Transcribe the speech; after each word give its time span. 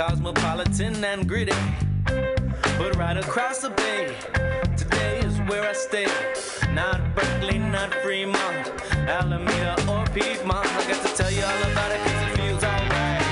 cosmopolitan 0.00 1.04
and 1.04 1.28
gritty. 1.28 1.52
But 2.78 2.96
right 2.96 3.18
across 3.18 3.58
the 3.58 3.68
bay, 3.68 4.16
today 4.74 5.18
is 5.18 5.38
where 5.40 5.62
I 5.62 5.74
stay. 5.74 6.06
Not 6.72 7.14
Berkeley, 7.14 7.58
not 7.58 7.92
Fremont, 7.96 8.66
Alameda 9.18 9.76
or 9.92 10.06
Piedmont. 10.14 10.66
I 10.66 10.90
got 10.90 11.06
to 11.06 11.14
tell 11.14 11.30
you 11.30 11.44
all 11.44 11.62
about 11.70 11.90
it 11.92 12.00
'cause 12.02 12.22
it 12.22 12.32
feels 12.38 12.64
alright. 12.64 13.22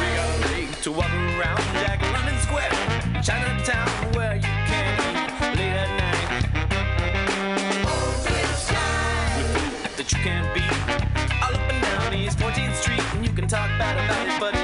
We 0.00 0.08
got 0.18 0.28
a 0.34 0.54
league 0.54 0.74
to 0.82 0.90
walk 0.90 1.12
around 1.36 1.62
Jack 1.82 2.00
London 2.14 2.38
Square, 2.46 2.74
Chinatown, 3.22 3.90
where 4.16 4.34
you 4.34 4.54
can 4.70 4.86
eat 5.14 5.58
late 5.58 5.76
at 5.84 5.90
night. 6.04 6.44
Oh, 7.86 8.12
With 9.36 9.52
food 9.54 9.96
that 9.98 10.12
you 10.12 10.18
can't 10.18 10.52
beat. 10.54 10.59
Can 13.32 13.46
talk 13.46 13.68
bad 13.78 13.96
about 13.96 14.26
it, 14.26 14.40
but 14.40 14.59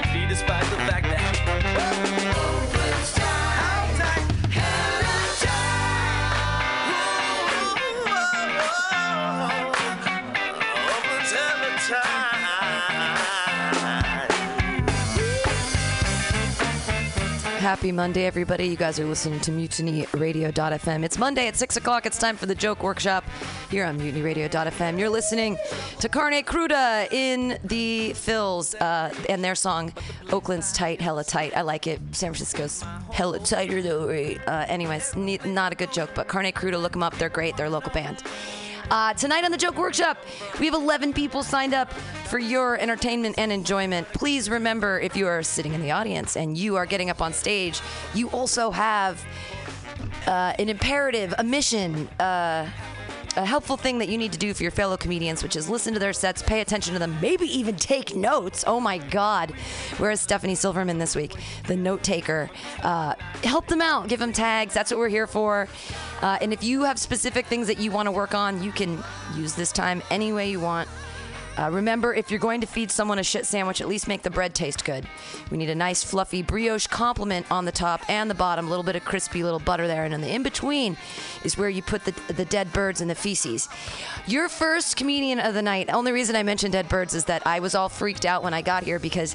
Happy 17.76 17.92
Monday, 17.92 18.24
everybody. 18.24 18.66
You 18.66 18.74
guys 18.74 18.98
are 18.98 19.04
listening 19.04 19.38
to 19.40 19.52
Mutiny 19.52 20.04
MutinyRadio.fm. 20.06 21.04
It's 21.04 21.18
Monday 21.18 21.46
at 21.46 21.56
6 21.56 21.76
o'clock. 21.76 22.06
It's 22.06 22.18
time 22.18 22.34
for 22.34 22.46
the 22.46 22.54
Joke 22.54 22.82
Workshop 22.82 23.22
here 23.70 23.84
on 23.84 23.98
Mutiny 23.98 24.22
MutinyRadio.fm. 24.22 24.98
You're 24.98 25.10
listening 25.10 25.58
to 26.00 26.08
Carne 26.08 26.42
Cruda 26.42 27.06
in 27.12 27.58
the 27.64 28.12
Phils 28.14 28.74
uh, 28.80 29.14
and 29.28 29.44
their 29.44 29.54
song, 29.54 29.92
Oakland's 30.32 30.72
Tight, 30.72 31.02
Hella 31.02 31.22
Tight. 31.22 31.54
I 31.54 31.60
like 31.60 31.86
it. 31.86 32.00
San 32.12 32.30
Francisco's 32.32 32.82
hella 33.12 33.40
tighter, 33.40 33.82
though, 33.82 34.08
right? 34.08 34.40
Uh, 34.48 34.64
anyways, 34.68 35.14
ne- 35.14 35.38
not 35.44 35.70
a 35.70 35.76
good 35.76 35.92
joke, 35.92 36.12
but 36.14 36.28
Carne 36.28 36.52
Cruda, 36.52 36.80
look 36.80 36.92
them 36.92 37.02
up. 37.02 37.18
They're 37.18 37.28
great. 37.28 37.58
They're 37.58 37.66
a 37.66 37.70
local 37.70 37.92
band. 37.92 38.22
Uh, 38.88 39.12
tonight 39.14 39.44
on 39.44 39.50
the 39.50 39.56
Joke 39.56 39.76
Workshop, 39.76 40.16
we 40.60 40.66
have 40.66 40.74
11 40.74 41.12
people 41.12 41.42
signed 41.42 41.74
up 41.74 41.92
for 41.92 42.38
your 42.38 42.78
entertainment 42.78 43.34
and 43.36 43.50
enjoyment. 43.50 44.06
Please 44.12 44.48
remember 44.48 45.00
if 45.00 45.16
you 45.16 45.26
are 45.26 45.42
sitting 45.42 45.74
in 45.74 45.82
the 45.82 45.90
audience 45.90 46.36
and 46.36 46.56
you 46.56 46.76
are 46.76 46.86
getting 46.86 47.10
up 47.10 47.20
on 47.20 47.32
stage, 47.32 47.80
you 48.14 48.28
also 48.30 48.70
have 48.70 49.24
uh, 50.28 50.52
an 50.60 50.68
imperative, 50.68 51.34
a 51.36 51.42
mission, 51.42 52.06
uh, 52.20 52.70
a 53.36 53.44
helpful 53.44 53.76
thing 53.76 53.98
that 53.98 54.08
you 54.08 54.18
need 54.18 54.32
to 54.32 54.38
do 54.38 54.54
for 54.54 54.62
your 54.62 54.72
fellow 54.72 54.96
comedians, 54.96 55.42
which 55.42 55.56
is 55.56 55.68
listen 55.68 55.92
to 55.94 56.00
their 56.00 56.12
sets, 56.12 56.42
pay 56.42 56.60
attention 56.60 56.94
to 56.94 56.98
them, 56.98 57.16
maybe 57.20 57.46
even 57.46 57.76
take 57.76 58.16
notes. 58.16 58.64
Oh 58.66 58.80
my 58.80 58.98
God. 58.98 59.50
Where 59.98 60.10
is 60.10 60.20
Stephanie 60.20 60.54
Silverman 60.54 60.98
this 60.98 61.14
week? 61.14 61.34
The 61.66 61.76
note 61.76 62.02
taker. 62.02 62.50
Uh, 62.82 63.14
help 63.44 63.66
them 63.66 63.82
out, 63.82 64.08
give 64.08 64.20
them 64.20 64.32
tags. 64.32 64.74
That's 64.74 64.90
what 64.90 64.98
we're 64.98 65.08
here 65.08 65.26
for. 65.26 65.68
Uh, 66.22 66.38
and 66.40 66.52
if 66.52 66.64
you 66.64 66.84
have 66.84 66.98
specific 66.98 67.46
things 67.46 67.66
that 67.66 67.78
you 67.78 67.90
want 67.90 68.06
to 68.06 68.12
work 68.12 68.34
on, 68.34 68.62
you 68.62 68.72
can 68.72 69.02
use 69.34 69.54
this 69.54 69.72
time 69.72 70.02
any 70.10 70.32
way 70.32 70.50
you 70.50 70.60
want. 70.60 70.88
Uh, 71.58 71.70
remember, 71.70 72.12
if 72.12 72.30
you're 72.30 72.40
going 72.40 72.60
to 72.60 72.66
feed 72.66 72.90
someone 72.90 73.18
a 73.18 73.22
shit 73.22 73.46
sandwich, 73.46 73.80
at 73.80 73.88
least 73.88 74.08
make 74.08 74.22
the 74.22 74.30
bread 74.30 74.54
taste 74.54 74.84
good. 74.84 75.06
We 75.50 75.56
need 75.56 75.70
a 75.70 75.74
nice, 75.74 76.02
fluffy 76.02 76.42
brioche 76.42 76.86
complement 76.86 77.46
on 77.50 77.64
the 77.64 77.72
top 77.72 78.02
and 78.08 78.28
the 78.30 78.34
bottom, 78.34 78.66
a 78.66 78.68
little 78.68 78.84
bit 78.84 78.96
of 78.96 79.04
crispy 79.04 79.42
little 79.42 79.58
butter 79.58 79.86
there, 79.86 80.04
and 80.04 80.12
in 80.12 80.20
the 80.20 80.32
in 80.32 80.42
between 80.42 80.96
is 81.44 81.56
where 81.56 81.68
you 81.68 81.82
put 81.82 82.04
the, 82.04 82.12
the 82.32 82.44
dead 82.44 82.72
birds 82.72 83.00
and 83.00 83.08
the 83.08 83.14
feces. 83.14 83.68
Your 84.26 84.48
first 84.48 84.96
comedian 84.96 85.40
of 85.40 85.54
the 85.54 85.62
night. 85.62 85.86
The 85.86 85.94
only 85.94 86.12
reason 86.12 86.36
I 86.36 86.42
mentioned 86.42 86.72
dead 86.72 86.88
birds 86.88 87.14
is 87.14 87.24
that 87.26 87.46
I 87.46 87.60
was 87.60 87.74
all 87.74 87.88
freaked 87.88 88.26
out 88.26 88.42
when 88.42 88.52
I 88.52 88.62
got 88.62 88.82
here 88.82 88.98
because 88.98 89.34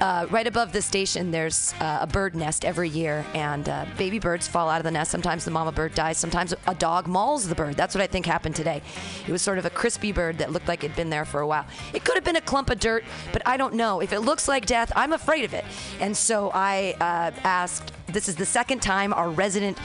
uh, 0.00 0.26
right 0.30 0.46
above 0.46 0.72
the 0.72 0.80
station, 0.82 1.30
there's 1.30 1.74
uh, 1.80 1.98
a 2.00 2.06
bird 2.06 2.34
nest 2.34 2.64
every 2.64 2.88
year, 2.88 3.24
and 3.34 3.68
uh, 3.68 3.84
baby 3.96 4.18
birds 4.18 4.46
fall 4.46 4.68
out 4.68 4.78
of 4.78 4.84
the 4.84 4.90
nest. 4.90 5.10
Sometimes 5.10 5.44
the 5.44 5.50
mama 5.50 5.72
bird 5.72 5.94
dies. 5.94 6.18
Sometimes 6.18 6.54
a 6.66 6.74
dog 6.74 7.06
mauls 7.06 7.48
the 7.48 7.54
bird. 7.54 7.76
That's 7.76 7.94
what 7.94 8.02
I 8.02 8.06
think 8.06 8.26
happened 8.26 8.54
today. 8.54 8.82
It 9.26 9.32
was 9.32 9.42
sort 9.42 9.58
of 9.58 9.66
a 9.66 9.70
crispy 9.70 10.12
bird 10.12 10.38
that 10.38 10.52
looked 10.52 10.68
like 10.68 10.84
it'd 10.84 10.96
been 10.96 11.10
there 11.10 11.24
for 11.24 11.40
a 11.40 11.46
while. 11.46 11.66
It 11.92 12.04
could 12.04 12.14
have 12.14 12.24
been 12.24 12.36
a 12.36 12.40
clump 12.40 12.70
of 12.70 12.78
dirt, 12.78 13.04
but 13.32 13.42
I 13.46 13.56
don't 13.56 13.74
know. 13.74 14.00
If 14.00 14.12
it 14.12 14.20
looks 14.20 14.46
like 14.46 14.66
death, 14.66 14.92
I'm 14.94 15.12
afraid 15.12 15.44
of 15.44 15.54
it. 15.54 15.64
And 16.00 16.16
so 16.16 16.50
I 16.54 16.94
uh, 17.00 17.32
asked. 17.44 17.92
This 18.10 18.26
is 18.26 18.36
the 18.36 18.46
second 18.46 18.80
time 18.80 19.12
our 19.12 19.28
resident 19.28 19.76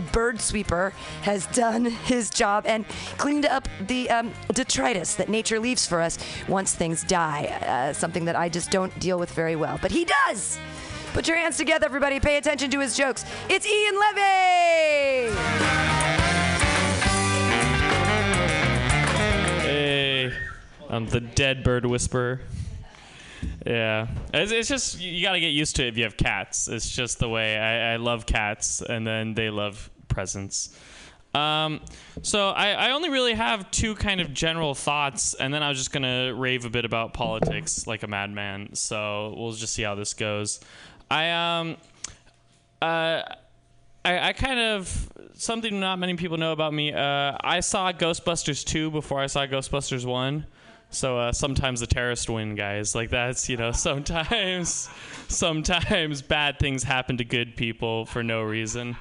bird 0.00 0.40
sweeper 0.40 0.92
has 1.22 1.46
done 1.48 1.84
his 1.84 2.30
job 2.30 2.64
and 2.66 2.86
cleaned 3.18 3.46
up 3.46 3.68
the 3.86 4.10
um, 4.10 4.32
detritus 4.52 5.14
that 5.16 5.28
nature 5.28 5.60
leaves 5.60 5.86
for 5.86 6.00
us 6.00 6.18
once 6.48 6.74
things 6.74 7.04
die. 7.04 7.46
Uh, 7.66 7.92
something 7.92 8.24
that 8.24 8.36
I 8.36 8.48
just 8.48 8.70
don't 8.70 8.96
deal 8.98 9.18
with 9.18 9.30
very 9.32 9.56
well. 9.56 9.78
But 9.80 9.90
he 9.90 10.04
does! 10.04 10.58
Put 11.12 11.26
your 11.26 11.36
hands 11.36 11.56
together, 11.56 11.86
everybody. 11.86 12.20
Pay 12.20 12.36
attention 12.36 12.70
to 12.70 12.80
his 12.80 12.96
jokes. 12.96 13.24
It's 13.48 13.66
Ian 13.66 13.94
Levy! 13.98 15.34
Hey, 19.62 20.32
I'm 20.88 21.06
the 21.06 21.20
dead 21.20 21.64
bird 21.64 21.84
whisperer. 21.84 22.40
Yeah, 23.66 24.08
it's, 24.32 24.52
it's 24.52 24.68
just 24.68 25.00
you 25.00 25.22
got 25.22 25.32
to 25.32 25.40
get 25.40 25.48
used 25.48 25.76
to 25.76 25.84
it 25.84 25.88
if 25.88 25.96
you 25.96 26.04
have 26.04 26.16
cats. 26.16 26.68
It's 26.68 26.88
just 26.88 27.18
the 27.18 27.28
way 27.28 27.56
I, 27.58 27.94
I 27.94 27.96
love 27.96 28.26
cats, 28.26 28.82
and 28.82 29.06
then 29.06 29.34
they 29.34 29.50
love 29.50 29.90
presents. 30.08 30.76
Um, 31.34 31.80
so 32.22 32.48
I, 32.48 32.70
I 32.72 32.90
only 32.90 33.08
really 33.08 33.34
have 33.34 33.70
two 33.70 33.94
kind 33.94 34.20
of 34.20 34.34
general 34.34 34.74
thoughts, 34.74 35.34
and 35.34 35.54
then 35.54 35.62
I 35.62 35.68
was 35.68 35.78
just 35.78 35.92
gonna 35.92 36.34
rave 36.34 36.64
a 36.64 36.70
bit 36.70 36.84
about 36.84 37.14
politics 37.14 37.86
like 37.86 38.02
a 38.02 38.08
madman. 38.08 38.74
So 38.74 39.34
we'll 39.36 39.52
just 39.52 39.74
see 39.74 39.82
how 39.82 39.94
this 39.94 40.14
goes. 40.14 40.60
I 41.10 41.30
um, 41.30 41.76
uh, 42.82 43.22
I, 44.04 44.28
I 44.28 44.32
kind 44.32 44.58
of 44.58 45.12
something 45.34 45.78
not 45.78 45.98
many 45.98 46.14
people 46.14 46.36
know 46.36 46.52
about 46.52 46.74
me. 46.74 46.92
Uh, 46.92 47.36
I 47.40 47.60
saw 47.60 47.92
Ghostbusters 47.92 48.64
two 48.64 48.90
before 48.90 49.20
I 49.20 49.26
saw 49.26 49.46
Ghostbusters 49.46 50.04
one. 50.04 50.46
So 50.90 51.18
uh, 51.18 51.32
sometimes 51.32 51.80
the 51.80 51.86
terrorists 51.86 52.28
win, 52.28 52.56
guys. 52.56 52.94
Like 52.94 53.10
that's 53.10 53.48
you 53.48 53.56
know 53.56 53.72
sometimes 53.88 54.88
sometimes 55.28 56.22
bad 56.22 56.58
things 56.58 56.82
happen 56.82 57.16
to 57.18 57.24
good 57.24 57.56
people 57.56 58.06
for 58.06 58.22
no 58.22 58.42
reason. 58.42 58.96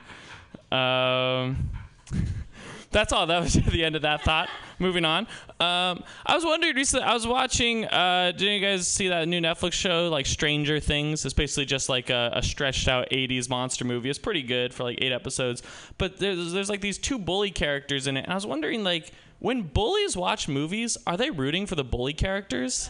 Um, 0.72 1.70
that's 2.92 3.14
all. 3.14 3.28
That 3.28 3.42
was 3.42 3.54
the 3.72 3.84
end 3.84 3.96
of 3.96 4.02
that 4.04 4.22
thought. 4.22 4.50
Moving 4.80 5.06
on. 5.06 5.28
Um, 5.60 6.04
I 6.26 6.36
was 6.36 6.46
wondering 6.46 6.76
recently. 6.76 7.06
I 7.06 7.14
was 7.14 7.28
watching. 7.28 7.86
Uh, 7.86 8.32
did 8.36 8.42
you 8.42 8.60
guys 8.60 8.88
see 8.88 9.10
that 9.10 9.28
new 9.28 9.42
Netflix 9.42 9.74
show, 9.74 10.10
like 10.10 10.26
Stranger 10.26 10.80
Things? 10.80 11.26
It's 11.26 11.34
basically 11.34 11.66
just 11.66 11.90
like 11.90 12.10
a, 12.10 12.32
a 12.34 12.42
stretched 12.42 12.88
out 12.88 13.10
'80s 13.12 13.50
monster 13.50 13.86
movie. 13.86 14.10
It's 14.10 14.20
pretty 14.20 14.44
good 14.44 14.74
for 14.74 14.84
like 14.84 15.00
eight 15.02 15.12
episodes. 15.12 15.62
But 15.98 16.18
there's 16.18 16.52
there's 16.54 16.70
like 16.70 16.82
these 16.82 16.98
two 16.98 17.20
bully 17.20 17.52
characters 17.52 18.08
in 18.08 18.18
it, 18.18 18.24
and 18.24 18.32
I 18.32 18.36
was 18.36 18.46
wondering 18.46 18.84
like 18.84 19.12
when 19.40 19.64
bullies 19.64 20.18
watch 20.18 20.48
movies, 20.48 20.98
are 21.08 21.18
they 21.18 21.30
rooting 21.32 21.66
for 21.66 21.76
the 21.76 21.84
bully 21.84 22.14
characters? 22.14 22.90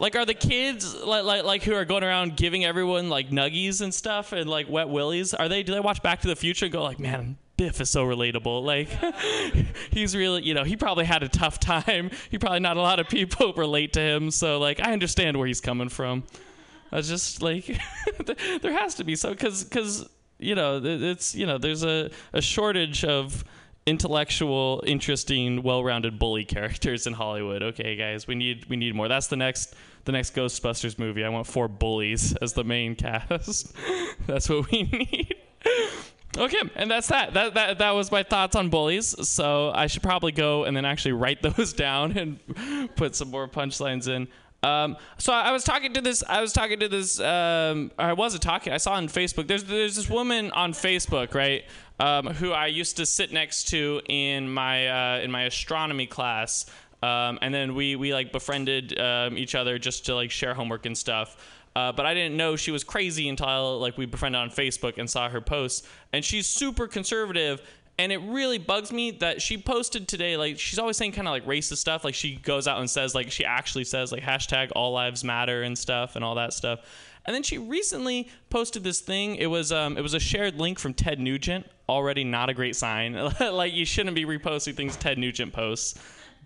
Like, 0.00 0.14
are 0.14 0.24
the 0.24 0.34
kids 0.34 0.94
like, 0.94 1.24
like 1.24 1.44
like 1.44 1.62
who 1.64 1.74
are 1.74 1.84
going 1.84 2.04
around 2.04 2.36
giving 2.36 2.64
everyone 2.64 3.08
like 3.08 3.30
nuggies 3.30 3.80
and 3.80 3.92
stuff 3.92 4.32
and 4.32 4.48
like 4.48 4.68
wet 4.68 4.88
willies? 4.88 5.34
Are 5.34 5.48
they? 5.48 5.62
Do 5.62 5.72
they 5.72 5.80
watch 5.80 6.02
Back 6.02 6.20
to 6.20 6.28
the 6.28 6.36
Future 6.36 6.66
and 6.66 6.72
go 6.72 6.82
like, 6.82 7.00
man, 7.00 7.36
Biff 7.58 7.80
is 7.80 7.90
so 7.90 8.04
relatable. 8.06 8.62
Like, 8.62 8.88
he's 9.90 10.16
really, 10.16 10.44
you 10.44 10.54
know, 10.54 10.64
he 10.64 10.76
probably 10.76 11.04
had 11.04 11.22
a 11.22 11.28
tough 11.28 11.60
time. 11.60 12.10
He 12.30 12.38
probably 12.38 12.60
not 12.60 12.76
a 12.76 12.82
lot 12.82 13.00
of 13.00 13.08
people 13.08 13.52
relate 13.56 13.94
to 13.94 14.00
him. 14.00 14.30
So 14.30 14.58
like, 14.58 14.80
I 14.80 14.92
understand 14.92 15.36
where 15.36 15.46
he's 15.46 15.60
coming 15.60 15.88
from. 15.88 16.24
I 16.92 16.96
was 16.96 17.08
just 17.08 17.42
like, 17.42 17.66
there 18.62 18.72
has 18.72 18.94
to 18.96 19.04
be 19.04 19.16
so 19.16 19.30
because 19.30 19.64
because 19.64 20.08
you 20.38 20.54
know 20.54 20.80
it's 20.82 21.34
you 21.34 21.46
know 21.46 21.58
there's 21.58 21.84
a 21.84 22.10
a 22.32 22.40
shortage 22.40 23.04
of 23.04 23.44
intellectual, 23.86 24.82
interesting, 24.86 25.62
well-rounded 25.62 26.18
bully 26.18 26.44
characters 26.44 27.06
in 27.06 27.14
Hollywood. 27.14 27.62
Okay, 27.62 27.96
guys, 27.96 28.26
we 28.26 28.34
need 28.34 28.66
we 28.66 28.76
need 28.76 28.94
more. 28.94 29.08
That's 29.08 29.26
the 29.26 29.36
next 29.36 29.74
the 30.04 30.12
next 30.12 30.34
Ghostbusters 30.34 30.98
movie. 30.98 31.24
I 31.24 31.28
want 31.28 31.46
four 31.46 31.68
bullies 31.68 32.36
as 32.36 32.52
the 32.52 32.64
main 32.64 32.94
cast. 32.94 33.74
That's 34.26 34.48
what 34.48 34.70
we 34.70 34.84
need. 34.84 35.34
Okay, 36.36 36.60
and 36.74 36.90
that's 36.90 37.08
that. 37.08 37.34
That 37.34 37.54
that 37.54 37.78
that 37.78 37.90
was 37.92 38.12
my 38.12 38.22
thoughts 38.22 38.54
on 38.54 38.68
bullies. 38.68 39.28
So 39.28 39.72
I 39.74 39.86
should 39.86 40.02
probably 40.02 40.32
go 40.32 40.64
and 40.64 40.76
then 40.76 40.84
actually 40.84 41.12
write 41.12 41.42
those 41.56 41.72
down 41.72 42.16
and 42.16 42.94
put 42.96 43.14
some 43.14 43.30
more 43.30 43.48
punchlines 43.48 44.08
in. 44.08 44.28
Um, 44.62 44.96
so 45.18 45.32
I 45.32 45.52
was 45.52 45.62
talking 45.62 45.94
to 45.94 46.00
this. 46.00 46.24
I 46.28 46.40
was 46.40 46.52
talking 46.52 46.80
to 46.80 46.88
this. 46.88 47.20
Um, 47.20 47.92
I 47.98 48.12
wasn't 48.12 48.42
talking. 48.42 48.72
I 48.72 48.78
saw 48.78 48.94
on 48.94 49.08
Facebook. 49.08 49.46
There's 49.46 49.64
there's 49.64 49.96
this 49.96 50.10
woman 50.10 50.50
on 50.50 50.72
Facebook, 50.72 51.34
right? 51.34 51.64
Um, 52.00 52.26
who 52.26 52.52
I 52.52 52.66
used 52.66 52.96
to 52.96 53.06
sit 53.06 53.32
next 53.32 53.68
to 53.68 54.00
in 54.08 54.52
my 54.52 55.16
uh, 55.16 55.20
in 55.20 55.30
my 55.30 55.44
astronomy 55.44 56.06
class. 56.06 56.66
Um, 57.02 57.38
and 57.40 57.54
then 57.54 57.76
we 57.76 57.94
we 57.94 58.12
like 58.12 58.32
befriended 58.32 58.98
um, 58.98 59.38
each 59.38 59.54
other 59.54 59.78
just 59.78 60.06
to 60.06 60.14
like 60.16 60.32
share 60.32 60.54
homework 60.54 60.86
and 60.86 60.98
stuff. 60.98 61.36
Uh, 61.76 61.92
but 61.92 62.06
I 62.06 62.14
didn't 62.14 62.36
know 62.36 62.56
she 62.56 62.70
was 62.70 62.82
crazy 62.84 63.28
until 63.28 63.78
like 63.78 63.96
we 63.96 64.06
befriended 64.06 64.40
on 64.40 64.50
Facebook 64.50 64.98
and 64.98 65.08
saw 65.08 65.28
her 65.28 65.40
posts. 65.40 65.86
And 66.12 66.24
she's 66.24 66.46
super 66.46 66.88
conservative. 66.88 67.60
and 68.00 68.12
it 68.12 68.18
really 68.18 68.58
bugs 68.58 68.92
me 68.92 69.10
that 69.10 69.42
she 69.42 69.58
posted 69.58 70.06
today 70.06 70.36
like 70.36 70.58
she's 70.58 70.78
always 70.78 70.96
saying 70.96 71.12
kind 71.12 71.26
of 71.26 71.32
like 71.32 71.44
racist 71.46 71.78
stuff. 71.78 72.04
Like 72.04 72.14
she 72.14 72.36
goes 72.36 72.68
out 72.68 72.78
and 72.78 72.88
says 72.88 73.14
like 73.14 73.30
she 73.30 73.44
actually 73.44 73.84
says 73.84 74.12
like 74.12 74.22
hashtag 74.22 74.70
all 74.76 74.92
lives 74.92 75.24
matter 75.24 75.62
and 75.62 75.76
stuff 75.76 76.14
and 76.16 76.24
all 76.24 76.36
that 76.36 76.52
stuff. 76.52 76.80
And 77.26 77.34
then 77.34 77.42
she 77.42 77.58
recently 77.58 78.28
posted 78.50 78.82
this 78.84 79.00
thing. 79.00 79.36
It 79.36 79.46
was 79.46 79.72
um 79.72 79.96
it 79.98 80.00
was 80.02 80.14
a 80.14 80.20
shared 80.20 80.58
link 80.58 80.78
from 80.78 80.94
ted 80.94 81.18
nugent. 81.20 81.66
Already 81.88 82.24
not 82.24 82.48
a 82.48 82.54
great 82.54 82.76
sign. 82.76 83.14
Like 83.40 83.72
you 83.74 83.84
shouldn't 83.84 84.14
be 84.16 84.24
reposting 84.24 84.74
things 84.76 84.96
ted 84.96 85.18
nugent 85.18 85.52
posts. 85.52 85.98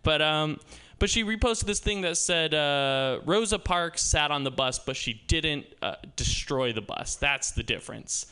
But 0.02 0.22
um 0.22 0.58
but 1.02 1.10
she 1.10 1.24
reposted 1.24 1.64
this 1.64 1.80
thing 1.80 2.02
that 2.02 2.16
said 2.16 2.54
uh, 2.54 3.18
Rosa 3.24 3.58
Parks 3.58 4.02
sat 4.02 4.30
on 4.30 4.44
the 4.44 4.52
bus, 4.52 4.78
but 4.78 4.94
she 4.94 5.20
didn't 5.26 5.66
uh, 5.82 5.96
destroy 6.14 6.72
the 6.72 6.80
bus. 6.80 7.16
That's 7.16 7.50
the 7.50 7.64
difference. 7.64 8.26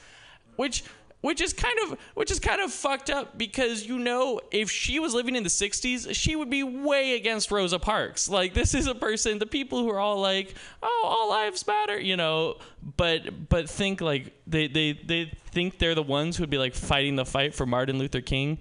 Which 0.55 0.85
which 1.21 1.41
is 1.41 1.53
kind 1.53 1.77
of 1.83 1.99
which 2.15 2.31
is 2.31 2.39
kind 2.39 2.61
of 2.61 2.73
fucked 2.73 3.11
up 3.11 3.37
because 3.37 3.85
you 3.85 3.99
know 3.99 4.41
if 4.53 4.71
she 4.71 5.01
was 5.01 5.15
living 5.15 5.35
in 5.35 5.43
the 5.43 5.49
60s 5.49 6.15
she 6.15 6.37
would 6.37 6.49
be 6.49 6.63
way 6.63 7.15
against 7.17 7.51
rosa 7.51 7.79
parks 7.79 8.27
like 8.31 8.55
this 8.55 8.73
is 8.73 8.87
a 8.87 8.95
person 8.95 9.39
the 9.39 9.45
people 9.45 9.81
who 9.81 9.91
are 9.91 9.99
all 9.99 10.19
like 10.19 10.55
oh 10.83 11.03
all 11.05 11.29
lives 11.29 11.67
matter 11.67 12.01
you 12.01 12.17
know 12.17 12.57
but 12.97 13.51
but 13.51 13.69
think 13.69 14.01
like 14.01 14.33
they 14.47 14.67
they 14.67 14.93
they 14.93 15.31
think 15.51 15.79
they're 15.79 15.95
the 15.95 16.03
ones 16.03 16.39
who 16.39 16.43
would 16.43 16.49
be 16.49 16.57
like 16.57 16.75
fighting 16.75 17.17
the 17.17 17.27
fight 17.27 17.55
for 17.55 17.67
martin 17.67 17.99
luther 17.99 18.23
king 18.23 18.57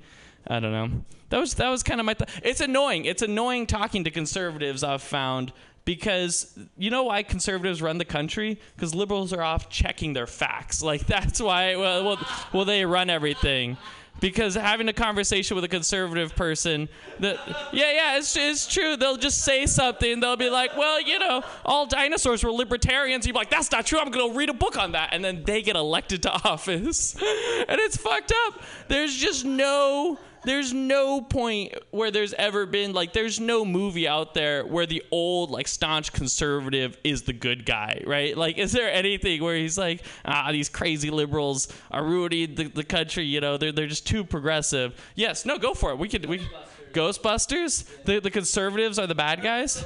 i 0.48 0.60
don't 0.60 0.74
know 0.74 0.92
that 1.30 1.40
was 1.40 1.56
that 1.56 1.70
was 1.70 1.84
kind 1.84 2.00
of 2.00 2.06
my 2.06 2.14
th- 2.14 2.30
it's 2.44 2.62
annoying 2.62 3.06
it's 3.06 3.22
annoying 3.22 3.66
talking 3.66 4.04
to 4.04 4.12
conservatives 4.12 4.84
i've 4.84 5.02
found 5.02 5.52
because 5.90 6.56
you 6.78 6.92
know 6.92 7.06
why 7.06 7.24
conservatives 7.24 7.82
run 7.82 7.98
the 7.98 8.06
country? 8.06 8.60
Because 8.76 8.94
liberals 8.94 9.34
are 9.34 9.42
off 9.42 9.70
checking 9.70 10.14
their 10.14 10.28
facts. 10.28 10.84
Like 10.84 11.08
that's 11.08 11.42
why 11.42 11.76
well, 11.78 12.06
well, 12.06 12.28
well 12.54 12.66
they 12.66 12.86
run 12.86 13.10
everything. 13.10 13.76
Because 14.20 14.54
having 14.54 14.88
a 14.88 14.94
conversation 14.94 15.56
with 15.56 15.64
a 15.64 15.68
conservative 15.68 16.36
person 16.36 16.90
that 17.22 17.40
yeah 17.74 17.92
yeah 17.92 18.18
it's, 18.18 18.36
it's 18.36 18.68
true 18.68 18.98
they'll 18.98 19.18
just 19.18 19.44
say 19.44 19.66
something 19.66 20.20
they'll 20.20 20.36
be 20.36 20.50
like 20.50 20.78
well 20.78 21.02
you 21.02 21.18
know 21.18 21.42
all 21.66 21.88
dinosaurs 21.88 22.44
were 22.44 22.52
libertarians 22.52 23.26
you're 23.26 23.34
like 23.34 23.50
that's 23.50 23.72
not 23.72 23.86
true 23.86 23.98
i'm 23.98 24.12
gonna 24.12 24.34
read 24.34 24.50
a 24.50 24.54
book 24.54 24.78
on 24.78 24.92
that 24.92 25.10
and 25.14 25.24
then 25.24 25.44
they 25.46 25.62
get 25.62 25.78
elected 25.78 26.22
to 26.24 26.32
office. 26.48 27.16
And 27.16 27.80
it's 27.80 27.98
fucked 27.98 28.34
up. 28.48 28.62
There's 28.90 29.16
just 29.16 29.46
no 29.46 30.20
there's 30.44 30.74
no 30.74 31.22
point 31.22 31.74
where 31.92 32.12
there's 32.12 32.34
ever 32.34 32.66
been 32.66 32.94
like 32.94 33.14
there's 33.14 33.40
no 33.40 33.66
movie 33.66 34.08
out 34.08 34.34
there 34.34 34.66
where 34.66 34.86
the 34.86 35.04
old 35.12 35.52
like 35.52 35.68
staunch 35.68 36.14
conservative 36.14 36.98
is 37.04 37.24
the 37.24 37.34
good 37.34 37.66
guy 37.66 38.02
right? 38.06 38.38
Like 38.38 38.58
is 38.58 38.72
there 38.72 38.92
anything 38.92 39.44
where 39.44 39.56
he's 39.56 39.78
like 39.78 40.04
ah 40.26 40.52
these 40.52 40.70
crazy 40.70 41.10
liberals 41.10 41.68
are 41.92 42.04
ruining 42.04 42.56
the, 42.56 42.66
the 42.66 42.84
country 42.84 43.26
you 43.26 43.42
know? 43.42 43.58
They're, 43.58 43.72
they're 43.72 43.88
just 43.88 44.08
too 44.08 44.24
progressive. 44.24 44.96
Yes 45.16 45.46
no 45.46 45.58
go 45.58 45.74
for 45.74 45.92
it. 45.92 45.98
We 45.98 46.10
could 46.10 46.26
we 46.26 46.48
ghostbusters? 46.94 47.86
The, 48.04 48.20
the 48.20 48.32
conservatives 48.32 49.00
are 49.00 49.08
the 49.08 49.16
bad 49.16 49.42
guys? 49.42 49.86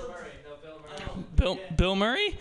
Bill, 1.36 1.60
bill 1.76 1.96
murray. 1.96 2.38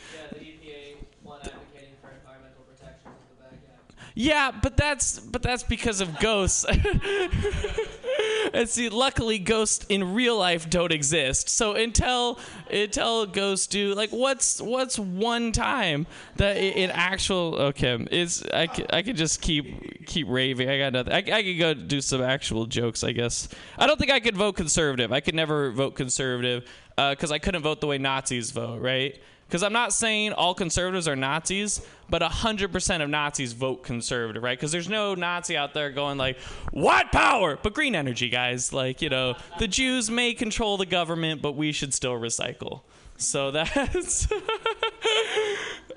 Yeah, 4.14 4.50
but 4.50 4.76
that's 4.76 5.18
but 5.18 5.42
that's 5.42 5.62
because 5.62 6.00
of 6.00 6.18
ghosts. 6.18 6.66
and 8.52 8.68
see, 8.68 8.88
luckily, 8.88 9.38
ghosts 9.38 9.84
in 9.88 10.14
real 10.14 10.38
life 10.38 10.68
don't 10.68 10.92
exist. 10.92 11.48
So 11.48 11.74
until 11.74 12.38
until 12.70 13.26
ghosts 13.26 13.66
do, 13.66 13.94
like, 13.94 14.10
what's 14.10 14.60
what's 14.60 14.98
one 14.98 15.52
time 15.52 16.06
that 16.36 16.56
in 16.56 16.90
actual 16.90 17.56
okay, 17.56 18.06
it's 18.10 18.42
I 18.52 18.68
I 18.90 19.02
could 19.02 19.16
just 19.16 19.40
keep 19.40 20.06
keep 20.06 20.26
raving. 20.28 20.68
I 20.68 20.78
got 20.78 20.92
nothing. 20.92 21.12
I, 21.12 21.38
I 21.38 21.42
could 21.42 21.58
go 21.58 21.74
do 21.74 22.00
some 22.00 22.22
actual 22.22 22.66
jokes. 22.66 23.04
I 23.04 23.12
guess 23.12 23.48
I 23.78 23.86
don't 23.86 23.98
think 23.98 24.10
I 24.10 24.20
could 24.20 24.36
vote 24.36 24.56
conservative. 24.56 25.12
I 25.12 25.20
could 25.20 25.34
never 25.34 25.70
vote 25.70 25.94
conservative 25.94 26.68
because 26.96 27.30
uh, 27.30 27.34
I 27.34 27.38
couldn't 27.38 27.62
vote 27.62 27.80
the 27.80 27.86
way 27.86 27.98
Nazis 27.98 28.50
vote, 28.50 28.80
right? 28.80 29.18
Because 29.52 29.62
I'm 29.62 29.74
not 29.74 29.92
saying 29.92 30.32
all 30.32 30.54
conservatives 30.54 31.06
are 31.06 31.14
Nazis, 31.14 31.82
but 32.08 32.22
100% 32.22 33.02
of 33.02 33.10
Nazis 33.10 33.52
vote 33.52 33.82
conservative, 33.82 34.42
right? 34.42 34.56
Because 34.56 34.72
there's 34.72 34.88
no 34.88 35.14
Nazi 35.14 35.58
out 35.58 35.74
there 35.74 35.90
going 35.90 36.16
like, 36.16 36.38
white 36.70 37.12
power, 37.12 37.58
but 37.62 37.74
green 37.74 37.94
energy, 37.94 38.30
guys. 38.30 38.72
Like, 38.72 39.02
you 39.02 39.10
know, 39.10 39.34
the 39.58 39.68
Jews 39.68 40.10
may 40.10 40.32
control 40.32 40.78
the 40.78 40.86
government, 40.86 41.42
but 41.42 41.52
we 41.52 41.70
should 41.70 41.92
still 41.92 42.14
recycle. 42.14 42.80
So 43.18 43.50
that's, 43.50 44.26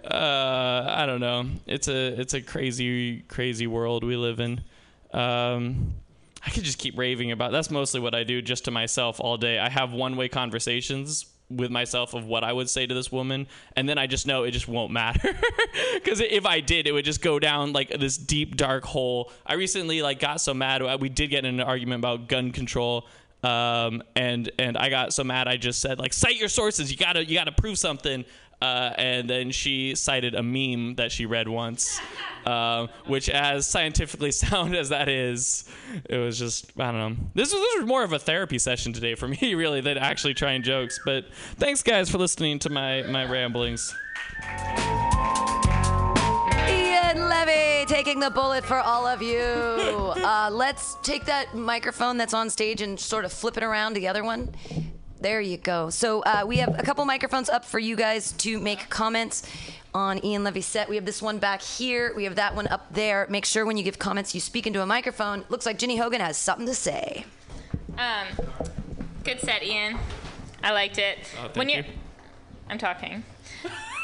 uh, 0.03 0.85
I 0.89 1.05
don't 1.05 1.21
know. 1.21 1.45
It's 1.65 1.87
a 1.87 2.07
it's 2.19 2.33
a 2.33 2.41
crazy 2.41 3.21
crazy 3.21 3.67
world 3.67 4.03
we 4.03 4.17
live 4.17 4.41
in. 4.41 4.65
Um, 5.13 5.93
I 6.45 6.49
could 6.49 6.65
just 6.65 6.77
keep 6.77 6.97
raving 6.97 7.31
about. 7.31 7.53
That's 7.53 7.71
mostly 7.71 8.01
what 8.01 8.13
I 8.13 8.25
do, 8.25 8.41
just 8.41 8.65
to 8.65 8.71
myself 8.71 9.21
all 9.21 9.37
day. 9.37 9.59
I 9.59 9.69
have 9.69 9.93
one 9.93 10.17
way 10.17 10.27
conversations 10.27 11.27
with 11.49 11.69
myself 11.69 12.13
of 12.13 12.25
what 12.25 12.43
I 12.43 12.51
would 12.51 12.69
say 12.69 12.87
to 12.87 12.93
this 12.93 13.11
woman, 13.11 13.47
and 13.75 13.87
then 13.87 13.97
I 13.97 14.07
just 14.07 14.25
know 14.27 14.43
it 14.43 14.51
just 14.51 14.67
won't 14.67 14.91
matter 14.91 15.37
because 15.93 16.19
if 16.19 16.45
I 16.45 16.59
did, 16.59 16.87
it 16.87 16.91
would 16.91 17.05
just 17.05 17.21
go 17.21 17.39
down 17.39 17.73
like 17.73 17.89
this 17.89 18.17
deep 18.17 18.55
dark 18.55 18.83
hole. 18.83 19.31
I 19.45 19.53
recently 19.53 20.01
like 20.01 20.19
got 20.19 20.41
so 20.41 20.53
mad. 20.53 20.81
We 20.99 21.09
did 21.09 21.29
get 21.29 21.45
in 21.45 21.59
an 21.59 21.67
argument 21.67 21.99
about 21.99 22.27
gun 22.27 22.51
control. 22.51 23.07
Um, 23.43 24.01
and 24.15 24.49
and 24.57 24.75
I 24.75 24.89
got 24.89 25.13
so 25.13 25.23
mad 25.23 25.47
I 25.47 25.57
just 25.57 25.79
said 25.79 25.99
like 25.99 26.13
cite 26.13 26.37
your 26.37 26.49
sources 26.49 26.89
you 26.89 26.97
gotta 26.97 27.23
you 27.23 27.35
gotta 27.35 27.51
prove 27.51 27.77
something 27.77 28.25
uh, 28.61 28.93
and 28.97 29.29
then 29.29 29.51
she 29.51 29.95
cited 29.95 30.35
a 30.35 30.43
meme 30.43 30.95
that 30.95 31.11
she 31.11 31.25
read 31.25 31.47
once, 31.47 31.99
uh, 32.45 32.87
which, 33.05 33.29
as 33.29 33.67
scientifically 33.67 34.31
sound 34.31 34.75
as 34.75 34.89
that 34.89 35.09
is, 35.09 35.65
it 36.09 36.17
was 36.17 36.39
just 36.39 36.71
I 36.79 36.91
don't 36.91 37.17
know. 37.17 37.25
This 37.33 37.53
was 37.53 37.61
this 37.61 37.81
was 37.81 37.87
more 37.87 38.03
of 38.03 38.13
a 38.13 38.19
therapy 38.19 38.57
session 38.57 38.93
today 38.93 39.15
for 39.15 39.27
me, 39.41 39.55
really, 39.55 39.81
than 39.81 39.97
actually 39.97 40.33
trying 40.33 40.63
jokes. 40.63 40.99
But 41.03 41.25
thanks, 41.57 41.83
guys, 41.83 42.09
for 42.09 42.17
listening 42.17 42.59
to 42.59 42.69
my 42.69 43.03
my 43.03 43.25
ramblings. 43.25 43.93
Ian 46.67 47.29
Levy 47.29 47.85
taking 47.85 48.19
the 48.19 48.29
bullet 48.29 48.65
for 48.65 48.79
all 48.79 49.05
of 49.05 49.21
you. 49.21 49.39
Uh, 49.39 50.49
let's 50.51 50.97
take 51.03 51.25
that 51.25 51.53
microphone 51.55 52.17
that's 52.17 52.33
on 52.33 52.49
stage 52.49 52.81
and 52.81 52.99
sort 52.99 53.25
of 53.25 53.31
flip 53.33 53.57
it 53.57 53.63
around 53.63 53.93
to 53.93 53.99
the 53.99 54.07
other 54.07 54.23
one. 54.23 54.53
There 55.25 55.41
you 55.41 55.57
go. 55.57 55.89
So 55.89 56.21
uh, 56.21 56.43
we 56.45 56.57
have 56.57 56.77
a 56.77 56.83
couple 56.83 57.03
microphones 57.03 57.49
up 57.49 57.65
for 57.65 57.79
you 57.79 57.95
guys 57.95 58.33
to 58.33 58.59
make 58.59 58.91
comments 58.91 59.41
on 59.91 60.23
Ian 60.23 60.43
Levy's 60.43 60.67
set. 60.67 60.87
We 60.87 60.97
have 60.97 61.05
this 61.05 61.19
one 61.19 61.39
back 61.39 61.63
here. 61.63 62.13
We 62.15 62.25
have 62.25 62.35
that 62.35 62.55
one 62.55 62.67
up 62.67 62.93
there. 62.93 63.25
Make 63.27 63.43
sure 63.43 63.65
when 63.65 63.75
you 63.75 63.83
give 63.83 63.97
comments, 63.97 64.35
you 64.35 64.39
speak 64.39 64.67
into 64.67 64.83
a 64.83 64.85
microphone. 64.85 65.43
Looks 65.49 65.65
like 65.65 65.79
Ginny 65.79 65.97
Hogan 65.97 66.21
has 66.21 66.37
something 66.37 66.67
to 66.67 66.75
say. 66.75 67.25
Um, 67.97 68.27
good 69.23 69.39
set, 69.39 69.63
Ian. 69.63 69.97
I 70.61 70.71
liked 70.73 70.99
it. 70.99 71.17
Oh, 71.39 71.45
thank 71.45 71.55
when 71.55 71.69
you. 71.69 71.75
you're, 71.77 71.85
I'm 72.69 72.77
talking. 72.77 73.23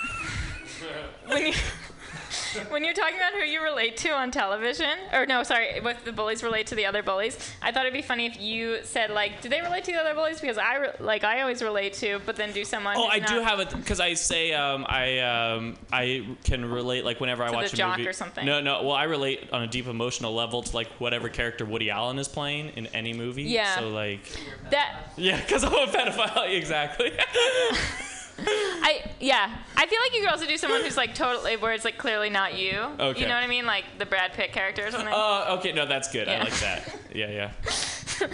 when 1.27 1.45
you. 1.45 1.53
When 2.69 2.83
you're 2.83 2.93
talking 2.93 3.17
about 3.17 3.33
who 3.33 3.39
you 3.39 3.61
relate 3.61 3.97
to 3.97 4.09
on 4.09 4.31
television, 4.31 4.91
or 5.13 5.25
no, 5.25 5.43
sorry, 5.43 5.79
what 5.81 6.03
the 6.05 6.11
bullies 6.11 6.43
relate 6.43 6.67
to 6.67 6.75
the 6.75 6.85
other 6.85 7.03
bullies, 7.03 7.37
I 7.61 7.71
thought 7.71 7.85
it'd 7.85 7.93
be 7.93 8.01
funny 8.01 8.25
if 8.25 8.39
you 8.39 8.79
said 8.83 9.09
like, 9.11 9.41
do 9.41 9.49
they 9.49 9.61
relate 9.61 9.83
to 9.85 9.91
the 9.91 9.99
other 9.99 10.13
bullies? 10.13 10.39
Because 10.39 10.57
I 10.57 10.75
re- 10.77 10.91
like 10.99 11.23
I 11.23 11.41
always 11.41 11.61
relate 11.61 11.93
to, 11.95 12.19
but 12.25 12.35
then 12.35 12.51
do 12.51 12.63
someone. 12.63 12.95
Oh, 12.97 13.07
I 13.07 13.19
do 13.19 13.41
have 13.41 13.59
it 13.59 13.69
because 13.75 13.99
I 13.99 14.13
say 14.13 14.53
um, 14.53 14.85
I 14.87 15.19
um, 15.19 15.77
I 15.91 16.25
can 16.43 16.65
relate 16.65 17.05
like 17.05 17.19
whenever 17.19 17.43
I 17.43 17.51
watch 17.51 17.73
a 17.73 17.75
jock 17.75 17.97
movie 17.97 18.09
or 18.09 18.13
something. 18.13 18.45
No, 18.45 18.61
no. 18.61 18.83
Well, 18.83 18.95
I 18.95 19.03
relate 19.03 19.49
on 19.51 19.63
a 19.63 19.67
deep 19.67 19.87
emotional 19.87 20.33
level 20.33 20.63
to 20.63 20.75
like 20.75 20.87
whatever 20.99 21.29
character 21.29 21.65
Woody 21.65 21.89
Allen 21.89 22.19
is 22.19 22.27
playing 22.27 22.69
in 22.75 22.87
any 22.87 23.13
movie. 23.13 23.43
Yeah. 23.43 23.77
So 23.77 23.89
like, 23.89 24.21
that. 24.69 25.13
yeah, 25.17 25.39
because 25.39 25.63
I'm 25.63 25.73
a 25.73 25.87
pedophile. 25.87 26.55
exactly. 26.57 27.11
I 28.83 29.11
yeah. 29.19 29.57
I 29.75 29.85
feel 29.85 29.99
like 30.03 30.13
you 30.13 30.21
could 30.21 30.29
also 30.29 30.45
do 30.45 30.57
someone 30.57 30.81
who's 30.81 30.97
like 30.97 31.15
totally 31.15 31.57
where 31.57 31.73
it's 31.73 31.85
like 31.85 31.97
clearly 31.97 32.29
not 32.29 32.57
you. 32.57 32.77
Okay. 32.99 33.21
You 33.21 33.27
know 33.27 33.35
what 33.35 33.43
I 33.43 33.47
mean? 33.47 33.65
Like 33.65 33.85
the 33.97 34.05
Brad 34.05 34.33
Pitt 34.33 34.51
character 34.51 34.85
or 34.85 34.91
something. 34.91 35.11
Oh, 35.11 35.57
okay. 35.59 35.71
No, 35.71 35.85
that's 35.85 36.11
good. 36.11 36.27
I 36.27 36.39
like 36.39 36.59
that. 36.59 36.95
Yeah, 37.13 37.29
yeah. 37.29 37.51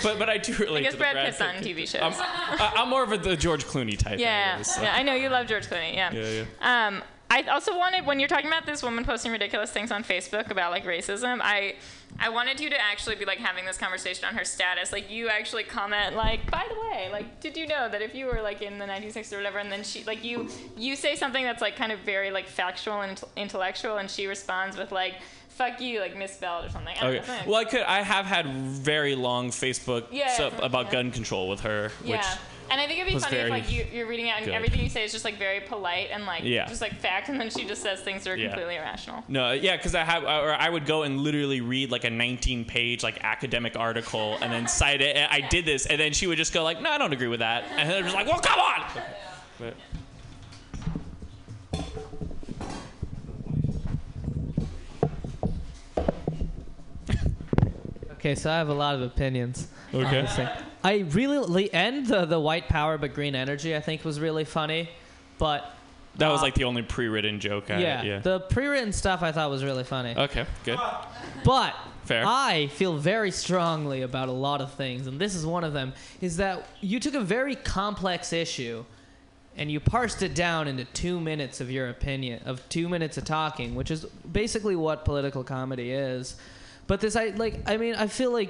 But 0.04 0.20
but 0.20 0.30
I 0.30 0.38
do 0.38 0.54
relate. 0.54 0.80
I 0.80 0.84
guess 0.84 0.92
to 0.94 0.98
Brad 0.98 1.14
Brad 1.14 1.28
Pitt's 1.28 1.40
on 1.40 1.56
TV 1.56 1.88
shows. 1.88 2.02
I'm, 2.20 2.74
I'm 2.78 2.90
more 2.90 3.04
of 3.04 3.12
a, 3.14 3.18
the 3.18 3.38
George 3.38 3.64
Clooney 3.66 3.98
type. 3.98 4.20
yeah, 4.20 4.50
anyways, 4.50 4.76
so. 4.76 4.82
yeah. 4.82 4.94
I 4.94 5.02
know 5.02 5.14
you 5.14 5.30
love 5.30 5.48
George 5.48 5.66
Clooney. 5.68 5.96
Yeah. 5.96 6.12
Yeah, 6.12 6.44
yeah. 6.62 6.88
Um, 6.88 7.04
I 7.30 7.42
also 7.44 7.78
wanted 7.78 8.06
when 8.06 8.20
you're 8.20 8.30
talking 8.30 8.48
about 8.48 8.66
this 8.66 8.82
woman 8.82 9.04
posting 9.04 9.32
ridiculous 9.34 9.70
things 9.72 9.92
on 9.92 10.04
Facebook 10.04 10.50
about 10.50 10.72
like 10.72 10.86
racism, 10.86 11.40
I 11.42 11.76
I 12.20 12.30
wanted 12.30 12.60
you 12.62 12.70
to 12.70 12.80
actually 12.82 13.16
be 13.16 13.26
like 13.26 13.38
having 13.40 13.66
this 13.66 13.78
conversation 13.78 14.26
on 14.26 14.34
her 14.36 14.46
status. 14.46 14.92
Like 14.94 15.12
you 15.12 15.28
actually 15.28 15.64
comment 15.66 16.16
like, 16.16 16.50
by 16.50 16.66
the 16.70 16.80
way, 16.90 17.10
like 17.12 17.42
did 17.42 17.58
you 17.58 17.68
know 17.68 17.90
that 17.90 18.02
if 18.02 18.16
you 18.16 18.28
were 18.28 18.42
like 18.42 18.62
in 18.62 18.78
the 18.80 18.86
1960s 18.86 19.34
or 19.34 19.38
whatever, 19.38 19.58
and 19.60 19.70
then 19.72 19.84
she 19.84 20.04
like 20.06 20.24
you 20.24 20.48
you 20.78 20.96
say 20.96 21.16
something 21.16 21.44
that's 21.44 21.62
like 21.62 21.76
kind 21.76 21.92
of 21.92 22.00
very 22.00 22.32
like 22.32 22.48
factual 22.48 23.02
and 23.02 23.22
intellectual, 23.36 23.98
and 23.98 24.10
she 24.10 24.28
responds 24.28 24.78
with 24.78 24.92
like. 24.92 25.16
Fuck 25.50 25.82
you, 25.82 26.00
like 26.02 26.16
misspelled 26.16 26.66
or 26.66 26.70
something. 26.70 26.96
I 26.96 27.02
don't 27.02 27.14
know, 27.14 27.18
Okay. 27.18 27.26
something 27.26 27.48
Well, 27.50 27.60
I 27.60 27.64
could. 27.66 27.82
I 27.82 28.04
have 28.04 28.28
had 28.28 28.46
very 28.46 29.16
long 29.16 29.50
Facebook 29.50 30.06
Yeah, 30.12 30.28
stuff 30.30 30.54
from- 30.54 30.64
about 30.66 30.86
yeah. 30.86 30.92
gun 30.92 31.10
control 31.10 31.50
with 31.50 31.62
her, 31.62 31.90
which 32.04 32.10
Yeah. 32.12 32.38
And 32.70 32.82
I 32.82 32.88
think 32.88 33.00
it'd 33.00 33.14
be 33.14 33.20
funny 33.20 33.38
if 33.38 33.50
like 33.50 33.72
you, 33.72 33.86
you're 33.94 34.08
reading 34.08 34.30
out 34.30 34.38
and 34.38 34.46
good. 34.46 34.54
everything 34.54 34.82
you 34.82 34.90
say 34.90 35.04
is 35.04 35.12
just 35.12 35.24
like 35.26 35.38
very 35.38 35.60
polite 35.62 36.10
and 36.12 36.26
like 36.26 36.44
Yeah. 36.44 36.66
just 36.68 36.82
like 36.82 36.94
fact, 36.96 37.30
and 37.30 37.40
then 37.40 37.50
she 37.50 37.66
just 37.66 37.82
says 37.82 38.02
things 38.02 38.24
that 38.24 38.32
are 38.32 38.36
Yeah. 38.36 38.48
completely 38.48 38.76
irrational. 38.76 39.24
No, 39.28 39.52
yeah, 39.52 39.78
because 39.78 39.96
I 39.96 40.04
have, 40.04 40.24
or 40.24 40.54
I 40.54 40.70
would 40.70 40.86
go 40.86 41.04
and 41.04 41.22
literally 41.22 41.62
read 41.62 41.92
like 41.92 42.04
a 42.04 42.10
19-page 42.10 43.04
like 43.04 43.24
academic 43.24 43.78
article 43.78 44.38
and 44.42 44.52
then 44.52 44.68
cite 44.68 45.02
it. 45.02 45.16
And 45.16 45.32
I 45.32 45.42
did 45.48 45.66
this, 45.66 45.86
and 45.86 46.00
then 46.00 46.14
she 46.14 46.28
would 46.28 46.38
just 46.38 46.54
go 46.54 46.64
like, 46.64 46.82
"No, 46.82 46.90
I 46.92 46.98
don't 46.98 47.14
agree 47.14 47.28
with 47.28 47.40
that," 47.40 47.64
and 47.78 47.90
then 47.90 47.98
I'm 47.98 48.04
just 48.04 48.16
like, 48.16 48.28
"Well, 48.28 48.40
come 48.40 48.60
on." 48.60 48.84
But, 49.60 49.74
Okay, 58.28 58.36
so 58.36 58.52
I 58.52 58.58
have 58.58 58.68
a 58.68 58.74
lot 58.74 58.94
of 58.94 59.02
opinions. 59.02 59.70
Okay. 59.94 60.28
I 60.84 60.98
really 61.12 61.74
and 61.74 62.06
the 62.06 62.26
the 62.26 62.40
white 62.40 62.68
power 62.68 62.98
but 62.98 63.14
green 63.14 63.36
energy 63.36 63.74
I 63.74 63.80
think 63.80 64.04
was 64.04 64.20
really 64.20 64.44
funny, 64.44 64.90
but 65.38 65.72
that 66.18 66.28
was 66.28 66.42
Uh, 66.42 66.44
like 66.44 66.56
the 66.56 66.66
only 66.66 66.82
pre-written 66.82 67.40
joke. 67.40 67.72
I, 67.72 67.80
yeah, 67.80 68.04
yeah. 68.04 68.20
the 68.20 68.42
pre-written 68.42 68.92
stuff 68.92 69.24
I 69.24 69.32
thought 69.32 69.50
was 69.50 69.64
really 69.64 69.86
funny. 69.86 70.14
okay, 70.18 70.46
good. 70.66 70.78
But 71.46 71.74
Fair. 72.04 72.26
I 72.28 72.68
feel 72.68 72.98
very 72.98 73.32
strongly 73.32 74.02
about 74.02 74.28
a 74.28 74.34
lot 74.34 74.60
of 74.60 74.74
things, 74.74 75.08
and 75.08 75.20
this 75.20 75.34
is 75.34 75.46
one 75.46 75.64
of 75.64 75.72
them. 75.72 75.94
Is 76.20 76.36
that 76.36 76.68
you 76.82 77.00
took 77.00 77.14
a 77.14 77.22
very 77.22 77.56
complex 77.56 78.34
issue, 78.34 78.84
and 79.56 79.72
you 79.72 79.80
parsed 79.80 80.22
it 80.22 80.36
down 80.36 80.68
into 80.68 80.84
two 80.84 81.22
minutes 81.22 81.62
of 81.62 81.72
your 81.72 81.88
opinion, 81.88 82.44
of 82.44 82.68
two 82.68 82.90
minutes 82.90 83.18
of 83.18 83.24
talking, 83.24 83.74
which 83.74 83.90
is 83.90 84.04
basically 84.30 84.76
what 84.76 85.06
political 85.06 85.46
comedy 85.46 85.92
is. 85.92 86.36
But 86.88 87.02
this, 87.02 87.16
I 87.16 87.28
like. 87.28 87.70
I 87.70 87.78
mean, 87.78 87.96
I 87.96 88.08
feel 88.08 88.32
like. 88.32 88.50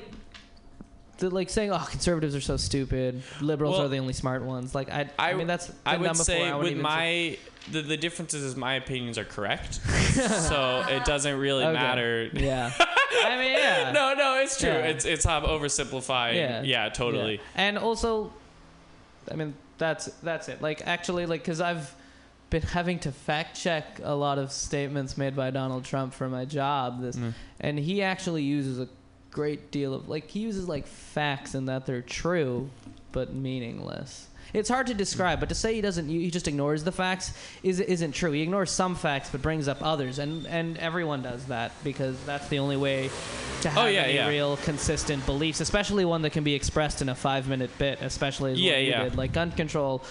The, 1.20 1.32
like 1.32 1.50
saying, 1.50 1.72
"Oh, 1.72 1.84
conservatives 1.90 2.36
are 2.36 2.42
so 2.42 2.58
stupid. 2.58 3.24
Liberals 3.42 3.78
Well, 3.78 3.86
are 3.86 3.90
the 3.90 3.98
only 3.98 4.14
smart 4.14 4.44
ones." 4.44 4.76
Like, 4.76 4.92
I, 4.92 5.10
I, 5.18 5.34
mean, 5.34 5.48
that's 5.48 5.72
I 5.84 5.98
would 5.98 6.16
say 6.16 6.48
I 6.48 6.56
with 6.56 6.68
even 6.68 6.78
say- 6.78 6.84
my 6.84 7.38
the, 7.72 7.82
the 7.82 7.98
difference 7.98 8.36
is 8.36 8.56
my 8.56 8.76
opinions 8.76 9.18
are 9.18 9.26
correct, 9.26 9.74
so 10.14 10.86
it 10.88 11.06
doesn't 11.06 11.40
really 11.40 11.64
Okay. 11.66 11.74
matter. 11.74 12.30
yeah. 12.34 12.72
I 13.26 13.38
mean, 13.38 13.52
yeah. 13.54 13.92
No, 13.94 14.14
no, 14.14 14.40
it's 14.42 14.60
true. 14.60 14.70
Yeah. 14.70 14.86
It's 14.86 15.06
it's 15.06 15.26
oversimplifying. 15.26 16.36
Yeah. 16.36 16.62
Yeah, 16.62 16.90
totally. 16.90 17.36
Yeah. 17.36 17.42
And 17.56 17.78
also, 17.80 18.32
I 19.32 19.36
mean, 19.36 19.56
that's 19.80 20.06
that's 20.22 20.50
it. 20.50 20.62
Like 20.62 20.86
actually, 20.86 21.26
like 21.26 21.42
because 21.42 21.62
I've 21.62 21.96
been 22.50 22.62
having 22.62 22.98
to 23.00 23.12
fact 23.12 23.60
check 23.60 24.00
a 24.04 24.16
lot 24.16 24.38
of 24.40 24.52
statements 24.52 25.18
made 25.18 25.36
by 25.36 25.52
Donald 25.52 25.84
Trump 25.84 26.14
for 26.14 26.30
my 26.30 26.46
job. 26.46 27.02
This, 27.02 27.16
Mm. 27.16 27.34
and 27.60 27.78
he 27.80 28.02
actually 28.02 28.44
uses 28.44 28.80
a 28.80 28.88
great 29.32 29.70
deal 29.72 29.94
of 29.94 30.08
like 30.10 30.30
he 30.30 30.40
uses 30.40 30.68
like 30.68 30.88
facts 30.88 31.54
and 31.56 31.68
that 31.68 31.86
they're 31.86 32.02
true, 32.02 32.70
but 33.12 33.34
meaningless. 33.34 34.28
It's 34.54 34.70
hard 34.70 34.88
to 34.88 34.94
describe, 34.94 35.42
but 35.42 35.50
to 35.50 35.56
say 35.56 35.76
he 35.76 35.82
doesn't, 35.82 36.08
he 36.08 36.32
just 36.32 36.48
ignores 36.48 36.86
the 36.86 36.92
facts 36.94 37.34
is 37.64 37.82
isn't 37.82 38.14
true. 38.14 38.32
He 38.32 38.42
ignores 38.42 38.72
some 38.72 38.96
facts, 38.96 39.30
but 39.30 39.42
brings 39.42 39.68
up 39.68 39.80
others, 39.82 40.18
and 40.20 40.48
and 40.48 40.78
everyone 40.78 41.22
does 41.22 41.44
that 41.48 41.74
because 41.84 42.16
that's 42.26 42.48
the 42.48 42.60
only 42.60 42.78
way 42.78 43.10
to 43.62 43.70
have 43.70 43.78
Oh, 43.86 43.88
yeah, 43.88 44.04
any 44.04 44.14
yeah. 44.16 44.28
real 44.30 44.56
consistent 44.58 45.26
beliefs, 45.26 45.60
especially 45.60 46.06
one 46.06 46.22
that 46.22 46.30
can 46.30 46.46
be 46.46 46.54
expressed 46.56 47.02
in 47.02 47.10
a 47.10 47.16
five 47.16 47.50
minute 47.50 47.72
bit, 47.78 48.00
especially 48.02 48.54
as 48.54 48.60
Yeah, 48.62 48.72
what 48.72 48.82
you 48.84 48.90
yeah. 48.90 49.04
did. 49.04 49.18
Like 49.18 49.34
gun 49.34 49.52
control 49.52 50.02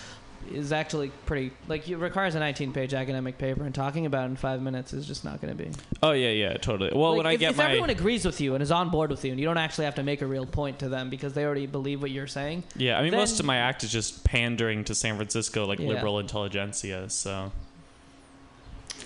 is 0.53 0.73
actually 0.73 1.11
pretty 1.27 1.53
like 1.69 1.89
it 1.89 1.97
requires 1.97 2.35
a 2.35 2.39
19 2.39 2.73
page 2.73 2.95
academic 2.95 3.39
paper 3.39 3.65
and 3.65 3.75
talking 3.75 4.07
about 4.07 4.25
it 4.25 4.31
in 4.31 4.37
five 4.37 4.61
minutes 4.63 4.93
is 4.93 5.07
just 5.07 5.25
not 5.25 5.41
going 5.41 5.57
to 5.57 5.65
be 5.65 5.71
Oh 6.03 6.13
yeah, 6.13 6.31
yeah, 6.31 6.57
totally. 6.57 6.91
Well, 6.95 7.11
like, 7.11 7.17
when 7.19 7.27
I 7.27 7.33
if, 7.33 7.41
get 7.41 7.51
if 7.53 7.57
my 7.57 7.65
everyone 7.67 7.91
agrees 7.91 8.25
with 8.25 8.41
you 8.41 8.55
and 8.55 8.63
is 8.63 8.71
on 8.71 8.91
board 8.91 9.11
with 9.11 9.25
you 9.25 9.31
and 9.33 9.41
you 9.41 9.47
don't 9.47 9.59
actually 9.59 9.85
have 9.87 9.95
to 9.97 10.03
make 10.03 10.23
a 10.23 10.27
real 10.27 10.47
point 10.47 10.79
to 10.81 10.89
them 10.89 11.11
because 11.11 11.33
they 11.33 11.45
already 11.45 11.67
believe 11.67 12.01
what 12.03 12.11
you're 12.11 12.27
saying 12.27 12.65
yeah, 12.77 12.99
I 12.99 13.03
mean, 13.03 13.11
then- 13.13 13.21
most 13.21 13.41
of 13.41 13.47
my 13.47 13.57
act 13.57 13.85
is 13.85 13.91
just 13.93 14.25
pandering 14.25 14.85
to 14.85 14.95
San 14.95 15.17
Francisco, 15.17 15.67
like 15.67 15.79
Yeah. 15.79 15.89
liberal 15.89 16.19
intelligentsia. 16.19 17.09
So, 17.11 17.53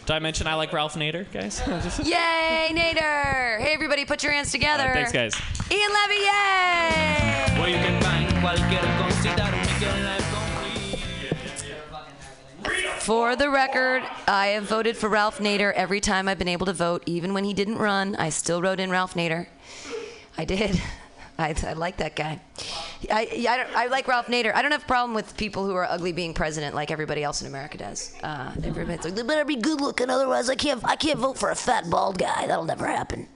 did 0.06 0.10
I 0.10 0.18
mention 0.18 0.46
I 0.46 0.54
like 0.54 0.72
Ralph 0.72 0.94
Nader, 0.94 1.30
guys? 1.32 1.60
Yay, 2.04 2.68
Nader! 2.72 3.60
Hey, 3.60 3.72
everybody, 3.74 4.04
put 4.04 4.22
your 4.22 4.32
hands 4.32 4.50
together. 4.50 4.88
Uh, 4.88 4.94
thanks, 4.94 5.12
guys. 5.12 5.34
Ian 5.70 5.90
Levy, 5.92 6.14
yay! 6.24 7.50
For 13.00 13.34
the 13.34 13.48
record, 13.48 14.02
I 14.28 14.48
have 14.48 14.64
voted 14.64 14.94
for 14.94 15.08
Ralph 15.08 15.38
Nader 15.38 15.72
every 15.72 16.00
time 16.00 16.28
I've 16.28 16.38
been 16.38 16.48
able 16.48 16.66
to 16.66 16.74
vote, 16.74 17.02
even 17.06 17.32
when 17.32 17.44
he 17.44 17.54
didn't 17.54 17.78
run. 17.78 18.14
I 18.16 18.28
still 18.28 18.60
wrote 18.60 18.78
in 18.78 18.90
Ralph 18.90 19.14
Nader. 19.14 19.46
I 20.36 20.44
did. 20.44 20.80
I, 21.38 21.54
I 21.66 21.72
like 21.72 21.96
that 21.96 22.14
guy. 22.14 22.38
I, 23.10 23.46
I, 23.48 23.84
I 23.84 23.86
like 23.86 24.06
Ralph 24.06 24.26
Nader. 24.26 24.54
I 24.54 24.60
don't 24.60 24.72
have 24.72 24.82
a 24.82 24.86
problem 24.86 25.14
with 25.14 25.34
people 25.38 25.64
who 25.64 25.74
are 25.74 25.86
ugly 25.86 26.12
being 26.12 26.34
president 26.34 26.74
like 26.74 26.90
everybody 26.90 27.24
else 27.24 27.40
in 27.40 27.46
America 27.46 27.78
does. 27.78 28.14
Uh, 28.22 28.52
everybody's 28.62 29.02
like, 29.06 29.14
they 29.14 29.22
better 29.22 29.46
be 29.46 29.56
good 29.56 29.80
looking, 29.80 30.10
otherwise 30.10 30.50
I 30.50 30.54
can't, 30.54 30.84
I 30.84 30.96
can't 30.96 31.18
vote 31.18 31.38
for 31.38 31.50
a 31.50 31.56
fat 31.56 31.88
bald 31.88 32.18
guy. 32.18 32.46
That'll 32.46 32.66
never 32.66 32.86
happen. 32.86 33.26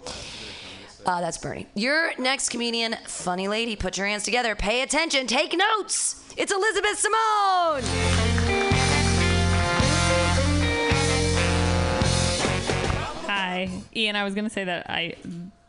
Uh, 1.07 1.23
that's 1.23 1.39
Bernie. 1.39 1.67
Your 1.75 2.13
next 2.19 2.51
comedian, 2.51 2.97
funny 3.07 3.49
lady. 3.49 3.77
Put 3.77 3.97
your 3.97 4.07
hands 4.07 4.25
together. 4.25 4.55
Pay 4.55 4.83
attention. 4.83 5.27
Take 5.27 5.57
notes. 5.57 6.23
It's 6.37 6.53
Elizabeth 6.53 6.99
Simone. 6.99 8.74
Hi, 13.35 13.69
Ian. 13.97 14.15
I 14.15 14.23
was 14.23 14.35
gonna 14.35 14.49
say 14.49 14.65
that 14.65 14.89
I 14.89 15.15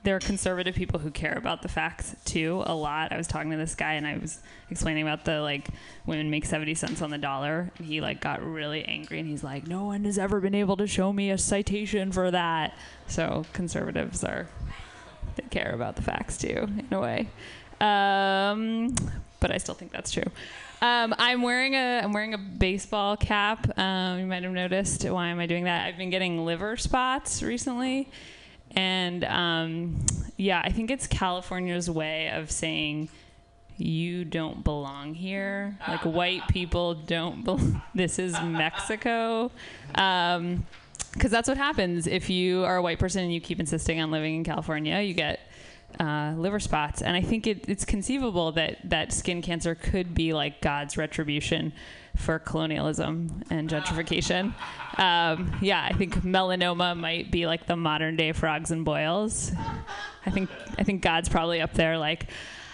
there 0.03 0.15
are 0.15 0.19
conservative 0.19 0.75
people 0.75 0.99
who 0.99 1.09
care 1.09 1.33
about 1.35 1.63
the 1.63 1.67
facts 1.67 2.15
too 2.25 2.61
a 2.67 2.75
lot. 2.75 3.11
I 3.11 3.17
was 3.17 3.25
talking 3.25 3.49
to 3.49 3.57
this 3.57 3.73
guy 3.73 3.93
and 3.93 4.05
I 4.05 4.17
was 4.17 4.39
explaining 4.69 5.01
about 5.01 5.25
the 5.25 5.41
like 5.41 5.67
women 6.05 6.29
make 6.29 6.45
seventy 6.45 6.75
cents 6.75 7.01
on 7.01 7.09
the 7.09 7.17
dollar. 7.17 7.71
And 7.79 7.87
he 7.87 8.01
like 8.01 8.21
got 8.21 8.43
really 8.43 8.85
angry 8.85 9.19
and 9.19 9.27
he's 9.27 9.43
like, 9.43 9.65
no 9.65 9.85
one 9.85 10.05
has 10.05 10.19
ever 10.19 10.39
been 10.39 10.53
able 10.53 10.77
to 10.77 10.85
show 10.85 11.11
me 11.11 11.31
a 11.31 11.39
citation 11.39 12.11
for 12.11 12.29
that. 12.29 12.77
So 13.07 13.45
conservatives 13.51 14.23
are 14.23 14.47
they 15.35 15.43
care 15.49 15.71
about 15.73 15.95
the 15.95 16.03
facts 16.03 16.37
too 16.37 16.67
in 16.77 16.87
a 16.91 16.99
way. 16.99 17.27
Um, 17.81 18.93
but 19.39 19.51
I 19.51 19.57
still 19.57 19.75
think 19.75 19.91
that's 19.91 20.11
true. 20.11 20.31
Um, 20.81 21.15
I'm 21.17 21.41
wearing 21.41 21.73
a 21.73 22.01
I'm 22.03 22.11
wearing 22.13 22.33
a 22.33 22.37
baseball 22.37 23.17
cap. 23.17 23.77
Um, 23.77 24.19
you 24.19 24.25
might 24.25 24.43
have 24.43 24.51
noticed. 24.51 25.03
Why 25.05 25.27
am 25.27 25.39
I 25.39 25.45
doing 25.45 25.63
that? 25.65 25.85
I've 25.85 25.97
been 25.97 26.09
getting 26.09 26.45
liver 26.45 26.77
spots 26.77 27.41
recently, 27.41 28.09
and 28.71 29.23
um, 29.25 30.05
yeah, 30.37 30.61
I 30.63 30.71
think 30.71 30.91
it's 30.91 31.07
California's 31.07 31.89
way 31.89 32.29
of 32.29 32.51
saying 32.51 33.09
you 33.77 34.25
don't 34.25 34.63
belong 34.63 35.13
here. 35.13 35.77
Like 35.87 36.01
white 36.01 36.47
people 36.47 36.93
don't. 36.93 37.43
Be- 37.43 37.81
this 37.95 38.19
is 38.19 38.39
Mexico. 38.41 39.51
Um, 39.95 40.65
because 41.13 41.31
that's 41.31 41.47
what 41.47 41.57
happens 41.57 42.07
if 42.07 42.29
you 42.29 42.65
are 42.65 42.75
a 42.75 42.81
white 42.81 42.99
person 42.99 43.23
and 43.23 43.33
you 43.33 43.39
keep 43.39 43.61
insisting 43.61 44.01
on 44.01 44.11
living 44.11 44.35
in 44.35 44.43
California. 44.43 44.99
You 44.99 45.13
get 45.13 45.39
uh, 45.99 46.33
liver 46.37 46.59
spots, 46.59 47.01
and 47.01 47.15
I 47.15 47.21
think 47.21 47.47
it, 47.47 47.67
it's 47.67 47.85
conceivable 47.85 48.51
that 48.53 48.77
that 48.89 49.11
skin 49.11 49.41
cancer 49.41 49.75
could 49.75 50.13
be 50.13 50.33
like 50.33 50.61
God's 50.61 50.97
retribution 50.97 51.73
for 52.15 52.39
colonialism 52.39 53.43
and 53.49 53.69
gentrification. 53.69 54.53
Um, 54.97 55.57
yeah, 55.61 55.83
I 55.83 55.91
think 55.91 56.15
melanoma 56.23 56.95
might 56.95 57.29
be 57.29 57.47
like 57.47 57.65
the 57.65 57.75
modern 57.75 58.15
day 58.15 58.31
frogs 58.31 58.71
and 58.71 58.85
boils. 58.85 59.51
I 60.25 60.29
think 60.29 60.49
I 60.77 60.83
think 60.83 61.01
God's 61.01 61.27
probably 61.27 61.59
up 61.59 61.73
there 61.73 61.97
like. 61.97 62.27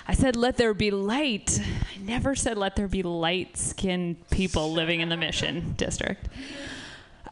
I 0.08 0.14
said, 0.14 0.36
let 0.36 0.58
there 0.58 0.76
be 0.76 0.92
light. 0.92 1.60
I 1.60 1.98
never 2.00 2.36
said, 2.36 2.60
let 2.60 2.76
there 2.76 2.88
be 2.88 3.02
light 3.02 3.58
skinned 3.58 4.30
people 4.30 4.72
living 4.72 5.00
in 5.00 5.10
the 5.10 5.18
Mission 5.18 5.74
District. 5.78 6.28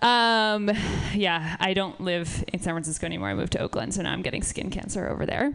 Um, 0.02 0.72
yeah, 1.14 1.56
I 1.60 1.74
don't 1.74 2.00
live 2.02 2.44
in 2.52 2.60
San 2.60 2.74
Francisco 2.74 3.06
anymore. 3.06 3.30
I 3.30 3.34
moved 3.36 3.54
to 3.54 3.60
Oakland, 3.60 3.94
so 3.94 4.02
now 4.02 4.12
I'm 4.12 4.22
getting 4.22 4.44
skin 4.44 4.70
cancer 4.70 5.10
over 5.10 5.26
there. 5.26 5.54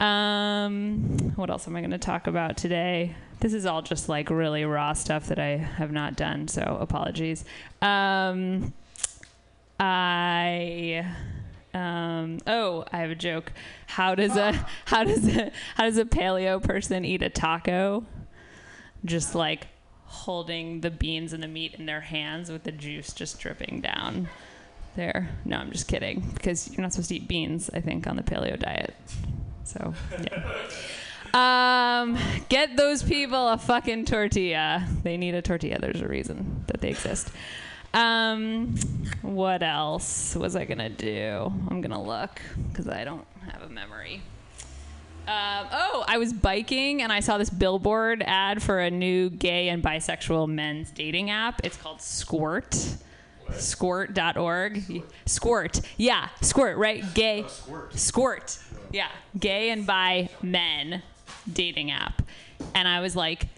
Um, 0.00 1.32
what 1.36 1.50
else 1.50 1.68
am 1.68 1.76
I 1.76 1.80
going 1.80 1.90
to 1.92 1.98
talk 1.98 2.26
about 2.26 2.56
today? 2.56 3.14
This 3.40 3.52
is 3.52 3.66
all 3.66 3.82
just 3.82 4.08
like 4.08 4.30
really 4.30 4.64
raw 4.64 4.92
stuff 4.92 5.26
that 5.26 5.38
I 5.38 5.56
have 5.56 5.92
not 5.92 6.16
done, 6.16 6.48
so 6.48 6.78
apologies. 6.80 7.44
Um, 7.82 8.72
I 9.78 11.06
um, 11.74 12.38
oh, 12.46 12.84
I 12.92 12.98
have 12.98 13.10
a 13.10 13.16
joke. 13.16 13.52
How 13.86 14.14
does 14.14 14.36
a 14.36 14.52
how 14.86 15.04
does 15.04 15.26
a 15.28 15.50
how 15.76 15.84
does 15.84 15.98
a 15.98 16.04
paleo 16.04 16.62
person 16.62 17.04
eat 17.04 17.22
a 17.22 17.30
taco? 17.30 18.04
Just 19.04 19.34
like 19.34 19.66
holding 20.14 20.80
the 20.80 20.90
beans 20.90 21.32
and 21.32 21.42
the 21.42 21.48
meat 21.48 21.74
in 21.74 21.86
their 21.86 22.00
hands 22.00 22.50
with 22.50 22.62
the 22.64 22.72
juice 22.72 23.12
just 23.12 23.38
dripping 23.40 23.80
down 23.80 24.28
there. 24.96 25.28
No, 25.44 25.58
I'm 25.58 25.72
just 25.72 25.88
kidding 25.88 26.20
because 26.34 26.70
you're 26.70 26.82
not 26.82 26.92
supposed 26.92 27.08
to 27.08 27.16
eat 27.16 27.28
beans, 27.28 27.70
I 27.74 27.80
think, 27.80 28.06
on 28.06 28.16
the 28.16 28.22
paleo 28.22 28.58
diet. 28.58 28.94
So, 29.64 29.94
yeah. 30.22 30.52
Um, 31.34 32.16
get 32.48 32.76
those 32.76 33.02
people 33.02 33.48
a 33.48 33.58
fucking 33.58 34.04
tortilla. 34.04 34.86
They 35.02 35.16
need 35.16 35.34
a 35.34 35.42
tortilla. 35.42 35.78
There's 35.80 36.00
a 36.00 36.06
reason 36.06 36.64
that 36.68 36.80
they 36.80 36.90
exist. 36.90 37.30
Um, 37.92 38.76
what 39.22 39.62
else 39.62 40.36
was 40.36 40.54
I 40.54 40.64
gonna 40.64 40.90
do? 40.90 41.52
I'm 41.70 41.80
gonna 41.80 42.02
look 42.02 42.40
because 42.68 42.88
I 42.88 43.04
don't 43.04 43.26
have 43.50 43.62
a 43.62 43.68
memory. 43.68 44.22
Um, 45.26 45.66
oh, 45.72 46.04
I 46.06 46.18
was 46.18 46.34
biking 46.34 47.00
and 47.00 47.10
I 47.10 47.20
saw 47.20 47.38
this 47.38 47.48
billboard 47.48 48.22
ad 48.26 48.62
for 48.62 48.80
a 48.80 48.90
new 48.90 49.30
gay 49.30 49.70
and 49.70 49.82
bisexual 49.82 50.48
men's 50.48 50.90
dating 50.90 51.30
app. 51.30 51.62
It's 51.64 51.78
called 51.78 52.02
Squirt. 52.02 52.96
Squirt.org. 53.52 55.02
Squirt. 55.24 55.80
Yeah, 55.96 56.28
squirt, 56.42 56.76
right? 56.76 57.02
Gay. 57.14 57.46
Squirt. 57.94 58.58
Yeah, 58.92 59.08
gay 59.38 59.70
and 59.70 59.86
bi 59.86 60.28
men 60.42 61.02
dating 61.50 61.90
app. 61.90 62.22
And 62.74 62.86
I 62.86 63.00
was 63.00 63.16
like, 63.16 63.48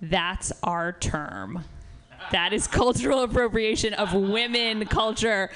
that's 0.00 0.52
our 0.62 0.92
term. 0.92 1.64
That 2.30 2.52
is 2.52 2.66
cultural 2.68 3.22
appropriation 3.22 3.92
of 3.94 4.14
women 4.14 4.86
culture. 4.86 5.50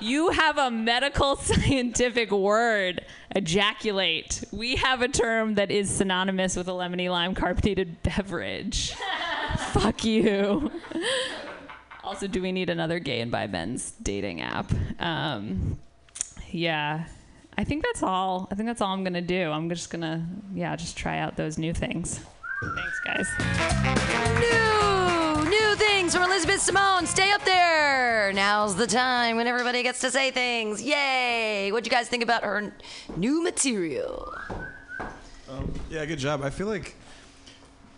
You 0.00 0.30
have 0.30 0.58
a 0.58 0.70
medical 0.70 1.36
scientific 1.40 2.30
word, 2.30 3.04
ejaculate. 3.34 4.44
We 4.52 4.76
have 4.76 5.02
a 5.02 5.08
term 5.08 5.54
that 5.56 5.70
is 5.70 5.90
synonymous 5.90 6.56
with 6.56 6.68
a 6.68 6.72
lemony 6.72 7.10
lime 7.10 7.34
carbonated 7.34 8.02
beverage. 8.02 8.94
Fuck 9.72 10.04
you. 10.04 10.70
Also, 12.04 12.26
do 12.26 12.40
we 12.40 12.52
need 12.52 12.70
another 12.70 12.98
gay 12.98 13.20
and 13.20 13.30
bi 13.30 13.46
men's 13.46 13.92
dating 14.02 14.40
app? 14.40 14.72
Um, 14.98 15.78
yeah, 16.50 17.04
I 17.56 17.64
think 17.64 17.84
that's 17.84 18.02
all. 18.02 18.48
I 18.50 18.54
think 18.54 18.66
that's 18.66 18.80
all 18.80 18.92
I'm 18.94 19.04
gonna 19.04 19.20
do. 19.20 19.50
I'm 19.50 19.68
just 19.68 19.90
gonna, 19.90 20.26
yeah, 20.54 20.74
just 20.76 20.96
try 20.96 21.18
out 21.18 21.36
those 21.36 21.58
new 21.58 21.74
things. 21.74 22.20
Thanks, 22.62 23.00
guys. 23.04 24.64
From 26.12 26.22
Elizabeth 26.22 26.62
Simone. 26.62 27.06
Stay 27.06 27.32
up 27.32 27.44
there. 27.44 28.32
Now's 28.32 28.74
the 28.74 28.86
time 28.86 29.36
when 29.36 29.46
everybody 29.46 29.82
gets 29.82 30.00
to 30.00 30.10
say 30.10 30.30
things. 30.30 30.80
Yay! 30.80 31.70
What'd 31.70 31.86
you 31.86 31.90
guys 31.90 32.08
think 32.08 32.22
about 32.22 32.44
her 32.44 32.72
new 33.16 33.42
material? 33.42 34.34
Um, 35.50 35.74
yeah, 35.90 36.06
good 36.06 36.18
job. 36.18 36.42
I 36.42 36.48
feel 36.48 36.66
like 36.66 36.94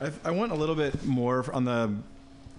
I, 0.00 0.10
I 0.24 0.30
want 0.32 0.50
a 0.50 0.56
little 0.56 0.74
bit 0.74 1.04
more 1.04 1.44
on 1.54 1.64
the 1.64 1.94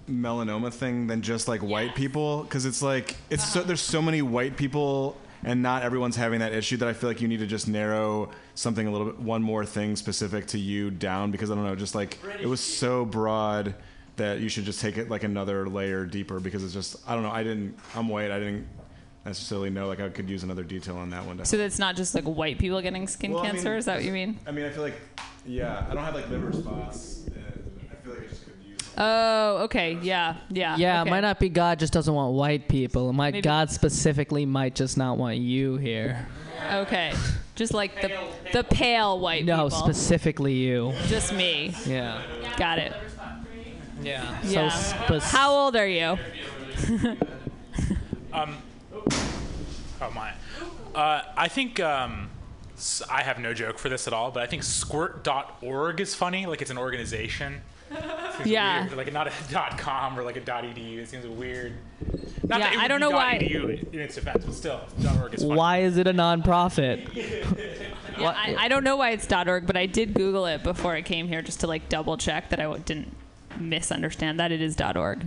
melanoma 0.10 0.72
thing 0.72 1.08
than 1.08 1.22
just 1.22 1.50
like 1.50 1.62
white 1.62 1.96
people 1.96 2.44
because 2.44 2.66
it's 2.66 2.82
like 2.82 3.16
it's 3.30 3.44
so 3.46 3.60
uh-huh. 3.60 3.68
there's 3.68 3.82
so 3.82 4.02
many 4.02 4.22
white 4.22 4.56
people 4.56 5.18
and 5.44 5.62
not 5.62 5.84
everyone's 5.84 6.16
having 6.16 6.40
that 6.40 6.54
issue 6.54 6.78
that 6.78 6.88
I 6.88 6.94
feel 6.94 7.10
like 7.10 7.20
you 7.20 7.28
need 7.28 7.40
to 7.40 7.48
just 7.48 7.68
narrow 7.68 8.30
something 8.56 8.88
a 8.88 8.92
little 8.92 9.08
bit 9.08 9.20
one 9.20 9.42
more 9.42 9.66
thing 9.66 9.96
specific 9.96 10.48
to 10.48 10.60
you 10.60 10.92
down 10.92 11.32
because 11.32 11.52
I 11.52 11.56
don't 11.56 11.66
know 11.66 11.76
just 11.76 11.96
like 11.96 12.20
it 12.40 12.48
was 12.48 12.62
so 12.62 13.06
broad 13.06 13.76
that 14.18 14.40
you 14.40 14.50
should 14.50 14.66
just 14.66 14.82
take 14.82 14.98
it 14.98 15.10
like 15.10 15.24
another 15.24 15.68
layer 15.68 16.06
deeper 16.06 16.40
because 16.40 16.64
it's 16.64 16.74
just 16.74 16.98
I 17.08 17.14
don't 17.14 17.24
know 17.24 17.32
I 17.32 17.44
didn't 17.44 17.78
I'm 17.96 18.08
white 18.10 18.30
I 18.32 18.40
didn't 18.40 18.68
necessarily 19.26 19.70
know 19.70 19.88
like 19.88 20.00
I 20.00 20.10
could 20.10 20.30
use 20.30 20.44
another 20.44 20.64
detail 20.64 20.98
on 20.98 21.10
that 21.12 21.26
one 21.26 21.38
to 21.38 21.46
So 21.46 21.58
that's 21.58 21.80
not 21.80 21.96
just 21.96 22.14
like 22.16 22.24
white 22.26 22.58
people 22.60 22.82
getting 22.82 23.08
skin 23.08 23.32
Well, 23.32 23.44
I 23.44 23.48
cancer. 23.52 23.70
mean, 23.70 23.78
is 23.80 23.86
that 23.86 23.96
what 23.98 24.04
you 24.04 24.12
mean? 24.12 24.40
I 24.48 24.52
mean, 24.52 24.66
I 24.66 24.70
feel 24.70 24.84
like, 24.84 25.00
yeah, 25.46 25.86
I 25.90 25.94
don't 25.94 26.04
have 26.04 26.16
like 26.16 26.30
liver 26.30 26.52
spots. 26.52 27.24
And 27.28 27.36
I 27.92 27.96
feel 28.04 28.14
like 28.14 28.24
I 28.24 28.28
just 28.28 28.46
could 28.46 28.54
use. 28.64 28.80
Oh, 28.98 29.58
okay. 29.66 29.98
Yeah, 30.02 30.38
yeah. 30.50 30.76
Yeah, 30.78 31.02
okay. 31.02 31.10
it 31.10 31.12
might 31.12 31.22
not 31.22 31.40
be 31.40 31.50
God 31.50 31.78
just 31.80 31.94
doesn't 31.94 32.14
want 32.14 32.34
white 32.34 32.68
people. 32.68 33.10
It 33.10 33.14
might 33.14 33.34
Maybe- 33.34 33.44
God 33.44 33.70
specifically 33.70 34.46
might 34.46 34.74
just 34.76 34.98
not 34.98 35.18
want 35.18 35.38
you 35.38 35.78
here. 35.78 36.28
Okay, 36.74 37.14
just 37.56 37.74
like 37.74 38.02
the 38.02 38.12
the 38.54 38.64
pale 38.64 39.20
white 39.20 39.46
No, 39.46 39.66
people. 39.66 39.70
specifically 39.72 40.54
you. 40.54 40.94
just 41.08 41.34
me. 41.34 41.76
Yeah. 41.88 42.22
Got 42.58 42.78
it. 42.80 42.94
Yeah. 44.02 44.38
Yeah. 44.44 44.70
So 44.70 45.20
spec- 45.20 45.22
How 45.24 45.52
old 45.52 45.76
are 45.76 45.88
you? 45.88 46.18
Oh 50.02 50.10
my. 50.16 50.32
Uh, 50.96 51.22
I 51.38 51.48
think 51.48 51.80
um, 51.80 52.30
s- 52.76 53.04
I 53.10 53.22
have 53.22 53.38
no 53.40 53.54
joke 53.54 53.78
for 53.78 53.88
this 53.90 54.08
at 54.08 54.14
all, 54.14 54.32
but 54.32 54.42
I 54.42 54.48
think 54.48 54.64
squirt.org 54.64 56.02
is 56.02 56.16
funny. 56.16 56.46
Like 56.48 56.62
it's 56.62 56.72
an 56.72 56.78
organization. 56.78 57.62
Seems 58.38 58.48
Yeah. 58.48 58.86
weird. 58.86 58.98
Like 58.98 59.14
not 59.14 59.28
a 59.28 59.32
dot 59.52 59.78
.com 59.78 60.18
or 60.18 60.24
like 60.24 60.38
a 60.38 60.42
dot 60.42 60.64
.edu. 60.64 60.98
It 60.98 61.08
seems 61.10 61.28
weird. 61.28 61.74
Not 62.48 62.60
Yeah, 62.60 62.66
that 62.70 62.74
it 62.74 62.80
I 62.80 62.88
don't 62.88 63.00
know 63.00 63.12
why- 63.12 63.38
.edu 63.38 63.94
in 63.94 64.00
its 64.00 64.16
defense, 64.16 64.44
but 64.44 64.56
still, 64.56 64.82
dot 65.02 65.22
.org 65.22 65.34
is 65.36 65.42
funny. 65.44 65.56
why 65.56 65.82
is 65.82 65.98
it 65.98 66.08
a 66.08 66.14
nonprofit? 66.14 67.08
Yeah, 68.20 68.30
I, 68.38 68.56
I 68.66 68.68
don't 68.68 68.84
know 68.84 68.98
why 68.98 69.12
it's 69.12 69.26
dot 69.26 69.48
org, 69.48 69.66
but 69.66 69.76
I 69.78 69.86
did 69.88 70.14
Google 70.14 70.46
it 70.46 70.62
before 70.64 70.94
I 70.94 71.02
came 71.02 71.28
here 71.28 71.42
just 71.42 71.62
to 71.62 71.68
like 71.68 71.90
double 71.90 72.18
check 72.18 72.50
that 72.50 72.60
I 72.60 72.64
w- 72.64 72.84
didn't 72.86 73.16
misunderstand 73.62 74.40
that 74.40 74.52
it 74.52 74.62
is 74.62 74.80
.org. 74.80 75.26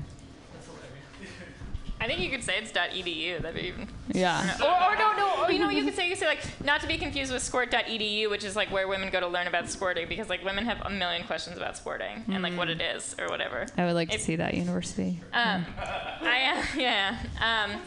I 2.04 2.06
think 2.06 2.20
you 2.20 2.28
could 2.28 2.44
say 2.44 2.58
it's 2.58 2.70
.edu. 2.70 3.40
That'd 3.40 3.58
be 3.58 3.68
even. 3.68 3.88
Yeah. 4.12 4.58
Or, 4.60 4.92
or 4.92 4.96
no, 4.96 5.16
no. 5.16 5.44
Or 5.44 5.50
you 5.50 5.58
know, 5.58 5.70
you 5.70 5.84
could 5.84 5.94
say 5.94 6.04
you 6.04 6.10
could 6.10 6.18
say 6.18 6.26
like 6.26 6.42
not 6.62 6.82
to 6.82 6.86
be 6.86 6.98
confused 6.98 7.32
with 7.32 7.42
squirt.edu, 7.42 8.28
which 8.28 8.44
is 8.44 8.54
like 8.54 8.70
where 8.70 8.86
women 8.86 9.08
go 9.08 9.20
to 9.20 9.26
learn 9.26 9.46
about 9.46 9.70
squirting 9.70 10.06
because 10.06 10.28
like 10.28 10.44
women 10.44 10.66
have 10.66 10.82
a 10.84 10.90
million 10.90 11.26
questions 11.26 11.56
about 11.56 11.78
squirting 11.78 12.22
and 12.28 12.42
like 12.42 12.58
what 12.58 12.68
it 12.68 12.82
is 12.82 13.16
or 13.18 13.28
whatever. 13.28 13.66
I 13.78 13.86
would 13.86 13.94
like 13.94 14.10
to 14.10 14.18
see 14.18 14.36
that 14.36 14.52
university. 14.52 15.18
Um, 15.32 15.64
I 15.78 16.54
uh, 16.54 16.78
yeah. 16.78 17.16
Um, 17.40 17.80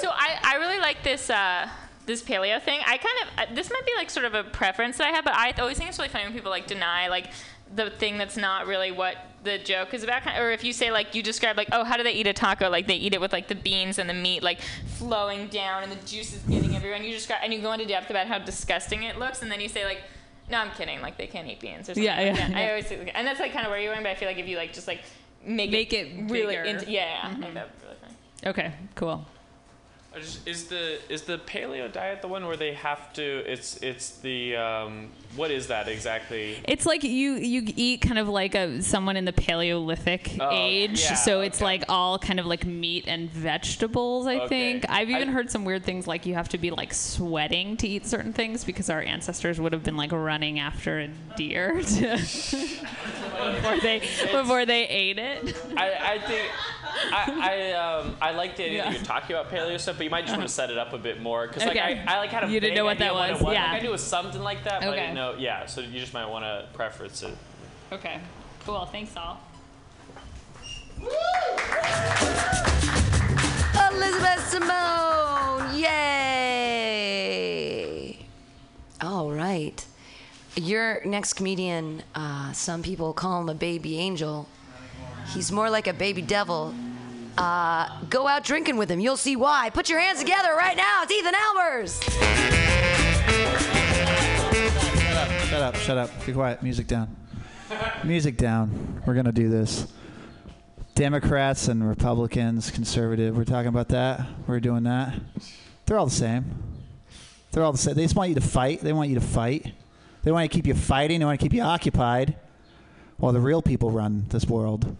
so 0.00 0.10
I, 0.12 0.38
I 0.42 0.56
really 0.56 0.78
like 0.78 1.02
this 1.02 1.30
uh, 1.30 1.66
this 2.04 2.22
paleo 2.22 2.60
thing. 2.60 2.80
I 2.86 2.98
kind 2.98 3.16
of 3.22 3.28
uh, 3.38 3.54
this 3.54 3.70
might 3.70 3.86
be 3.86 3.92
like 3.96 4.10
sort 4.10 4.26
of 4.26 4.34
a 4.34 4.44
preference 4.44 4.98
that 4.98 5.06
I 5.06 5.12
have, 5.12 5.24
but 5.24 5.34
I 5.34 5.52
always 5.52 5.78
think 5.78 5.88
it's 5.88 5.98
really 5.98 6.10
funny 6.10 6.24
when 6.24 6.34
people 6.34 6.50
like 6.50 6.66
deny 6.66 7.08
like 7.08 7.30
the 7.74 7.88
thing 7.88 8.18
that's 8.18 8.36
not 8.36 8.66
really 8.66 8.92
what 8.92 9.16
the 9.46 9.58
joke 9.58 9.94
is 9.94 10.02
about. 10.02 10.22
Kind 10.22 10.38
or 10.42 10.50
if 10.50 10.62
you 10.62 10.74
say 10.74 10.90
like 10.90 11.14
you 11.14 11.22
describe 11.22 11.56
like 11.56 11.68
oh 11.72 11.84
how 11.84 11.96
do 11.96 12.02
they 12.02 12.12
eat 12.12 12.26
a 12.26 12.34
taco? 12.34 12.68
Like 12.68 12.86
they 12.86 12.96
eat 12.96 13.14
it 13.14 13.20
with 13.20 13.32
like 13.32 13.48
the 13.48 13.54
beans 13.54 13.98
and 13.98 14.10
the 14.10 14.14
meat 14.14 14.42
like 14.42 14.60
flowing 14.98 15.48
down 15.48 15.82
and 15.82 15.90
the 15.90 16.06
juice 16.06 16.34
is 16.34 16.42
getting 16.42 16.76
everywhere. 16.76 16.96
And 16.96 17.04
you 17.06 17.12
describe 17.12 17.40
and 17.42 17.54
you 17.54 17.62
go 17.62 17.72
into 17.72 17.86
depth 17.86 18.10
about 18.10 18.26
how 18.26 18.38
disgusting 18.38 19.04
it 19.04 19.18
looks, 19.18 19.40
and 19.40 19.50
then 19.50 19.60
you 19.60 19.70
say 19.70 19.84
like. 19.84 20.02
No, 20.48 20.58
I'm 20.58 20.70
kidding. 20.70 21.00
Like 21.00 21.16
they 21.16 21.26
can't 21.26 21.48
eat 21.48 21.58
beans 21.58 21.88
or 21.88 21.94
something. 21.94 22.04
Yeah, 22.04 22.16
like 22.18 22.26
yeah, 22.26 22.48
that. 22.48 22.56
I 22.56 22.68
always 22.68 22.86
say, 22.86 23.10
and 23.16 23.26
that's 23.26 23.40
like 23.40 23.52
kind 23.52 23.66
of 23.66 23.70
where 23.72 23.80
you're 23.80 23.92
going. 23.92 24.04
But 24.04 24.10
I 24.10 24.14
feel 24.14 24.28
like 24.28 24.38
if 24.38 24.46
you 24.46 24.56
like 24.56 24.72
just 24.72 24.86
like 24.86 25.00
make, 25.44 25.70
Make 25.70 25.92
it 25.92 26.30
really 26.30 26.54
into, 26.54 26.88
yeah, 26.88 27.20
I 27.22 27.26
mm-hmm. 27.28 27.42
think 27.42 27.54
that'd 27.54 27.72
be 27.72 27.84
really 27.84 27.96
funny. 28.00 28.14
Okay, 28.46 28.72
cool. 28.94 29.26
Just- 30.16 30.46
Is 30.48 30.64
the 30.68 30.98
is 31.12 31.22
the 31.22 31.38
paleo 31.38 31.92
diet 31.92 32.22
the 32.22 32.28
one 32.28 32.46
where 32.46 32.56
they 32.56 32.72
have 32.72 33.12
to? 33.14 33.22
It's 33.50 33.76
it's 33.82 34.10
the 34.18 34.56
um, 34.56 35.10
what 35.36 35.50
is 35.50 35.66
that 35.66 35.88
exactly? 35.88 36.56
It's 36.64 36.86
like 36.86 37.04
you 37.04 37.32
you 37.34 37.62
eat 37.76 38.00
kind 38.00 38.18
of 38.18 38.26
like 38.28 38.54
a 38.54 38.80
someone 38.82 39.16
in 39.16 39.26
the 39.26 39.32
Paleolithic 39.34 40.36
Oh, 40.40 40.48
age, 40.52 41.02
yeah, 41.02 41.14
so 41.14 41.40
it's 41.42 41.58
okay. 41.58 41.64
like 41.64 41.84
all 41.90 42.18
kind 42.18 42.40
of 42.40 42.46
like 42.46 42.64
meat 42.64 43.04
and 43.06 43.30
vegetables. 43.30 44.26
I 44.26 44.36
Okay. 44.36 44.48
think 44.48 44.86
I've 44.88 45.10
even 45.10 45.28
I- 45.28 45.32
heard 45.32 45.50
some 45.50 45.64
weird 45.66 45.84
things 45.84 46.06
like 46.06 46.24
you 46.24 46.34
have 46.34 46.48
to 46.50 46.58
be 46.58 46.70
like 46.70 46.94
sweating 46.94 47.76
to 47.78 47.86
eat 47.88 48.06
certain 48.06 48.32
things 48.32 48.64
because 48.64 48.88
our 48.88 49.02
ancestors 49.02 49.60
would 49.60 49.72
have 49.74 49.82
been 49.82 49.96
like 49.98 50.12
running 50.12 50.58
after 50.58 51.00
a 51.00 51.08
deer 51.36 51.82
to 51.82 52.10
before 52.16 53.80
they 53.80 54.00
before 54.32 54.64
they 54.64 54.86
ate 54.88 55.18
it. 55.18 55.56
I, 55.76 56.14
I 56.14 56.18
think 56.26 56.50
I 57.12 57.72
I, 57.72 57.72
um, 57.72 58.16
I 58.20 58.30
like 58.32 58.56
the 58.56 58.64
idea 58.64 58.76
Yeah. 58.76 58.82
Uh-huh. 58.82 58.90
that 58.92 58.96
you're 58.98 59.06
talking 59.06 59.36
about 59.36 59.50
paleo 59.52 59.78
stuff, 59.80 59.96
but 59.98 60.04
you 60.04 60.10
might 60.10 60.26
just 60.26 60.36
want 60.36 60.48
to 60.48 60.52
set 60.54 60.70
it 60.70 60.78
up 60.78 60.92
a 60.92 60.98
bit 60.98 61.20
more 61.20 61.46
because 61.46 61.62
like 61.64 61.76
Okay. 61.76 62.02
I, 62.06 62.14
I 62.16 62.18
like 62.18 62.30
had 62.30 62.44
a 62.44 62.46
You 62.48 62.60
didn't 62.60 62.70
vague 62.70 62.76
know 62.78 62.84
what 62.84 62.96
idea 62.96 63.06
that 63.08 63.14
what 63.14 63.30
was, 63.32 63.40
It 63.40 63.44
was. 63.44 63.54
yeah. 63.54 63.64
Like 63.72 63.80
I 63.80 63.82
knew 63.82 63.88
it 63.88 63.92
was 63.92 64.02
something 64.04 64.42
like 64.42 64.64
that, 64.64 64.80
but 64.80 64.88
I 64.88 64.92
Okay. 64.92 65.00
didn't 65.00 65.14
know. 65.14 65.34
Yeah, 65.38 65.66
so 65.66 65.80
you 65.80 65.98
just 66.00 66.14
might 66.14 66.26
want 66.28 66.44
to 66.44 66.66
preference 66.74 67.22
it. 67.22 67.36
Okay, 67.92 68.20
cool. 68.64 68.86
Thanks 68.86 69.16
all. 69.16 69.40
Elizabeth 73.92 74.48
Simone! 74.48 75.74
Yay! 76.86 78.18
All 79.00 79.30
right. 79.30 79.84
Your 80.56 81.00
next 81.04 81.34
comedian, 81.34 82.02
uh, 82.14 82.52
some 82.52 82.82
people 82.82 83.12
call 83.12 83.42
him 83.42 83.48
a 83.50 83.54
baby 83.54 83.98
angel. 83.98 84.48
He's 85.32 85.52
more 85.52 85.70
like 85.70 85.86
a 85.86 85.92
baby 85.92 86.22
devil. 86.22 86.74
Uh, 87.36 87.88
go 88.08 88.26
out 88.26 88.44
drinking 88.44 88.76
with 88.76 88.90
him. 88.90 89.00
You'll 89.00 89.16
see 89.16 89.36
why. 89.36 89.70
Put 89.70 89.88
your 89.88 90.00
hands 90.00 90.20
together 90.20 90.54
right 90.56 90.76
now. 90.76 91.02
It's 91.02 91.12
Ethan 91.12 91.34
Albers. 91.34 92.02
Shut 95.06 95.16
up, 95.16 95.30
shut 95.46 95.62
up. 95.62 95.76
Shut 95.76 95.98
up. 95.98 96.26
Be 96.26 96.32
quiet. 96.32 96.62
Music 96.62 96.86
down. 96.86 97.14
Music 98.04 98.36
down. 98.36 99.02
We're 99.06 99.14
going 99.14 99.26
to 99.26 99.32
do 99.32 99.48
this. 99.48 99.86
Democrats 100.94 101.68
and 101.68 101.86
Republicans, 101.86 102.70
conservative, 102.70 103.36
we're 103.36 103.44
talking 103.44 103.68
about 103.68 103.88
that. 103.88 104.26
We're 104.46 104.60
doing 104.60 104.84
that. 104.84 105.12
They're 105.84 105.98
all 105.98 106.06
the 106.06 106.10
same. 106.10 106.54
They're 107.52 107.62
all 107.62 107.72
the 107.72 107.78
same. 107.78 107.94
They 107.94 108.02
just 108.02 108.16
want 108.16 108.30
you 108.30 108.34
to 108.36 108.40
fight. 108.40 108.80
They 108.80 108.94
want 108.94 109.10
you 109.10 109.16
to 109.16 109.20
fight. 109.20 109.74
They 110.22 110.32
want 110.32 110.50
to 110.50 110.56
keep 110.56 110.66
you 110.66 110.72
fighting. 110.72 111.18
They 111.18 111.26
want 111.26 111.38
to 111.38 111.44
keep 111.44 111.52
you 111.52 111.60
occupied 111.60 112.36
while 113.18 113.34
the 113.34 113.40
real 113.40 113.60
people 113.60 113.90
run 113.90 114.24
this 114.30 114.46
world. 114.46 114.96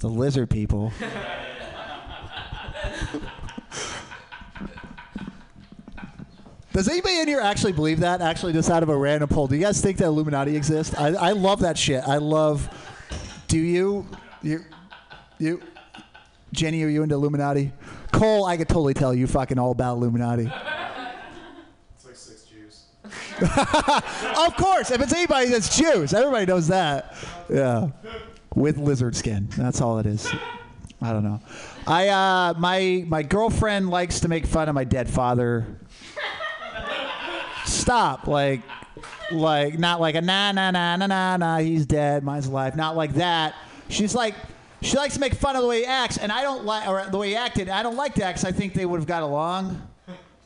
The 0.00 0.08
lizard 0.08 0.50
people. 0.50 0.92
Does 6.72 6.88
anybody 6.88 7.18
in 7.18 7.26
here 7.26 7.40
actually 7.40 7.72
believe 7.72 8.00
that? 8.00 8.20
Actually, 8.20 8.52
just 8.52 8.70
out 8.70 8.84
of 8.84 8.88
a 8.88 8.96
random 8.96 9.28
poll, 9.28 9.48
do 9.48 9.56
you 9.56 9.62
guys 9.62 9.80
think 9.80 9.96
that 9.98 10.04
Illuminati 10.04 10.56
exists? 10.56 10.94
I, 10.96 11.08
I 11.08 11.32
love 11.32 11.60
that 11.60 11.76
shit. 11.76 12.06
I 12.06 12.18
love. 12.18 12.68
Do 13.48 13.58
you? 13.58 14.06
You? 14.42 14.64
You? 15.38 15.60
Jenny, 16.52 16.84
are 16.84 16.88
you 16.88 17.02
into 17.02 17.16
Illuminati? 17.16 17.72
Cole, 18.12 18.44
I 18.44 18.56
could 18.56 18.68
totally 18.68 18.94
tell 18.94 19.12
you 19.12 19.26
fucking 19.26 19.58
all 19.58 19.72
about 19.72 19.96
Illuminati. 19.96 20.52
It's 21.96 22.04
like 22.04 22.14
six 22.14 22.44
Jews. 22.44 22.84
of 24.38 24.56
course, 24.56 24.92
if 24.92 25.00
it's 25.00 25.12
anybody 25.12 25.48
that's 25.48 25.76
Jews, 25.76 26.14
everybody 26.14 26.46
knows 26.46 26.68
that. 26.68 27.12
Yeah, 27.48 27.88
with 28.54 28.78
lizard 28.78 29.16
skin. 29.16 29.48
That's 29.56 29.80
all 29.80 29.98
it 29.98 30.06
is. 30.06 30.28
I 31.00 31.12
don't 31.12 31.24
know. 31.24 31.40
I 31.86 32.08
uh, 32.08 32.54
my 32.58 33.04
my 33.06 33.22
girlfriend 33.22 33.90
likes 33.90 34.20
to 34.20 34.28
make 34.28 34.46
fun 34.46 34.68
of 34.68 34.74
my 34.74 34.84
dead 34.84 35.08
father. 35.08 35.78
Stop, 37.64 38.26
like, 38.26 38.62
like 39.30 39.78
not 39.78 40.00
like 40.00 40.14
a 40.14 40.20
nah 40.20 40.52
nah 40.52 40.70
nah 40.70 40.96
nah 40.96 41.06
nah 41.06 41.36
nah. 41.36 41.58
He's 41.58 41.86
dead. 41.86 42.24
Mine's 42.24 42.46
alive. 42.46 42.76
Not 42.76 42.96
like 42.96 43.14
that. 43.14 43.54
She's 43.88 44.14
like. 44.14 44.34
She 44.80 44.96
likes 44.96 45.14
to 45.14 45.20
make 45.20 45.34
fun 45.34 45.56
of 45.56 45.62
the 45.62 45.66
way 45.66 45.80
he 45.80 45.86
acts, 45.86 46.18
and 46.18 46.30
I 46.30 46.42
don't 46.42 46.64
like, 46.64 46.86
or 46.86 47.04
the 47.10 47.18
way 47.18 47.30
he 47.30 47.34
acted. 47.34 47.68
I 47.68 47.82
don't 47.82 47.96
like 47.96 48.14
that 48.14 48.28
because 48.28 48.44
I 48.44 48.52
think 48.52 48.74
they 48.74 48.86
would 48.86 49.00
have 49.00 49.08
got 49.08 49.24
along. 49.24 49.82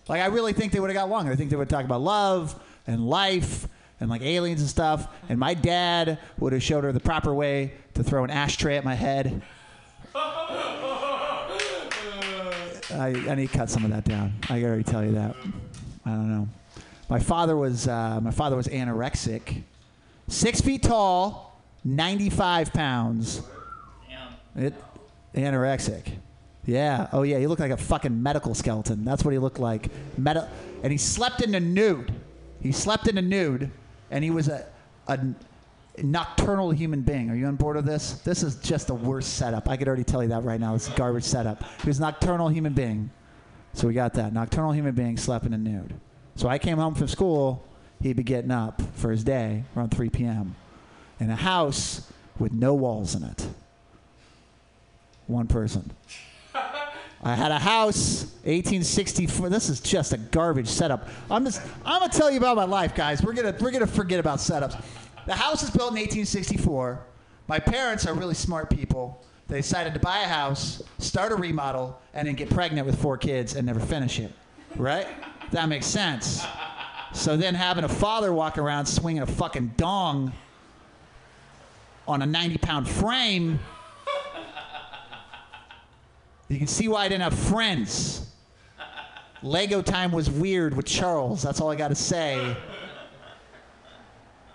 Like 0.09 0.23
I 0.23 0.27
really 0.27 0.55
think 0.55 0.73
they 0.73 0.81
would 0.81 0.89
have 0.89 0.95
got 0.95 1.09
along. 1.09 1.29
I 1.29 1.37
think 1.37 1.51
they 1.51 1.57
would 1.57 1.69
talk 1.69 1.85
about 1.85 2.01
love 2.01 2.59
and 2.87 3.07
life 3.07 3.69
and 4.03 4.11
like 4.11 4.21
aliens 4.21 4.61
and 4.61 4.69
stuff. 4.69 5.07
And 5.29 5.39
my 5.39 5.55
dad 5.55 6.19
would 6.39 6.53
have 6.53 6.63
showed 6.63 6.83
her 6.83 6.91
the 6.91 6.99
proper 7.01 7.33
way 7.33 7.73
to 7.95 8.03
throw 8.03 8.25
an 8.25 8.31
ashtray 8.31 8.77
at 8.77 8.85
my 8.85 8.95
head. 8.95 9.41
I, 12.93 13.15
I 13.29 13.35
need 13.37 13.49
to 13.49 13.57
cut 13.57 13.71
some 13.71 13.85
of 13.85 13.91
that 13.93 14.05
down. 14.05 14.35
I 14.45 14.59
can 14.59 14.65
already 14.65 14.83
tell 14.83 15.05
you 15.05 15.13
that. 15.13 15.37
I 16.05 16.11
don't 16.11 16.29
know. 16.29 16.49
My 17.09 17.21
father 17.21 17.57
was 17.57 17.87
uh, 17.87 18.21
my 18.21 18.33
father 18.33 18.57
was 18.57 18.67
anorexic, 18.67 19.63
six 20.27 20.61
feet 20.61 20.83
tall, 20.83 21.63
ninety 21.85 22.29
five 22.29 22.73
pounds. 22.73 23.41
Damn. 24.09 24.65
It 24.65 24.75
anorexic. 25.35 26.07
Yeah. 26.67 27.09
Oh 27.13 27.23
yeah. 27.23 27.39
He 27.39 27.47
looked 27.47 27.61
like 27.61 27.71
a 27.71 27.77
fucking 27.77 28.21
medical 28.21 28.55
skeleton. 28.55 29.05
That's 29.05 29.25
what 29.25 29.31
he 29.31 29.39
looked 29.39 29.61
like. 29.61 29.91
Meta- 30.19 30.51
and 30.83 30.91
he 30.91 30.99
slept 30.99 31.41
in 31.41 31.53
the 31.53 31.61
nude. 31.61 32.13
He 32.61 32.73
slept 32.73 33.09
in 33.09 33.15
the 33.15 33.23
nude, 33.23 33.71
and 34.13 34.23
he 34.23 34.31
was 34.31 34.49
a 34.49 34.65
a 35.09 35.19
nocturnal 36.03 36.71
human 36.71 37.03
being. 37.03 37.29
Are 37.31 37.35
you 37.35 37.47
on 37.47 37.57
board 37.57 37.77
with 37.77 37.85
this? 37.85 38.13
This 38.21 38.43
is 38.43 38.57
just 38.57 38.87
the 38.87 38.95
worst 38.95 39.35
setup. 39.35 39.69
I 39.69 39.77
could 39.77 39.89
already 39.89 40.05
tell 40.05 40.23
you 40.23 40.29
that 40.29 40.45
right 40.45 40.61
now. 40.61 40.75
It's 40.75 40.89
garbage 40.91 41.25
setup. 41.25 41.65
He 41.83 41.89
was 41.89 41.99
a 41.99 42.03
nocturnal 42.03 42.49
human 42.49 42.73
being. 42.73 43.11
So 43.75 43.89
we 43.89 43.95
got 43.95 44.15
that. 44.15 44.33
Nocturnal 44.33 44.73
human 44.73 44.95
being 44.95 45.17
slept 45.17 45.45
in 45.45 45.53
a 45.55 45.59
nude. 45.59 45.95
So 46.37 46.49
I 46.49 46.59
came 46.59 46.79
home 46.79 46.95
from 46.95 47.09
school. 47.09 47.65
He'd 48.01 48.17
be 48.17 48.23
getting 48.23 48.51
up 48.51 48.81
for 48.95 49.11
his 49.11 49.25
day 49.25 49.65
around 49.77 49.91
3 49.91 50.09
p.m. 50.11 50.55
in 51.21 51.31
a 51.31 51.37
house 51.37 52.11
with 52.39 52.53
no 52.53 52.75
walls 52.75 53.15
in 53.15 53.23
it. 53.23 53.47
One 55.27 55.47
person. 55.47 55.91
I 57.23 57.37
had 57.37 57.53
a 57.53 57.59
house, 57.59 58.25
1864. 58.45 59.49
This 59.49 59.69
is 59.69 59.81
just 59.81 60.13
a 60.13 60.19
garbage 60.19 60.67
setup. 60.67 61.09
I'm 61.31 61.45
just, 61.45 61.63
I'm 61.85 62.01
gonna 62.01 62.13
tell 62.13 62.31
you 62.31 62.39
about 62.39 62.57
my 62.57 62.65
life, 62.65 62.97
guys. 62.97 63.23
We're 63.23 63.33
gonna, 63.33 63.55
we're 63.61 63.71
gonna 63.71 63.87
forget 63.87 64.19
about 64.19 64.39
setups. 64.39 64.83
The 65.27 65.35
house 65.35 65.63
is 65.63 65.71
built 65.71 65.93
in 65.93 65.99
1864. 65.99 67.01
My 67.47 67.61
parents 67.61 68.07
are 68.07 68.15
really 68.15 68.35
smart 68.35 68.71
people. 68.71 69.23
They 69.47 69.59
decided 69.59 69.95
to 69.95 70.01
buy 70.01 70.23
a 70.23 70.27
house, 70.27 70.83
start 70.99 71.31
a 71.31 71.37
remodel, 71.37 72.01
and 72.13 72.27
then 72.27 72.35
get 72.35 72.51
pregnant 72.51 72.87
with 72.87 73.01
four 73.01 73.17
kids 73.17 73.55
and 73.55 73.67
never 73.67 73.81
finish 73.81 74.19
it. 74.19 74.33
Right? 74.75 75.07
That 75.53 75.69
makes 75.69 75.87
sense. 75.87 76.45
So 77.13 77.37
then 77.37 77.55
having 77.55 77.85
a 77.85 77.89
father 77.89 78.33
walk 78.33 78.59
around 78.59 78.87
swinging 78.87 79.23
a 79.23 79.27
fucking 79.27 79.75
dong 79.77 80.33
on 82.09 82.23
a 82.23 82.27
90 82.27 82.59
pound 82.59 82.89
frame 82.89 83.61
you 86.53 86.59
can 86.59 86.67
see 86.67 86.89
why 86.89 87.05
I 87.05 87.09
didn't 87.09 87.23
have 87.23 87.39
friends. 87.39 88.29
Lego 89.43 89.83
time 89.83 90.13
was 90.13 90.31
weird 90.31 90.77
with 90.77 90.87
Charles. 90.87 91.43
That's 91.43 91.61
all 91.61 91.71
I 91.71 91.77
got 91.77 91.89
to 91.89 91.95
say. 91.95 92.57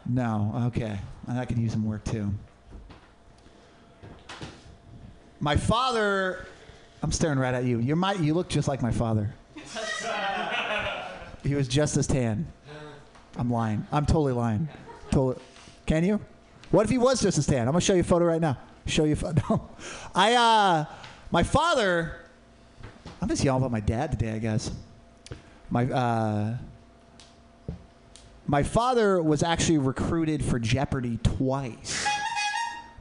No, 0.06 0.54
okay. 0.68 0.98
I 1.28 1.46
could 1.46 1.58
use 1.58 1.74
some 1.74 1.86
work 1.86 2.04
too. 2.06 2.32
My 5.40 5.56
father, 5.56 6.48
I'm 7.04 7.12
staring 7.12 7.38
right 7.38 7.54
at 7.54 7.66
you. 7.66 7.80
You're 7.80 7.96
my, 7.96 8.14
you 8.14 8.34
look 8.34 8.48
just 8.48 8.68
like 8.68 8.82
my 8.82 8.92
father. 8.92 9.34
he 11.44 11.56
was 11.56 11.68
just 11.68 11.98
as 11.98 12.08
tan. 12.08 12.48
I'm 13.38 13.52
lying. 13.52 13.86
I'm 13.92 14.06
totally 14.06 14.34
lying. 14.34 14.68
Totally. 15.12 15.44
Can 15.86 16.04
you? 16.04 16.20
What 16.72 16.84
if 16.86 16.90
he 16.90 16.98
was 16.98 17.22
just 17.22 17.38
as 17.38 17.46
tan? 17.46 17.62
I'm 17.62 17.74
gonna 17.74 17.82
show 17.82 17.94
you 17.94 18.02
a 18.02 18.04
photo 18.04 18.26
right 18.26 18.42
now. 18.42 18.58
Show 18.86 19.04
you 19.04 19.14
a 19.14 19.16
photo. 19.16 19.70
I 20.16 20.34
uh 20.34 20.86
my 21.32 21.44
father, 21.44 22.16
I'm 23.22 23.28
just 23.28 23.46
all 23.48 23.58
about 23.58 23.72
my 23.72 23.80
dad 23.80 24.12
today, 24.12 24.32
I 24.32 24.40
guess. 24.40 24.72
My 25.70 25.86
uh, 25.86 26.58
my 28.46 28.64
father 28.64 29.22
was 29.22 29.44
actually 29.44 29.78
recruited 29.78 30.44
for 30.44 30.58
Jeopardy 30.58 31.20
twice 31.22 32.08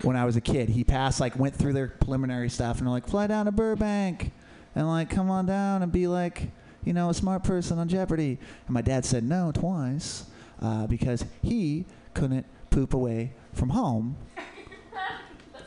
when 0.02 0.16
I 0.16 0.24
was 0.24 0.34
a 0.36 0.40
kid. 0.40 0.68
He 0.68 0.82
passed, 0.82 1.20
like, 1.20 1.38
went 1.38 1.54
through 1.54 1.72
their 1.72 1.88
preliminary 1.88 2.48
stuff, 2.48 2.78
and 2.78 2.86
they're 2.86 2.92
like, 2.92 3.06
fly 3.06 3.28
down 3.28 3.46
to 3.46 3.52
Burbank, 3.52 4.32
and 4.74 4.88
like, 4.88 5.08
come 5.08 5.30
on 5.30 5.46
down 5.46 5.82
and 5.84 5.92
be 5.92 6.08
like, 6.08 6.50
you 6.84 6.92
know, 6.92 7.10
a 7.10 7.14
smart 7.14 7.44
person 7.44 7.78
on 7.78 7.88
Jeopardy. 7.88 8.38
And 8.66 8.74
my 8.74 8.82
dad 8.82 9.04
said 9.04 9.22
no 9.22 9.52
twice 9.52 10.24
uh, 10.60 10.88
because 10.88 11.24
he 11.42 11.84
couldn't 12.14 12.46
poop 12.70 12.92
away 12.92 13.32
from 13.52 13.70
home 13.70 14.16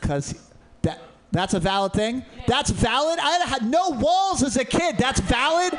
because 0.00 0.34
that 0.82 0.98
that's 1.32 1.54
a 1.54 1.60
valid 1.60 1.92
thing. 1.92 2.24
That's 2.46 2.70
valid. 2.70 3.18
I 3.20 3.38
had 3.46 3.64
no 3.64 3.90
walls 3.90 4.42
as 4.42 4.56
a 4.56 4.64
kid. 4.64 4.96
That's 4.98 5.20
valid. 5.20 5.78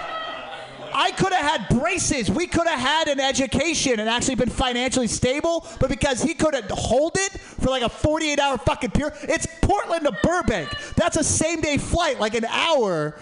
I 0.93 1.11
could 1.11 1.33
have 1.33 1.45
had 1.45 1.79
braces. 1.79 2.29
We 2.29 2.47
could 2.47 2.67
have 2.67 2.79
had 2.79 3.07
an 3.07 3.19
education 3.19 3.99
and 3.99 4.09
actually 4.09 4.35
been 4.35 4.49
financially 4.49 5.07
stable, 5.07 5.65
but 5.79 5.89
because 5.89 6.21
he 6.21 6.33
couldn't 6.33 6.69
hold 6.69 7.13
it 7.17 7.31
for 7.31 7.69
like 7.69 7.81
a 7.81 7.89
48 7.89 8.39
hour 8.39 8.57
fucking 8.57 8.91
period, 8.91 9.13
it's 9.23 9.47
Portland 9.61 10.05
to 10.05 10.11
Burbank. 10.23 10.69
That's 10.95 11.17
a 11.17 11.23
same 11.23 11.61
day 11.61 11.77
flight, 11.77 12.19
like 12.19 12.35
an 12.35 12.45
hour. 12.45 13.15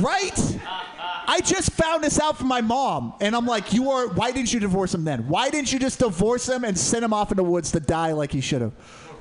Right? 0.00 0.59
I 1.30 1.38
just 1.40 1.70
found 1.74 2.02
this 2.02 2.18
out 2.18 2.38
from 2.38 2.48
my 2.48 2.60
mom, 2.60 3.14
and 3.20 3.36
I'm 3.36 3.46
like, 3.46 3.72
"You 3.72 3.92
are. 3.92 4.08
Why 4.08 4.32
didn't 4.32 4.52
you 4.52 4.58
divorce 4.58 4.92
him 4.92 5.04
then? 5.04 5.28
Why 5.28 5.48
didn't 5.48 5.72
you 5.72 5.78
just 5.78 6.00
divorce 6.00 6.48
him 6.48 6.64
and 6.64 6.76
send 6.76 7.04
him 7.04 7.12
off 7.12 7.30
in 7.30 7.36
the 7.36 7.44
woods 7.44 7.70
to 7.70 7.78
die 7.78 8.10
like 8.12 8.32
he 8.32 8.40
should 8.40 8.62
have?" 8.62 8.72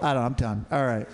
I 0.02 0.14
don't. 0.14 0.22
know. 0.22 0.26
I'm 0.26 0.34
done. 0.34 0.66
All 0.72 0.88
right. 0.88 1.08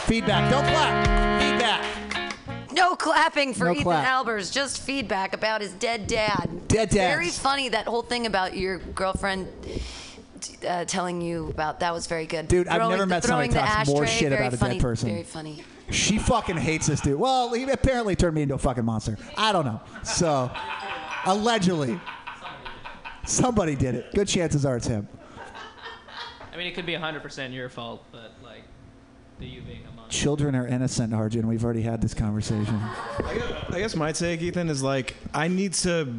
Feedback. 0.00 0.50
Don't 0.50 0.64
clap. 0.64 1.40
Feedback. 1.40 2.72
No 2.72 2.96
clapping 2.96 3.54
for 3.54 3.66
No 3.66 3.70
Ethan 3.70 3.84
clap. 3.84 4.26
Albers, 4.26 4.52
just 4.52 4.82
feedback 4.82 5.32
about 5.32 5.60
his 5.60 5.72
dead 5.74 6.08
dad. 6.08 6.48
Dead 6.66 6.88
dads. 6.88 7.14
Very 7.14 7.28
funny, 7.28 7.68
that 7.68 7.86
whole 7.86 8.02
thing 8.02 8.26
about 8.26 8.56
your 8.56 8.78
girlfriend 8.78 9.46
uh, 10.66 10.84
telling 10.86 11.20
you 11.20 11.48
about 11.48 11.80
that 11.80 11.92
was 11.92 12.08
very 12.08 12.26
good. 12.26 12.48
Dude, 12.48 12.66
I've 12.66 12.88
never 12.88 13.06
met 13.06 13.22
somebody 13.22 13.50
throwing 13.50 13.64
the 13.64 13.70
talks 13.72 13.88
more 13.88 14.02
ashtray, 14.02 14.18
shit 14.18 14.30
very 14.30 14.46
about 14.46 14.54
a 14.54 14.56
dead 14.56 14.60
funny, 14.60 14.80
person. 14.80 15.08
Very 15.10 15.22
funny. 15.22 15.64
She 15.90 16.18
fucking 16.18 16.56
hates 16.56 16.86
this 16.86 17.00
dude. 17.00 17.18
Well, 17.18 17.52
he 17.52 17.64
apparently 17.64 18.16
turned 18.16 18.34
me 18.34 18.42
into 18.42 18.54
a 18.54 18.58
fucking 18.58 18.84
monster. 18.84 19.16
I 19.36 19.52
don't 19.52 19.64
know. 19.64 19.80
So, 20.02 20.50
allegedly, 21.26 22.00
somebody 23.24 23.74
did 23.74 23.94
it. 23.94 24.14
Good 24.14 24.28
chances 24.28 24.64
are 24.64 24.76
it's 24.76 24.86
him. 24.86 25.08
I 26.52 26.56
mean, 26.56 26.66
it 26.66 26.74
could 26.74 26.86
be 26.86 26.94
100% 26.94 27.52
your 27.52 27.68
fault, 27.68 28.04
but 28.12 28.32
like, 28.42 28.62
the 29.38 29.46
you 29.46 29.62
being 29.62 29.84
a 29.90 29.96
monster. 29.96 30.16
Children 30.16 30.54
are 30.54 30.66
innocent, 30.66 31.14
Arjun. 31.14 31.46
We've 31.46 31.64
already 31.64 31.82
had 31.82 32.02
this 32.02 32.14
conversation. 32.14 32.78
I 32.78 33.76
guess 33.78 33.96
my 33.96 34.12
take, 34.12 34.42
Ethan, 34.42 34.68
is 34.68 34.82
like 34.82 35.16
I 35.32 35.48
need 35.48 35.72
to 35.74 36.14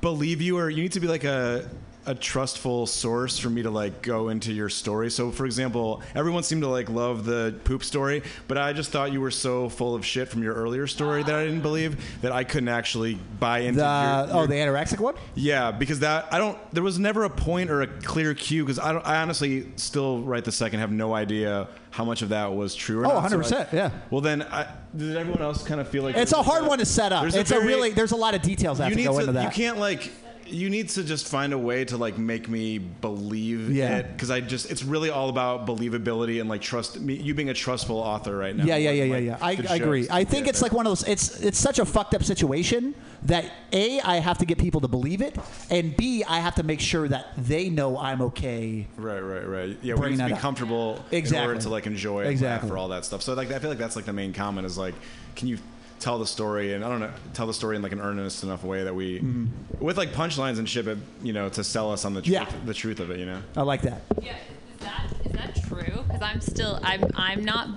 believe 0.00 0.40
you, 0.40 0.56
or 0.58 0.70
you 0.70 0.82
need 0.82 0.92
to 0.92 1.00
be 1.00 1.08
like 1.08 1.24
a 1.24 1.68
a 2.06 2.14
trustful 2.14 2.86
source 2.86 3.38
for 3.38 3.50
me 3.50 3.62
to 3.62 3.70
like 3.70 4.00
go 4.02 4.30
into 4.30 4.52
your 4.52 4.68
story. 4.68 5.10
So, 5.10 5.30
for 5.30 5.44
example, 5.44 6.02
everyone 6.14 6.42
seemed 6.42 6.62
to 6.62 6.68
like 6.68 6.88
love 6.88 7.24
the 7.24 7.54
poop 7.64 7.84
story, 7.84 8.22
but 8.48 8.56
I 8.56 8.72
just 8.72 8.90
thought 8.90 9.12
you 9.12 9.20
were 9.20 9.30
so 9.30 9.68
full 9.68 9.94
of 9.94 10.04
shit 10.04 10.28
from 10.28 10.42
your 10.42 10.54
earlier 10.54 10.86
story 10.86 11.22
that 11.22 11.34
I 11.34 11.44
didn't 11.44 11.60
believe 11.60 12.02
that 12.22 12.32
I 12.32 12.44
couldn't 12.44 12.68
actually 12.70 13.14
buy 13.38 13.60
into. 13.60 13.80
The, 13.80 14.26
your, 14.30 14.36
oh, 14.38 14.46
the 14.46 14.54
anorexic 14.54 14.98
one? 14.98 15.14
yeah, 15.34 15.70
because 15.70 16.00
that 16.00 16.32
I 16.32 16.38
don't. 16.38 16.58
There 16.72 16.82
was 16.82 16.98
never 16.98 17.24
a 17.24 17.30
point 17.30 17.70
or 17.70 17.82
a 17.82 17.86
clear 17.86 18.34
cue 18.34 18.64
because 18.64 18.78
I 18.78 18.92
don't. 18.92 19.06
I 19.06 19.20
honestly 19.20 19.66
still 19.76 20.22
right 20.22 20.44
the 20.44 20.52
second 20.52 20.80
have 20.80 20.90
no 20.92 21.14
idea 21.14 21.68
how 21.90 22.04
much 22.04 22.22
of 22.22 22.28
that 22.30 22.54
was 22.54 22.74
true 22.74 23.00
or 23.00 23.06
Oh, 23.06 23.20
not. 23.20 23.30
100%, 23.30 23.52
I- 23.72 23.76
yeah. 23.76 23.90
Well, 24.10 24.20
then, 24.20 24.42
I, 24.42 24.68
did 24.96 25.16
everyone 25.16 25.42
else 25.42 25.64
kind 25.64 25.80
of 25.80 25.88
feel 25.88 26.04
like 26.04 26.16
It's 26.16 26.32
a 26.32 26.40
hard 26.40 26.60
like 26.62 26.68
one 26.70 26.78
to 26.78 26.84
set 26.86 27.12
up. 27.12 27.22
there's 27.22 27.34
It's 27.34 27.50
a, 27.50 27.54
very- 27.54 27.66
really, 27.66 27.90
there's 27.90 28.12
a 28.12 28.16
lot 28.16 28.34
of 28.36 28.42
details 28.42 28.78
that 28.78 28.84
have 28.84 28.92
to 28.92 28.96
need 28.96 29.06
go 29.06 29.14
to. 29.14 29.18
into 29.20 29.32
that. 29.32 29.44
You 29.44 29.50
can't 29.50 29.78
like. 29.78 30.10
You 30.52 30.70
need 30.70 30.88
to 30.90 31.04
just 31.04 31.28
find 31.28 31.52
a 31.52 31.58
way 31.58 31.84
to 31.86 31.96
like 31.96 32.18
make 32.18 32.48
me 32.48 32.78
believe 32.78 33.70
Yeah. 33.70 33.98
it 33.98 34.12
because 34.12 34.30
I 34.30 34.40
just 34.40 34.70
it's 34.70 34.82
really 34.82 35.10
all 35.10 35.28
about 35.28 35.66
believability 35.66 36.40
and 36.40 36.48
like 36.48 36.60
trust 36.60 37.00
me 37.00 37.14
you 37.14 37.34
being 37.34 37.50
a 37.50 37.54
trustful 37.54 37.96
author 37.98 38.36
right 38.36 38.54
now. 38.54 38.64
Yeah, 38.64 38.76
yeah, 38.76 38.90
yeah, 38.90 39.02
Like, 39.14 39.24
yeah, 39.24 39.36
yeah. 39.58 39.66
I, 39.68 39.72
I 39.74 39.76
agree. 39.76 40.06
I 40.10 40.24
think 40.24 40.48
it's 40.48 40.62
like 40.62 40.72
one 40.72 40.86
of 40.86 40.90
those. 40.90 41.06
It's 41.08 41.40
it's 41.40 41.58
such 41.58 41.78
a 41.78 41.84
fucked 41.84 42.14
up 42.14 42.22
situation 42.24 42.94
that 43.24 43.44
a 43.72 44.00
I 44.00 44.16
have 44.16 44.38
to 44.38 44.46
get 44.46 44.58
people 44.58 44.80
to 44.80 44.88
believe 44.88 45.20
it, 45.20 45.36
and 45.70 45.96
b 45.96 46.24
I 46.26 46.40
have 46.40 46.54
to 46.56 46.62
make 46.62 46.80
sure 46.80 47.06
that 47.08 47.26
they 47.36 47.68
know 47.68 47.98
I'm 47.98 48.20
okay. 48.22 48.86
Right, 48.96 49.20
right, 49.20 49.46
right. 49.46 49.76
Yeah, 49.82 49.94
we 49.94 50.10
need 50.10 50.18
to 50.18 50.26
be 50.26 50.32
up. 50.32 50.38
comfortable 50.40 51.04
in 51.10 51.18
Exactly. 51.18 51.46
order 51.48 51.60
to 51.60 51.68
like 51.68 51.86
enjoy 51.86 52.24
Exactly. 52.24 52.68
for 52.68 52.78
all 52.78 52.88
that 52.88 53.04
stuff. 53.04 53.22
So 53.22 53.34
like 53.34 53.50
I 53.52 53.58
feel 53.58 53.70
like 53.70 53.78
that's 53.78 53.96
like 53.96 54.06
the 54.06 54.12
main 54.12 54.32
comment 54.32 54.66
is 54.66 54.78
like, 54.78 54.94
can 55.36 55.48
you 55.48 55.58
tell 56.00 56.18
the 56.18 56.26
story 56.26 56.72
and 56.72 56.84
I 56.84 56.88
don't 56.88 57.00
know 57.00 57.12
tell 57.34 57.46
the 57.46 57.54
story 57.54 57.76
in 57.76 57.82
like 57.82 57.92
an 57.92 58.00
earnest 58.00 58.42
enough 58.42 58.64
way 58.64 58.84
that 58.84 58.94
we 58.94 59.18
mm-hmm. 59.20 59.84
with 59.84 59.96
like 59.98 60.12
punchlines 60.12 60.58
and 60.58 60.68
shit, 60.68 60.84
but 60.84 60.98
you 61.22 61.32
know 61.32 61.48
to 61.50 61.62
sell 61.62 61.92
us 61.92 62.04
on 62.04 62.14
the 62.14 62.22
truth, 62.22 62.32
Yeah. 62.32 62.50
the 62.64 62.74
truth 62.74 63.00
of 63.00 63.10
it. 63.10 63.18
You 63.18 63.26
know. 63.26 63.42
I 63.56 63.62
like 63.62 63.82
that. 63.82 64.02
Yeah, 64.20 64.36
is 64.74 64.80
that 64.80 65.06
is 65.24 65.32
that 65.32 65.62
true? 65.68 66.02
Because 66.06 66.22
I'm 66.22 66.40
still 66.40 66.80
I'm 66.82 67.04
I'm 67.14 67.44
not 67.44 67.68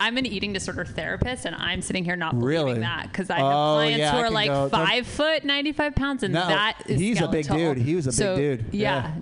I'm 0.00 0.16
an 0.16 0.26
eating 0.26 0.54
disorder 0.54 0.84
therapist, 0.84 1.44
and 1.44 1.54
I'm 1.54 1.82
sitting 1.82 2.04
here 2.04 2.16
not 2.16 2.34
Really? 2.34 2.64
believing 2.64 2.80
that 2.80 3.08
because 3.12 3.28
I 3.28 3.36
have 3.36 3.46
Oh, 3.46 3.74
clients 3.76 3.98
yeah, 3.98 4.12
who 4.12 4.18
are 4.18 4.30
like 4.30 4.48
go- 4.48 4.68
five 4.70 5.06
foot, 5.06 5.44
ninety 5.44 5.72
five 5.72 5.94
pounds, 5.94 6.22
and 6.22 6.32
No, 6.32 6.46
that 6.46 6.82
is 6.86 6.98
he's 6.98 7.20
a 7.20 7.28
big 7.28 7.46
dude. 7.46 7.76
He 7.78 7.94
was 7.94 8.06
a 8.06 8.10
big 8.10 8.16
So, 8.16 8.36
dude. 8.36 8.64
Yeah. 8.72 9.14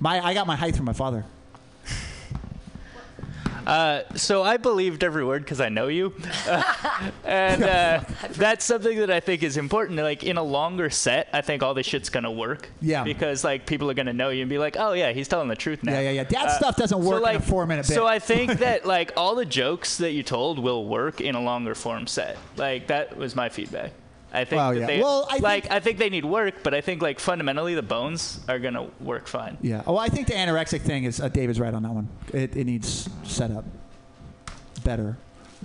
My 0.00 0.20
I 0.24 0.34
got 0.34 0.46
my 0.46 0.56
height 0.56 0.76
from 0.76 0.84
my 0.86 0.92
father. 0.92 1.24
Uh, 3.66 4.02
so 4.14 4.42
I 4.42 4.56
believed 4.56 5.02
every 5.02 5.24
word 5.24 5.42
because 5.42 5.60
I 5.60 5.68
know 5.68 5.88
you, 5.88 6.12
and 7.24 7.62
uh, 7.62 8.04
that's 8.30 8.64
something 8.64 8.98
that 8.98 9.10
I 9.10 9.20
think 9.20 9.42
is 9.42 9.56
important. 9.56 9.98
Like 9.98 10.22
in 10.24 10.36
a 10.36 10.42
longer 10.42 10.90
set, 10.90 11.28
I 11.32 11.40
think 11.40 11.62
all 11.62 11.74
this 11.74 11.86
shit's 11.86 12.10
gonna 12.10 12.30
work. 12.30 12.68
Yeah. 12.80 13.04
Because 13.04 13.42
like 13.44 13.66
people 13.66 13.90
are 13.90 13.94
gonna 13.94 14.12
know 14.12 14.28
you 14.30 14.42
and 14.42 14.50
be 14.50 14.58
like, 14.58 14.76
oh 14.78 14.92
yeah, 14.92 15.12
he's 15.12 15.28
telling 15.28 15.48
the 15.48 15.56
truth 15.56 15.82
now. 15.82 15.92
Yeah, 15.92 16.00
yeah, 16.00 16.10
yeah. 16.10 16.24
That 16.24 16.46
Uh, 16.46 16.58
stuff 16.58 16.76
doesn't 16.76 17.02
so, 17.02 17.08
work 17.10 17.22
like, 17.22 17.36
in 17.36 17.42
a 17.42 17.44
four-minute 17.44 17.86
bit. 17.86 17.94
So 17.94 18.06
I 18.06 18.18
think 18.18 18.52
that 18.58 18.86
like 18.86 19.12
all 19.16 19.34
the 19.34 19.46
jokes 19.46 19.98
that 19.98 20.12
you 20.12 20.22
told 20.22 20.58
will 20.58 20.86
work 20.86 21.20
in 21.20 21.34
a 21.34 21.40
longer 21.40 21.74
form 21.74 22.06
set. 22.06 22.36
Like 22.56 22.88
that 22.88 23.16
was 23.16 23.34
my 23.34 23.48
feedback. 23.48 23.92
I 24.34 24.44
think 24.44 24.58
Well, 24.58 24.74
that 24.74 24.80
yeah. 24.80 24.86
they 24.86 25.00
Well, 25.00 25.26
I 25.30 25.38
like 25.38 25.70
I 25.70 25.80
think 25.80 25.98
they 25.98 26.10
need 26.10 26.24
work, 26.24 26.62
but 26.62 26.74
I 26.74 26.80
think 26.80 27.00
like 27.00 27.20
fundamentally 27.20 27.74
the 27.74 27.82
bones 27.82 28.40
are 28.48 28.58
gonna 28.58 28.88
work 29.00 29.28
fine. 29.28 29.56
Yeah. 29.62 29.82
Oh, 29.86 29.96
I 29.96 30.08
think 30.08 30.26
the 30.26 30.34
anorexic 30.34 30.80
thing 30.82 31.04
is 31.04 31.20
uh, 31.20 31.28
David's 31.28 31.60
right 31.60 31.72
on 31.72 31.82
that 31.84 31.92
one. 31.92 32.08
It, 32.32 32.56
it 32.56 32.64
needs 32.64 33.08
set 33.22 33.50
up 33.50 33.64
better. 34.82 35.16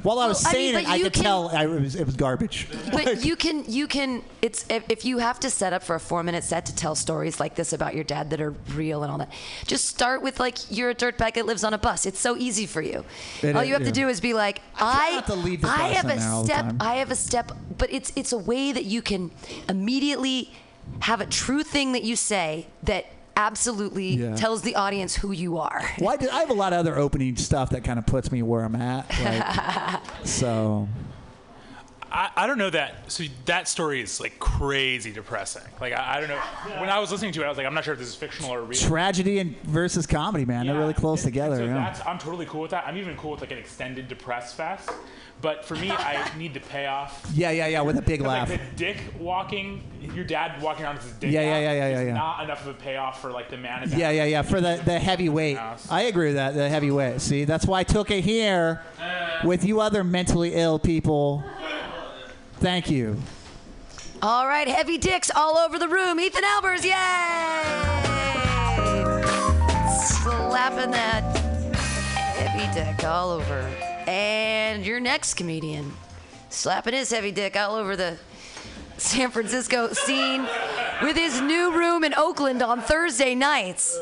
While 0.03 0.19
I 0.19 0.27
was 0.27 0.43
Well, 0.43 0.53
I 0.53 0.57
mean, 0.57 0.73
saying 0.73 0.85
it, 0.85 0.89
I 0.89 0.99
could 1.01 1.13
can- 1.13 1.23
tell 1.23 1.49
I, 1.49 1.63
it, 1.63 1.81
was, 1.81 1.95
it 1.95 2.05
was 2.05 2.15
garbage. 2.15 2.67
But 2.91 3.23
you 3.23 3.35
can 3.35 3.63
you 3.67 3.87
can 3.87 4.23
it's 4.41 4.65
if, 4.69 4.83
if 4.89 5.05
you 5.05 5.19
have 5.19 5.39
to 5.41 5.49
set 5.49 5.73
up 5.73 5.83
for 5.83 5.95
a 5.95 5.99
four 5.99 6.23
minute 6.23 6.43
set 6.43 6.65
to 6.67 6.75
tell 6.75 6.95
stories 6.95 7.39
like 7.39 7.55
this 7.55 7.71
about 7.73 7.95
your 7.95 8.03
dad 8.03 8.29
that 8.31 8.41
are 8.41 8.51
real 8.73 9.03
and 9.03 9.11
all 9.11 9.17
that, 9.19 9.31
just 9.67 9.85
start 9.85 10.21
with 10.21 10.39
like 10.39 10.57
you're 10.71 10.89
a 10.89 10.95
dirtbag 10.95 11.35
that 11.35 11.45
lives 11.45 11.63
on 11.63 11.73
a 11.73 11.77
bus. 11.77 12.05
It's 12.05 12.19
so 12.19 12.35
easy 12.37 12.65
for 12.65 12.81
you. 12.81 13.05
It 13.41 13.55
all 13.55 13.63
you 13.63 13.73
have 13.73 13.83
yeah. 13.83 13.87
to 13.87 13.93
do 13.93 14.07
is 14.07 14.19
be 14.19 14.33
like, 14.33 14.61
I 14.75 15.23
to 15.27 15.35
leave 15.35 15.61
the 15.61 15.67
I 15.67 15.89
have 15.89 16.05
a 16.05 16.15
there 16.15 16.29
all 16.29 16.43
the 16.43 16.47
step. 16.47 16.73
I 16.79 16.95
have 16.95 17.11
a 17.11 17.15
step, 17.15 17.51
but 17.77 17.91
it's 17.91 18.11
it's 18.15 18.31
a 18.31 18.37
way 18.37 18.71
that 18.71 18.85
you 18.85 19.01
can 19.01 19.31
immediately 19.67 20.51
have 21.01 21.21
a 21.21 21.25
true 21.25 21.63
thing 21.63 21.91
that 21.93 22.03
you 22.03 22.15
say 22.15 22.67
that 22.83 23.05
absolutely 23.39 24.09
Yeah. 24.09 24.35
tells 24.35 24.61
the 24.61 24.75
audience 24.75 25.15
who 25.15 25.31
you 25.31 25.57
are. 25.57 25.81
Well, 25.99 26.09
I, 26.19 26.35
I 26.35 26.39
have 26.41 26.49
a 26.49 26.53
lot 26.53 26.73
of 26.73 26.79
other 26.79 26.97
opening 26.97 27.35
stuff 27.37 27.69
that 27.71 27.83
kind 27.83 27.97
of 27.97 28.05
puts 28.05 28.31
me 28.31 28.43
where 28.43 28.63
I'm 28.63 28.75
at. 28.75 29.09
Like, 29.23 30.01
so 30.27 30.87
I, 32.11 32.31
I 32.35 32.47
don't 32.47 32.57
know 32.57 32.69
that. 32.69 33.11
So 33.11 33.23
that 33.45 33.67
story 33.67 34.01
is 34.01 34.19
like 34.19 34.39
crazy 34.39 35.11
depressing. 35.11 35.63
Like 35.79 35.93
I, 35.93 36.17
I 36.17 36.19
don't 36.19 36.29
know. 36.29 36.39
When 36.79 36.89
I 36.89 36.99
was 36.99 37.11
listening 37.11 37.31
to 37.33 37.41
it, 37.41 37.45
I 37.45 37.49
was 37.49 37.57
like, 37.57 37.67
I'm 37.67 37.73
not 37.73 37.83
sure 37.83 37.93
if 37.93 37.99
this 37.99 38.09
is 38.09 38.15
fictional 38.15 38.51
or 38.53 38.63
real. 38.63 38.79
tragedy 38.79 39.39
and 39.39 39.55
versus 39.63 40.07
comedy, 40.07 40.45
man, 40.45 40.65
they're 40.65 40.77
really 40.77 40.93
close 40.93 41.23
together. 41.23 41.57
So 41.57 41.65
yeah. 41.65 41.73
that's, 41.75 42.05
I'm 42.05 42.17
totally 42.17 42.45
cool 42.45 42.61
with 42.61 42.71
that. 42.71 42.85
I'm 42.87 42.97
even 42.97 43.15
cool 43.17 43.31
with 43.31 43.41
like 43.41 43.51
an 43.51 43.57
extended 43.57 44.07
depressed 44.07 44.55
fest. 44.55 44.89
But 45.41 45.63
for 45.63 45.75
me, 45.75 45.89
I 45.89 46.29
need 46.37 46.53
the 46.53 46.59
payoff. 46.59 47.25
Yeah, 47.33 47.51
yeah, 47.51 47.67
yeah, 47.67 47.81
with 47.81 47.97
a 47.97 48.01
big 48.01 48.19
'Cause, 48.19 48.27
laugh. 48.27 48.49
Like 48.49 48.59
the 48.71 48.75
dick 48.75 48.97
walking, 49.17 49.81
your 50.13 50.25
dad 50.25 50.61
walking 50.61 50.83
around 50.83 50.95
with 50.95 51.05
his 51.05 51.13
dick 51.13 51.31
Yeah, 51.31 51.41
yeah, 51.41 51.47
out 51.47 51.61
yeah, 51.61 51.71
yeah, 51.73 51.87
is 51.87 51.99
yeah, 51.99 52.07
yeah. 52.07 52.13
Not 52.13 52.43
enough 52.43 52.61
of 52.67 52.75
a 52.75 52.79
payoff 52.79 53.21
for 53.21 53.31
like 53.31 53.49
the 53.49 53.57
man. 53.57 53.89
Yeah, 53.95 54.09
yeah, 54.09 54.25
yeah. 54.25 54.41
For 54.41 54.59
the, 54.59 54.81
the 54.83 54.99
heavyweight. 54.99 55.57
I 55.89 56.03
agree 56.03 56.27
with 56.27 56.35
that, 56.35 56.55
the 56.55 56.67
heavyweight. 56.67 57.21
See, 57.21 57.45
that's 57.45 57.65
why 57.65 57.79
I 57.79 57.83
took 57.83 58.11
it 58.11 58.23
here 58.23 58.81
uh, 58.99 59.39
with 59.45 59.63
you 59.63 59.79
other 59.79 60.03
mentally 60.03 60.55
ill 60.55 60.77
people. 60.77 61.43
Thank 62.59 62.89
you. 62.89 63.17
All 64.21 64.45
right, 64.45 64.67
heavy 64.67 64.97
dicks 64.97 65.31
all 65.33 65.57
over 65.57 65.79
the 65.79 65.87
room. 65.87 66.19
Ethan 66.19 66.43
Albers, 66.43 66.83
yay! 66.83 67.79
Slapping 70.03 70.91
that 70.91 71.23
heavy 72.35 72.73
dick 72.73 73.05
all 73.05 73.31
over. 73.31 73.61
And 74.07 74.85
your 74.85 74.99
next 74.99 75.35
comedian, 75.35 75.93
slapping 76.49 76.93
his 76.93 77.09
heavy 77.09 77.31
dick 77.31 77.55
all 77.55 77.75
over 77.75 77.95
the 77.95 78.17
San 78.97 79.31
Francisco 79.31 79.93
scene 79.93 80.45
with 81.01 81.15
his 81.15 81.39
new 81.39 81.77
room 81.77 82.03
in 82.03 82.13
Oakland 82.13 82.61
on 82.61 82.81
Thursday 82.81 83.35
nights. 83.35 83.97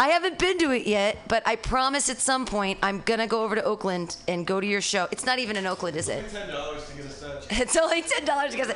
I 0.00 0.08
haven't 0.08 0.38
been 0.38 0.56
to 0.60 0.70
it 0.70 0.86
yet, 0.86 1.18
but 1.28 1.42
I 1.46 1.56
promise 1.56 2.08
at 2.08 2.16
some 2.16 2.46
point 2.46 2.78
I'm 2.82 3.02
gonna 3.04 3.26
go 3.26 3.44
over 3.44 3.54
to 3.54 3.62
Oakland 3.62 4.16
and 4.26 4.46
go 4.46 4.58
to 4.58 4.66
your 4.66 4.80
show. 4.80 5.06
It's 5.10 5.26
not 5.26 5.38
even 5.38 5.58
in 5.58 5.66
Oakland, 5.66 5.94
is 5.94 6.08
it? 6.08 6.24
It's 6.24 6.34
only 6.34 6.40
Ten 6.40 6.54
dollars 6.54 6.88
to 6.88 6.96
get 6.96 7.04
a 7.04 7.10
set. 7.10 7.46
It's 7.60 7.76
only 7.76 8.00
ten 8.00 8.24
dollars 8.24 8.52
because 8.52 8.70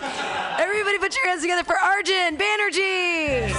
everybody 0.58 0.98
put 0.98 1.16
your 1.16 1.26
hands 1.26 1.40
together 1.40 1.64
for 1.64 1.78
Arjun 1.78 2.36
Banerjee. 2.36 3.50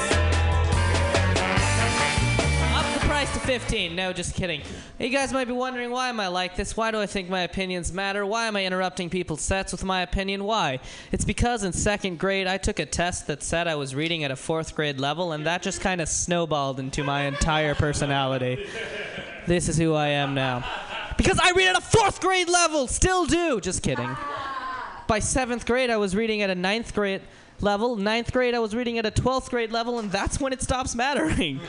Up 2.76 2.94
the 2.94 3.00
price 3.08 3.34
to 3.34 3.40
15. 3.40 3.96
No, 3.96 4.14
just 4.14 4.36
kidding. 4.36 4.62
You 4.98 5.10
guys 5.10 5.34
might 5.34 5.46
be 5.46 5.54
wondering 5.54 5.92
why 5.92 6.08
am 6.08 6.22
I 6.22 6.30
like 6.30 6.56
this? 6.56 6.78
Why 6.78 6.90
do 6.90 7.02
I 7.02 7.06
think 7.06 7.30
my 7.30 7.42
opinions 7.42 7.92
matter? 7.92 8.26
Why 8.26 8.48
am 8.48 8.56
I 8.56 8.66
interrupting 8.66 9.10
people's 9.10 9.42
sets 9.42 9.74
with 9.74 9.84
my 9.84 10.02
opinion? 10.02 10.46
Why? 10.46 10.80
It's 11.12 11.26
because 11.26 11.66
in 11.66 11.74
second 11.74 12.18
grade 12.18 12.48
I 12.48 12.58
took 12.58 12.80
a 12.80 12.86
test 12.86 13.28
that 13.28 13.44
said 13.44 13.68
I 13.68 13.76
was 13.76 13.94
reading 13.94 14.24
at 14.24 14.32
a 14.32 14.38
fourth 14.38 14.74
grade 14.74 14.98
level, 14.98 15.34
and 15.34 15.46
that 15.46 15.62
just 15.62 15.82
kind 15.82 16.00
of 16.00 16.08
snowballed 16.08 16.80
into 16.80 17.04
my 17.04 17.24
entire 17.24 17.76
personality. 17.76 18.66
This 19.48 19.68
is 19.68 19.78
who 19.78 19.94
I 19.94 20.08
am 20.08 20.34
now. 20.34 20.64
Because 21.18 21.40
I 21.44 21.52
read 21.52 21.68
at 21.68 21.78
a 21.78 21.82
fourth 21.82 22.22
grade 22.22 22.48
level! 22.48 22.88
Still 22.88 23.26
do! 23.26 23.60
Just 23.60 23.84
kidding. 23.84 24.16
By 25.08 25.20
seventh 25.20 25.66
grade, 25.66 25.90
I 25.90 25.98
was 25.98 26.16
reading 26.16 26.42
at 26.42 26.50
a 26.50 26.56
ninth 26.56 26.94
grade 26.94 27.22
level. 27.60 27.98
Ninth 27.98 28.32
grade, 28.32 28.56
I 28.56 28.60
was 28.60 28.74
reading 28.74 28.98
at 28.98 29.06
a 29.06 29.12
12th 29.12 29.50
grade 29.50 29.74
level, 29.74 30.00
and 30.00 30.10
that's 30.10 30.40
when 30.40 30.54
it 30.54 30.62
stops 30.62 30.96
mattering. 30.96 31.60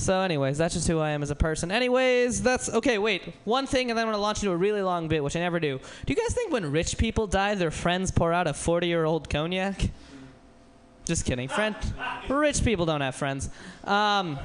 So, 0.00 0.20
anyways, 0.20 0.58
that's 0.58 0.74
just 0.74 0.88
who 0.88 0.98
I 0.98 1.10
am 1.10 1.22
as 1.22 1.30
a 1.30 1.34
person. 1.34 1.70
Anyways, 1.70 2.42
that's 2.42 2.68
okay. 2.70 2.98
Wait, 2.98 3.22
one 3.44 3.66
thing, 3.66 3.90
and 3.90 3.98
then 3.98 4.06
I'm 4.06 4.12
gonna 4.12 4.22
launch 4.22 4.38
into 4.38 4.50
a 4.50 4.56
really 4.56 4.82
long 4.82 5.08
bit, 5.08 5.22
which 5.22 5.36
I 5.36 5.40
never 5.40 5.60
do. 5.60 5.78
Do 5.78 6.12
you 6.12 6.16
guys 6.16 6.34
think 6.34 6.52
when 6.52 6.70
rich 6.70 6.96
people 6.98 7.26
die, 7.26 7.54
their 7.54 7.70
friends 7.70 8.10
pour 8.10 8.32
out 8.32 8.46
a 8.46 8.52
40-year-old 8.52 9.28
cognac? 9.28 9.90
Just 11.04 11.24
kidding. 11.24 11.48
Friend, 11.48 11.74
rich 12.28 12.64
people 12.64 12.86
don't 12.86 13.00
have 13.00 13.14
friends. 13.14 13.50
Um, 13.84 14.38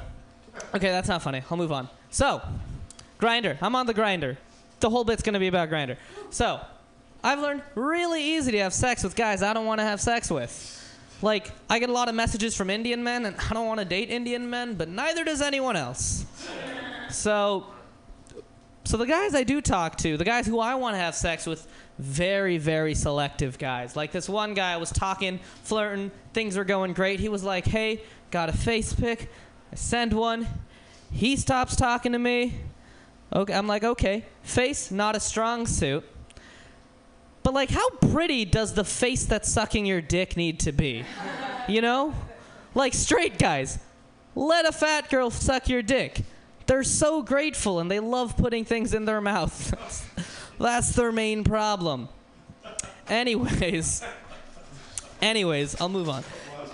okay, 0.74 0.89
that's 0.89 1.08
not 1.08 1.22
funny. 1.22 1.41
I'll 1.50 1.58
move 1.58 1.72
on. 1.72 1.89
So, 2.10 2.41
Grindr. 3.20 3.58
I'm 3.62 3.76
on 3.76 3.86
the 3.86 3.94
Grindr. 3.94 4.38
The 4.82 4.89
whole 4.89 5.04
bit's 5.04 5.24
gonna 5.24 5.39
be 5.39 5.48
about 5.48 5.70
Grindr. 5.70 5.98
So, 6.32 6.60
I've 7.24 7.39
learned 7.39 7.63
really 7.76 8.24
easy 8.24 8.52
to 8.52 8.60
have 8.60 8.74
sex 8.74 9.04
with 9.04 9.15
guys 9.15 9.41
I 9.41 9.54
don't 9.54 9.65
want 9.65 9.80
to 9.80 9.86
have 9.86 10.00
sex 10.00 10.30
with. 10.30 10.85
Like, 11.21 11.51
I 11.69 11.80
get 11.80 11.89
a 11.89 11.93
lot 11.93 12.10
of 12.10 12.15
messages 12.15 12.56
from 12.56 12.69
Indian 12.69 13.04
men, 13.04 13.25
and 13.25 13.36
I 13.49 13.54
don't 13.54 13.67
want 13.67 13.80
to 13.80 13.86
date 13.86 14.10
Indian 14.10 14.49
men, 14.49 14.75
but 14.75 14.89
neither 14.89 15.23
does 15.23 15.41
anyone 15.41 15.75
else. 15.75 16.25
So, 17.10 17.67
so 18.84 18.97
the 18.97 19.06
guys 19.06 19.34
I 19.34 19.43
do 19.43 19.62
talk 19.62 19.95
to, 19.97 20.17
the 20.17 20.25
guys 20.25 20.45
who 20.45 20.60
I 20.60 20.75
want 20.75 20.95
to 20.95 20.99
have 20.99 21.15
sex 21.15 21.45
with, 21.45 21.67
very, 21.97 22.58
very 22.58 22.93
selective 22.93 23.58
guys. 23.58 23.95
Like 23.95 24.12
this 24.12 24.28
one 24.28 24.54
guy 24.54 24.73
I 24.73 24.78
was 24.78 24.91
talking, 24.91 25.39
flirting, 25.63 26.12
things 26.34 26.58
were 26.58 26.65
going 26.65 26.93
great. 26.93 27.19
He 27.19 27.30
was 27.30 27.43
like, 27.43 27.65
"Hey, 27.65 28.01
got 28.32 28.49
a 28.49 28.54
face 28.54 28.93
pic." 28.93 29.30
I 29.71 29.75
send 29.75 30.13
one. 30.13 30.47
He 31.12 31.36
stops 31.38 31.75
talking 31.75 32.12
to 32.12 32.19
me. 32.19 32.60
Okay, 33.34 33.54
I'm 33.54 33.67
like, 33.67 33.84
"Okay, 33.84 34.25
face 34.43 34.91
not 34.91 35.15
a 35.15 35.19
strong 35.19 35.65
suit." 35.65 36.04
But 37.45 37.53
like, 37.53 37.69
how 37.69 37.88
pretty 37.91 38.43
does 38.43 38.73
the 38.73 38.84
face 38.84 39.25
that's 39.25 39.47
sucking 39.47 39.86
your 39.86 40.01
dick 40.01 40.36
need 40.36 40.62
to 40.62 40.71
be? 40.71 41.05
You 41.67 41.79
know, 41.79 42.15
like 42.73 42.95
straight 42.95 43.38
guys, 43.38 43.77
let 44.34 44.65
a 44.65 44.71
fat 44.71 45.12
girl 45.12 45.29
suck 45.29 45.69
your 45.69 45.84
dick. 45.84 46.21
They're 46.65 46.84
so 46.84 47.21
grateful 47.21 47.79
and 47.79 47.91
they 47.91 47.99
love 47.99 48.36
putting 48.36 48.65
things 48.65 48.95
in 48.95 49.05
their 49.05 49.21
mouth. 49.21 49.75
That's 50.60 50.93
their 50.93 51.12
main 51.12 51.43
problem. 51.43 52.10
Anyways, 53.08 54.03
anyways, 55.21 55.79
I'll 55.79 55.88
move 55.88 56.10
on. 56.10 56.23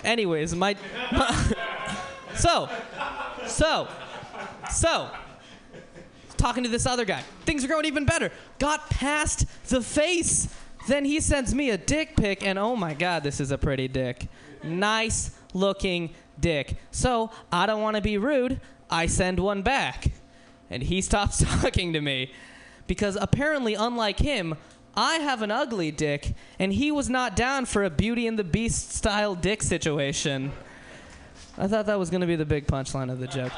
Anyways, 0.02 0.54
my 0.54 0.74
so, 2.34 2.70
so, 3.44 3.88
so, 4.70 5.10
talking 6.38 6.64
to 6.64 6.70
this 6.70 6.86
other 6.86 7.04
guy. 7.04 7.22
Things 7.44 7.62
are 7.62 7.68
going 7.68 7.84
even 7.84 8.06
better. 8.06 8.32
Got 8.58 8.88
past 8.88 9.44
the 9.68 9.82
face. 9.82 10.48
Then 10.88 11.04
he 11.04 11.20
sends 11.20 11.54
me 11.54 11.70
a 11.70 11.78
dick 11.78 12.16
pic, 12.16 12.44
and 12.44 12.58
oh 12.58 12.76
my 12.76 12.94
god, 12.94 13.22
this 13.22 13.40
is 13.40 13.50
a 13.50 13.58
pretty 13.58 13.88
dick. 13.88 14.28
Nice 14.64 15.32
looking 15.54 16.10
dick. 16.40 16.76
So 16.90 17.30
I 17.52 17.66
don't 17.66 17.82
want 17.82 17.96
to 17.96 18.02
be 18.02 18.18
rude. 18.18 18.60
I 18.90 19.06
send 19.06 19.38
one 19.38 19.62
back. 19.62 20.06
And 20.70 20.82
he 20.82 21.00
stops 21.02 21.42
talking 21.44 21.92
to 21.92 22.00
me. 22.00 22.32
Because 22.86 23.16
apparently, 23.20 23.74
unlike 23.74 24.18
him, 24.18 24.56
I 24.94 25.16
have 25.16 25.40
an 25.40 25.50
ugly 25.50 25.90
dick, 25.90 26.34
and 26.58 26.72
he 26.72 26.90
was 26.90 27.08
not 27.08 27.34
down 27.34 27.64
for 27.64 27.84
a 27.84 27.90
Beauty 27.90 28.26
and 28.26 28.38
the 28.38 28.44
Beast 28.44 28.92
style 28.92 29.34
dick 29.34 29.62
situation. 29.62 30.52
I 31.56 31.66
thought 31.66 31.86
that 31.86 31.98
was 31.98 32.10
going 32.10 32.20
to 32.22 32.26
be 32.26 32.36
the 32.36 32.44
big 32.44 32.66
punchline 32.66 33.10
of 33.10 33.18
the 33.18 33.26
joke. 33.26 33.52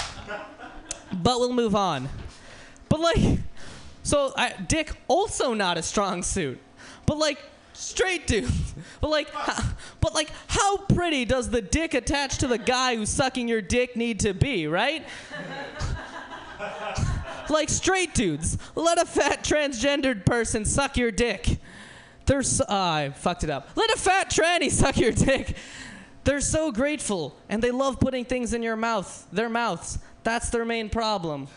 But 1.13 1.39
we'll 1.39 1.53
move 1.53 1.75
on. 1.75 2.09
But 2.89 3.01
like, 3.01 3.39
so 4.03 4.33
I, 4.37 4.53
Dick 4.69 4.93
also 5.09 5.55
not 5.55 5.79
a 5.79 5.83
strong 5.83 6.23
suit. 6.23 6.61
But 7.07 7.19
like, 7.19 7.39
straight 7.73 8.27
dudes. 8.27 8.75
But 9.01 9.11
like, 9.11 9.29
h- 9.49 9.65
but 10.01 10.15
like, 10.15 10.31
how 10.47 10.79
pretty 10.79 11.27
does 11.27 11.51
the 11.51 11.61
dick 11.61 11.93
attached 11.93 12.41
to 12.41 12.47
the 12.47 12.57
guy 12.57 12.97
who's 12.97 13.11
sucking 13.11 13.49
your 13.49 13.61
dick 13.61 13.97
need 13.97 14.21
to 14.21 14.33
be, 14.33 14.67
right? 14.67 15.05
like 17.51 17.69
straight 17.69 18.15
dudes, 18.15 18.57
let 18.75 19.01
a 19.01 19.05
fat 19.05 19.45
transgendered 19.45 20.25
person 20.25 20.65
suck 20.65 20.97
your 20.97 21.11
dick. 21.11 21.59
They're 22.27 22.43
so, 22.43 22.65
ah, 22.69 22.95
I 22.95 23.11
fucked 23.11 23.45
it 23.45 23.51
up. 23.51 23.69
Let 23.75 23.91
a 23.91 23.99
fat 23.99 24.31
tranny 24.31 24.71
suck 24.71 24.97
your 24.97 25.13
dick. 25.13 25.57
They're 26.25 26.41
so 26.41 26.73
grateful 26.73 27.37
and 27.51 27.63
they 27.63 27.71
love 27.71 28.01
putting 28.01 28.25
things 28.25 28.55
in 28.55 28.63
your 28.63 28.77
mouth, 28.77 29.27
their 29.33 29.51
mouths. 29.51 29.99
That's 30.23 30.49
their 30.49 30.65
main 30.65 30.89
problem. 30.89 31.49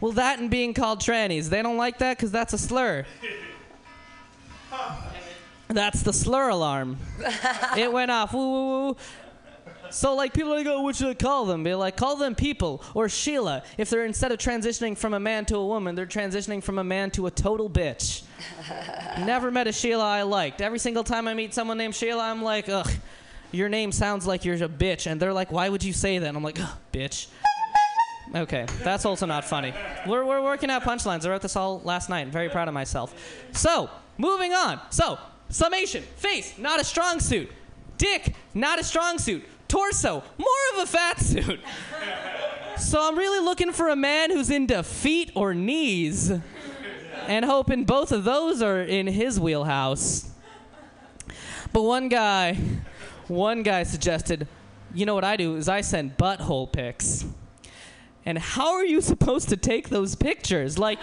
Well, 0.00 0.12
that 0.12 0.38
and 0.38 0.50
being 0.50 0.74
called 0.74 1.00
trannies. 1.00 1.48
They 1.48 1.62
don't 1.62 1.78
like 1.78 1.98
that 1.98 2.18
because 2.18 2.30
that's 2.30 2.52
a 2.52 2.58
slur. 2.58 3.06
That's 5.70 6.02
the 6.02 6.12
slur 6.12 6.48
alarm. 6.48 6.98
it 7.76 7.92
went 7.92 8.10
off. 8.10 8.34
Woo, 8.34 8.50
woo, 8.50 8.86
woo. 8.88 8.96
So, 9.90 10.14
like, 10.14 10.32
people 10.32 10.52
are 10.52 10.58
like, 10.58 10.66
oh, 10.66 10.82
what 10.82 10.94
should 10.94 11.08
I 11.08 11.14
call 11.14 11.46
them? 11.46 11.64
Be 11.64 11.74
like, 11.74 11.96
call 11.96 12.16
them 12.16 12.34
people 12.36 12.82
or 12.94 13.08
Sheila. 13.08 13.64
If 13.76 13.90
they're 13.90 14.04
instead 14.04 14.30
of 14.30 14.38
transitioning 14.38 14.96
from 14.96 15.14
a 15.14 15.20
man 15.20 15.44
to 15.46 15.56
a 15.56 15.66
woman, 15.66 15.96
they're 15.96 16.06
transitioning 16.06 16.62
from 16.62 16.78
a 16.78 16.84
man 16.84 17.10
to 17.12 17.26
a 17.26 17.30
total 17.30 17.68
bitch. 17.68 18.22
Never 19.26 19.50
met 19.50 19.66
a 19.66 19.72
Sheila 19.72 20.04
I 20.04 20.22
liked. 20.22 20.60
Every 20.60 20.78
single 20.78 21.02
time 21.02 21.26
I 21.26 21.34
meet 21.34 21.54
someone 21.54 21.76
named 21.76 21.96
Sheila, 21.96 22.22
I'm 22.22 22.42
like, 22.42 22.68
ugh, 22.68 22.88
your 23.50 23.68
name 23.68 23.90
sounds 23.90 24.26
like 24.26 24.44
you're 24.44 24.54
a 24.56 24.68
bitch. 24.68 25.10
And 25.10 25.20
they're 25.20 25.32
like, 25.32 25.50
why 25.50 25.68
would 25.68 25.82
you 25.82 25.92
say 25.92 26.18
that? 26.18 26.26
And 26.26 26.36
I'm 26.36 26.44
like, 26.44 26.60
ugh, 26.60 26.78
bitch. 26.92 27.26
Okay, 28.32 28.66
that's 28.84 29.04
also 29.04 29.26
not 29.26 29.44
funny. 29.44 29.74
We're, 30.06 30.24
we're 30.24 30.42
working 30.42 30.70
out 30.70 30.84
punchlines. 30.84 31.26
I 31.26 31.30
wrote 31.30 31.42
this 31.42 31.56
all 31.56 31.80
last 31.80 32.08
night. 32.08 32.20
I'm 32.20 32.30
very 32.30 32.48
proud 32.48 32.68
of 32.68 32.74
myself. 32.74 33.12
So, 33.52 33.90
moving 34.18 34.52
on. 34.52 34.80
So, 34.90 35.18
summation 35.50 36.02
face, 36.16 36.56
not 36.58 36.80
a 36.80 36.84
strong 36.84 37.20
suit. 37.20 37.50
Dick, 37.98 38.34
not 38.54 38.78
a 38.78 38.84
strong 38.84 39.18
suit. 39.18 39.44
Torso, 39.68 40.22
more 40.38 40.48
of 40.74 40.82
a 40.82 40.86
fat 40.86 41.20
suit. 41.20 41.60
So, 42.78 43.06
I'm 43.06 43.18
really 43.18 43.44
looking 43.44 43.72
for 43.72 43.90
a 43.90 43.96
man 43.96 44.30
who's 44.30 44.48
into 44.48 44.82
feet 44.82 45.32
or 45.34 45.52
knees 45.52 46.32
and 47.26 47.44
hoping 47.44 47.84
both 47.84 48.10
of 48.10 48.24
those 48.24 48.62
are 48.62 48.80
in 48.80 49.06
his 49.06 49.38
wheelhouse. 49.38 50.30
But 51.72 51.82
one 51.82 52.08
guy, 52.08 52.58
one 53.28 53.62
guy 53.62 53.84
suggested, 53.84 54.48
you 54.94 55.06
know 55.06 55.14
what 55.14 55.24
I 55.24 55.36
do 55.36 55.56
is 55.56 55.68
I 55.68 55.82
send 55.82 56.16
butthole 56.16 56.72
pics. 56.72 57.24
And 58.26 58.38
how 58.38 58.72
are 58.74 58.84
you 58.84 59.00
supposed 59.00 59.48
to 59.50 59.56
take 59.56 59.88
those 59.88 60.14
pictures? 60.14 60.78
Like, 60.78 60.98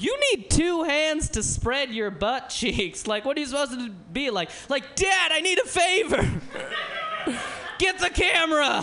you 0.00 0.18
need 0.32 0.50
two 0.50 0.84
hands 0.84 1.30
to 1.30 1.42
spread 1.42 1.92
your 1.92 2.10
butt 2.10 2.48
cheeks. 2.48 3.06
Like, 3.06 3.24
what 3.24 3.36
are 3.36 3.40
you 3.40 3.46
supposed 3.46 3.72
to 3.72 3.90
be 3.90 4.30
like? 4.30 4.50
Like, 4.68 4.94
Dad, 4.96 5.32
I 5.32 5.40
need 5.40 5.58
a 5.58 5.66
favor. 5.66 6.28
Get 7.78 7.98
the 7.98 8.10
camera. 8.10 8.82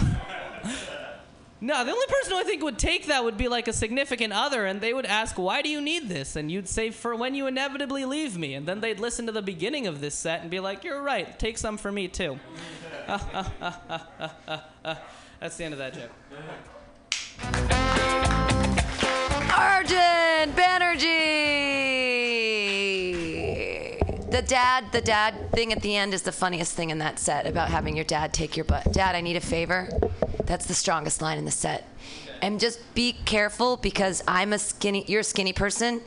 No, 1.59 1.83
the 1.83 1.91
only 1.91 2.05
person 2.07 2.33
who 2.33 2.39
I 2.39 2.43
think 2.43 2.61
would 2.61 2.77
take 2.77 3.07
that 3.07 3.23
would 3.23 3.35
be 3.35 3.47
like 3.47 3.67
a 3.67 3.73
significant 3.73 4.31
other, 4.31 4.67
and 4.67 4.79
they 4.79 4.93
would 4.93 5.07
ask, 5.07 5.39
Why 5.39 5.63
do 5.63 5.69
you 5.69 5.81
need 5.81 6.07
this? 6.07 6.35
And 6.35 6.51
you'd 6.51 6.67
say, 6.67 6.91
For 6.91 7.15
when 7.15 7.33
you 7.33 7.47
inevitably 7.47 8.05
leave 8.05 8.37
me. 8.37 8.53
And 8.53 8.67
then 8.67 8.79
they'd 8.79 8.99
listen 8.99 9.25
to 9.25 9.31
the 9.31 9.41
beginning 9.41 9.87
of 9.87 9.99
this 9.99 10.13
set 10.13 10.41
and 10.41 10.51
be 10.51 10.59
like, 10.59 10.83
You're 10.83 11.01
right, 11.01 11.39
take 11.39 11.57
some 11.57 11.77
for 11.77 11.91
me 11.91 12.07
too. 12.07 12.37
That's 13.07 13.25
the 15.57 15.63
end 15.63 15.73
of 15.73 15.79
that 15.79 15.95
joke. 15.95 16.11
Arjun 19.57 20.53
Banerjee. 20.53 21.07
The 24.29 24.43
dad, 24.43 24.91
the 24.91 25.01
dad 25.01 25.51
thing 25.51 25.73
at 25.73 25.81
the 25.81 25.95
end 25.95 26.13
is 26.13 26.21
the 26.21 26.31
funniest 26.31 26.73
thing 26.73 26.91
in 26.91 26.99
that 26.99 27.17
set 27.17 27.47
about 27.47 27.69
having 27.69 27.95
your 27.95 28.05
dad 28.05 28.33
take 28.33 28.55
your 28.55 28.65
butt. 28.65 28.93
Dad, 28.93 29.15
I 29.15 29.21
need 29.21 29.35
a 29.35 29.41
favor. 29.41 29.89
That's 30.45 30.67
the 30.67 30.75
strongest 30.75 31.23
line 31.23 31.39
in 31.39 31.45
the 31.45 31.51
set. 31.51 31.87
And 32.43 32.59
just 32.59 32.79
be 32.93 33.13
careful 33.25 33.77
because 33.77 34.23
I'm 34.27 34.53
a 34.53 34.59
skinny, 34.59 35.03
you're 35.07 35.21
a 35.21 35.23
skinny 35.23 35.53
person. 35.53 36.01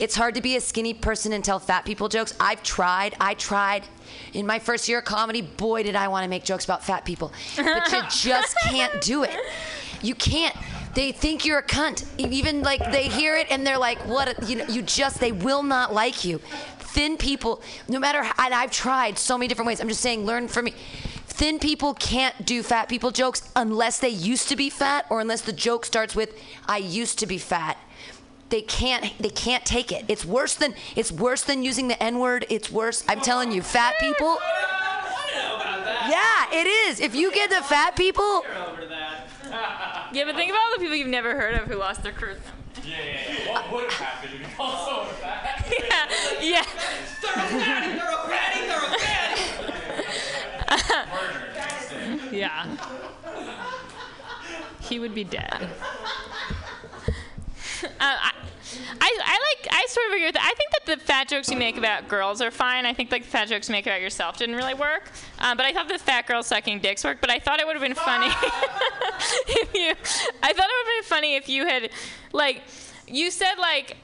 It's 0.00 0.14
hard 0.14 0.34
to 0.36 0.40
be 0.40 0.56
a 0.56 0.60
skinny 0.62 0.94
person 0.94 1.34
and 1.34 1.44
tell 1.44 1.58
fat 1.58 1.84
people 1.84 2.08
jokes. 2.08 2.34
I've 2.40 2.62
tried, 2.62 3.16
I 3.20 3.34
tried. 3.34 3.86
In 4.32 4.46
my 4.46 4.58
first 4.58 4.88
year 4.88 5.00
of 5.00 5.04
comedy, 5.04 5.42
boy, 5.42 5.82
did 5.82 5.94
I 5.94 6.08
want 6.08 6.24
to 6.24 6.30
make 6.30 6.44
jokes 6.44 6.64
about 6.64 6.82
fat 6.82 7.04
people. 7.04 7.34
But 7.56 7.92
you 7.92 8.00
just 8.10 8.56
can't 8.62 8.98
do 9.02 9.24
it. 9.24 9.36
You 10.00 10.14
can't. 10.14 10.56
They 10.94 11.12
think 11.12 11.44
you're 11.44 11.58
a 11.58 11.62
cunt. 11.62 12.04
Even 12.18 12.62
like 12.62 12.80
they 12.92 13.08
hear 13.08 13.36
it 13.36 13.48
and 13.50 13.66
they're 13.66 13.78
like, 13.78 13.98
"What?" 14.06 14.28
a- 14.28 14.46
You 14.46 14.56
know, 14.56 14.66
you 14.66 14.82
just 14.82 15.20
they 15.20 15.32
will 15.32 15.62
not 15.62 15.92
like 15.92 16.24
you. 16.24 16.38
Thin 16.78 17.16
people, 17.16 17.60
no 17.88 17.98
matter. 17.98 18.22
How, 18.22 18.44
and 18.46 18.54
I've 18.54 18.70
tried 18.70 19.18
so 19.18 19.36
many 19.36 19.48
different 19.48 19.66
ways. 19.66 19.80
I'm 19.80 19.88
just 19.88 20.00
saying, 20.00 20.24
learn 20.24 20.46
from 20.48 20.66
me. 20.66 20.74
Thin 21.26 21.58
people 21.58 21.94
can't 21.94 22.46
do 22.46 22.62
fat 22.62 22.88
people 22.88 23.10
jokes 23.10 23.42
unless 23.56 23.98
they 23.98 24.08
used 24.08 24.48
to 24.50 24.56
be 24.56 24.70
fat 24.70 25.04
or 25.10 25.20
unless 25.20 25.40
the 25.40 25.52
joke 25.52 25.84
starts 25.84 26.14
with 26.14 26.30
"I 26.68 26.76
used 26.78 27.18
to 27.18 27.26
be 27.26 27.38
fat." 27.38 27.76
They 28.50 28.62
can't. 28.62 29.12
They 29.18 29.30
can't 29.30 29.64
take 29.64 29.90
it. 29.90 30.04
It's 30.06 30.24
worse 30.24 30.54
than. 30.54 30.74
It's 30.94 31.10
worse 31.10 31.42
than 31.42 31.64
using 31.64 31.88
the 31.88 32.00
N 32.00 32.20
word. 32.20 32.46
It's 32.50 32.70
worse. 32.70 33.02
I'm 33.08 33.20
telling 33.20 33.50
you, 33.50 33.62
fat 33.62 33.94
people. 33.98 34.38
Yeah, 36.08 36.46
it 36.52 36.66
is. 36.66 37.00
If 37.00 37.14
you 37.14 37.32
get 37.32 37.50
the 37.50 37.62
fat 37.62 37.96
people, 37.96 38.44
Yeah, 40.12 40.24
but 40.26 40.36
think 40.36 40.50
about 40.50 40.60
all 40.62 40.72
the 40.74 40.78
people 40.80 40.96
you've 40.96 41.08
never 41.08 41.34
heard 41.34 41.54
of 41.54 41.66
who 41.68 41.76
lost 41.76 42.02
their 42.02 42.12
cruise. 42.12 42.38
Yeah, 42.84 42.96
yeah, 42.98 43.44
yeah. 43.46 43.52
What 43.52 43.72
would 43.72 43.84
have 43.84 43.92
happened 43.92 44.34
if 44.34 44.40
you 44.40 44.46
called 44.56 44.86
someone 44.86 45.14
fat? 45.16 45.60
Yeah, 46.42 46.62
yeah. 46.62 46.64
Yeah. 52.32 52.76
He 54.80 54.98
would 54.98 55.14
be 55.14 55.24
dead. 55.24 55.68
Uh, 57.84 57.88
I, 58.00 58.32
I, 59.00 59.18
I 59.24 59.56
like 59.60 59.72
I 59.72 59.86
sort 59.88 60.06
of 60.06 60.12
agree 60.12 60.26
with 60.26 60.34
that. 60.34 60.42
I 60.42 60.54
think 60.56 60.70
that 60.72 60.86
the 60.86 61.04
fat 61.04 61.28
jokes 61.28 61.50
you 61.50 61.56
make 61.56 61.76
about 61.76 62.08
girls 62.08 62.40
are 62.40 62.50
fine. 62.50 62.86
I 62.86 62.94
think 62.94 63.10
like 63.10 63.22
the 63.22 63.30
fat 63.30 63.48
jokes 63.48 63.68
you 63.68 63.72
make 63.72 63.86
about 63.86 64.00
yourself 64.00 64.38
didn't 64.38 64.56
really 64.56 64.74
work. 64.74 65.10
Uh, 65.38 65.54
but 65.54 65.66
I 65.66 65.72
thought 65.72 65.88
the 65.88 65.98
fat 65.98 66.26
girl 66.26 66.42
sucking 66.42 66.80
dicks 66.80 67.04
worked. 67.04 67.20
But 67.20 67.30
I 67.30 67.38
thought 67.38 67.60
it 67.60 67.66
would 67.66 67.76
have 67.76 67.82
been 67.82 67.94
funny 67.94 68.26
if 69.48 69.74
you. 69.74 69.90
I 70.42 70.52
thought 70.52 70.66
it 70.68 70.86
would 70.86 70.94
have 70.94 71.02
been 71.02 71.08
funny 71.08 71.36
if 71.36 71.48
you 71.48 71.66
had 71.66 71.90
like 72.32 72.62
you 73.06 73.30
said 73.30 73.54
like. 73.58 73.96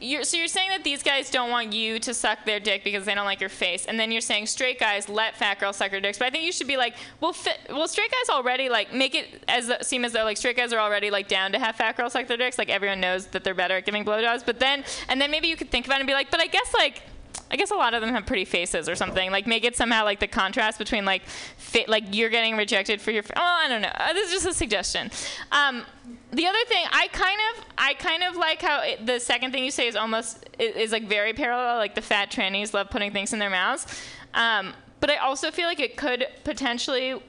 You're, 0.00 0.24
so 0.24 0.36
you're 0.36 0.48
saying 0.48 0.70
that 0.70 0.84
these 0.84 1.02
guys 1.02 1.30
don't 1.30 1.50
want 1.50 1.72
you 1.72 1.98
to 2.00 2.14
suck 2.14 2.44
their 2.44 2.60
dick 2.60 2.84
because 2.84 3.04
they 3.04 3.14
don't 3.14 3.24
like 3.24 3.40
your 3.40 3.48
face, 3.48 3.86
and 3.86 3.98
then 3.98 4.12
you're 4.12 4.20
saying 4.20 4.46
straight 4.46 4.78
guys 4.78 5.08
let 5.08 5.36
fat 5.36 5.58
girls 5.58 5.76
suck 5.76 5.90
their 5.90 6.00
dicks. 6.00 6.18
But 6.18 6.28
I 6.28 6.30
think 6.30 6.44
you 6.44 6.52
should 6.52 6.68
be 6.68 6.76
like, 6.76 6.94
well, 7.20 7.34
well, 7.68 7.88
straight 7.88 8.10
guys 8.10 8.28
already 8.30 8.68
like 8.68 8.92
make 8.92 9.14
it 9.14 9.42
as 9.48 9.72
seem 9.86 10.04
as 10.04 10.12
though 10.12 10.24
like 10.24 10.36
straight 10.36 10.56
guys 10.56 10.72
are 10.72 10.78
already 10.78 11.10
like 11.10 11.26
down 11.28 11.52
to 11.52 11.58
have 11.58 11.76
fat 11.76 11.96
girls 11.96 12.12
suck 12.12 12.26
their 12.28 12.36
dicks. 12.36 12.58
Like 12.58 12.70
everyone 12.70 13.00
knows 13.00 13.26
that 13.28 13.44
they're 13.44 13.54
better 13.54 13.76
at 13.76 13.86
giving 13.86 14.04
blowjobs. 14.04 14.44
But 14.46 14.60
then 14.60 14.84
and 15.08 15.20
then 15.20 15.30
maybe 15.30 15.48
you 15.48 15.56
could 15.56 15.70
think 15.70 15.86
about 15.86 15.96
it 15.96 16.00
and 16.00 16.06
be 16.06 16.14
like, 16.14 16.30
but 16.30 16.40
I 16.40 16.46
guess 16.46 16.72
like. 16.74 17.02
I 17.50 17.56
guess 17.56 17.70
a 17.70 17.74
lot 17.74 17.94
of 17.94 18.02
them 18.02 18.10
have 18.10 18.26
pretty 18.26 18.44
faces 18.44 18.88
or 18.88 18.94
something. 18.94 19.30
Like 19.30 19.46
make 19.46 19.64
it 19.64 19.76
somehow 19.76 20.04
like 20.04 20.20
the 20.20 20.26
contrast 20.26 20.78
between 20.78 21.04
like 21.04 21.22
fit, 21.24 21.88
like 21.88 22.04
you're 22.14 22.28
getting 22.28 22.56
rejected 22.56 23.00
for 23.00 23.10
your. 23.10 23.22
F- 23.22 23.30
oh, 23.36 23.40
I 23.64 23.68
don't 23.68 23.80
know. 23.80 23.92
Uh, 23.94 24.12
this 24.12 24.28
is 24.28 24.32
just 24.34 24.46
a 24.46 24.54
suggestion. 24.54 25.10
Um, 25.50 25.84
the 26.30 26.46
other 26.46 26.64
thing 26.66 26.84
I 26.90 27.08
kind 27.08 27.40
of 27.54 27.64
I 27.78 27.94
kind 27.94 28.22
of 28.22 28.36
like 28.36 28.60
how 28.60 28.82
it, 28.82 29.06
the 29.06 29.18
second 29.18 29.52
thing 29.52 29.64
you 29.64 29.70
say 29.70 29.88
is 29.88 29.96
almost 29.96 30.46
is, 30.58 30.76
is 30.76 30.92
like 30.92 31.08
very 31.08 31.32
parallel. 31.32 31.76
Like 31.76 31.94
the 31.94 32.02
fat 32.02 32.30
trannies 32.30 32.74
love 32.74 32.90
putting 32.90 33.12
things 33.12 33.32
in 33.32 33.38
their 33.38 33.50
mouths. 33.50 33.86
Um, 34.34 34.74
but 35.00 35.10
I 35.10 35.16
also 35.16 35.50
feel 35.50 35.66
like 35.66 35.80
it 35.80 35.96
could 35.96 36.26
potentially. 36.44 37.20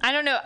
I 0.00 0.12
don't 0.12 0.24
know. 0.24 0.38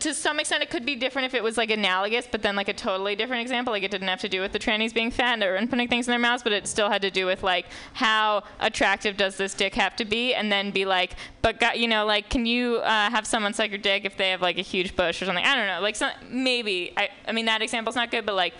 To 0.00 0.14
some 0.14 0.40
extent, 0.40 0.62
it 0.62 0.70
could 0.70 0.86
be 0.86 0.96
different 0.96 1.26
if 1.26 1.34
it 1.34 1.42
was 1.42 1.56
like 1.56 1.70
analogous, 1.70 2.26
but 2.30 2.42
then 2.42 2.56
like 2.56 2.68
a 2.68 2.72
totally 2.72 3.14
different 3.14 3.42
example. 3.42 3.72
Like 3.72 3.82
it 3.82 3.90
didn't 3.90 4.08
have 4.08 4.20
to 4.20 4.28
do 4.28 4.40
with 4.40 4.52
the 4.52 4.58
trannies 4.58 4.94
being 4.94 5.10
fat 5.10 5.42
and 5.42 5.70
putting 5.70 5.88
things 5.88 6.06
in 6.06 6.12
their 6.12 6.18
mouths, 6.18 6.42
but 6.42 6.52
it 6.52 6.66
still 6.66 6.88
had 6.88 7.02
to 7.02 7.10
do 7.10 7.26
with 7.26 7.42
like 7.42 7.66
how 7.94 8.44
attractive 8.60 9.16
does 9.16 9.36
this 9.36 9.54
dick 9.54 9.74
have 9.74 9.94
to 9.96 10.04
be, 10.04 10.34
and 10.34 10.50
then 10.50 10.70
be 10.70 10.84
like, 10.84 11.16
but 11.42 11.78
you 11.78 11.88
know 11.88 12.04
like 12.06 12.30
can 12.30 12.46
you 12.46 12.76
uh, 12.76 13.10
have 13.10 13.26
someone 13.26 13.52
suck 13.52 13.70
your 13.70 13.78
dick 13.78 14.04
if 14.04 14.16
they 14.16 14.30
have 14.30 14.42
like 14.42 14.58
a 14.58 14.62
huge 14.62 14.96
bush 14.96 15.20
or 15.20 15.26
something? 15.26 15.44
I 15.44 15.54
don't 15.54 15.66
know. 15.66 15.80
Like 15.80 15.96
some, 15.96 16.12
maybe 16.30 16.92
I 16.96 17.08
I 17.28 17.32
mean 17.32 17.46
that 17.46 17.62
example's 17.62 17.96
not 17.96 18.10
good, 18.10 18.24
but 18.24 18.34
like 18.34 18.54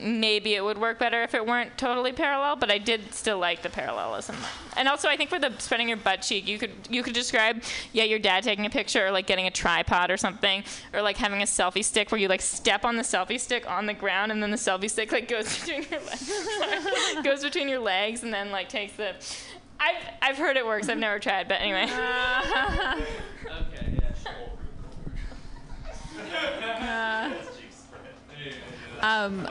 maybe 0.00 0.54
it 0.54 0.64
would 0.64 0.78
work 0.78 0.98
better 0.98 1.22
if 1.22 1.34
it 1.34 1.46
weren't 1.46 1.76
totally 1.76 2.12
parallel, 2.12 2.56
but 2.56 2.70
I 2.70 2.78
did 2.78 3.12
still 3.12 3.38
like 3.38 3.62
the 3.62 3.68
parallelism. 3.68 4.36
And 4.76 4.88
also, 4.88 5.08
I 5.08 5.16
think 5.16 5.30
for 5.30 5.38
the 5.38 5.52
spreading 5.58 5.88
your 5.88 5.96
butt 5.96 6.22
cheek, 6.22 6.48
you 6.48 6.58
could 6.58 6.72
you 6.88 7.02
could 7.02 7.14
describe 7.14 7.62
yeah 7.92 8.04
your 8.04 8.18
dad 8.18 8.42
taking 8.44 8.66
a 8.66 8.70
picture 8.70 9.06
or 9.06 9.10
like 9.10 9.26
getting 9.26 9.46
a 9.46 9.50
tripod 9.50 10.10
or 10.10 10.16
something, 10.16 10.64
or 10.92 11.02
like 11.02 11.16
having 11.16 11.42
a 11.42 11.46
selfie 11.46 11.84
stick 11.84 12.10
where 12.10 12.20
you 12.20 12.28
like 12.28 12.40
step 12.40 12.84
on 12.84 12.96
the 12.96 13.02
selfie 13.02 13.38
stick 13.40 13.68
on 13.70 13.86
the 13.86 13.94
ground 13.94 14.32
and 14.32 14.42
then 14.42 14.50
the 14.50 14.56
selfie 14.56 14.90
stick 14.90 15.12
like 15.12 15.28
goes 15.28 15.58
between 15.66 15.84
your 15.90 16.00
legs, 16.00 16.32
goes 17.24 17.42
between 17.42 17.68
your 17.68 17.80
legs 17.80 18.22
and 18.22 18.32
then 18.32 18.50
like 18.50 18.68
takes 18.68 18.94
the. 18.94 19.14
I've 19.80 20.02
I've 20.22 20.38
heard 20.38 20.56
it 20.56 20.64
works. 20.64 20.88
I've 20.88 20.98
never 20.98 21.18
tried, 21.18 21.48
but 21.48 21.60
anyway. 21.60 21.88
Okay, 23.44 23.92
Um, 29.02 29.48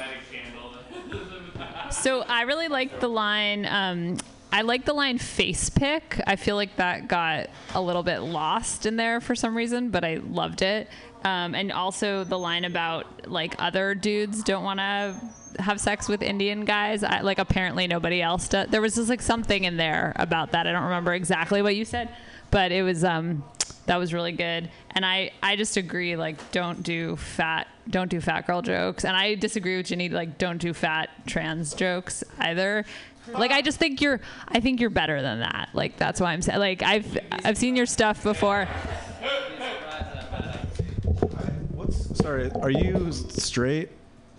so 1.91 2.21
I 2.21 2.43
really 2.43 2.67
like 2.67 2.99
the 2.99 3.07
line. 3.07 3.65
Um, 3.65 4.17
I 4.51 4.63
like 4.63 4.85
the 4.85 4.93
line 4.93 5.17
face 5.17 5.69
pick. 5.69 6.19
I 6.27 6.35
feel 6.35 6.55
like 6.55 6.75
that 6.75 7.07
got 7.07 7.49
a 7.73 7.81
little 7.81 8.03
bit 8.03 8.19
lost 8.19 8.85
in 8.85 8.97
there 8.97 9.21
for 9.21 9.33
some 9.33 9.55
reason, 9.55 9.89
but 9.89 10.03
I 10.03 10.15
loved 10.15 10.61
it. 10.61 10.89
Um, 11.23 11.55
and 11.55 11.71
also 11.71 12.23
the 12.23 12.37
line 12.37 12.65
about 12.65 13.29
like 13.29 13.55
other 13.59 13.95
dudes 13.95 14.43
don't 14.43 14.63
want 14.63 14.79
to 14.79 15.15
have 15.61 15.79
sex 15.79 16.09
with 16.09 16.21
Indian 16.21 16.65
guys. 16.65 17.03
I, 17.03 17.21
like 17.21 17.39
apparently 17.39 17.87
nobody 17.87 18.21
else 18.21 18.47
does. 18.49 18.69
There 18.69 18.81
was 18.81 18.95
just 18.95 19.09
like 19.09 19.21
something 19.21 19.63
in 19.63 19.77
there 19.77 20.13
about 20.15 20.51
that. 20.51 20.67
I 20.67 20.71
don't 20.71 20.83
remember 20.83 21.13
exactly 21.13 21.61
what 21.61 21.75
you 21.75 21.85
said, 21.85 22.09
but 22.49 22.71
it 22.71 22.83
was 22.83 23.03
um 23.03 23.43
that 23.87 23.97
was 23.97 24.13
really 24.13 24.31
good. 24.31 24.69
And 24.91 25.05
I 25.05 25.31
I 25.41 25.55
just 25.55 25.77
agree 25.77 26.15
like 26.15 26.51
don't 26.51 26.83
do 26.83 27.15
fat 27.15 27.67
don't 27.89 28.09
do 28.09 28.21
fat 28.21 28.45
girl 28.47 28.61
jokes. 28.61 29.03
And 29.05 29.15
I 29.17 29.35
disagree 29.35 29.77
with 29.77 29.87
Ginny 29.87 30.09
like 30.09 30.37
don't 30.37 30.57
do 30.59 30.73
fat 30.73 31.09
trans 31.27 31.73
jokes 31.73 32.23
either. 32.39 32.85
Like 33.27 33.51
I 33.51 33.61
just 33.61 33.77
think 33.79 34.01
you're 34.01 34.19
I 34.47 34.59
think 34.59 34.79
you're 34.79 34.89
better 34.89 35.21
than 35.21 35.39
that. 35.39 35.69
Like 35.73 35.97
that's 35.97 36.19
why 36.19 36.33
I'm 36.33 36.41
saying 36.41 36.59
like 36.59 36.83
I've 36.83 37.17
I've 37.31 37.57
seen 37.57 37.75
your 37.75 37.85
stuff 37.85 38.23
before. 38.23 38.67
Sorry, 42.13 42.51
are 42.61 42.69
you 42.69 43.11
straight? 43.11 43.89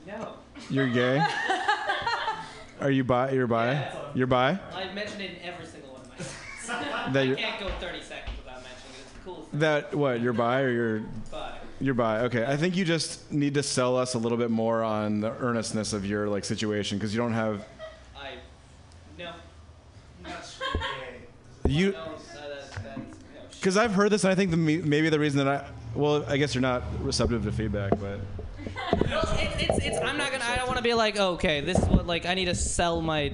No. 0.07 0.35
You're 0.71 0.89
gay? 0.89 1.25
Are 2.81 2.91
you 2.91 3.05
bi? 3.05 3.31
You're 3.33 3.47
bi? 3.47 3.89
You're 4.15 4.27
bi? 4.27 4.59
I 4.75 4.93
mentioned 4.93 5.21
it 5.23 5.31
in 5.33 5.43
every 5.43 5.67
single 5.67 5.93
one 5.93 6.01
of 6.03 6.09
my 6.09 6.25
songs. 6.25 6.87
That 7.13 7.17
I 7.21 7.23
you're- 7.23 7.37
can't 7.41 7.61
go 7.61 7.69
30 7.81 8.03
seconds 8.03 8.37
without 9.27 9.31
mentioning 9.31 9.31
it. 9.31 9.31
It's 9.31 9.31
the 9.31 9.31
coolest 9.31 9.51
thing. 9.51 9.61
That 9.61 9.95
what? 9.95 10.21
You're 10.21 10.33
bi 10.33 10.61
or 10.61 10.71
you're? 10.71 10.99
Bi. 11.31 11.59
You're 11.81 11.95
bi. 11.95 12.21
Okay. 12.21 12.45
I 12.47 12.57
think 12.57 12.77
you 12.77 12.85
just 12.85 13.31
need 13.33 13.55
to 13.55 13.63
sell 13.63 13.97
us 13.97 14.15
a 14.15 14.19
little 14.19 14.39
bit 14.39 14.51
more 14.51 14.83
on 14.83 15.21
the 15.21 15.33
earnestness 15.39 15.93
of 15.93 16.07
your 16.07 16.29
like 16.29 16.45
situation 16.45 16.99
because 16.99 17.15
you 17.15 17.21
don't 17.21 17.33
have 17.33 17.65
I. 18.17 18.35
No. 19.19 19.33
you. 21.67 21.95
Because 23.53 23.77
I've 23.77 23.95
heard 23.95 24.11
this, 24.11 24.25
and 24.25 24.33
I 24.33 24.35
think 24.35 24.51
the, 24.51 24.57
maybe 24.57 25.09
the 25.09 25.21
reason 25.21 25.45
that 25.45 25.47
I, 25.47 25.65
well, 25.95 26.25
I 26.27 26.37
guess 26.37 26.53
you're 26.53 26.63
not 26.63 26.83
receptive 27.01 27.45
to 27.45 27.53
feedback, 27.53 27.93
but 28.01 28.19
It's, 28.93 29.63
it's, 29.63 29.79
it's, 29.87 29.99
I'm 29.99 30.17
not 30.17 30.33
gonna. 30.33 30.45
I 30.45 30.57
don't 30.57 30.67
want 30.67 30.79
to 30.79 30.83
be 30.83 30.95
like, 30.95 31.19
oh, 31.19 31.33
okay, 31.33 31.61
this 31.61 31.79
is 31.79 31.87
what 31.87 32.07
like 32.07 32.27
I 32.27 32.35
need 32.35 32.47
to 32.47 32.55
sell 32.55 33.01
my 33.01 33.33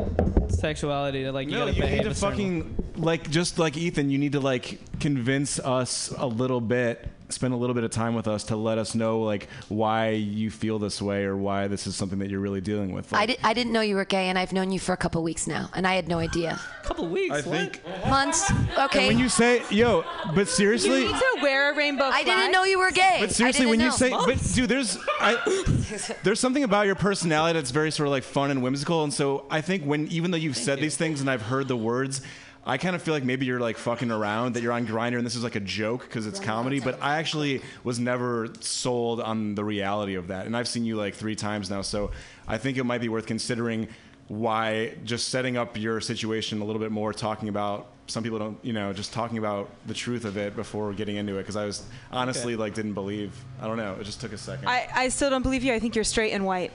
sexuality 0.49 1.25
to 1.25 1.33
like 1.33 1.49
you 1.49 1.55
no, 1.55 1.67
gotta 1.67 1.75
you 1.75 1.97
need 1.97 2.03
to 2.05 2.15
fucking 2.15 2.93
like 2.97 3.31
just 3.31 3.59
like 3.59 3.77
Ethan, 3.77 4.11
you 4.11 4.19
need 4.19 4.33
to 4.33 4.41
like 4.41 4.79
convince 5.01 5.59
us 5.59 6.13
a 6.17 6.27
little 6.27 6.61
bit, 6.61 7.09
spend 7.31 7.53
a 7.53 7.57
little 7.57 7.75
bit 7.75 7.85
of 7.85 7.91
time 7.91 8.15
with 8.15 8.27
us 8.27 8.45
to 8.45 8.57
let 8.57 8.79
us 8.79 8.95
know 8.95 9.21
like 9.21 9.49
why 9.69 10.11
you 10.11 10.51
feel 10.51 10.79
this 10.79 11.01
way 11.03 11.25
or 11.25 11.37
why 11.37 11.69
this 11.69 11.87
is 11.87 11.95
something 11.95 12.19
that 12.21 12.31
you're 12.31 12.41
really 12.41 12.61
dealing 12.61 12.93
with. 12.93 13.13
I, 13.13 13.19
Like, 13.19 13.29
di- 13.29 13.39
I 13.45 13.53
didn't 13.55 13.73
know 13.73 13.81
you 13.83 13.97
were 13.97 14.05
gay, 14.07 14.29
and 14.29 14.39
I've 14.39 14.53
known 14.53 14.71
you 14.73 14.79
for 14.79 14.93
a 14.93 14.97
couple 14.97 15.23
weeks 15.23 15.47
now, 15.47 15.69
and 15.75 15.87
I 15.87 15.95
had 15.95 16.09
no 16.09 16.19
idea. 16.19 16.59
couple 16.85 17.07
weeks. 17.09 17.35
I 17.35 17.43
think. 17.43 17.83
Months. 18.09 18.51
Okay. 18.79 19.01
And 19.01 19.09
when 19.09 19.19
you 19.19 19.29
say, 19.29 19.63
yo, 19.71 20.05
but 20.35 20.49
seriously, 20.49 21.03
You 21.03 21.13
need 21.13 21.19
to 21.19 21.39
wear 21.43 21.71
a 21.73 21.77
rainbow 21.77 22.05
I 22.07 22.23
flag. 22.23 22.25
didn't 22.25 22.53
know 22.53 22.65
you 22.65 22.79
were 22.79 22.91
gay. 22.91 23.19
But 23.21 23.31
seriously, 23.33 23.67
when 23.67 23.79
didn't 23.79 24.01
you 24.01 24.09
know. 24.11 24.21
say, 24.25 24.35
but 24.35 24.55
dude, 24.55 24.69
there's 24.71 24.97
I, 25.21 26.15
there's 26.23 26.41
something 26.41 26.65
about 26.65 26.87
your 26.87 26.95
personality 26.95 27.59
that's 27.59 27.71
very 27.73 27.91
sort 27.91 28.07
of 28.07 28.13
like 28.13 28.23
fun 28.23 28.51
and 28.51 28.63
whimsical, 28.63 29.05
and 29.05 29.13
so 29.13 29.45
I 29.51 29.61
think 29.61 29.85
when 29.85 30.07
even 30.09 30.31
though 30.31 30.39
you've 30.39 30.57
said 30.57 30.79
these 30.81 30.97
things 30.97 31.21
and 31.21 31.31
I've 31.31 31.43
heard 31.43 31.69
the 31.69 31.77
words. 31.77 32.23
I 32.69 32.77
kind 32.77 32.95
of 32.95 33.03
feel 33.03 33.15
like 33.15 33.25
maybe 33.25 33.47
you're 33.47 33.61
like 33.61 33.79
fucking 33.79 34.11
around 34.11 34.55
that 34.55 34.63
you're 34.63 34.75
on 34.75 34.87
Grindr 34.87 35.17
and 35.17 35.25
this 35.25 35.35
is 35.35 35.43
like 35.43 35.55
a 35.55 35.61
joke 35.61 36.03
because 36.03 36.27
it's 36.27 36.39
comedy, 36.39 36.81
but 36.81 37.03
I 37.03 37.17
actually 37.17 37.63
was 37.83 37.99
never 37.99 38.49
sold 38.61 39.23
on 39.23 39.55
the 39.55 39.65
reality 39.65 40.17
of 40.17 40.29
that. 40.29 40.45
And 40.45 40.55
I've 40.55 40.69
seen 40.69 40.85
you 40.85 40.95
like 40.95 41.15
three 41.15 41.35
times 41.35 41.71
now, 41.71 41.81
so 41.81 42.11
I 42.47 42.59
think 42.59 42.77
it 42.77 42.85
might 42.85 43.01
be 43.01 43.09
worth 43.09 43.25
considering 43.25 43.89
why 44.29 44.95
just 45.05 45.31
setting 45.31 45.57
up 45.57 45.79
your 45.79 45.99
situation 46.03 46.61
a 46.61 46.65
little 46.67 46.81
bit 46.81 46.93
more, 46.93 47.15
talking 47.15 47.49
about 47.49 47.87
some 48.07 48.23
people 48.23 48.39
don't, 48.39 48.59
you 48.63 48.75
know, 48.75 48.93
just 48.93 49.15
talking 49.15 49.39
about 49.39 49.71
the 49.87 49.95
truth 49.95 50.27
of 50.27 50.37
it 50.37 50.55
before 50.55 50.93
getting 50.93 51.17
into 51.17 51.37
it. 51.37 51.39
Because 51.39 51.57
I 51.57 51.65
was 51.65 51.87
honestly 52.13 52.55
like 52.55 52.75
didn't 52.75 52.93
believe. 52.93 53.33
I 53.63 53.67
don't 53.67 53.79
know. 53.79 53.97
It 53.99 54.05
just 54.05 54.21
took 54.21 54.35
a 54.35 54.39
second. 54.39 54.69
I, 54.69 54.89
I 54.95 55.09
still 55.09 55.31
don't 55.31 55.43
believe 55.43 55.65
you. 55.65 55.73
I 55.73 55.79
think 55.79 55.95
you're 55.95 56.05
straight 56.05 56.33
and 56.33 56.45
white. 56.45 56.73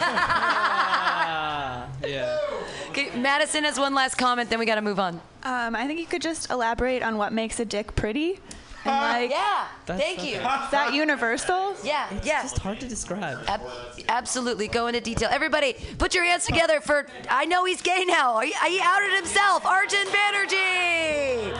Ah, 0.00 1.88
yeah. 2.06 2.38
Okay, 2.90 3.10
Madison 3.16 3.64
has 3.64 3.78
one 3.78 3.94
last 3.94 4.16
comment, 4.16 4.50
then 4.50 4.58
we 4.58 4.66
got 4.66 4.76
to 4.76 4.82
move 4.82 4.98
on. 4.98 5.20
Um, 5.42 5.76
I 5.76 5.86
think 5.86 6.00
you 6.00 6.06
could 6.06 6.22
just 6.22 6.50
elaborate 6.50 7.02
on 7.02 7.16
what 7.18 7.32
makes 7.32 7.60
a 7.60 7.64
dick 7.64 7.94
pretty. 7.94 8.40
And 8.84 8.94
like, 9.20 9.30
yeah, 9.30 9.66
thank 9.84 10.18
okay. 10.18 10.30
you. 10.30 10.36
is 10.36 10.70
that 10.70 10.94
universal? 10.94 11.74
Yeah, 11.82 12.08
yeah. 12.22 12.42
It's 12.42 12.52
just 12.52 12.62
hard 12.62 12.80
to 12.80 12.88
describe. 12.88 13.38
Ab- 13.48 13.60
absolutely. 14.08 14.68
Go 14.68 14.86
into 14.86 15.00
detail. 15.00 15.28
Everybody, 15.30 15.74
put 15.98 16.14
your 16.14 16.24
hands 16.24 16.46
together 16.46 16.80
for. 16.80 17.06
I 17.28 17.44
know 17.46 17.64
he's 17.64 17.82
gay 17.82 18.04
now. 18.06 18.40
He, 18.40 18.52
he 18.66 18.80
outed 18.82 19.14
himself. 19.14 19.66
Arjun 19.66 20.06
Banerjee. 20.06 21.52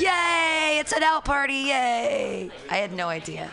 Yay! 0.00 0.78
It's 0.80 0.92
an 0.92 1.02
out 1.02 1.24
party. 1.24 1.54
Yay! 1.54 2.50
I 2.70 2.76
had 2.76 2.92
no 2.92 3.08
idea. 3.08 3.50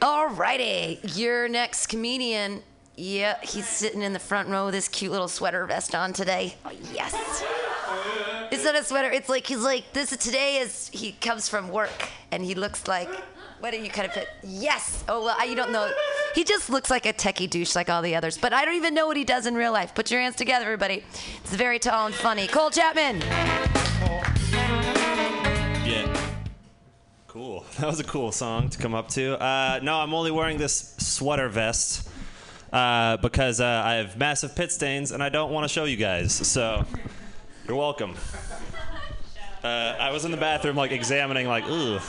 Alrighty, 0.00 1.16
your 1.16 1.48
next 1.48 1.86
comedian. 1.86 2.62
Yeah, 2.96 3.38
he's 3.42 3.66
sitting 3.66 4.02
in 4.02 4.12
the 4.12 4.18
front 4.20 4.48
row 4.48 4.66
with 4.66 4.74
his 4.74 4.86
cute 4.88 5.10
little 5.10 5.26
sweater 5.26 5.66
vest 5.66 5.94
on 5.94 6.12
today. 6.12 6.54
Oh, 6.64 6.70
yes. 6.92 7.42
It's 8.52 8.64
not 8.64 8.76
a 8.76 8.84
sweater. 8.84 9.10
It's 9.10 9.28
like 9.28 9.46
he's 9.46 9.62
like 9.62 9.92
this. 9.92 10.10
Today 10.16 10.58
is 10.58 10.90
he 10.92 11.12
comes 11.12 11.48
from 11.48 11.70
work 11.70 12.08
and 12.30 12.44
he 12.44 12.54
looks 12.54 12.86
like. 12.86 13.08
What 13.58 13.72
do 13.72 13.80
you 13.80 13.88
kind 13.88 14.06
of 14.06 14.12
fit? 14.12 14.28
Yes. 14.42 15.02
Oh 15.08 15.24
well, 15.24 15.36
I, 15.38 15.44
you 15.44 15.56
don't 15.56 15.72
know. 15.72 15.90
He 16.34 16.44
just 16.44 16.68
looks 16.70 16.90
like 16.90 17.06
a 17.06 17.12
techie 17.12 17.48
douche 17.48 17.74
like 17.74 17.88
all 17.88 18.02
the 18.02 18.14
others. 18.14 18.36
But 18.38 18.52
I 18.52 18.64
don't 18.64 18.74
even 18.74 18.94
know 18.94 19.06
what 19.06 19.16
he 19.16 19.24
does 19.24 19.46
in 19.46 19.54
real 19.54 19.72
life. 19.72 19.94
Put 19.94 20.10
your 20.10 20.20
hands 20.20 20.36
together, 20.36 20.66
everybody. 20.66 21.02
It's 21.42 21.54
very 21.54 21.78
tall 21.78 22.06
and 22.06 22.14
funny. 22.14 22.46
Cole 22.46 22.70
Chapman. 22.70 23.22
Yeah. 25.84 26.16
Cool. 27.26 27.64
That 27.78 27.86
was 27.86 27.98
a 27.98 28.04
cool 28.04 28.30
song 28.30 28.68
to 28.68 28.78
come 28.78 28.94
up 28.94 29.08
to. 29.10 29.42
Uh, 29.42 29.80
no, 29.82 29.96
I'm 29.96 30.14
only 30.14 30.30
wearing 30.30 30.58
this 30.58 30.94
sweater 30.98 31.48
vest 31.48 32.08
uh, 32.74 33.16
because 33.18 33.60
uh, 33.60 33.82
I 33.84 33.94
have 33.94 34.16
massive 34.16 34.56
pit 34.56 34.72
stains 34.72 35.12
and 35.12 35.22
I 35.22 35.28
don't 35.28 35.52
want 35.52 35.64
to 35.64 35.68
show 35.68 35.84
you 35.84 35.96
guys. 35.96 36.32
So, 36.32 36.84
you're 37.68 37.76
welcome. 37.76 38.16
Uh, 39.62 39.96
I 39.98 40.10
was 40.10 40.24
in 40.24 40.32
the 40.32 40.36
bathroom, 40.36 40.76
like 40.76 40.90
examining, 40.90 41.46
like, 41.46 41.66
ooh, 41.68 42.00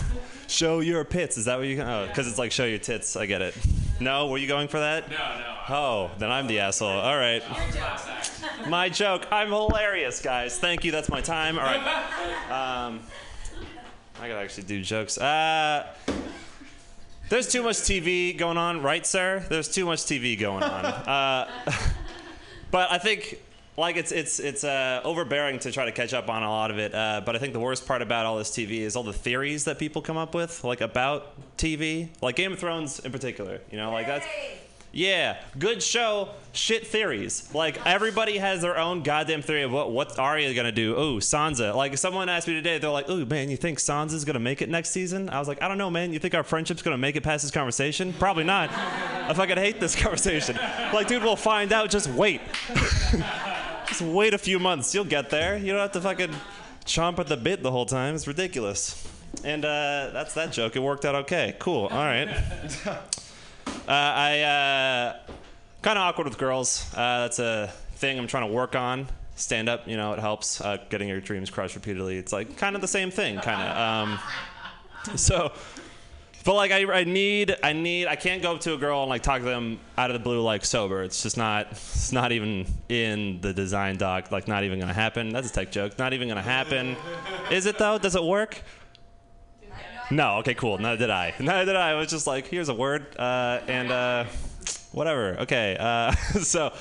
show 0.48 0.80
your 0.80 1.06
pits. 1.06 1.38
Is 1.38 1.46
that 1.46 1.58
what 1.58 1.68
you? 1.68 1.82
Oh, 1.82 2.08
because 2.08 2.28
it's 2.28 2.40
like 2.40 2.52
show 2.52 2.66
your 2.66 2.80
tits. 2.80 3.16
I 3.16 3.28
get 3.28 3.42
it. 3.42 3.56
No, 4.00 4.28
were 4.28 4.40
you 4.40 4.48
going 4.48 4.68
for 4.68 4.80
that? 4.80 5.10
No, 5.10 5.16
no. 5.16 5.56
Oh, 5.70 6.12
then 6.18 6.32
I'm 6.32 6.48
the 6.48 6.60
asshole. 6.60 6.90
All 6.90 7.16
right. 7.16 7.42
My 8.68 8.90
joke. 8.90 9.26
I'm 9.32 9.50
hilarious, 9.50 10.22
guys. 10.22 10.58
Thank 10.58 10.84
you. 10.84 10.92
That's 10.92 11.10
my 11.10 11.22
time. 11.22 11.58
All 11.58 11.66
right. 11.66 12.02
Um, 12.46 13.02
I 14.22 14.28
gotta 14.30 14.42
actually 14.42 14.64
do 14.64 14.82
jokes. 14.82 15.18
Uh, 15.18 15.88
there's 17.30 17.48
too 17.48 17.64
much 17.64 17.78
TV 17.78 18.38
going 18.38 18.58
on, 18.58 18.82
right, 18.82 19.06
sir? 19.06 19.44
There's 19.50 19.68
too 19.68 19.86
much 19.86 20.00
TV 20.00 20.40
going 20.40 20.64
on. 20.64 20.86
Uh, 21.06 21.50
but 22.72 22.92
I 22.92 22.98
think 22.98 23.40
like 23.78 23.96
it's 23.98 24.12
it's 24.12 24.40
it's 24.40 24.64
uh, 24.64 25.02
overbearing 25.04 25.60
to 25.60 25.72
try 25.72 25.86
to 25.86 25.92
catch 25.92 26.14
up 26.14 26.30
on 26.30 26.44
a 26.44 26.50
lot 26.50 26.72
of 26.72 26.80
it. 26.80 26.94
Uh, 26.94 27.22
but 27.26 27.36
I 27.36 27.40
think 27.40 27.54
the 27.54 27.60
worst 27.60 27.86
part 27.86 28.02
about 28.02 28.26
all 28.26 28.38
this 28.38 28.52
TV 28.52 28.80
is 28.80 28.96
all 28.96 29.04
the 29.04 29.14
theories 29.14 29.66
that 29.66 29.78
people 29.80 30.02
come 30.02 30.18
up 30.18 30.34
with, 30.34 30.64
like 30.64 30.82
about 30.82 31.34
TV, 31.58 32.10
like 32.22 32.36
Game 32.36 32.54
of 32.54 32.60
Thrones 32.60 33.00
in 33.00 33.12
particular. 33.12 33.62
You 33.72 33.78
know, 33.78 33.92
like 33.92 34.08
that's. 34.08 34.26
Yeah, 34.96 35.36
good 35.60 35.84
show, 35.84 36.30
shit 36.54 36.88
theories. 36.88 37.50
Like 37.54 37.86
everybody 37.86 38.38
has 38.38 38.62
their 38.62 38.78
own 38.78 39.04
goddamn 39.04 39.42
theory 39.42 39.64
of 39.64 39.72
what 39.74 39.92
what's 39.92 40.18
Arya 40.18 40.54
gonna 40.54 40.72
do. 40.72 40.96
Oh, 40.96 41.16
Sansa. 41.16 41.76
Like 41.76 41.98
someone 41.98 42.30
asked 42.30 42.48
me 42.48 42.54
today, 42.54 42.78
they're 42.78 42.90
like, 42.90 43.10
"Oh 43.10 43.26
man, 43.26 43.50
you 43.50 43.58
think 43.58 43.80
Sansa's 43.80 44.24
gonna 44.24 44.40
make 44.40 44.62
it 44.62 44.70
next 44.70 44.92
season?" 44.92 45.30
I 45.30 45.38
was 45.38 45.50
like, 45.50 45.62
"I 45.62 45.68
don't 45.68 45.78
know, 45.78 45.90
man. 45.90 46.14
You 46.14 46.20
think 46.20 46.34
our 46.34 46.44
friendship's 46.44 46.82
gonna 46.82 46.98
make 46.98 47.18
it 47.18 47.24
past 47.24 47.44
this 47.44 47.52
conversation? 47.52 48.14
Probably 48.14 48.46
not. 48.46 48.70
I 48.74 49.34
fucking 49.34 49.58
hate 49.58 49.82
this 49.82 49.96
conversation. 50.02 50.56
Like, 50.94 51.10
dude, 51.10 51.24
we'll 51.24 51.36
find 51.36 51.74
out. 51.74 51.90
Just 51.90 52.08
wait. 52.08 52.40
Just 53.88 54.02
wait 54.02 54.34
a 54.34 54.38
few 54.38 54.60
months. 54.60 54.96
You'll 54.96 55.04
get 55.04 55.30
there. 55.30 55.58
You 55.58 55.74
don't 55.74 55.82
have 55.82 55.92
to 55.92 56.02
fucking 56.02 56.34
chomp 56.86 57.20
at 57.20 57.28
the 57.28 57.36
bit 57.36 57.64
the 57.64 57.72
whole 57.72 57.86
time. 57.86 58.16
It's 58.16 58.28
ridiculous." 58.28 59.06
And 59.44 59.66
uh, 59.66 60.12
that's 60.14 60.36
that 60.36 60.54
joke. 60.54 60.78
It 60.78 60.80
worked 60.80 61.04
out 61.04 61.16
okay. 61.16 61.54
Cool. 61.60 61.88
All 61.88 62.06
right. 62.06 62.30
Uh, 63.88 63.92
I 63.92 64.42
uh, 64.42 65.20
kind 65.84 65.98
of 65.98 66.04
awkward 66.04 66.26
with 66.26 66.38
girls. 66.40 66.92
Uh, 66.94 67.22
that's 67.22 67.40
a 67.40 67.72
thing 67.96 68.18
I'm 68.18 68.28
trying 68.28 68.48
to 68.48 68.54
work 68.54 68.76
on. 68.76 69.08
Stand 69.36 69.70
up, 69.70 69.88
you 69.88 69.96
know, 69.96 70.14
it 70.14 70.20
helps. 70.20 70.62
Getting 70.90 71.08
your 71.08 71.22
dreams 71.22 71.50
crushed 71.50 71.76
repeatedly. 71.76 72.18
It's 72.18 72.34
like 72.34 72.58
kind 72.58 72.76
of 72.76 72.82
the 72.82 72.88
same 72.88 73.12
thing, 73.12 73.38
kind 73.40 73.62
of. 73.62 73.78
Um, 73.78 74.20
so, 75.16 75.52
but 76.46 76.56
like 76.56 76.72
I, 76.72 76.86
I 76.92 77.04
need, 77.04 77.56
I 77.62 77.74
need, 77.74 78.08
I 78.08 78.16
can't 78.16 78.42
go 78.42 78.56
up 78.56 78.62
to 78.62 78.74
a 78.74 78.78
girl 78.78 79.02
and 79.02 79.10
like 79.10 79.22
talk 79.22 79.40
to 79.40 79.46
them 79.46 79.80
out 79.98 80.10
of 80.10 80.14
the 80.14 80.24
blue 80.24 80.42
like 80.42 80.66
sober. 80.66 81.04
It's 81.04 81.22
just 81.22 81.38
not, 81.38 81.68
it's 81.72 82.12
not 82.12 82.32
even 82.32 82.66
in 82.90 83.42
the 83.42 83.54
design 83.54 83.98
doc. 83.98 84.32
Like 84.32 84.48
not 84.48 84.64
even 84.64 84.80
gonna 84.80 84.94
happen. 84.94 85.30
That's 85.30 85.50
a 85.50 85.54
tech 85.54 85.72
joke. 85.72 86.00
Not 86.00 86.14
even 86.14 86.28
gonna 86.28 86.42
happen. 86.42 86.96
Is 87.52 87.68
it 87.68 87.78
though? 87.78 88.00
Does 88.00 88.16
it 88.16 88.24
work? 88.24 88.64
No, 90.12 90.38
okay, 90.38 90.54
cool. 90.54 90.78
Neither 90.78 90.98
did 90.98 91.10
I. 91.10 91.34
Neither 91.40 91.66
did 91.66 91.76
I. 91.76 91.92
I 91.92 91.96
was 91.96 92.10
just 92.10 92.28
like, 92.28 92.48
here's 92.48 92.70
a 92.70 92.74
word, 92.74 93.08
uh, 93.18 93.62
and 93.68 93.92
uh, 93.92 94.26
whatever. 94.92 95.38
Okay, 95.42 95.76
uh, 95.80 96.12
so, 96.42 96.74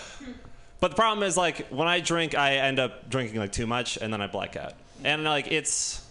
but 0.80 0.88
the 0.88 0.96
problem 0.96 1.26
is 1.26 1.36
like 1.36 1.68
when 1.68 1.88
I 1.88 2.00
drink, 2.00 2.34
I 2.34 2.56
end 2.56 2.78
up 2.78 3.08
drinking 3.08 3.38
like 3.38 3.52
too 3.52 3.66
much, 3.66 3.96
and 3.96 4.12
then 4.12 4.20
I 4.20 4.26
black 4.26 4.56
out, 4.56 4.74
and 5.02 5.24
like 5.24 5.50
it's 5.50 6.04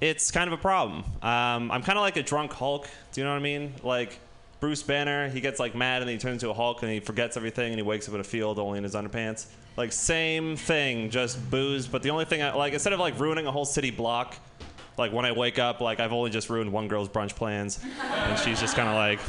it's 0.00 0.30
kind 0.30 0.46
of 0.46 0.58
a 0.58 0.62
problem. 0.62 1.04
Um, 1.22 1.70
I'm 1.70 1.82
kind 1.82 1.98
of 1.98 2.02
like 2.02 2.16
a 2.16 2.22
drunk 2.22 2.52
Hulk. 2.52 2.88
Do 3.12 3.20
you 3.20 3.24
know 3.24 3.32
what 3.32 3.38
I 3.38 3.42
mean? 3.42 3.74
Like 3.82 4.18
Bruce 4.60 4.82
Banner, 4.82 5.28
he 5.28 5.40
gets 5.40 5.58
like 5.60 5.74
mad 5.74 6.02
and 6.02 6.08
then 6.08 6.16
he 6.16 6.20
turns 6.20 6.42
into 6.42 6.50
a 6.50 6.54
Hulk 6.54 6.82
and 6.82 6.90
he 6.90 7.00
forgets 7.00 7.36
everything 7.36 7.72
and 7.72 7.76
he 7.76 7.82
wakes 7.82 8.08
up 8.08 8.14
in 8.14 8.20
a 8.20 8.24
field 8.24 8.58
only 8.58 8.78
in 8.78 8.84
his 8.84 8.94
underpants. 8.94 9.46
Like 9.76 9.92
same 9.92 10.56
thing, 10.56 11.10
just 11.10 11.50
booze. 11.50 11.86
But 11.86 12.02
the 12.02 12.10
only 12.10 12.24
thing, 12.24 12.42
I, 12.42 12.54
like 12.54 12.72
instead 12.72 12.92
of 12.92 13.00
like 13.00 13.18
ruining 13.18 13.46
a 13.46 13.52
whole 13.52 13.64
city 13.64 13.90
block, 13.90 14.36
like 14.98 15.12
when 15.12 15.24
I 15.24 15.32
wake 15.32 15.58
up, 15.58 15.80
like 15.80 16.00
I've 16.00 16.12
only 16.12 16.30
just 16.30 16.50
ruined 16.50 16.72
one 16.72 16.88
girl's 16.88 17.08
brunch 17.08 17.34
plans, 17.34 17.80
and 18.02 18.38
she's 18.38 18.60
just 18.60 18.76
kind 18.76 18.88
of 18.88 18.94
like, 18.94 19.20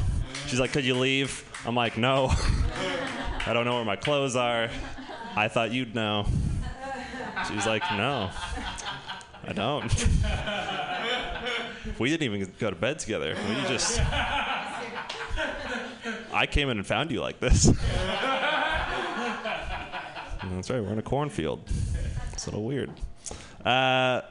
she's 0.47 0.59
like, 0.59 0.71
could 0.71 0.85
you 0.85 0.95
leave? 0.95 1.45
I'm 1.65 1.75
like, 1.75 1.97
no. 1.97 2.31
I 3.45 3.53
don't 3.53 3.65
know 3.65 3.75
where 3.75 3.85
my 3.85 3.95
clothes 3.95 4.35
are. 4.35 4.69
I 5.35 5.47
thought 5.47 5.71
you'd 5.71 5.95
know. 5.95 6.25
She's 7.47 7.65
like, 7.65 7.83
no, 7.93 8.29
I 9.47 9.53
don't. 9.53 10.07
We 11.97 12.09
didn't 12.09 12.33
even 12.33 12.51
go 12.59 12.69
to 12.69 12.75
bed 12.75 12.99
together. 12.99 13.35
We 13.47 13.55
just. 13.67 13.99
I 16.31 16.45
came 16.49 16.69
in 16.69 16.77
and 16.77 16.85
found 16.85 17.11
you 17.11 17.21
like 17.21 17.39
this. 17.39 17.65
That's 20.43 20.69
right. 20.69 20.81
We're 20.81 20.93
in 20.93 20.99
a 20.99 21.03
cornfield. 21.03 21.69
It's 22.33 22.47
a 22.47 22.51
little 22.51 22.65
weird. 22.65 22.91
Uh, 23.65 24.21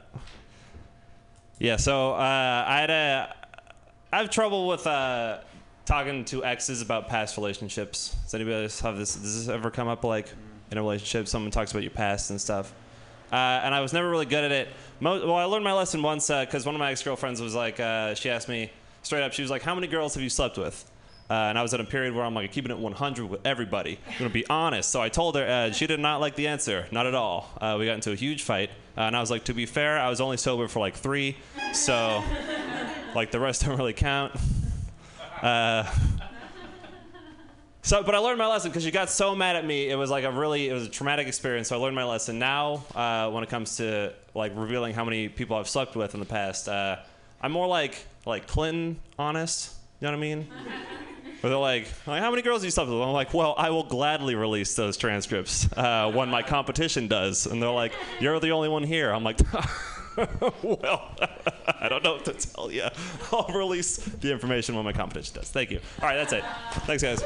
yeah. 1.58 1.76
So 1.76 2.12
uh, 2.12 2.64
I 2.66 2.80
had 2.80 2.90
a. 2.90 3.34
I 4.12 4.18
have 4.18 4.30
trouble 4.30 4.68
with 4.68 4.86
uh, 4.86 5.38
talking 5.84 6.24
to 6.26 6.44
exes 6.44 6.80
about 6.80 7.08
past 7.08 7.36
relationships. 7.36 8.16
Does 8.24 8.34
anybody 8.34 8.62
else 8.62 8.80
have 8.80 8.96
this? 8.96 9.14
Does 9.14 9.46
this 9.46 9.54
ever 9.54 9.70
come 9.70 9.88
up 9.88 10.04
like 10.04 10.32
in 10.70 10.78
a 10.78 10.82
relationship? 10.82 11.28
Someone 11.28 11.50
talks 11.50 11.70
about 11.72 11.82
your 11.82 11.90
past 11.90 12.30
and 12.30 12.40
stuff. 12.40 12.72
Uh, 13.30 13.36
and 13.36 13.74
I 13.74 13.80
was 13.80 13.92
never 13.92 14.08
really 14.08 14.24
good 14.24 14.44
at 14.44 14.52
it. 14.52 14.68
Mo- 15.00 15.26
well, 15.26 15.36
I 15.36 15.44
learned 15.44 15.64
my 15.64 15.74
lesson 15.74 16.02
once 16.02 16.28
because 16.28 16.64
one 16.64 16.74
of 16.74 16.78
my 16.78 16.90
ex 16.90 17.02
girlfriends 17.02 17.42
was 17.42 17.54
like, 17.54 17.78
uh, 17.78 18.14
she 18.14 18.30
asked 18.30 18.48
me 18.48 18.70
straight 19.02 19.22
up, 19.22 19.32
she 19.32 19.42
was 19.42 19.50
like, 19.50 19.62
"How 19.62 19.74
many 19.74 19.86
girls 19.86 20.14
have 20.14 20.22
you 20.22 20.30
slept 20.30 20.56
with?" 20.56 20.90
Uh, 21.30 21.34
and 21.34 21.58
I 21.58 21.62
was 21.62 21.74
at 21.74 21.80
a 21.80 21.84
period 21.84 22.14
where 22.14 22.24
I'm 22.24 22.34
like 22.34 22.50
keeping 22.52 22.70
it 22.70 22.78
100 22.78 23.26
with 23.26 23.46
everybody. 23.46 23.98
I'm 24.06 24.18
gonna 24.18 24.30
be 24.30 24.46
honest. 24.48 24.90
So 24.90 25.02
I 25.02 25.10
told 25.10 25.36
her. 25.36 25.46
Uh, 25.46 25.72
she 25.72 25.86
did 25.86 26.00
not 26.00 26.20
like 26.20 26.36
the 26.36 26.46
answer, 26.48 26.86
not 26.90 27.06
at 27.06 27.14
all. 27.14 27.50
Uh, 27.60 27.76
we 27.78 27.84
got 27.84 27.94
into 27.94 28.12
a 28.12 28.14
huge 28.14 28.42
fight, 28.42 28.70
uh, 28.96 29.02
and 29.02 29.16
I 29.16 29.20
was 29.20 29.30
like, 29.30 29.44
to 29.44 29.54
be 29.54 29.66
fair, 29.66 29.98
I 29.98 30.08
was 30.08 30.20
only 30.20 30.38
sober 30.38 30.68
for 30.68 30.80
like 30.80 30.94
three, 30.94 31.36
so 31.72 32.22
like 33.14 33.30
the 33.30 33.40
rest 33.40 33.62
don't 33.66 33.76
really 33.76 33.92
count. 33.92 34.32
Uh, 35.42 35.84
so, 37.82 38.02
but 38.02 38.14
I 38.14 38.18
learned 38.18 38.38
my 38.38 38.46
lesson 38.46 38.70
because 38.70 38.84
she 38.84 38.90
got 38.90 39.10
so 39.10 39.34
mad 39.34 39.56
at 39.56 39.66
me. 39.66 39.90
It 39.90 39.96
was 39.96 40.10
like 40.10 40.24
a 40.24 40.32
really, 40.32 40.68
it 40.68 40.72
was 40.72 40.86
a 40.86 40.90
traumatic 40.90 41.26
experience. 41.26 41.68
So 41.68 41.76
I 41.76 41.80
learned 41.80 41.94
my 41.94 42.04
lesson. 42.04 42.38
Now, 42.38 42.84
uh, 42.94 43.30
when 43.30 43.42
it 43.42 43.50
comes 43.50 43.76
to 43.76 44.14
like 44.34 44.52
revealing 44.54 44.94
how 44.94 45.04
many 45.04 45.28
people 45.28 45.56
I've 45.56 45.68
slept 45.68 45.94
with 45.94 46.14
in 46.14 46.20
the 46.20 46.26
past, 46.26 46.68
I'm 46.68 47.52
more 47.52 47.66
like 47.66 47.98
like 48.24 48.46
Clinton, 48.46 48.98
honest. 49.18 49.74
You 50.00 50.06
know 50.06 50.12
what 50.12 50.18
I 50.18 50.20
mean? 50.20 50.48
Where 51.40 51.50
they're 51.50 51.58
like, 51.58 51.86
like, 52.06 52.20
how 52.20 52.30
many 52.30 52.42
girls 52.42 52.62
do 52.62 52.66
you 52.66 52.70
slept 52.72 52.90
with? 52.90 53.00
I'm 53.00 53.12
like, 53.12 53.32
well, 53.32 53.54
I 53.56 53.70
will 53.70 53.84
gladly 53.84 54.34
release 54.34 54.74
those 54.74 54.96
transcripts 54.96 55.68
uh, 55.76 56.10
when 56.12 56.28
my 56.28 56.42
competition 56.42 57.06
does. 57.06 57.46
And 57.46 57.62
they're 57.62 57.70
like, 57.70 57.92
you're 58.18 58.40
the 58.40 58.50
only 58.50 58.68
one 58.68 58.82
here. 58.82 59.12
I'm 59.12 59.22
like, 59.22 59.38
well, 60.62 61.14
I 61.80 61.88
don't 61.88 62.02
know 62.02 62.14
what 62.14 62.24
to 62.24 62.32
tell 62.32 62.72
you. 62.72 62.88
I'll 63.32 63.46
release 63.54 63.98
the 63.98 64.32
information 64.32 64.74
when 64.74 64.84
my 64.84 64.92
competition 64.92 65.36
does. 65.36 65.48
Thank 65.48 65.70
you. 65.70 65.78
All 66.02 66.08
right, 66.08 66.16
that's 66.16 66.32
it. 66.32 66.42
Thanks, 66.86 67.04
guys. 67.04 67.20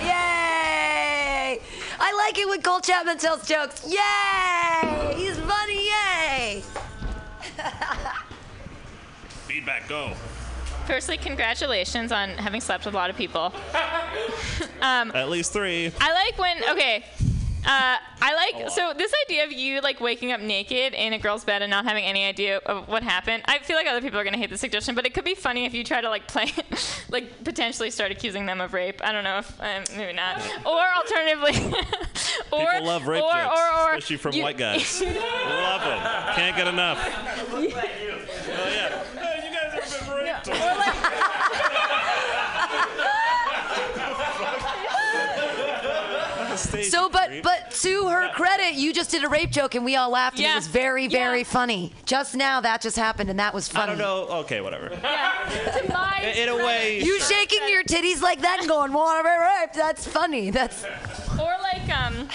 Yay! 0.00 1.60
I 1.98 2.12
like 2.26 2.38
it 2.38 2.48
when 2.48 2.62
Cole 2.62 2.80
Chapman 2.80 3.18
tells 3.18 3.46
jokes. 3.46 3.84
Yay! 3.86 5.14
He's 5.14 5.36
funny. 5.40 5.88
Yay! 5.88 6.62
Feedback, 9.46 9.88
go. 9.88 10.14
Firstly, 10.86 11.16
congratulations 11.16 12.12
on 12.12 12.30
having 12.30 12.60
slept 12.60 12.84
with 12.84 12.94
a 12.94 12.96
lot 12.96 13.10
of 13.10 13.16
people. 13.16 13.52
um, 14.80 15.10
At 15.14 15.28
least 15.28 15.52
three. 15.52 15.90
I 16.00 16.12
like 16.12 16.38
when 16.38 16.62
okay. 16.70 17.04
Uh, 17.68 17.96
I 18.22 18.52
like 18.54 18.70
so 18.70 18.92
this 18.96 19.12
idea 19.26 19.42
of 19.44 19.50
you 19.50 19.80
like 19.80 19.98
waking 20.00 20.30
up 20.30 20.40
naked 20.40 20.94
in 20.94 21.12
a 21.12 21.18
girl's 21.18 21.44
bed 21.44 21.62
and 21.62 21.70
not 21.70 21.84
having 21.84 22.04
any 22.04 22.24
idea 22.24 22.58
of 22.58 22.86
what 22.86 23.02
happened. 23.02 23.42
I 23.46 23.58
feel 23.58 23.74
like 23.74 23.88
other 23.88 24.00
people 24.00 24.20
are 24.20 24.24
gonna 24.24 24.36
hate 24.38 24.50
the 24.50 24.56
suggestion, 24.58 24.94
but 24.94 25.04
it 25.04 25.14
could 25.14 25.24
be 25.24 25.34
funny 25.34 25.64
if 25.64 25.74
you 25.74 25.82
try 25.82 26.00
to 26.00 26.08
like 26.08 26.28
play, 26.28 26.52
like 27.10 27.42
potentially 27.42 27.90
start 27.90 28.12
accusing 28.12 28.46
them 28.46 28.60
of 28.60 28.72
rape. 28.72 29.00
I 29.02 29.10
don't 29.10 29.24
know 29.24 29.38
if 29.38 29.60
um, 29.60 29.82
maybe 29.96 30.12
not. 30.12 30.40
Or 30.64 30.80
alternatively, 30.96 31.74
or 32.52 32.70
People 32.70 32.86
love 32.86 33.08
rape 33.08 33.24
or, 33.24 33.32
jokes, 33.32 33.58
or, 33.58 33.80
or 33.80 33.90
especially 33.94 34.16
from 34.18 34.34
you- 34.34 34.42
white 34.44 34.58
guys. 34.58 35.02
love 35.02 35.80
them. 35.80 36.34
Can't 36.36 36.56
get 36.56 36.68
enough. 36.68 36.98
Oh 37.50 37.58
yeah. 37.58 39.02
Hey, 40.46 40.54
you 44.08 44.16
guys 44.16 45.84
ever 45.84 46.12
been 46.12 46.48
raped? 46.48 46.90
So, 46.90 47.08
but 47.08 47.42
but 47.42 47.70
to 47.82 48.08
her 48.08 48.28
credit, 48.30 48.74
you 48.74 48.92
just 48.92 49.10
did 49.10 49.24
a 49.24 49.28
rape 49.28 49.50
joke 49.50 49.74
and 49.74 49.84
we 49.84 49.96
all 49.96 50.10
laughed 50.10 50.38
and 50.38 50.46
it 50.46 50.54
was 50.54 50.66
very 50.66 51.06
very 51.08 51.44
funny. 51.44 51.92
Just 52.04 52.34
now 52.34 52.60
that 52.60 52.80
just 52.80 52.96
happened 52.96 53.30
and 53.30 53.38
that 53.38 53.52
was 53.54 53.68
funny. 53.68 53.84
I 53.92 53.96
don't 53.96 53.98
know. 53.98 54.28
Okay, 54.40 54.60
whatever. 54.60 54.88
to 54.90 55.84
my 55.92 56.32
In 56.36 56.48
a 56.48 56.56
way, 56.56 56.98
You 57.00 57.18
sure. 57.18 57.36
shaking 57.36 57.68
your 57.68 57.82
titties 57.84 58.22
like 58.22 58.40
that 58.42 58.60
and 58.60 58.68
going, 58.68 58.92
"Want 58.92 59.18
to 59.18 59.24
be 59.24 59.30
raped?" 59.30 59.74
That's 59.74 60.06
funny. 60.06 60.50
That's 60.50 60.84
or 61.38 61.54
like 61.62 61.88
um 61.96 62.28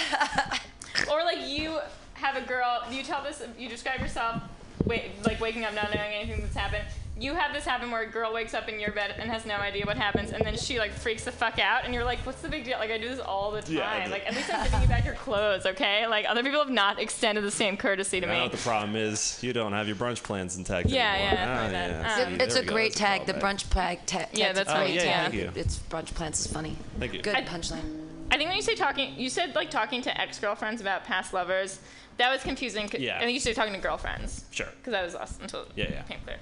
or 1.12 1.24
like 1.24 1.48
you 1.48 1.80
have 2.14 2.36
a 2.36 2.42
girl 2.42 2.84
you 2.92 3.02
tell 3.04 3.24
this 3.24 3.42
you 3.58 3.68
describe 3.68 4.00
yourself 4.00 4.44
wait, 4.86 5.12
like 5.26 5.40
waking 5.42 5.66
up 5.66 5.74
not 5.74 5.94
knowing 5.94 6.14
anything 6.14 6.42
that's 6.42 6.56
happened 6.56 6.84
you 7.22 7.36
have 7.36 7.54
this 7.54 7.64
happen 7.66 7.92
where 7.92 8.02
a 8.02 8.08
girl 8.08 8.34
wakes 8.34 8.54
up 8.54 8.68
in 8.68 8.80
your 8.80 8.92
bed 8.92 9.14
and 9.20 9.30
has 9.30 9.46
no 9.46 9.56
idea 9.56 9.86
what 9.86 9.96
happens 9.98 10.32
and 10.32 10.44
then 10.44 10.58
she 10.58 10.80
like 10.80 10.92
freaks 10.92 11.24
the 11.26 11.32
fuck 11.32 11.60
out 11.60 11.86
and 11.86 11.94
you're 11.94 12.04
like 12.04 12.18
what's 12.26 12.42
the 12.42 12.50
big 12.50 12.64
deal 12.66 12.80
like 12.80 12.90
i 12.90 12.98
do 12.98 13.08
this 13.10 13.20
all 13.20 13.52
the 13.52 13.62
time 13.62 13.74
Yeah, 13.76 14.08
like 14.10 14.26
at 14.26 14.34
least 14.36 14.52
i'm 14.54 14.64
giving 14.64 14.82
you 14.82 14.88
back 14.88 15.06
your 15.06 15.14
clothes 15.14 15.66
okay 15.66 16.08
like 16.08 16.26
other 16.28 16.42
people 16.44 16.60
have 16.60 16.70
not 16.72 17.00
extended 17.00 17.44
the 17.44 17.52
same 17.52 17.78
courtesy 17.78 18.20
to 18.22 18.28
I 18.28 18.34
know 18.38 18.44
what 18.44 18.52
the 18.52 18.58
problem 18.58 18.96
is. 18.96 19.38
You 19.44 19.54
don't 19.54 19.74
have 19.74 19.88
your 19.88 19.96
brunch 19.98 20.24
plans 20.24 20.58
intact 20.58 20.90
Yeah, 20.90 21.14
anymore. 21.14 21.34
yeah, 21.34 21.60
Ah, 21.60 21.64
like 21.64 21.72
yeah. 21.72 22.24
Um, 22.34 22.38
See, 22.40 22.44
it's 22.44 22.56
a 22.56 22.66
great 22.66 22.94
That's 22.96 23.00
tag. 23.00 23.26
The 23.28 23.34
fallback. 23.34 23.42
brunch 23.42 23.70
pag 23.70 24.06
tag. 24.06 24.28
Yeah, 24.34 24.54
that's 24.54 24.70
Oh, 24.72 24.76
great, 24.78 24.94
yeah, 24.96 25.04
yeah. 25.04 25.22
thank 25.24 25.34
you. 25.36 25.52
It's 25.56 25.78
brunch 25.90 26.14
plans 26.16 26.40
is 26.40 26.48
funny. 26.52 26.76
Thank 27.00 27.14
you. 27.14 27.22
Good 27.22 27.36
I- 27.36 27.44
punchline. 27.44 28.08
I 28.32 28.38
think 28.38 28.48
when 28.50 28.56
you 28.56 28.62
say 28.64 28.76
talking, 28.76 29.14
you 29.20 29.30
said 29.30 29.54
like 29.56 29.70
talking 29.70 30.02
to 30.04 30.22
ex-girlfriends 30.22 30.80
about 30.82 31.04
past 31.04 31.34
lovers. 31.34 31.80
That 32.18 32.32
was 32.32 32.42
confusing. 32.42 32.88
'cause- 32.88 33.02
Yeah. 33.02 33.18
I 33.18 33.20
think 33.22 33.34
you 33.34 33.40
said 33.42 33.56
talking 33.56 33.74
to 33.74 33.80
girlfriends. 33.80 34.46
Sure. 34.52 34.68
Because 34.78 34.94
I 34.94 35.04
was 35.04 35.14
lost 35.14 35.42
until 35.42 35.66
Yeah, 35.76 35.86
yeah. 35.90 36.00
it 36.00 36.08
became 36.08 36.22
clear. 36.24 36.38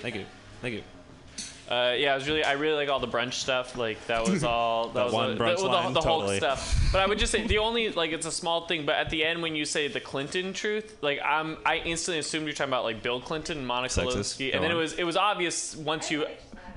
Thank 0.00 0.14
you. 0.14 0.24
Thank 0.60 0.74
you. 0.74 0.82
Uh, 1.70 1.94
yeah, 1.96 2.12
I 2.12 2.16
was 2.16 2.26
really, 2.26 2.42
I 2.42 2.52
really 2.52 2.74
like 2.74 2.88
all 2.88 2.98
the 2.98 3.06
brunch 3.06 3.34
stuff. 3.34 3.76
Like 3.76 4.04
that 4.08 4.28
was 4.28 4.42
all 4.42 4.88
that, 4.88 4.94
That 4.94 5.04
was 5.04 5.12
one 5.14 5.38
the, 5.38 5.44
brunch 5.44 5.56
the, 5.58 5.62
the, 5.62 5.68
line, 5.68 5.92
the 5.92 6.00
Hulk 6.00 6.22
totally. 6.22 6.36
stuff. 6.38 6.88
But 6.90 7.00
I 7.00 7.06
would 7.06 7.18
just 7.18 7.30
say 7.30 7.46
the 7.46 7.58
only 7.58 7.90
like 7.90 8.10
it's 8.10 8.26
a 8.26 8.32
small 8.32 8.66
thing, 8.66 8.84
but 8.84 8.96
at 8.96 9.08
the 9.10 9.24
end 9.24 9.40
when 9.40 9.54
you 9.54 9.64
say 9.64 9.86
the 9.86 10.00
Clinton 10.00 10.52
truth, 10.52 10.96
like 11.00 11.20
I'm, 11.24 11.58
I 11.64 11.76
instantly 11.76 12.18
assumed 12.18 12.46
you're 12.46 12.54
talking 12.54 12.70
about 12.70 12.82
like 12.82 13.04
Bill 13.04 13.20
Clinton 13.20 13.58
and 13.58 13.66
Monica. 13.66 14.00
Lewinsky, 14.00 14.50
Go 14.50 14.56
and 14.56 14.64
then 14.64 14.72
it 14.72 14.74
was 14.74 14.94
it 14.94 15.04
was 15.04 15.16
obvious 15.16 15.76
once 15.76 16.10
you 16.10 16.26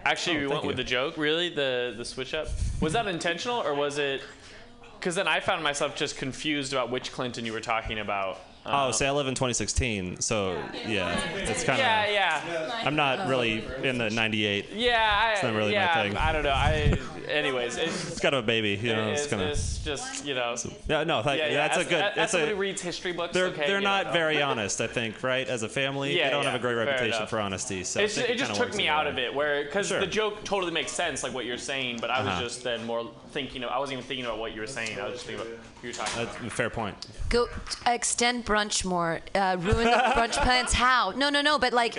actually 0.06 0.38
Oh, 0.38 0.42
we 0.42 0.48
went 0.48 0.66
with 0.66 0.78
the 0.78 0.84
joke. 0.84 1.18
Really, 1.18 1.50
the 1.50 1.96
the 1.98 2.06
switch 2.06 2.36
up 2.36 2.50
was 2.80 2.94
that 2.94 3.08
intentional 3.08 3.62
or 3.62 3.74
was 3.74 3.98
it? 3.98 4.22
Because 5.00 5.16
then 5.16 5.28
I 5.28 5.40
found 5.40 5.64
myself 5.64 5.96
just 5.96 6.18
confused 6.18 6.72
about 6.72 6.92
which 6.92 7.12
Clinton 7.12 7.46
you 7.46 7.54
were 7.54 7.62
talking 7.62 7.98
about. 7.98 8.40
Oh, 8.66 8.92
say 8.92 9.08
I 9.08 9.12
live 9.12 9.28
in 9.28 9.36
2016, 9.36 10.22
so 10.22 10.54
yeah, 10.88 11.20
it's 11.36 11.66
kind 11.66 11.80
of. 11.82 11.86
yeah, 11.86 12.10
yeah. 12.10 12.82
I'm 12.86 12.96
not 12.96 13.28
really 13.28 13.66
in 13.84 13.98
the 13.98 14.10
98. 14.10 14.70
Yeah, 14.74 14.98
I, 15.14 15.34
It's 15.34 15.44
not 15.44 15.54
really 15.54 15.76
my 15.76 15.94
thing. 15.94 16.16
I 16.16 16.32
don't 16.32 16.44
know. 16.44 16.50
I, 16.52 16.98
anyways, 17.28 17.76
it's, 17.76 18.08
It's 18.12 18.20
kind 18.22 18.34
of 18.36 18.46
a 18.46 18.48
baby, 18.48 18.80
you 18.82 18.96
know. 18.96 19.10
It's 19.10 19.24
it's, 19.24 19.30
kind 19.30 19.42
of. 19.42 19.50
it's 19.50 19.80
just 19.80 20.26
you 20.26 20.34
know. 20.34 20.56
Yeah, 20.88 21.04
no, 21.04 21.22
thank 21.22 21.40
yeah, 21.40 21.48
yeah, 21.48 21.68
That's 21.68 21.78
a 21.78 21.84
good. 21.84 22.02
As, 22.04 22.18
as 22.18 22.32
somebody 22.32 22.54
a. 22.54 22.56
reads 22.56 22.82
history 22.82 23.12
books, 23.12 23.34
They're 23.34 23.48
okay, 23.48 23.68
they're 23.68 23.82
not 23.82 24.08
know. 24.08 24.12
very 24.14 24.42
honest, 24.50 24.80
I 24.80 24.88
think, 24.88 25.22
right? 25.24 25.48
As 25.48 25.64
a 25.64 25.70
family, 25.70 26.18
Yeah, 26.18 26.26
they 26.26 26.30
don't 26.32 26.44
yeah, 26.44 26.52
have 26.52 26.60
a 26.60 26.64
great 26.64 26.76
reputation 26.76 27.18
enough. 27.18 27.30
for 27.30 27.40
honesty. 27.42 27.84
So 27.84 28.00
I 28.00 28.04
It's, 28.04 28.18
it 28.18 28.38
just 28.38 28.56
took 28.56 28.74
me 28.76 28.88
out 28.88 29.06
way. 29.06 29.12
of 29.12 29.18
it, 29.18 29.34
where 29.36 29.64
because 29.66 29.88
Sure. 29.90 30.00
the 30.00 30.08
joke 30.08 30.44
totally 30.46 30.72
makes 30.72 30.92
sense, 30.94 31.22
like 31.22 31.34
what 31.34 31.44
you're 31.46 31.58
saying, 31.58 31.98
but 32.00 32.10
I 32.10 32.20
was 32.20 32.30
Uh-huh. 32.30 32.42
just 32.42 32.64
then 32.64 32.86
more 32.86 33.12
thinking. 33.34 33.64
Of, 33.64 33.72
I 33.72 33.80
wasn't 33.80 33.98
even 33.98 34.08
thinking 34.08 34.26
about 34.26 34.40
what 34.40 34.54
you 34.54 34.62
were 34.62 34.68
saying. 34.68 35.00
I 35.00 35.06
was 35.06 35.14
just 35.14 35.26
thinking 35.26 35.46
about 35.46 35.60
who 35.82 35.88
you're 35.88 35.94
talking 35.94 36.24
That's 36.24 36.36
about. 36.38 36.48
a 36.48 36.50
fair 36.50 36.70
point. 36.70 37.08
Go 37.30 37.48
extend 37.86 38.46
brunch 38.46 38.86
more. 38.86 39.20
Uh, 39.36 39.58
ruin 39.60 39.86
the 39.86 39.92
brunch 40.16 40.34
plans. 40.44 40.74
How? 40.74 41.12
No, 41.16 41.30
no, 41.30 41.42
no. 41.42 41.58
But 41.60 41.74
like, 41.74 41.96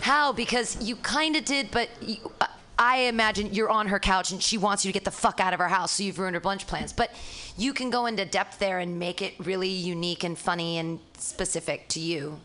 how? 0.00 0.32
Because 0.32 0.80
you 0.82 0.96
kind 0.96 1.36
of 1.36 1.44
did, 1.44 1.70
but 1.70 1.88
you, 2.00 2.16
uh, 2.40 2.46
I 2.78 2.98
imagine 2.98 3.52
you're 3.54 3.70
on 3.70 3.88
her 3.88 3.98
couch 3.98 4.32
and 4.32 4.42
she 4.42 4.58
wants 4.58 4.84
you 4.84 4.90
to 4.90 4.94
get 4.94 5.04
the 5.04 5.10
fuck 5.10 5.40
out 5.40 5.52
of 5.52 5.58
her 5.60 5.68
house, 5.68 5.92
so 5.92 6.02
you've 6.02 6.18
ruined 6.18 6.34
her 6.34 6.40
brunch 6.40 6.66
plans. 6.66 6.92
But 6.92 7.10
you 7.56 7.72
can 7.72 7.90
go 7.90 8.06
into 8.06 8.24
depth 8.24 8.58
there 8.58 8.78
and 8.78 8.98
make 8.98 9.22
it 9.22 9.34
really 9.38 9.68
unique 9.68 10.24
and 10.24 10.36
funny 10.38 10.78
and 10.78 11.00
specific 11.18 11.88
to 11.88 12.00
you. 12.00 12.38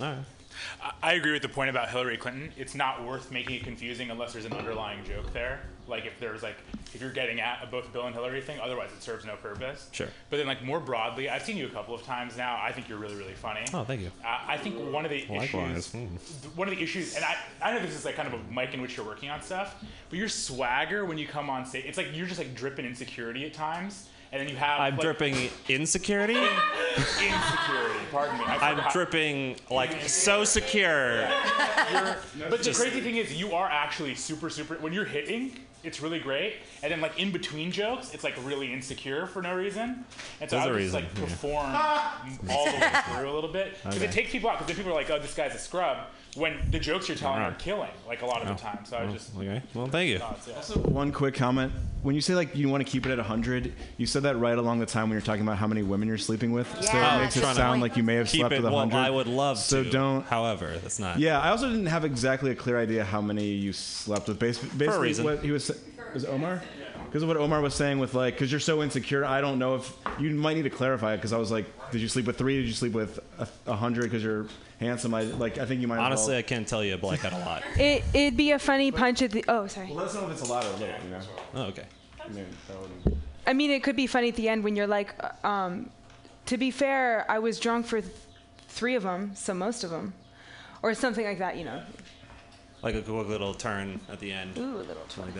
All 0.00 0.06
right. 0.06 0.18
I- 1.02 1.12
agree 1.14 1.32
with 1.32 1.42
the 1.42 1.48
point 1.48 1.70
about 1.70 1.88
Hillary 1.90 2.16
Clinton. 2.16 2.52
It's 2.56 2.74
not 2.74 3.04
worth 3.04 3.30
making 3.30 3.56
it 3.56 3.64
confusing 3.64 4.10
unless 4.10 4.32
there's 4.32 4.44
an 4.44 4.52
underlying 4.52 5.02
joke 5.04 5.32
there. 5.32 5.60
Like 5.88 6.04
if 6.04 6.18
there's 6.18 6.42
like 6.42 6.56
if 6.94 7.00
you're 7.00 7.12
getting 7.12 7.40
at 7.40 7.70
both 7.70 7.92
Bill 7.92 8.06
and 8.06 8.14
Hillary 8.14 8.40
thing, 8.40 8.58
otherwise 8.60 8.90
it 8.96 9.02
serves 9.02 9.24
no 9.24 9.36
purpose. 9.36 9.88
Sure. 9.92 10.08
But 10.30 10.38
then 10.38 10.46
like 10.46 10.64
more 10.64 10.80
broadly, 10.80 11.28
I've 11.30 11.42
seen 11.42 11.56
you 11.56 11.66
a 11.66 11.70
couple 11.70 11.94
of 11.94 12.02
times 12.02 12.36
now. 12.36 12.58
I 12.60 12.72
think 12.72 12.88
you're 12.88 12.98
really 12.98 13.14
really 13.14 13.34
funny. 13.34 13.60
Oh, 13.72 13.84
thank 13.84 14.00
you. 14.00 14.10
Uh, 14.24 14.38
I 14.48 14.56
think 14.56 14.76
one 14.92 15.04
of 15.04 15.10
the 15.12 15.24
Likewise. 15.28 15.70
issues, 15.70 15.92
Mm. 15.94 16.56
one 16.56 16.68
of 16.68 16.74
the 16.76 16.82
issues, 16.82 17.14
and 17.14 17.24
I, 17.24 17.36
I 17.62 17.72
know 17.72 17.80
this 17.80 17.94
is 17.94 18.04
like 18.04 18.16
kind 18.16 18.26
of 18.26 18.34
a 18.34 18.52
mic 18.52 18.74
in 18.74 18.82
which 18.82 18.96
you're 18.96 19.06
working 19.06 19.30
on 19.30 19.40
stuff, 19.42 19.76
but 20.10 20.18
your 20.18 20.28
swagger 20.28 21.04
when 21.04 21.18
you 21.18 21.26
come 21.28 21.48
on 21.48 21.64
stage, 21.64 21.84
it's 21.86 21.96
like 21.98 22.08
you're 22.12 22.26
just 22.26 22.38
like 22.38 22.54
dripping 22.56 22.84
insecurity 22.84 23.44
at 23.46 23.54
times, 23.54 24.08
and 24.32 24.40
then 24.40 24.48
you 24.48 24.56
have. 24.56 24.80
I'm 24.80 24.94
like, 24.94 25.00
dripping 25.00 25.50
insecurity. 25.68 26.34
insecurity. 26.36 28.00
Pardon 28.10 28.38
me. 28.38 28.44
I'm 28.46 28.80
dripping 28.92 29.56
like 29.70 30.08
so 30.08 30.44
secure. 30.44 31.28
But 32.50 32.62
the 32.62 32.72
crazy 32.74 33.00
thing 33.00 33.16
is, 33.16 33.34
you 33.34 33.52
are 33.52 33.68
actually 33.68 34.14
super, 34.14 34.50
super. 34.50 34.74
When 34.76 34.92
you're 34.92 35.04
hitting, 35.04 35.52
it's 35.86 36.00
really 36.02 36.18
great, 36.18 36.56
and 36.82 36.92
then 36.92 37.00
like 37.00 37.18
in 37.18 37.30
between 37.32 37.70
jokes, 37.72 38.12
it's 38.12 38.24
like 38.24 38.34
really 38.44 38.72
insecure 38.72 39.26
for 39.26 39.40
no 39.40 39.54
reason. 39.54 40.04
And 40.40 40.50
so 40.50 40.56
There's 40.56 40.66
I 40.66 40.68
a 40.68 40.72
would 40.72 40.76
reason, 40.76 41.00
just 41.02 41.14
like 41.16 41.18
yeah. 41.18 41.24
perform 41.24 42.50
all 42.50 42.64
the 42.66 42.72
way 42.72 42.90
through 43.16 43.30
a 43.30 43.34
little 43.34 43.52
bit 43.52 43.74
because 43.82 43.96
Okay. 43.96 44.04
it 44.06 44.12
takes 44.12 44.32
people 44.32 44.50
out. 44.50 44.58
Because 44.58 44.66
then 44.68 44.76
people 44.76 44.92
are 44.92 44.94
like, 45.00 45.10
"Oh, 45.10 45.18
this 45.18 45.34
guy's 45.34 45.54
a 45.54 45.58
scrub," 45.58 45.98
when 46.34 46.58
the 46.70 46.78
jokes 46.78 47.08
you're 47.08 47.16
telling 47.16 47.38
are 47.38 47.44
Alright. 47.44 47.58
killing, 47.58 47.90
like 48.06 48.22
a 48.22 48.26
lot 48.26 48.42
of 48.42 48.48
Oh. 48.50 48.54
the 48.54 48.60
time. 48.60 48.84
So 48.84 48.96
I 48.96 49.04
Oh, 49.04 49.10
just 49.12 49.36
okay. 49.36 49.62
Well, 49.74 49.86
thank 49.86 50.10
you. 50.10 50.18
thoughts, 50.18 50.48
yeah. 50.48 50.56
Also, 50.56 50.78
one 50.80 51.12
quick 51.12 51.34
comment. 51.34 51.72
When 52.02 52.14
you 52.14 52.20
say 52.20 52.34
like 52.34 52.54
you 52.54 52.68
want 52.68 52.86
to 52.86 52.90
keep 52.90 53.04
it 53.06 53.10
at 53.12 53.18
100, 53.18 53.72
you 53.96 54.06
said 54.06 54.22
that 54.24 54.36
right 54.36 54.56
along 54.56 54.78
the 54.78 54.86
time 54.86 55.04
when 55.08 55.12
you're 55.12 55.20
talking 55.22 55.42
about 55.42 55.56
how 55.58 55.66
many 55.66 55.82
women 55.82 56.06
you're 56.06 56.18
sleeping 56.18 56.52
with. 56.52 56.68
so 56.84 56.92
Yeah, 56.92 57.16
it 57.18 57.22
makes 57.22 57.36
it 57.36 57.40
trying 57.40 57.54
to 57.56 57.60
sound 57.60 57.80
like 57.80 57.96
you 57.96 58.02
may 58.04 58.14
have 58.14 58.28
keep 58.28 58.40
slept 58.40 58.52
it, 58.54 58.62
with 58.62 58.66
well, 58.72 58.74
100. 58.86 58.96
I 59.06 59.10
would 59.10 59.26
love 59.26 59.58
so 59.58 59.82
to. 59.82 59.90
don't. 59.90 60.24
However, 60.26 60.74
that's 60.82 60.98
not. 61.00 61.18
Yeah, 61.18 61.40
I 61.40 61.48
also 61.48 61.68
didn't 61.68 61.86
have 61.86 62.04
exactly 62.04 62.50
a 62.50 62.54
clear 62.54 62.78
idea 62.78 63.04
how 63.04 63.20
many 63.20 63.44
you 63.46 63.72
slept 63.72 64.28
with. 64.28 64.38
Bas- 64.38 64.58
Basically, 64.58 65.08
reason. 65.08 65.24
what 65.24 65.42
he 65.42 65.50
was 65.50 65.64
sa- 65.64 65.74
was 66.16 66.24
Omar. 66.24 66.62
Because 67.04 67.22
of 67.22 67.28
what 67.28 67.36
Omar 67.36 67.60
was 67.60 67.74
saying 67.74 67.98
with 67.98 68.14
like, 68.14 68.34
because 68.34 68.50
you're 68.50 68.58
so 68.58 68.82
insecure, 68.82 69.24
I 69.24 69.40
don't 69.40 69.58
know 69.58 69.74
if 69.76 69.92
you 70.18 70.30
might 70.30 70.54
need 70.56 70.62
to 70.62 70.70
clarify 70.70 71.12
it. 71.12 71.18
Because 71.18 71.32
I 71.32 71.38
was 71.38 71.50
like, 71.50 71.66
did 71.90 72.00
you 72.00 72.08
sleep 72.08 72.26
with 72.26 72.36
three? 72.38 72.56
Did 72.56 72.66
you 72.66 72.72
sleep 72.72 72.92
with 72.92 73.20
a, 73.38 73.46
a 73.66 73.76
hundred? 73.76 74.04
Because 74.04 74.24
you're 74.24 74.46
handsome. 74.80 75.12
I 75.14 75.22
like. 75.22 75.58
I 75.58 75.66
think 75.66 75.80
you 75.82 75.88
might. 75.88 75.98
Honestly, 75.98 76.32
well. 76.32 76.38
I 76.38 76.42
can't 76.42 76.66
tell 76.66 76.82
you, 76.82 76.96
but 76.96 77.08
I 77.08 77.16
got 77.18 77.32
a 77.34 77.38
lot. 77.38 77.62
It, 77.76 78.02
it'd 78.14 78.36
be 78.36 78.52
a 78.52 78.58
funny 78.58 78.90
punch 78.90 79.20
at 79.22 79.30
the. 79.30 79.44
Oh, 79.46 79.66
sorry. 79.66 79.88
Well, 79.88 79.96
let 79.96 80.06
us 80.08 80.14
know 80.14 80.24
if 80.26 80.32
it's 80.32 80.42
a 80.48 80.52
lot 80.52 80.64
or 80.64 80.68
a 80.68 80.72
little. 80.72 80.94
You 81.04 81.10
know. 81.10 81.20
Oh, 81.54 81.62
okay. 81.64 81.84
I 82.24 82.28
mean, 82.28 82.46
that 82.68 82.80
would- 82.80 83.16
I 83.46 83.52
mean, 83.52 83.70
it 83.70 83.82
could 83.84 83.94
be 83.94 84.06
funny 84.08 84.30
at 84.30 84.36
the 84.36 84.48
end 84.48 84.64
when 84.64 84.74
you're 84.74 84.88
like, 84.88 85.14
uh, 85.22 85.46
um, 85.46 85.90
to 86.46 86.56
be 86.56 86.72
fair, 86.72 87.24
I 87.30 87.38
was 87.38 87.60
drunk 87.60 87.86
for 87.86 88.00
th- 88.00 88.12
three 88.68 88.96
of 88.96 89.04
them, 89.04 89.36
so 89.36 89.54
most 89.54 89.84
of 89.84 89.90
them, 89.90 90.14
or 90.82 90.94
something 90.94 91.24
like 91.24 91.38
that, 91.38 91.56
you 91.56 91.64
know. 91.64 91.80
Like 92.82 92.94
a 92.94 93.02
quick 93.02 93.26
little 93.28 93.54
turn 93.54 94.00
at 94.10 94.20
the 94.20 94.30
end. 94.32 94.56
Ooh, 94.58 94.76
a 94.76 94.84
little 94.84 95.02
turn. 95.08 95.32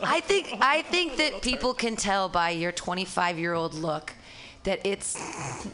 Like. 0.00 0.02
I 0.02 0.20
think 0.20 0.56
I 0.60 0.82
think 0.82 1.16
that 1.16 1.40
people 1.40 1.72
can 1.72 1.96
tell 1.96 2.28
by 2.28 2.50
your 2.50 2.72
25 2.72 3.38
year 3.38 3.54
old 3.54 3.74
look 3.74 4.12
that 4.64 4.80
it's 4.84 5.16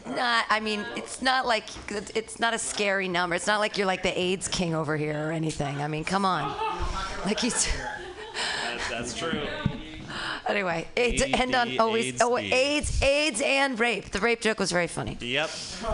not. 0.05 0.45
I 0.49 0.59
mean, 0.59 0.85
it's 0.95 1.21
not 1.21 1.45
like 1.47 1.65
it's 1.89 2.39
not 2.39 2.53
a 2.53 2.59
scary 2.59 3.07
number. 3.07 3.35
It's 3.35 3.47
not 3.47 3.59
like 3.59 3.77
you're 3.77 3.87
like 3.87 4.03
the 4.03 4.17
AIDS 4.17 4.47
king 4.47 4.75
over 4.75 4.95
here 4.95 5.27
or 5.27 5.31
anything. 5.31 5.81
I 5.81 5.87
mean, 5.87 6.03
come 6.03 6.23
on. 6.25 6.55
Like 7.25 7.39
he's. 7.39 7.65
That- 7.65 8.81
that's 8.89 9.13
true. 9.13 9.41
Anyway, 10.47 10.87
to 10.95 11.29
end 11.29 11.55
on 11.55 11.79
always 11.79 12.05
AIDS, 12.05 12.21
oh. 12.21 12.37
AIDS 12.37 13.01
AIDS 13.01 13.41
and 13.41 13.79
rape. 13.79 14.11
The 14.11 14.19
rape 14.19 14.41
joke 14.41 14.59
was 14.59 14.71
very 14.71 14.87
funny. 14.87 15.17
Yep. 15.19 15.49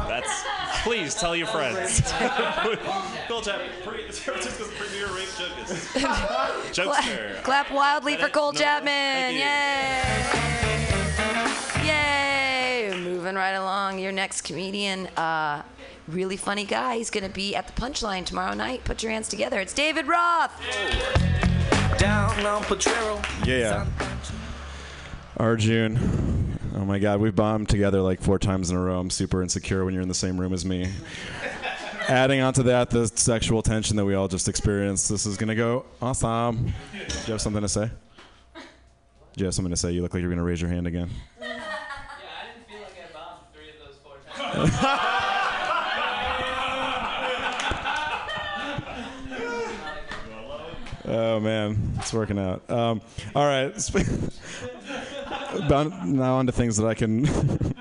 That's. 0.07 0.43
Please 0.83 1.15
tell 1.15 1.35
your 1.35 1.47
friends. 1.47 2.01
Bill 3.27 3.41
Chap, 3.41 3.61
San 3.83 4.33
Francisco's 4.33 4.71
premier 4.75 5.07
rape 5.07 5.27
jokist. 5.27 5.99
Jokester. 6.73 7.43
Clap 7.43 7.71
wildly 7.71 8.17
for 8.17 8.29
Cole 8.29 8.53
No, 8.53 8.59
Chapman. 8.59 9.35
Yay! 9.35 10.03
Yay! 11.85 12.99
Moving 13.03 13.35
right 13.35 13.53
along. 13.53 13.99
Your 13.99 14.11
next 14.11 14.41
comedian, 14.41 15.07
uh, 15.17 15.63
really 16.07 16.37
funny 16.37 16.65
guy. 16.65 16.97
He's 16.97 17.09
going 17.09 17.25
to 17.25 17.33
be 17.33 17.55
at 17.55 17.67
the 17.67 17.73
Punchline 17.79 18.25
tomorrow 18.25 18.53
night. 18.53 18.83
Put 18.83 19.03
your 19.03 19.11
hands 19.11 19.27
together. 19.27 19.59
It's 19.59 19.73
David 19.73 20.07
Roth. 20.07 20.51
Down 21.97 22.45
on 22.45 22.63
Potrero. 22.63 23.21
Yeah. 23.45 23.85
Arjun. 25.37 26.57
Oh 26.75 26.85
my 26.85 26.99
God, 26.99 27.19
we've 27.19 27.35
bombed 27.35 27.69
together 27.69 28.01
like 28.01 28.21
four 28.21 28.37
times 28.37 28.69
in 28.69 28.77
a 28.77 28.81
row. 28.81 28.99
I'm 28.99 29.09
super 29.09 29.41
insecure 29.41 29.83
when 29.83 29.93
you're 29.93 30.03
in 30.03 30.07
the 30.07 30.13
same 30.13 30.39
room 30.39 30.53
as 30.53 30.63
me. 30.63 30.91
Adding 32.07 32.39
onto 32.39 32.63
that, 32.63 32.89
the 32.89 33.07
sexual 33.07 33.61
tension 33.61 33.97
that 33.97 34.05
we 34.05 34.13
all 34.13 34.27
just 34.27 34.47
experienced. 34.47 35.09
This 35.09 35.25
is 35.25 35.37
gonna 35.37 35.55
go 35.55 35.85
awesome. 36.01 36.65
Do 36.93 36.99
you 37.25 37.31
have 37.33 37.41
something 37.41 37.63
to 37.63 37.67
say? 37.67 37.89
Do 38.55 38.61
you 39.37 39.45
have 39.45 39.55
something 39.55 39.71
to 39.71 39.77
say? 39.77 39.91
You 39.91 40.03
look 40.03 40.13
like 40.13 40.21
you're 40.21 40.29
gonna 40.29 40.43
raise 40.43 40.61
your 40.61 40.69
hand 40.69 40.87
again. 40.87 41.09
Oh 51.07 51.39
man, 51.39 51.93
it's 51.97 52.13
working 52.13 52.37
out. 52.37 52.69
Um, 52.69 53.01
all 53.35 53.45
right. 53.45 53.73
Now 55.59 56.35
on 56.35 56.45
to 56.45 56.51
things 56.51 56.77
that 56.77 56.85
I 56.85 56.93
can 56.93 57.27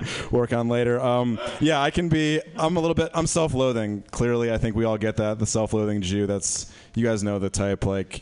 work 0.31 0.53
on 0.53 0.69
later. 0.69 0.99
Um, 0.99 1.39
yeah, 1.59 1.81
I 1.81 1.91
can 1.91 2.09
be. 2.09 2.41
I'm 2.55 2.77
a 2.77 2.79
little 2.79 2.95
bit. 2.95 3.11
I'm 3.13 3.27
self-loathing. 3.27 4.03
Clearly, 4.11 4.51
I 4.51 4.57
think 4.57 4.75
we 4.75 4.85
all 4.85 4.97
get 4.97 5.17
that. 5.17 5.37
The 5.37 5.45
self-loathing 5.45 6.01
Jew. 6.01 6.25
That's 6.27 6.71
you 6.95 7.05
guys 7.05 7.23
know 7.23 7.39
the 7.39 7.49
type 7.49 7.85
like 7.85 8.21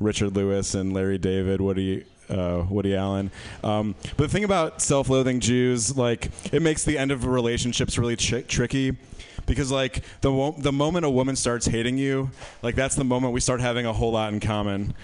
Richard 0.00 0.34
Lewis 0.34 0.74
and 0.74 0.92
Larry 0.92 1.18
David, 1.18 1.60
Woody. 1.60 2.04
Uh, 2.28 2.62
Woody 2.68 2.94
Allen. 2.94 3.30
Um, 3.64 3.94
but 4.18 4.24
the 4.24 4.28
thing 4.28 4.44
about 4.44 4.82
self-loathing 4.82 5.40
Jews, 5.40 5.96
like, 5.96 6.30
it 6.52 6.60
makes 6.60 6.84
the 6.84 6.98
end 6.98 7.10
of 7.10 7.24
relationships 7.24 7.96
really 7.96 8.16
tri- 8.16 8.42
tricky 8.42 8.98
because 9.48 9.72
like 9.72 10.04
the 10.20 10.54
the 10.58 10.70
moment 10.70 11.04
a 11.04 11.10
woman 11.10 11.34
starts 11.34 11.66
hating 11.66 11.98
you, 11.98 12.30
like 12.62 12.76
that's 12.76 12.94
the 12.94 13.02
moment 13.02 13.32
we 13.32 13.40
start 13.40 13.60
having 13.60 13.86
a 13.86 13.92
whole 13.92 14.12
lot 14.12 14.32
in 14.32 14.38
common. 14.38 14.94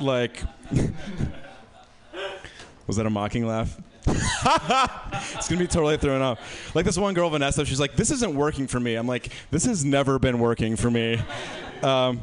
Like, 0.00 0.42
was 2.86 2.96
that 2.96 3.04
a 3.04 3.10
mocking 3.10 3.46
laugh? 3.46 3.78
it's 4.06 5.48
gonna 5.48 5.60
be 5.60 5.66
totally 5.66 5.98
thrown 5.98 6.22
off. 6.22 6.74
Like 6.74 6.86
this 6.86 6.96
one 6.96 7.12
girl, 7.12 7.28
Vanessa, 7.28 7.66
she's 7.66 7.80
like, 7.80 7.96
"This 7.96 8.10
isn't 8.10 8.34
working 8.34 8.66
for 8.66 8.80
me." 8.80 8.94
I'm 8.94 9.06
like, 9.06 9.30
"This 9.50 9.66
has 9.66 9.84
never 9.84 10.18
been 10.18 10.38
working 10.38 10.76
for 10.76 10.90
me." 10.90 11.20
Um, 11.82 12.22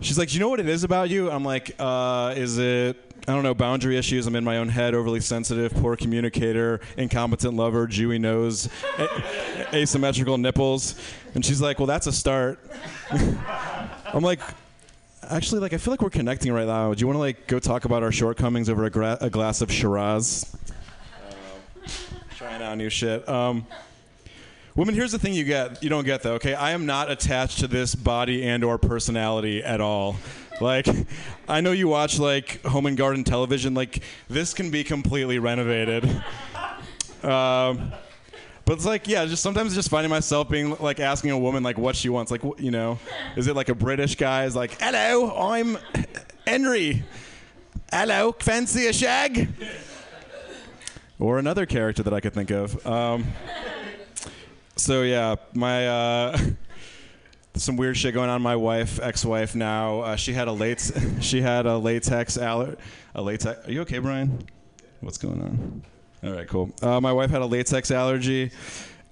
she's 0.00 0.18
like, 0.18 0.28
"Do 0.28 0.34
you 0.34 0.40
know 0.40 0.48
what 0.48 0.60
it 0.60 0.68
is 0.68 0.84
about 0.84 1.08
you?" 1.08 1.30
I'm 1.30 1.44
like, 1.44 1.74
uh, 1.78 2.34
"Is 2.36 2.58
it?" 2.58 3.05
I 3.28 3.34
don't 3.34 3.42
know, 3.42 3.54
boundary 3.54 3.96
issues. 3.96 4.26
I'm 4.28 4.36
in 4.36 4.44
my 4.44 4.58
own 4.58 4.68
head, 4.68 4.94
overly 4.94 5.20
sensitive, 5.20 5.74
poor 5.74 5.96
communicator, 5.96 6.80
incompetent 6.96 7.54
lover, 7.54 7.88
Jewy 7.88 8.20
nose, 8.20 8.68
a- 8.98 9.76
asymmetrical 9.76 10.38
nipples. 10.38 10.94
And 11.34 11.44
she's 11.44 11.60
like, 11.60 11.80
well, 11.80 11.86
that's 11.86 12.06
a 12.06 12.12
start. 12.12 12.60
I'm 13.10 14.22
like, 14.22 14.38
actually, 15.28 15.60
like, 15.60 15.72
I 15.72 15.78
feel 15.78 15.92
like 15.92 16.02
we're 16.02 16.10
connecting 16.10 16.52
right 16.52 16.68
now. 16.68 16.94
Do 16.94 17.00
you 17.00 17.08
want 17.08 17.16
to, 17.16 17.20
like, 17.20 17.48
go 17.48 17.58
talk 17.58 17.84
about 17.84 18.04
our 18.04 18.12
shortcomings 18.12 18.70
over 18.70 18.84
a, 18.84 18.90
gra- 18.90 19.18
a 19.20 19.28
glass 19.28 19.60
of 19.60 19.72
Shiraz? 19.72 20.56
Trying 22.36 22.62
out 22.62 22.78
new 22.78 22.90
shit. 22.90 23.28
Um, 23.28 23.66
women, 24.76 24.94
here's 24.94 25.10
the 25.10 25.18
thing 25.18 25.34
you 25.34 25.44
get, 25.44 25.82
you 25.82 25.88
don't 25.88 26.04
get 26.04 26.22
though. 26.22 26.34
Okay, 26.34 26.54
I 26.54 26.70
am 26.72 26.86
not 26.86 27.10
attached 27.10 27.58
to 27.58 27.66
this 27.66 27.94
body 27.96 28.46
and 28.46 28.62
or 28.62 28.78
personality 28.78 29.64
at 29.64 29.80
all. 29.80 30.16
Like, 30.60 30.88
I 31.48 31.60
know 31.60 31.72
you 31.72 31.88
watch 31.88 32.18
like 32.18 32.62
home 32.62 32.86
and 32.86 32.96
garden 32.96 33.24
television. 33.24 33.74
Like, 33.74 34.02
this 34.28 34.54
can 34.54 34.70
be 34.70 34.84
completely 34.84 35.38
renovated. 35.38 36.22
Um, 37.22 37.92
but 38.66 38.74
it's 38.74 38.84
like, 38.84 39.08
yeah, 39.08 39.24
just 39.26 39.42
sometimes 39.42 39.74
just 39.74 39.90
finding 39.90 40.10
myself 40.10 40.48
being 40.48 40.76
like 40.78 41.00
asking 41.00 41.30
a 41.30 41.38
woman 41.38 41.62
like 41.62 41.78
what 41.78 41.96
she 41.96 42.08
wants. 42.08 42.30
Like, 42.30 42.42
you 42.58 42.70
know, 42.70 42.98
is 43.36 43.46
it 43.46 43.56
like 43.56 43.68
a 43.68 43.74
British 43.74 44.16
guy 44.16 44.44
is 44.44 44.54
like, 44.54 44.80
hello, 44.80 45.30
I'm 45.36 45.78
Henry. 46.46 47.04
Hello, 47.92 48.32
fancy 48.40 48.86
a 48.86 48.92
shag? 48.92 49.48
Or 51.18 51.38
another 51.38 51.64
character 51.64 52.02
that 52.02 52.12
I 52.12 52.20
could 52.20 52.32
think 52.32 52.50
of. 52.50 52.84
Um, 52.86 53.26
so 54.74 55.02
yeah, 55.02 55.36
my 55.54 55.88
uh, 55.88 56.38
some 57.56 57.76
weird 57.76 57.96
shit 57.96 58.14
going 58.14 58.30
on. 58.30 58.42
My 58.42 58.56
wife, 58.56 59.00
ex-wife 59.02 59.54
now, 59.54 60.00
uh, 60.00 60.16
she 60.16 60.32
had 60.32 60.48
a 60.48 60.52
late, 60.52 60.90
she 61.20 61.40
had 61.40 61.66
a 61.66 61.76
latex 61.76 62.38
aller, 62.38 62.76
a 63.14 63.22
latex. 63.22 63.66
Are 63.66 63.72
you 63.72 63.82
okay, 63.82 63.98
Brian? 63.98 64.46
What's 65.00 65.18
going 65.18 65.42
on? 65.42 65.82
All 66.24 66.32
right, 66.32 66.48
cool. 66.48 66.70
Uh, 66.82 67.00
my 67.00 67.12
wife 67.12 67.30
had 67.30 67.42
a 67.42 67.46
latex 67.46 67.90
allergy, 67.90 68.50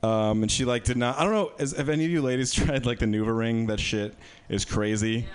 um, 0.03 0.42
and 0.42 0.51
she 0.51 0.64
like 0.64 0.84
did 0.84 0.97
not. 0.97 1.18
I 1.18 1.24
don't 1.24 1.32
know. 1.32 1.53
Is, 1.59 1.76
have 1.76 1.88
any 1.88 2.05
of 2.05 2.11
you 2.11 2.22
ladies 2.22 2.53
tried 2.55 2.86
like 2.86 2.99
the 2.99 3.07
NuvaRing? 3.07 3.68
That 3.68 3.80
shit 3.80 4.14
is 4.49 4.64
crazy. 4.64 5.26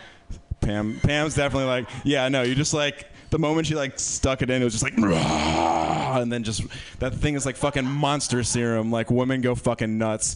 Pam, 0.62 1.00
Pam's 1.00 1.36
definitely 1.36 1.68
like, 1.68 1.88
yeah, 2.04 2.28
no. 2.28 2.42
You 2.42 2.54
just 2.54 2.74
like 2.74 3.10
the 3.30 3.40
moment 3.40 3.68
she 3.68 3.76
like 3.76 4.00
stuck 4.00 4.42
it 4.42 4.50
in, 4.50 4.62
it 4.62 4.66
was 4.66 4.74
just 4.74 4.84
like, 4.84 4.98
and 4.98 6.32
then 6.32 6.44
just 6.44 6.64
that 7.00 7.14
thing 7.14 7.36
is 7.36 7.46
like 7.46 7.56
fucking 7.56 7.86
monster 7.86 8.44
serum. 8.44 8.92
Like 8.92 9.10
women 9.10 9.42
go 9.42 9.56
fucking 9.56 9.98
nuts. 9.98 10.36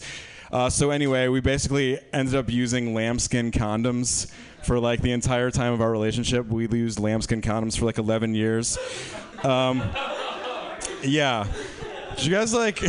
Uh, 0.52 0.70
so 0.70 0.90
anyway, 0.90 1.28
we 1.28 1.40
basically 1.40 1.98
ended 2.12 2.34
up 2.34 2.50
using 2.50 2.94
lambskin 2.94 3.50
condoms 3.50 4.30
for 4.64 4.78
like 4.78 5.02
the 5.02 5.12
entire 5.12 5.50
time 5.50 5.72
of 5.72 5.80
our 5.80 5.90
relationship. 5.90 6.46
We 6.46 6.66
used 6.68 6.98
lambskin 6.98 7.42
condoms 7.42 7.78
for 7.78 7.84
like 7.84 7.98
11 7.98 8.34
years. 8.34 8.78
Um, 9.42 9.82
yeah. 11.02 11.46
Did 12.16 12.24
you 12.24 12.32
guys 12.32 12.54
like? 12.54 12.80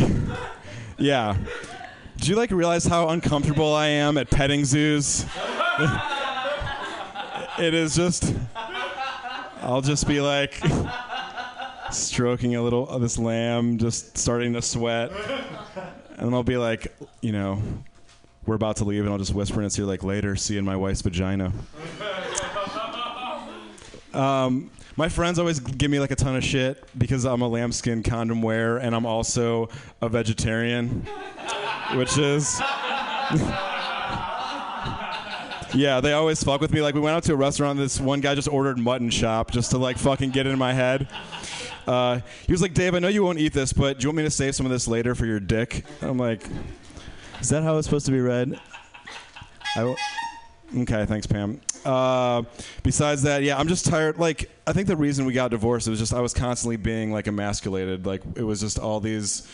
Yeah. 0.98 1.36
Did 2.16 2.28
you 2.28 2.36
like 2.36 2.50
realize 2.50 2.86
how 2.86 3.10
uncomfortable 3.10 3.74
I 3.74 3.88
am 3.88 4.16
at 4.16 4.30
petting 4.30 4.64
zoos? 4.64 5.26
it 7.58 7.74
is 7.74 7.94
just. 7.94 8.34
I'll 9.60 9.82
just 9.82 10.08
be 10.08 10.22
like 10.22 10.58
stroking 11.90 12.56
a 12.56 12.62
little 12.62 12.88
of 12.88 13.02
this 13.02 13.18
lamb, 13.18 13.76
just 13.76 14.16
starting 14.16 14.54
to 14.54 14.62
sweat, 14.62 15.10
and 16.16 16.34
I'll 16.34 16.42
be 16.42 16.56
like, 16.56 16.96
you 17.20 17.32
know, 17.32 17.62
we're 18.46 18.54
about 18.54 18.76
to 18.76 18.84
leave, 18.84 19.02
and 19.02 19.12
I'll 19.12 19.18
just 19.18 19.34
whisper 19.34 19.60
in 19.60 19.66
its 19.66 19.78
ear 19.78 19.84
like, 19.84 20.02
later, 20.02 20.36
see 20.36 20.54
you 20.54 20.58
in 20.60 20.64
my 20.64 20.76
wife's 20.76 21.02
vagina. 21.02 21.52
Um, 24.16 24.70
my 24.96 25.10
friends 25.10 25.38
always 25.38 25.60
give 25.60 25.90
me 25.90 26.00
like 26.00 26.10
a 26.10 26.16
ton 26.16 26.36
of 26.36 26.42
shit 26.42 26.82
because 26.96 27.26
I'm 27.26 27.42
a 27.42 27.48
lambskin 27.48 28.02
condom 28.02 28.40
wearer 28.40 28.78
and 28.78 28.94
I'm 28.94 29.04
also 29.04 29.68
a 30.00 30.08
vegetarian, 30.08 31.06
which 31.94 32.16
is. 32.16 32.58
yeah, 35.74 36.00
they 36.00 36.14
always 36.14 36.42
fuck 36.42 36.62
with 36.62 36.72
me. 36.72 36.80
Like 36.80 36.94
we 36.94 37.00
went 37.00 37.14
out 37.14 37.24
to 37.24 37.34
a 37.34 37.36
restaurant. 37.36 37.78
This 37.78 38.00
one 38.00 38.22
guy 38.22 38.34
just 38.34 38.48
ordered 38.48 38.78
mutton 38.78 39.10
chop 39.10 39.50
just 39.50 39.70
to 39.72 39.78
like 39.78 39.98
fucking 39.98 40.30
get 40.30 40.46
it 40.46 40.50
in 40.50 40.58
my 40.58 40.72
head. 40.72 41.08
Uh, 41.86 42.20
he 42.46 42.52
was 42.52 42.62
like, 42.62 42.74
Dave, 42.74 42.94
I 42.94 42.98
know 42.98 43.08
you 43.08 43.22
won't 43.22 43.38
eat 43.38 43.52
this, 43.52 43.72
but 43.72 43.98
do 43.98 44.04
you 44.04 44.08
want 44.08 44.18
me 44.18 44.22
to 44.24 44.30
save 44.30 44.54
some 44.54 44.66
of 44.66 44.72
this 44.72 44.88
later 44.88 45.14
for 45.14 45.26
your 45.26 45.40
dick? 45.40 45.84
I'm 46.02 46.18
like, 46.18 46.42
is 47.40 47.48
that 47.50 47.62
how 47.62 47.78
it's 47.78 47.86
supposed 47.86 48.06
to 48.06 48.12
be 48.12 48.20
read? 48.20 48.58
I 49.76 49.80
w- 49.80 49.96
okay, 50.78 51.06
thanks, 51.06 51.26
Pam. 51.26 51.60
Uh, 51.84 52.42
besides 52.82 53.22
that, 53.22 53.42
yeah, 53.42 53.56
I'm 53.56 53.68
just 53.68 53.86
tired. 53.86 54.18
Like, 54.18 54.50
I 54.66 54.72
think 54.72 54.88
the 54.88 54.96
reason 54.96 55.24
we 55.26 55.32
got 55.32 55.50
divorced 55.52 55.88
was 55.88 55.98
just 56.00 56.12
I 56.12 56.20
was 56.20 56.34
constantly 56.34 56.76
being 56.76 57.12
like 57.12 57.28
emasculated. 57.28 58.04
Like, 58.06 58.22
it 58.34 58.42
was 58.42 58.60
just 58.60 58.78
all 58.78 58.98
these, 58.98 59.46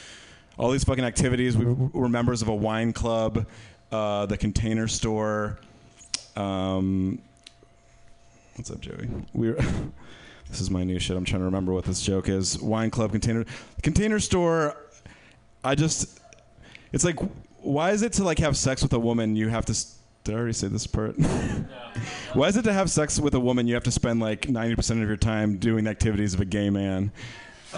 all 0.57 0.71
these 0.71 0.85
fucking 0.85 1.05
activities. 1.05 1.57
We 1.57 1.67
were 1.67 2.09
members 2.09 2.41
of 2.41 2.49
a 2.49 2.55
wine 2.55 2.95
club, 2.95 3.47
uh, 3.91 4.25
the 4.27 4.39
Container 4.39 4.89
Store. 4.89 5.59
Um, 6.35 7.19
what's 8.57 8.71
up, 8.71 8.81
Joey? 8.81 9.09
We 9.35 9.51
were. 9.51 9.59
this 10.53 10.61
is 10.61 10.71
my 10.71 10.85
new 10.85 10.99
shit. 10.99 11.17
I'm 11.17 11.25
trying 11.25 11.41
to 11.41 11.47
remember 11.47 11.73
what 11.73 11.85
this 11.87 12.03
joke 12.03 12.29
is. 12.29 12.61
Wine 12.61 12.91
club, 12.91 13.11
container, 13.11 13.47
container 13.83 14.21
store. 14.21 14.77
I 15.65 15.75
just, 15.75 16.21
it's 16.93 17.05
like, 17.05 17.19
why 17.61 17.93
is 17.93 18.03
it 18.03 18.13
to 18.15 18.25
like 18.25 18.39
have 18.39 18.55
sex 18.55 18.83
with 18.83 18.93
a 18.93 18.99
woman 18.99 19.35
you 19.35 19.49
have 19.49 19.65
to? 19.65 19.87
Did 20.25 20.35
I 20.35 20.39
already 20.39 20.53
say 20.53 20.69
this 20.69 20.87
part? 20.87 21.17
why 22.35 22.49
is 22.49 22.59
it 22.59 22.65
to 22.65 22.73
have 22.73 22.91
sex 22.91 23.19
with 23.19 23.35
a 23.35 23.41
woman 23.41 23.67
you 23.67 23.73
have 23.73 23.85
to 23.85 23.91
spend 23.91 24.21
like 24.21 24.43
90% 24.43 25.03
of 25.03 25.09
your 25.09 25.17
time 25.17 25.57
doing 25.57 25.87
activities 25.87 26.35
of 26.35 26.41
a 26.41 26.45
gay 26.45 26.69
man? 26.69 27.13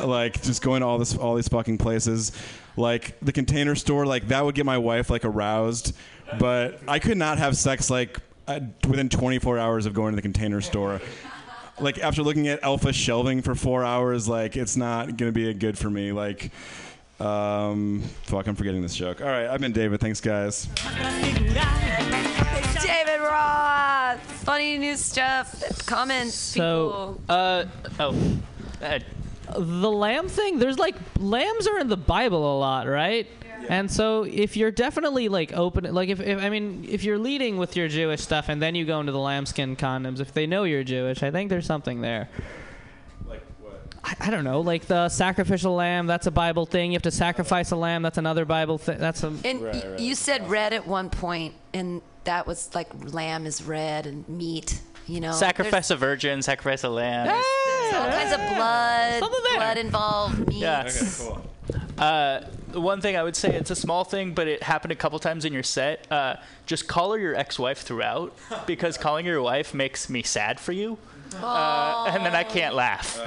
like 0.02 0.42
just 0.42 0.60
going 0.60 0.80
to 0.80 0.86
all 0.88 0.98
this 0.98 1.16
all 1.16 1.36
these 1.36 1.46
fucking 1.46 1.78
places 1.78 2.32
like 2.76 3.16
the 3.20 3.30
container 3.30 3.76
store 3.76 4.04
like 4.04 4.26
that 4.26 4.44
would 4.44 4.56
get 4.56 4.66
my 4.66 4.76
wife 4.76 5.08
like 5.08 5.24
aroused 5.24 5.94
but 6.40 6.80
i 6.88 6.98
could 6.98 7.16
not 7.16 7.38
have 7.38 7.56
sex 7.56 7.90
like 7.90 8.18
uh, 8.48 8.58
within 8.88 9.08
24 9.08 9.56
hours 9.56 9.86
of 9.86 9.94
going 9.94 10.10
to 10.10 10.16
the 10.16 10.22
container 10.22 10.60
store 10.60 11.00
like 11.80 11.98
after 11.98 12.22
looking 12.22 12.48
at 12.48 12.60
elfa 12.62 12.92
shelving 12.92 13.42
for 13.42 13.54
four 13.54 13.84
hours 13.84 14.28
like 14.28 14.56
it's 14.56 14.76
not 14.76 15.16
gonna 15.16 15.32
be 15.32 15.48
a 15.50 15.54
good 15.54 15.76
for 15.76 15.90
me 15.90 16.12
like 16.12 16.50
um 17.20 18.00
fuck 18.22 18.46
i'm 18.46 18.54
forgetting 18.54 18.82
this 18.82 18.94
joke 18.94 19.20
all 19.20 19.26
right 19.26 19.46
i've 19.46 19.60
been 19.60 19.72
david 19.72 20.00
thanks 20.00 20.20
guys 20.20 20.68
David 22.82 23.20
Roth. 23.20 24.20
Funny 24.44 24.76
new 24.78 24.96
stuff. 24.96 25.86
Comments. 25.86 26.34
So, 26.34 27.20
uh, 27.28 27.64
oh, 27.98 28.12
go 28.12 28.84
ahead. 28.84 29.04
The 29.56 29.90
lamb 29.90 30.28
thing, 30.28 30.58
there's 30.58 30.78
like 30.78 30.96
lambs 31.18 31.66
are 31.66 31.78
in 31.78 31.88
the 31.88 31.96
Bible 31.96 32.56
a 32.56 32.58
lot, 32.58 32.86
right? 32.88 33.26
And 33.68 33.90
so 33.90 34.24
if 34.24 34.56
you're 34.56 34.70
definitely 34.70 35.28
like 35.28 35.52
open, 35.52 35.92
like 35.94 36.08
if, 36.08 36.20
if 36.20 36.38
I 36.38 36.50
mean 36.50 36.86
if 36.88 37.04
you're 37.04 37.18
leading 37.18 37.56
with 37.56 37.76
your 37.76 37.88
Jewish 37.88 38.20
stuff 38.20 38.48
and 38.48 38.60
then 38.60 38.74
you 38.74 38.84
go 38.84 39.00
into 39.00 39.12
the 39.12 39.18
lambskin 39.18 39.76
condoms, 39.76 40.20
if 40.20 40.32
they 40.32 40.46
know 40.46 40.64
you're 40.64 40.84
Jewish, 40.84 41.22
I 41.22 41.30
think 41.30 41.50
there's 41.50 41.66
something 41.66 42.00
there. 42.00 42.28
like 43.28 43.42
what 43.60 43.82
I, 44.04 44.14
I 44.28 44.30
don't 44.30 44.44
know, 44.44 44.60
like 44.60 44.86
the 44.86 45.08
sacrificial 45.08 45.74
lamb, 45.74 46.06
that's 46.06 46.26
a 46.26 46.30
Bible 46.30 46.66
thing. 46.66 46.92
You 46.92 46.96
have 46.96 47.02
to 47.02 47.10
sacrifice 47.10 47.70
a 47.70 47.76
lamb, 47.76 48.02
that's 48.02 48.18
another 48.18 48.44
Bible 48.44 48.78
thing. 48.78 48.98
That's 48.98 49.22
a 49.22 49.32
And 49.44 49.60
y- 49.62 49.96
you 49.98 50.14
said 50.14 50.48
red 50.50 50.72
at 50.72 50.86
one 50.86 51.10
point, 51.10 51.54
and 51.72 52.02
that 52.24 52.46
was 52.46 52.74
like 52.74 52.88
lamb 53.12 53.46
is 53.46 53.62
red 53.62 54.06
and 54.06 54.28
meat. 54.28 54.80
You 55.06 55.20
know, 55.20 55.32
sacrifice 55.32 55.90
a 55.90 55.96
virgin, 55.96 56.40
sacrifice 56.40 56.82
a 56.82 56.88
lamb. 56.88 57.26
There's 57.26 57.94
all 57.94 58.10
kinds 58.10 58.32
of 58.32 58.56
blood, 58.56 59.20
blood 59.56 59.76
involved, 59.76 60.48
meat. 60.48 60.56
Yeah. 60.62 60.90
Cool. 61.18 61.44
Uh, 61.98 62.40
the 62.40 62.63
one 62.74 63.00
thing 63.00 63.16
I 63.16 63.22
would 63.22 63.36
say, 63.36 63.54
it's 63.54 63.70
a 63.70 63.76
small 63.76 64.04
thing, 64.04 64.34
but 64.34 64.48
it 64.48 64.62
happened 64.62 64.92
a 64.92 64.96
couple 64.96 65.18
times 65.18 65.44
in 65.44 65.52
your 65.52 65.62
set. 65.62 66.10
Uh, 66.10 66.36
just 66.66 66.88
call 66.88 67.12
her 67.12 67.18
your 67.18 67.34
ex-wife 67.34 67.78
throughout, 67.78 68.36
because 68.66 68.98
calling 68.98 69.26
your 69.26 69.42
wife 69.42 69.74
makes 69.74 70.08
me 70.08 70.22
sad 70.22 70.60
for 70.60 70.72
you, 70.72 70.98
uh, 71.42 72.10
and 72.12 72.24
then 72.24 72.34
I 72.34 72.44
can't 72.44 72.74
laugh. 72.74 73.20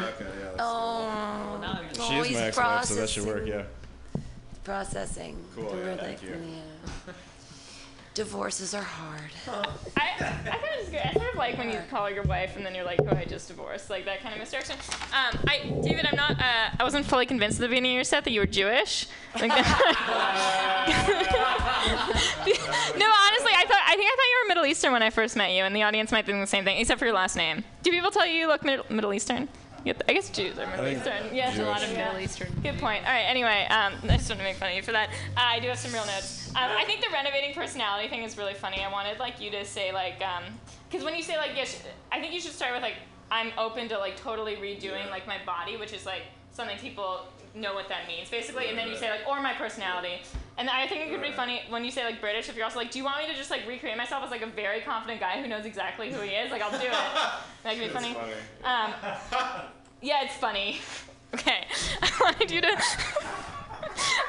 Oh, 0.60 1.60
she 1.93 2.02
oh, 2.02 2.22
is 2.22 2.28
he's 2.28 2.38
my 2.38 2.43
ex-wife 2.43 2.86
so 2.86 2.95
that 2.95 3.10
should 3.10 3.26
work 3.26 3.45
yeah 3.45 3.64
Processing. 4.64 5.38
Cool, 5.56 5.78
yeah, 5.78 5.95
thank 5.95 6.22
you. 6.22 6.30
yeah. 6.30 6.36
Divorces 8.18 8.74
are 8.74 8.82
hard. 8.82 9.30
I, 9.95 10.09
I 10.18 10.57
kind 10.57 10.63
of 10.80 10.91
just, 10.91 11.05
I 11.05 11.13
sort 11.13 11.30
of 11.30 11.36
like 11.36 11.55
when 11.55 11.70
you 11.70 11.78
call 11.88 12.09
your 12.09 12.24
wife 12.24 12.57
and 12.57 12.65
then 12.65 12.74
you're 12.74 12.84
like, 12.84 12.99
oh, 13.07 13.15
I 13.15 13.26
just 13.26 13.47
divorced, 13.47 13.91
like 13.91 14.05
that 14.05 14.22
kind 14.22 14.34
of 14.34 14.39
misdirection. 14.39 14.76
Um, 15.13 15.38
I, 15.47 15.59
David, 15.84 16.07
I'm 16.07 16.15
not, 16.15 16.32
uh, 16.32 16.70
I 16.80 16.84
wasn't 16.84 17.05
fully 17.05 17.28
convinced 17.28 17.59
at 17.59 17.61
the 17.61 17.68
beginning 17.68 17.91
of 17.91 17.95
your 17.97 18.03
set 18.03 18.24
that 18.24 18.32
you 18.32 18.39
were 18.39 18.47
Jewish. 18.47 19.05
Like, 19.36 19.49
no, 19.49 19.55
honestly, 19.55 19.68
I 23.53 23.65
thought, 23.68 23.84
I 23.86 23.95
think 23.95 24.09
I 24.09 24.15
thought 24.15 24.30
you 24.32 24.41
were 24.41 24.47
Middle 24.47 24.65
Eastern 24.65 24.93
when 24.93 25.03
I 25.03 25.11
first 25.11 25.36
met 25.36 25.51
you, 25.51 25.61
and 25.61 25.76
the 25.76 25.84
audience 25.84 26.11
might 26.11 26.26
think 26.26 26.41
the 26.41 26.47
same 26.47 26.63
thing, 26.63 26.80
except 26.80 26.97
for 26.97 27.05
your 27.05 27.13
last 27.13 27.36
name. 27.36 27.63
Do 27.84 27.91
people 27.91 28.09
tell 28.09 28.26
you 28.26 28.34
you 28.34 28.47
look 28.47 28.65
Mid- 28.65 28.89
Middle 28.89 29.13
Eastern? 29.13 29.47
I 29.86 30.13
guess 30.13 30.30
Jews 30.30 30.57
are 30.57 30.65
Middle 30.68 30.88
Eastern. 30.88 31.24
Yes, 31.34 31.57
a 31.59 31.63
lot 31.63 31.84
of 31.84 31.89
Jewish. 31.89 31.97
Middle 31.97 32.20
Eastern. 32.20 32.47
Good 32.63 32.80
point. 32.80 33.05
All 33.05 33.11
right. 33.11 33.26
Anyway, 33.26 33.68
um, 33.70 33.93
I 34.03 34.18
just 34.18 34.30
want 34.30 34.39
to 34.39 34.43
make 34.43 34.57
fun 34.57 34.70
of 34.70 34.76
you 34.76 34.82
for 34.82 34.91
that. 34.91 35.09
Uh, 35.09 35.13
I 35.38 35.59
do 35.59 35.68
have 35.68 35.78
some 35.78 35.93
real 35.93 36.05
notes. 36.05 36.47
Um, 36.58 36.72
I 36.76 36.86
think 36.86 37.01
the 37.01 37.12
renovating 37.14 37.53
personality 37.53 38.10
thing 38.10 38.24
is 38.24 38.36
really 38.36 38.55
funny. 38.55 38.84
I 38.84 38.91
wanted 38.91 39.20
like 39.20 39.39
you 39.39 39.51
to 39.51 39.64
say 39.64 39.91
like, 39.91 40.24
because 40.89 41.05
when 41.05 41.16
you 41.16 41.22
say 41.22 41.38
like 41.38 41.51
yes, 41.55 41.84
I 42.12 42.20
think 42.20 42.34
you 42.34 42.39
should 42.39 42.53
start 42.53 42.74
with 42.74 42.82
like 42.82 42.95
I'm 43.30 43.51
open 43.60 43.88
to 43.89 43.97
like 43.99 44.18
totally 44.18 44.55
redoing 44.55 45.08
like 45.12 45.28
my 45.28 45.38
body, 45.45 45.78
which 45.78 45.93
is 45.93 46.05
like 46.05 46.24
something 46.51 46.78
people 46.80 47.28
know 47.53 47.76
what 47.76 47.88
that 47.89 48.08
means 48.08 48.30
basically, 48.30 48.70
and 48.70 48.78
then 48.78 48.88
you 48.88 48.95
say 48.95 49.10
like 49.12 49.28
or 49.28 49.39
my 49.39 49.53
personality. 49.53 50.22
And 50.58 50.68
I 50.68 50.88
think 50.88 51.01
it 51.01 51.12
could 51.12 51.22
be 51.22 51.32
funny 51.32 51.62
when 51.70 51.86
you 51.86 51.91
say 51.91 52.03
like 52.03 52.20
British. 52.20 52.49
If 52.49 52.55
you're 52.55 52.66
also 52.66 52.80
like, 52.80 52.89
do 52.89 52.97
you 52.97 53.05
want 53.05 53.22
me 53.22 53.32
to 53.32 53.38
just 53.38 53.51
like 53.51 53.68
recreate 53.68 53.95
myself 53.95 54.24
as 54.24 54.32
like 54.32 54.41
a 54.41 54.47
very 54.47 54.82
confident 54.82 55.20
guy 55.20 55.39
who 55.39 55.47
knows 55.47 55.66
exactly 55.66 56.12
who 56.12 56.22
he 56.22 56.32
is? 56.32 56.51
Like 56.51 56.64
I'll 56.64 56.72
do 56.72 56.88
it. 56.88 56.91
That 57.64 57.76
could 57.76 57.84
be 57.84 57.89
funny. 57.89 58.16
Um, 58.64 58.93
yeah, 60.01 60.24
it's 60.24 60.36
funny. 60.36 60.80
Okay, 61.34 61.68
I 62.01 62.10
wanted 62.22 62.49
you 62.49 62.62
to. 62.62 62.78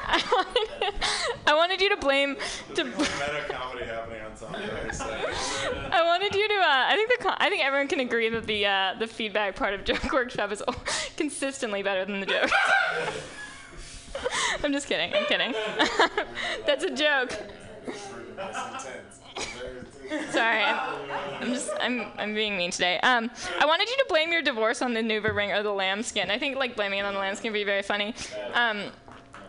I 0.07 0.23
wanted, 0.31 0.93
I 1.47 1.55
wanted 1.55 1.81
you 1.81 1.89
to 1.89 1.97
blame. 1.97 2.35
To, 2.75 2.83
meta 2.83 3.45
comedy 3.49 3.85
happening 3.85 4.21
on 4.21 4.35
top 4.35 4.55
I 5.91 6.03
wanted 6.03 6.33
you 6.33 6.47
to. 6.47 6.53
Uh, 6.55 6.85
I 6.87 6.95
think 6.95 7.19
the. 7.19 7.43
I 7.43 7.49
think 7.49 7.63
everyone 7.63 7.87
can 7.87 7.99
agree 7.99 8.29
that 8.29 8.47
the 8.47 8.65
uh, 8.65 8.93
the 8.99 9.07
feedback 9.07 9.55
part 9.55 9.73
of 9.73 9.83
joke 9.83 10.03
workshop 10.13 10.51
is 10.51 10.63
consistently 11.17 11.83
better 11.83 12.05
than 12.05 12.19
the 12.19 12.25
joke. 12.25 12.49
I'm 14.63 14.71
just 14.71 14.87
kidding. 14.87 15.13
I'm 15.13 15.25
kidding. 15.25 15.53
That's 16.65 16.83
a 16.83 16.93
joke. 16.93 17.37
Sorry, 20.31 20.63
I'm, 20.63 21.11
I'm 21.41 21.53
just 21.53 21.69
I'm 21.79 22.07
I'm 22.17 22.33
being 22.33 22.57
mean 22.57 22.71
today. 22.71 22.99
Um, 23.01 23.29
I 23.59 23.65
wanted 23.65 23.89
you 23.89 23.97
to 23.97 24.05
blame 24.09 24.31
your 24.31 24.41
divorce 24.41 24.81
on 24.81 24.93
the 24.93 25.01
NuvaRing 25.01 25.57
or 25.57 25.61
the 25.61 25.71
lambskin. 25.71 26.31
I 26.31 26.39
think 26.39 26.57
like 26.57 26.75
blaming 26.75 26.99
it 26.99 27.03
on 27.03 27.13
the 27.13 27.19
lambskin 27.19 27.51
would 27.51 27.57
be 27.57 27.63
very 27.63 27.83
funny. 27.83 28.15
Um, 28.53 28.85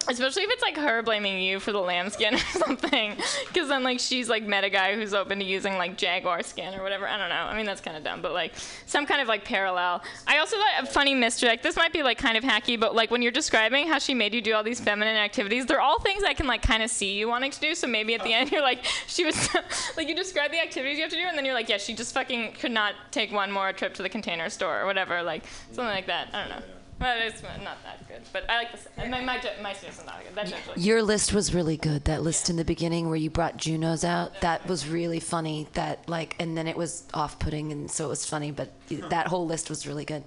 especially 0.08 0.42
if 0.42 0.50
it's 0.50 0.62
like 0.62 0.76
her 0.76 1.02
blaming 1.02 1.40
you 1.40 1.60
for 1.60 1.72
the 1.72 1.80
lambskin 1.80 2.34
or 2.34 2.38
something, 2.38 3.16
because 3.46 3.68
then 3.68 3.82
like 3.82 4.00
she's 4.00 4.28
like 4.28 4.44
met 4.44 4.64
a 4.64 4.70
guy 4.70 4.94
who's 4.94 5.14
open 5.14 5.38
to 5.38 5.44
using 5.44 5.76
like 5.76 5.96
jaguar 5.96 6.42
skin 6.42 6.74
or 6.74 6.82
whatever. 6.82 7.06
I 7.06 7.18
don't 7.18 7.28
know. 7.28 7.34
I 7.34 7.56
mean 7.56 7.66
that's 7.66 7.80
kind 7.80 7.96
of 7.96 8.04
dumb, 8.04 8.22
but 8.22 8.32
like 8.32 8.54
some 8.86 9.06
kind 9.06 9.20
of 9.20 9.28
like 9.28 9.44
parallel. 9.44 10.02
I 10.26 10.38
also 10.38 10.56
thought 10.56 10.82
a 10.82 10.86
funny 10.86 11.14
misdirect. 11.14 11.62
This 11.62 11.76
might 11.76 11.92
be 11.92 12.02
like 12.02 12.18
kind 12.18 12.36
of 12.36 12.44
hacky, 12.44 12.78
but 12.78 12.94
like 12.94 13.10
when 13.10 13.22
you're 13.22 13.32
describing 13.32 13.88
how 13.88 13.98
she 13.98 14.14
made 14.14 14.34
you 14.34 14.40
do 14.40 14.54
all 14.54 14.62
these 14.62 14.80
feminine 14.80 15.16
activities, 15.16 15.66
they're 15.66 15.80
all 15.80 16.00
things 16.00 16.22
I 16.24 16.34
can 16.34 16.46
like 16.46 16.62
kind 16.62 16.82
of 16.82 16.90
see 16.90 17.18
you 17.18 17.28
wanting 17.28 17.50
to 17.50 17.60
do. 17.60 17.74
So 17.74 17.86
maybe 17.86 18.14
at 18.14 18.22
the 18.22 18.32
end 18.32 18.50
you're 18.50 18.62
like, 18.62 18.84
she 19.06 19.24
was 19.24 19.48
like 19.96 20.08
you 20.08 20.14
describe 20.14 20.50
the 20.50 20.60
activities 20.60 20.96
you 20.96 21.02
have 21.02 21.10
to 21.10 21.16
do, 21.16 21.26
and 21.26 21.36
then 21.36 21.44
you're 21.44 21.54
like, 21.54 21.68
yeah, 21.68 21.78
she 21.78 21.94
just 21.94 22.14
fucking 22.14 22.52
could 22.52 22.72
not 22.72 22.94
take 23.10 23.32
one 23.32 23.50
more 23.50 23.72
trip 23.72 23.94
to 23.94 24.02
the 24.02 24.08
container 24.08 24.48
store 24.48 24.80
or 24.80 24.86
whatever, 24.86 25.22
like 25.22 25.44
something 25.72 25.84
like 25.84 26.06
that. 26.06 26.28
I 26.32 26.40
don't 26.40 26.50
know. 26.50 26.79
Well, 27.00 27.16
it's 27.18 27.42
not 27.42 27.78
that 27.82 28.06
good, 28.08 28.20
but 28.30 28.44
I 28.50 28.58
like 28.58 28.72
this. 28.72 28.86
My 28.98 29.22
my 29.22 29.40
my 29.62 29.72
space 29.72 29.98
is 29.98 30.04
not 30.04 30.22
good. 30.22 30.34
That's 30.34 30.52
actually. 30.52 30.82
Your 30.82 31.02
list 31.02 31.32
was 31.32 31.54
really 31.54 31.78
good. 31.78 32.04
That 32.04 32.22
list 32.22 32.50
in 32.50 32.56
the 32.56 32.64
beginning 32.64 33.06
where 33.08 33.16
you 33.16 33.30
brought 33.30 33.56
Junos 33.56 34.04
out, 34.04 34.38
that 34.42 34.66
was 34.68 34.86
really 34.86 35.18
funny. 35.18 35.66
That 35.72 36.06
like, 36.08 36.36
and 36.38 36.58
then 36.58 36.66
it 36.66 36.76
was 36.76 37.04
off-putting, 37.14 37.72
and 37.72 37.90
so 37.90 38.04
it 38.04 38.08
was 38.08 38.26
funny. 38.26 38.50
But 38.50 38.70
that 39.08 39.28
whole 39.28 39.46
list 39.46 39.70
was 39.70 39.86
really 39.86 40.04
good. 40.04 40.24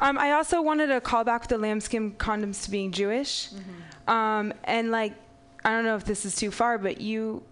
Um, 0.00 0.18
I 0.18 0.32
also 0.32 0.60
wanted 0.60 0.88
to 0.88 1.00
call 1.00 1.22
back 1.22 1.46
the 1.46 1.56
lambskin 1.56 2.12
condoms 2.14 2.64
to 2.64 2.70
being 2.72 2.90
Jewish. 2.90 3.50
Um, 4.08 4.52
and 4.64 4.90
like, 4.90 5.14
I 5.64 5.70
don't 5.70 5.84
know 5.84 5.94
if 5.94 6.04
this 6.04 6.24
is 6.24 6.34
too 6.34 6.50
far, 6.50 6.78
but 6.78 7.00
you 7.00 7.44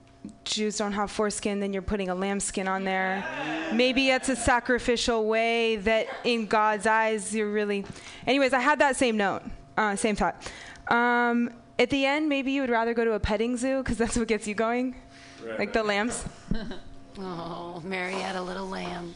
Jews 0.45 0.77
don't 0.77 0.93
have 0.93 1.11
foreskin, 1.11 1.61
then 1.61 1.73
you're 1.73 1.83
putting 1.83 2.09
a 2.09 2.15
lambskin 2.15 2.69
on 2.69 2.85
there. 2.85 3.25
Maybe 3.73 4.11
it's 4.11 4.29
a 4.29 4.37
sacrificial 4.37 5.27
way 5.27 5.77
that 5.77 6.09
in 6.25 6.47
God's 6.47 6.87
eyes 6.87 7.35
you're 7.35 7.51
really. 7.51 7.85
Anyways, 8.27 8.53
I 8.53 8.61
had 8.61 8.79
that 8.81 8.97
same 8.97 9.17
note, 9.17 9.43
uh, 9.77 9.97
same 9.97 10.17
thought. 10.17 10.51
Um, 10.89 11.51
at 11.79 11.89
the 11.91 12.05
end, 12.05 12.29
maybe 12.29 12.53
you 12.53 12.61
would 12.61 12.71
rather 12.71 12.93
go 12.93 13.05
to 13.05 13.13
a 13.13 13.21
petting 13.21 13.57
zoo 13.57 13.79
because 13.79 13.97
that's 13.97 14.17
what 14.17 14.29
gets 14.29 14.47
you 14.47 14.55
going, 14.55 14.95
Right, 15.43 15.59
like 15.59 15.73
the 15.73 15.83
lambs. 15.83 16.25
oh, 17.19 17.81
Mary 17.85 18.13
had 18.13 18.37
a 18.37 18.43
little 18.43 18.67
lamb. 18.67 19.15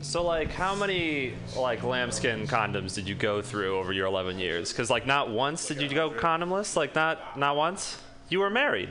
So 0.00 0.22
like, 0.22 0.52
how 0.52 0.74
many 0.74 1.34
like 1.56 1.82
lambskin 1.82 2.46
condoms 2.46 2.94
did 2.94 3.08
you 3.08 3.14
go 3.14 3.42
through 3.42 3.78
over 3.78 3.92
your 3.92 4.06
11 4.06 4.38
years? 4.38 4.72
Because 4.72 4.90
like, 4.90 5.06
not 5.06 5.30
once 5.30 5.66
did 5.66 5.82
you 5.82 5.88
go 5.88 6.10
condomless. 6.10 6.76
Like, 6.76 6.94
not 6.94 7.36
not 7.36 7.56
once. 7.56 8.00
You 8.28 8.40
were 8.40 8.50
married. 8.50 8.90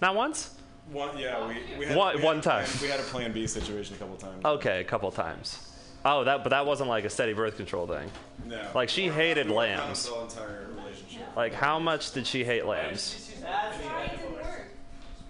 Not 0.00 0.14
once. 0.14 0.54
One, 0.92 1.16
yeah, 1.18 1.46
we, 1.46 1.54
we 1.78 1.86
had, 1.86 1.96
One- 1.96 2.14
we 2.16 2.20
had 2.20 2.24
one 2.26 2.38
a 2.38 2.42
plan- 2.42 2.64
time. 2.64 2.68
we 2.82 2.88
had 2.88 2.98
a 3.00 3.04
Plan 3.04 3.32
B 3.32 3.46
situation 3.46 3.94
a 3.94 3.98
couple 3.98 4.16
times. 4.16 4.44
Okay, 4.44 4.80
a 4.80 4.84
couple 4.84 5.10
times. 5.12 5.66
Oh, 6.04 6.24
that 6.24 6.42
but 6.42 6.50
that 6.50 6.64
wasn't 6.66 6.88
like 6.88 7.04
a 7.04 7.10
steady 7.10 7.32
birth 7.34 7.56
control 7.56 7.86
thing. 7.86 8.10
No. 8.46 8.60
Like 8.74 8.88
she 8.88 9.08
hated 9.08 9.48
We 9.48 9.52
lambs. 9.54 10.08
The 10.08 10.20
entire 10.22 10.66
relationship. 10.74 11.26
Like 11.36 11.52
how 11.52 11.78
much 11.78 12.12
did 12.12 12.26
she 12.26 12.42
hate 12.42 12.64
lambs? 12.66 13.30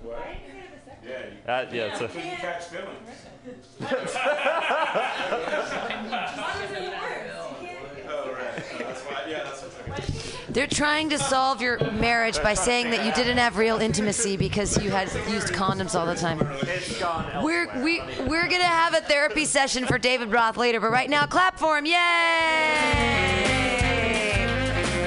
What? 0.02 0.18
Yeah. 1.04 1.10
You, 1.10 1.16
That- 1.44 1.72
yeah, 1.74 1.82
it's 1.92 2.00
a- 2.00 2.08
Couldn't 2.08 2.36
catch 2.36 2.64
feelings. 2.66 3.80
Oh, 8.10 8.32
right. 8.32 8.58
Uh, 8.58 8.78
that's 8.78 9.02
why. 9.02 9.22
Yeah, 9.28 9.44
that's 9.44 9.62
what's 9.62 9.78
okay. 9.78 10.02
They're 10.52 10.66
trying 10.66 11.10
to 11.10 11.18
solve 11.18 11.62
your 11.62 11.78
marriage 11.92 12.42
by 12.42 12.54
saying 12.54 12.90
that 12.90 13.06
you 13.06 13.12
didn't 13.12 13.36
have 13.36 13.56
real 13.56 13.78
intimacy 13.78 14.36
because 14.36 14.82
you 14.82 14.90
had 14.90 15.08
used 15.30 15.48
condoms 15.48 15.94
all 15.94 16.06
the 16.06 16.16
time. 16.16 16.38
We're 17.44 17.68
we 17.84 18.00
we're 18.26 18.48
gonna 18.48 18.64
have 18.64 18.94
a 18.94 19.00
therapy 19.00 19.44
session 19.44 19.86
for 19.86 19.96
David 19.96 20.32
Roth 20.32 20.56
later, 20.56 20.80
but 20.80 20.90
right 20.90 21.08
now, 21.08 21.26
clap 21.26 21.56
for 21.56 21.78
him! 21.78 21.86
Yay! 21.86 21.92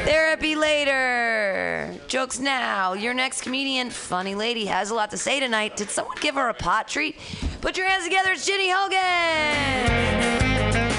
Therapy 0.05 0.55
later. 0.55 1.93
Jokes 2.07 2.39
now. 2.39 2.93
Your 2.93 3.13
next 3.13 3.41
comedian, 3.41 3.89
funny 3.89 4.35
lady, 4.35 4.65
has 4.65 4.91
a 4.91 4.95
lot 4.95 5.11
to 5.11 5.17
say 5.17 5.39
tonight. 5.39 5.75
Did 5.75 5.89
someone 5.89 6.17
give 6.21 6.35
her 6.35 6.49
a 6.49 6.53
pot 6.53 6.87
treat? 6.87 7.17
Put 7.59 7.77
your 7.77 7.87
hands 7.87 8.03
together. 8.03 8.31
It's 8.31 8.45
Ginny 8.45 8.69
Hogan. 8.71 10.92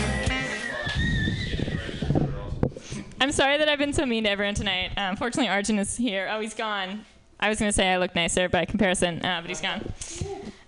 I'm 3.24 3.32
sorry 3.32 3.56
that 3.56 3.70
I've 3.70 3.78
been 3.78 3.94
so 3.94 4.04
mean 4.04 4.24
to 4.24 4.30
everyone 4.30 4.54
tonight. 4.54 4.90
Um, 4.98 5.16
fortunately, 5.16 5.48
Arjun 5.48 5.78
is 5.78 5.96
here. 5.96 6.28
Oh, 6.30 6.40
he's 6.40 6.52
gone. 6.52 7.06
I 7.40 7.48
was 7.48 7.58
gonna 7.58 7.72
say 7.72 7.90
I 7.90 7.96
look 7.96 8.14
nicer 8.14 8.50
by 8.50 8.66
comparison, 8.66 9.24
uh, 9.24 9.40
but 9.40 9.48
he's 9.48 9.62
gone. 9.62 9.80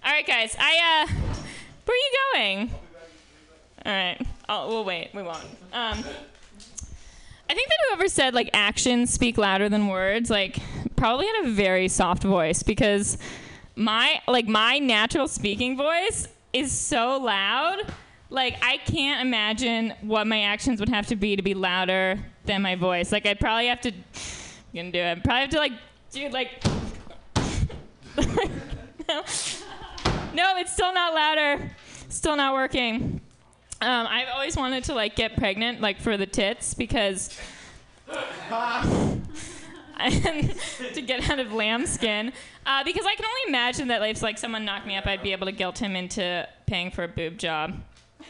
All 0.03 0.11
right, 0.11 0.27
guys. 0.27 0.57
I 0.59 1.05
uh, 1.05 1.13
where 1.85 1.95
are 1.95 1.99
you 1.99 2.19
going? 2.33 2.71
All 3.85 3.93
right. 3.93 4.27
Oh, 4.49 4.69
we'll 4.69 4.85
wait. 4.87 5.11
We 5.13 5.23
won't. 5.23 5.45
Um, 5.75 5.99
I 7.51 7.55
think 7.55 7.69
that 7.69 7.77
whoever 7.91 8.09
said 8.09 8.33
like 8.33 8.49
actions 8.55 9.13
speak 9.13 9.37
louder 9.37 9.69
than 9.69 9.89
words, 9.89 10.31
like 10.31 10.57
probably 10.97 11.27
had 11.27 11.45
a 11.45 11.51
very 11.51 11.89
soft 11.89 12.23
voice 12.23 12.63
because 12.63 13.19
my 13.75 14.23
like 14.27 14.49
my 14.49 14.79
natural 14.79 15.29
speaking 15.29 15.77
voice 15.77 16.27
is 16.55 16.73
so 16.73 17.19
loud. 17.19 17.81
Like 18.29 18.57
I 18.63 18.79
can't 18.79 19.21
imagine 19.21 19.95
what 20.01 20.27
my 20.27 20.43
actions 20.43 20.81
would 20.81 20.89
have 20.89 21.07
to 21.09 21.17
be 21.17 21.37
to 21.37 21.43
be 21.43 21.55
louder 21.55 22.19
than 22.45 22.63
my 22.63 22.75
voice. 22.75 23.13
Like 23.13 23.27
I'd 23.27 23.39
probably 23.41 23.69
have 23.69 23.81
to 23.83 23.91
I'm 23.91 23.95
gonna 24.75 24.93
do 24.93 24.99
it. 24.99 25.25
Probably 25.25 25.41
have 25.43 25.51
to 25.51 25.59
like 25.59 25.73
do 26.11 26.29
like 26.29 26.65
no. 29.09 29.23
no, 30.35 30.57
it's 30.59 30.73
still 30.73 30.93
not 30.93 31.15
louder. 31.15 31.71
Still 32.09 32.37
not 32.37 32.55
working. 32.55 33.21
Um, 33.81 34.07
I've 34.09 34.29
always 34.29 34.57
wanted 34.57 34.85
to 34.85 34.95
like 34.95 35.17
get 35.17 35.37
pregnant, 35.37 35.81
like 35.81 36.01
for 36.01 36.17
the 36.17 36.27
tits, 36.27 36.73
because 36.75 37.39
to 39.99 41.03
get 41.07 41.31
out 41.31 41.39
of 41.39 41.53
lambskin. 41.53 42.33
Uh, 42.65 42.85
because 42.85 43.05
I 43.05 43.15
can 43.15 43.25
only 43.25 43.41
imagine 43.49 43.89
that 43.89 44.03
if 44.03 44.23
like 44.23 44.39
someone 44.39 44.65
knocked 44.65 44.87
me 44.87 44.97
up, 44.97 45.07
I'd 45.07 45.23
be 45.23 45.33
able 45.33 45.47
to 45.47 45.53
guilt 45.53 45.79
him 45.79 45.95
into 45.95 46.49
paying 46.67 46.91
for 46.91 47.05
a 47.05 47.09
boob 47.09 47.39
job. 47.39 47.81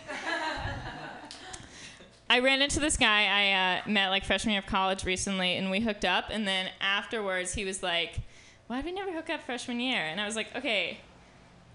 I 2.29 2.41
ran 2.41 2.61
into 2.61 2.81
this 2.81 2.97
guy 2.97 3.27
I 3.27 3.79
uh, 3.79 3.91
met 3.91 4.09
like 4.09 4.25
freshman 4.25 4.53
year 4.53 4.61
of 4.61 4.67
college 4.67 5.05
recently, 5.05 5.57
and 5.57 5.71
we 5.71 5.81
hooked 5.81 6.05
up. 6.05 6.27
And 6.31 6.47
then 6.47 6.71
afterwards, 6.81 7.55
he 7.55 7.65
was 7.65 7.83
like, 7.83 8.21
"Why 8.67 8.77
did 8.77 8.87
we 8.87 8.93
never 8.93 9.13
hook 9.13 9.31
up 9.31 9.43
freshman 9.43 9.81
year?" 9.81 10.01
And 10.01 10.21
I 10.21 10.27
was 10.27 10.35
like, 10.35 10.55
"Okay, 10.57 10.99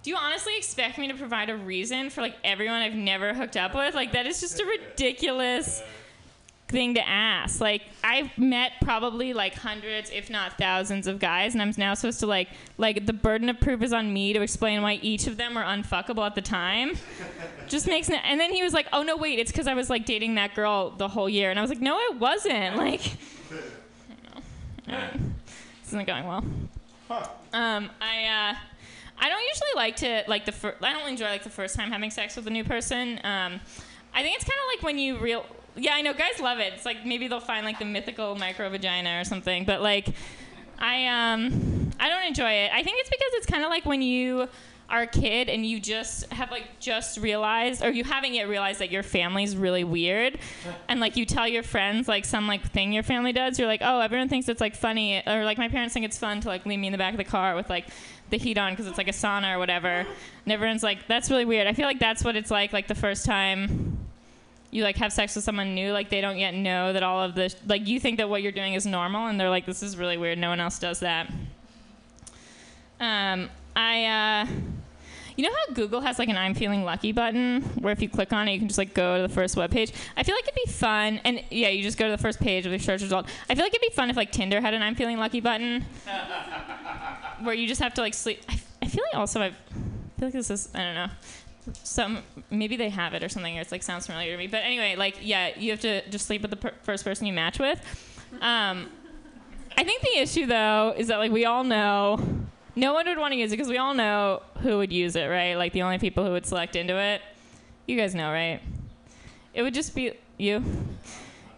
do 0.04 0.10
you 0.10 0.18
honestly 0.18 0.58
expect 0.58 0.98
me 0.98 1.08
to 1.08 1.14
provide 1.14 1.50
a 1.50 1.56
reason 1.56 2.10
for 2.10 2.22
like 2.22 2.36
everyone 2.44 2.82
I've 2.82 2.96
never 2.96 3.34
hooked 3.34 3.56
up 3.56 3.76
with? 3.76 3.94
Like 3.94 4.14
that 4.14 4.26
is 4.26 4.42
just 4.42 4.60
a 4.60 4.66
ridiculous 4.66 5.84
thing 6.72 6.96
to 6.96 7.08
ask. 7.08 7.62
Like 7.62 7.84
I've 8.04 8.36
met 8.38 8.74
probably 8.82 9.34
like 9.34 9.54
hundreds, 9.54 10.10
if 10.10 10.30
not 10.30 10.58
thousands, 10.58 11.08
of 11.08 11.20
guys, 11.20 11.54
and 11.54 11.62
I'm 11.62 11.74
now 11.78 11.94
supposed 11.94 12.20
to 12.22 12.28
like 12.28 12.50
like 12.78 13.06
the 13.06 13.14
burden 13.14 13.50
of 13.50 13.60
proof 13.60 13.82
is 13.84 13.94
on 13.94 14.12
me 14.12 14.34
to 14.34 14.42
explain 14.42 14.82
why 14.82 14.94
each 15.02 15.28
of 15.28 15.38
them 15.38 15.58
are 15.58 15.64
unfuckable 15.64 16.26
at 16.26 16.36
the 16.36 16.42
time. 16.42 16.94
Just 17.68 17.88
makes 17.88 18.10
no. 18.10 18.18
And 18.18 18.40
then 18.40 18.52
he 18.52 18.64
was 18.64 18.74
like, 18.74 18.88
"Oh 18.92 19.04
no, 19.04 19.16
wait, 19.16 19.40
it's 19.40 19.52
because 19.52 19.68
I 19.68 19.74
was 19.74 19.90
like 19.90 20.06
dating 20.06 20.36
that 20.36 20.56
girl 20.56 20.92
the 20.92 21.08
whole 21.08 21.30
year," 21.30 21.52
and 21.52 21.60
I 21.60 21.62
was 21.62 21.70
like, 21.70 21.82
"No, 21.82 21.98
it 22.00 22.18
wasn't." 22.18 22.78
Like, 22.78 23.02
I 24.88 24.92
don't 24.92 25.02
know. 25.16 25.32
This 25.82 25.88
isn't 25.90 26.08
going 26.08 26.26
well. 26.26 26.44
Um, 27.54 27.90
I 28.00 28.54
uh, 28.54 28.56
I 29.20 29.30
don't 29.30 29.42
usually 29.42 29.76
like 29.76 29.96
to 29.98 30.24
like 30.28 30.46
the 30.46 30.52
fir- 30.52 30.76
I 30.82 30.94
don't 30.94 31.08
enjoy 31.08 31.26
like 31.26 31.44
the 31.44 31.50
first 31.50 31.76
time 31.76 31.92
having 31.92 32.10
sex 32.10 32.36
with 32.36 32.48
a 32.48 32.50
new 32.50 32.64
person. 32.64 33.20
Um, 33.24 33.60
I 34.14 34.24
think 34.24 34.36
it's 34.36 34.46
kind 34.46 34.60
of 34.60 34.76
like 34.76 34.84
when 34.84 34.98
you 34.98 35.18
real 35.18 35.46
yeah 35.76 35.94
I 35.94 36.02
know 36.02 36.14
guys 36.14 36.40
love 36.40 36.60
it. 36.60 36.74
It's 36.74 36.86
like 36.86 37.06
maybe 37.06 37.28
they'll 37.28 37.40
find 37.40 37.66
like 37.66 37.80
the 37.80 37.86
mythical 37.86 38.36
micro 38.36 38.70
vagina 38.70 39.20
or 39.20 39.24
something, 39.24 39.66
but 39.66 39.82
like 39.82 40.10
I 40.80 41.08
um 41.08 41.92
I 42.00 42.10
don't 42.10 42.26
enjoy 42.26 42.52
it. 42.52 42.72
I 42.74 42.84
think 42.84 42.98
it's 43.00 43.10
because 43.10 43.32
it's 43.34 43.46
kind 43.46 43.64
of 43.64 43.70
like 43.70 43.86
when 43.86 44.02
you 44.02 44.48
are 44.92 45.04
a 45.04 45.08
kid 45.08 45.48
and 45.48 45.66
you 45.66 45.80
just 45.80 46.32
have 46.34 46.52
like 46.52 46.80
just 46.80 47.18
realized 47.18 47.82
or 47.82 47.90
you 47.90 48.04
haven't 48.04 48.34
yet 48.34 48.50
realized 48.50 48.80
that 48.82 48.92
your 48.92 49.04
family's 49.04 49.56
really 49.56 49.86
weird 49.86 50.38
and 50.90 51.00
like 51.00 51.16
you 51.16 51.26
tell 51.26 51.48
your 51.48 51.64
friends 51.64 52.10
like 52.10 52.26
some 52.26 52.46
like 52.46 52.62
thing 52.72 52.92
your 52.92 53.02
family 53.02 53.32
does 53.32 53.58
you're 53.58 53.70
like 53.70 53.80
oh 53.82 54.02
everyone 54.02 54.28
thinks 54.28 54.50
it's 54.50 54.60
like 54.60 54.76
funny 54.76 55.24
or 55.26 55.46
like 55.46 55.58
my 55.58 55.70
parents 55.70 55.94
think 55.94 56.06
it's 56.06 56.18
fun 56.18 56.42
to 56.42 56.50
like 56.50 56.66
leave 56.66 56.78
me 56.78 56.88
in 56.88 56.92
the 56.92 56.98
back 56.98 57.14
of 57.14 57.18
the 57.18 57.24
car 57.24 57.56
with 57.56 57.70
like 57.70 57.88
the 58.32 58.38
heat 58.38 58.58
on 58.58 58.74
because 58.74 58.86
it's 58.86 58.98
like 58.98 59.08
a 59.08 59.14
sauna 59.14 59.56
or 59.56 59.60
whatever 59.60 59.88
and 59.88 60.52
everyone's 60.52 60.84
like 60.84 61.08
that's 61.08 61.32
really 61.32 61.46
weird 61.46 61.68
i 61.68 61.74
feel 61.74 61.86
like 61.86 62.00
that's 62.00 62.22
what 62.26 62.36
it's 62.36 62.52
like 62.52 62.74
like 62.74 62.90
the 62.90 62.96
first 62.96 63.26
time 63.26 63.98
you 64.72 64.84
like 64.84 64.98
have 64.98 65.14
sex 65.14 65.36
with 65.36 65.44
someone 65.44 65.76
new 65.76 65.92
like 65.92 66.10
they 66.10 66.22
don't 66.22 66.38
yet 66.38 66.54
know 66.54 66.94
that 66.94 67.04
all 67.04 67.22
of 67.22 67.36
this 67.36 67.56
like 67.68 67.88
you 67.88 68.00
think 68.00 68.18
that 68.18 68.30
what 68.30 68.42
you're 68.42 68.52
doing 68.52 68.74
is 68.74 68.86
normal 68.86 69.28
and 69.28 69.40
they're 69.40 69.50
like 69.50 69.66
this 69.66 69.84
is 69.84 69.98
really 69.98 70.18
weird 70.18 70.38
no 70.38 70.50
one 70.50 70.60
else 70.60 70.80
does 70.80 71.00
that 71.02 71.30
um 73.00 73.50
i 73.76 74.06
uh 74.06 74.48
you 75.38 75.46
know 75.46 75.56
how 75.56 75.74
Google 75.74 76.02
has 76.02 76.20
like 76.20 76.30
an 76.30 76.38
I'm 76.38 76.54
feeling 76.54 76.84
lucky 76.84 77.12
button 77.12 77.62
where 77.80 77.92
if 77.94 78.02
you 78.02 78.10
click 78.10 78.34
on 78.34 78.48
it, 78.48 78.54
you 78.54 78.60
can 78.60 78.68
just 78.68 78.78
like 78.78 78.94
go 78.94 79.16
to 79.18 79.22
the 79.24 79.34
first 79.34 79.56
web 79.56 79.72
page? 79.72 79.92
I 80.16 80.24
feel 80.24 80.36
like 80.36 80.44
it'd 80.44 80.56
be 80.66 80.72
fun. 80.72 81.20
And 81.24 81.44
yeah, 81.50 81.70
you 81.70 81.82
just 81.82 81.98
go 81.98 82.06
to 82.06 82.12
the 82.12 82.22
first 82.22 82.40
page 82.40 82.66
of 82.66 82.72
the 82.72 82.78
search 82.78 83.02
result. 83.02 83.28
I 83.50 83.56
feel 83.56 83.64
like 83.64 83.74
it'd 83.74 83.82
be 83.82 83.96
fun 83.96 84.10
if 84.10 84.18
like 84.18 84.32
Tinder 84.32 84.62
had 84.62 84.74
an 84.74 84.82
I'm 84.82 84.96
feeling 84.96 85.18
lucky 85.18 85.40
button 85.40 85.86
where 87.42 87.56
you 87.56 87.68
just 87.68 87.82
have 87.82 87.94
to 87.96 88.02
like 88.02 88.14
sleep. 88.14 88.44
I, 88.50 88.60
I 88.82 88.88
feel 88.88 89.04
like 89.12 89.20
also 89.20 89.42
I've, 89.42 89.56
I 89.56 90.20
feel 90.20 90.28
like 90.28 90.34
this 90.34 90.50
is, 90.50 90.70
I 90.76 90.80
don't 90.80 90.96
know. 90.96 91.10
Some 91.84 92.20
maybe 92.50 92.76
they 92.76 92.90
have 92.90 93.14
it 93.14 93.24
or 93.24 93.30
something. 93.30 93.58
Or 93.58 93.62
it's 93.62 93.72
like 93.72 93.84
sounds 93.84 94.08
familiar 94.08 94.32
to 94.32 94.38
me. 94.38 94.48
But 94.48 94.64
anyway, 94.64 94.96
like 94.96 95.18
yeah, 95.22 95.58
you 95.58 95.72
have 95.72 95.82
to 95.82 96.08
just 96.10 96.26
sleep 96.26 96.42
with 96.42 96.52
the 96.52 96.58
per- 96.58 96.74
first 96.84 97.04
person 97.04 97.28
you 97.28 97.34
match 97.34 97.60
with. 97.60 97.80
Um, 98.42 98.90
I 99.78 99.84
think 99.84 100.02
the 100.02 100.18
issue 100.18 100.46
though 100.46 100.94
is 100.98 101.08
that 101.08 101.18
like 101.18 101.32
we 101.32 101.46
all 101.46 101.64
know 101.64 102.20
no 102.76 102.94
one 102.94 103.08
would 103.08 103.18
want 103.18 103.34
to 103.34 103.38
use 103.38 103.52
it 103.52 103.58
because 103.58 103.70
we 103.70 103.78
all 103.78 103.94
know 103.94 104.42
who 104.60 104.78
would 104.78 104.92
use 104.94 105.16
it, 105.16 105.26
right? 105.26 105.56
Like 105.56 105.74
the 105.74 105.82
only 105.82 105.98
people 105.98 106.26
who 106.26 106.32
would 106.32 106.46
select 106.46 106.76
into 106.76 106.98
it. 106.98 107.22
You 107.88 107.98
guys 107.98 108.16
know, 108.16 108.32
right? 108.32 108.62
It 109.54 109.64
would 109.64 109.74
just 109.74 109.94
be 109.94 110.14
you. 110.38 110.64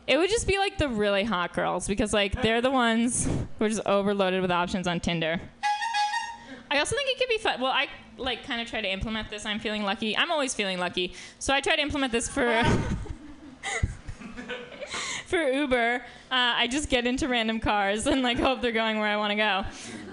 It 0.07 0.17
would 0.17 0.29
just 0.29 0.47
be 0.47 0.57
like 0.57 0.77
the 0.77 0.89
really 0.89 1.23
hot 1.23 1.53
girls 1.53 1.87
because 1.87 2.13
like 2.13 2.41
they're 2.41 2.61
the 2.61 2.71
ones 2.71 3.25
who 3.25 3.65
are 3.65 3.69
just 3.69 3.85
overloaded 3.85 4.41
with 4.41 4.51
options 4.51 4.87
on 4.87 4.99
Tinder. 4.99 5.39
I 6.73 6.79
also 6.79 6.95
think 6.95 7.07
it 7.07 7.19
could 7.19 7.29
be 7.29 7.37
fun. 7.37 7.61
Well, 7.61 7.71
I 7.71 7.87
like 8.17 8.43
kind 8.45 8.59
of 8.59 8.67
try 8.67 8.81
to 8.81 8.91
implement 8.91 9.29
this. 9.29 9.45
I'm 9.45 9.59
feeling 9.59 9.83
lucky. 9.83 10.17
I'm 10.17 10.31
always 10.31 10.55
feeling 10.55 10.79
lucky, 10.79 11.13
so 11.37 11.53
I 11.53 11.61
try 11.61 11.75
to 11.75 11.81
implement 11.81 12.11
this 12.11 12.27
for. 12.27 12.63
for 15.27 15.41
Uber, 15.41 15.95
uh, 15.95 15.99
I 16.29 16.67
just 16.67 16.89
get 16.89 17.07
into 17.07 17.27
random 17.27 17.59
cars 17.59 18.05
and 18.05 18.21
like 18.21 18.37
hope 18.37 18.61
they're 18.61 18.71
going 18.71 18.99
where 18.99 19.07
I 19.07 19.17
want 19.17 19.31
to 19.31 19.35
go. 19.35 19.65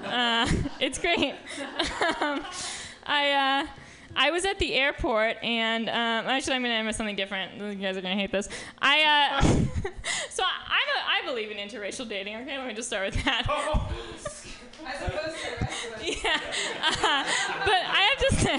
Uh, 0.08 0.48
it's 0.80 0.98
great. 0.98 1.32
um, 2.20 2.44
I 3.06 3.62
uh, 3.64 3.66
I 4.16 4.30
was 4.30 4.44
at 4.44 4.58
the 4.58 4.74
airport 4.74 5.36
and 5.42 5.88
um, 5.88 5.94
actually 5.94 6.54
I'm 6.54 6.62
gonna 6.62 6.74
end 6.74 6.86
with 6.86 6.96
something 6.96 7.16
different. 7.16 7.56
You 7.56 7.74
guys 7.74 7.96
are 7.96 8.02
gonna 8.02 8.14
hate 8.14 8.32
this. 8.32 8.48
I 8.80 9.38
uh, 9.38 9.42
so 10.30 10.42
I, 10.42 10.50
I'm 10.68 11.24
a, 11.24 11.28
I 11.28 11.32
believe 11.32 11.50
in 11.50 11.56
interracial 11.56 12.08
dating. 12.08 12.36
Okay, 12.36 12.58
let 12.58 12.66
me 12.66 12.74
just 12.74 12.88
start 12.88 13.14
with 13.14 13.24
that. 13.24 13.46
Yeah, 16.02 16.40
but 17.64 17.82
I 17.86 18.00
have 18.08 18.18
to 18.28 18.34
say, 18.36 18.58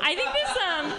I 0.00 0.14
think 0.14 0.30
this 0.32 0.50
um. 0.56 0.92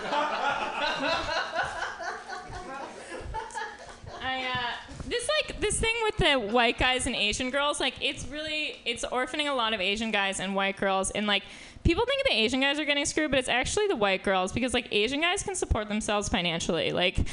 I 4.22 4.44
uh, 4.44 4.72
this 5.08 5.30
like 5.38 5.60
this 5.60 5.80
thing 5.80 5.96
with 6.04 6.18
the 6.18 6.36
white 6.36 6.78
guys 6.78 7.08
and 7.08 7.16
Asian 7.16 7.50
girls, 7.50 7.80
like 7.80 7.96
it's 8.02 8.28
really 8.28 8.76
it's 8.86 9.06
orphaning 9.06 9.50
a 9.50 9.54
lot 9.54 9.74
of 9.74 9.82
Asian 9.82 10.12
guys 10.12 10.40
and 10.40 10.56
white 10.56 10.78
girls, 10.78 11.12
and 11.12 11.28
like 11.28 11.44
people 11.84 12.06
think 12.06 12.24
the 12.26 12.34
Asian 12.34 12.62
guys 12.62 12.80
are 12.80 12.86
getting 12.86 13.06
screwed, 13.06 13.32
but 13.32 13.40
it's 13.40 13.50
actually 13.50 13.88
the 13.88 13.96
white 13.96 14.24
girls 14.24 14.52
because 14.52 14.74
like 14.74 14.88
Asian 14.92 15.22
guys 15.22 15.44
can 15.44 15.56
support 15.56 15.88
themselves 15.90 16.30
financially. 16.30 16.92
Like 16.92 17.18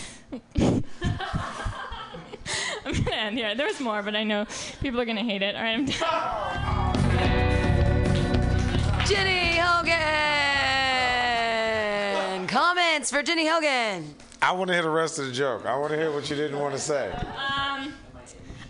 I'm 2.84 2.92
gonna 2.92 3.16
end 3.16 3.38
here. 3.38 3.54
There's 3.54 3.80
more, 3.80 4.02
but 4.02 4.14
I 4.16 4.24
know 4.24 4.46
people 4.80 5.00
are 5.00 5.04
gonna 5.04 5.22
hate 5.22 5.42
it. 5.42 5.54
All 5.56 5.62
right, 5.62 5.74
I'm 5.74 5.84
done. 5.86 5.96
Jenny 9.06 9.56
Hogan. 9.56 9.96
Comments 12.46 13.10
for 13.10 13.22
Jenny 13.22 13.46
Hogan. 13.46 14.14
I 14.42 14.52
want 14.52 14.68
to 14.68 14.74
hear 14.74 14.82
the 14.82 14.90
rest 14.90 15.18
of 15.18 15.26
the 15.26 15.32
joke. 15.32 15.64
I 15.66 15.76
want 15.76 15.90
to 15.92 15.96
hear 15.96 16.12
what 16.12 16.28
you 16.30 16.36
didn't 16.36 16.58
want 16.58 16.74
to 16.74 16.80
say. 16.80 17.10
Um, 17.12 17.92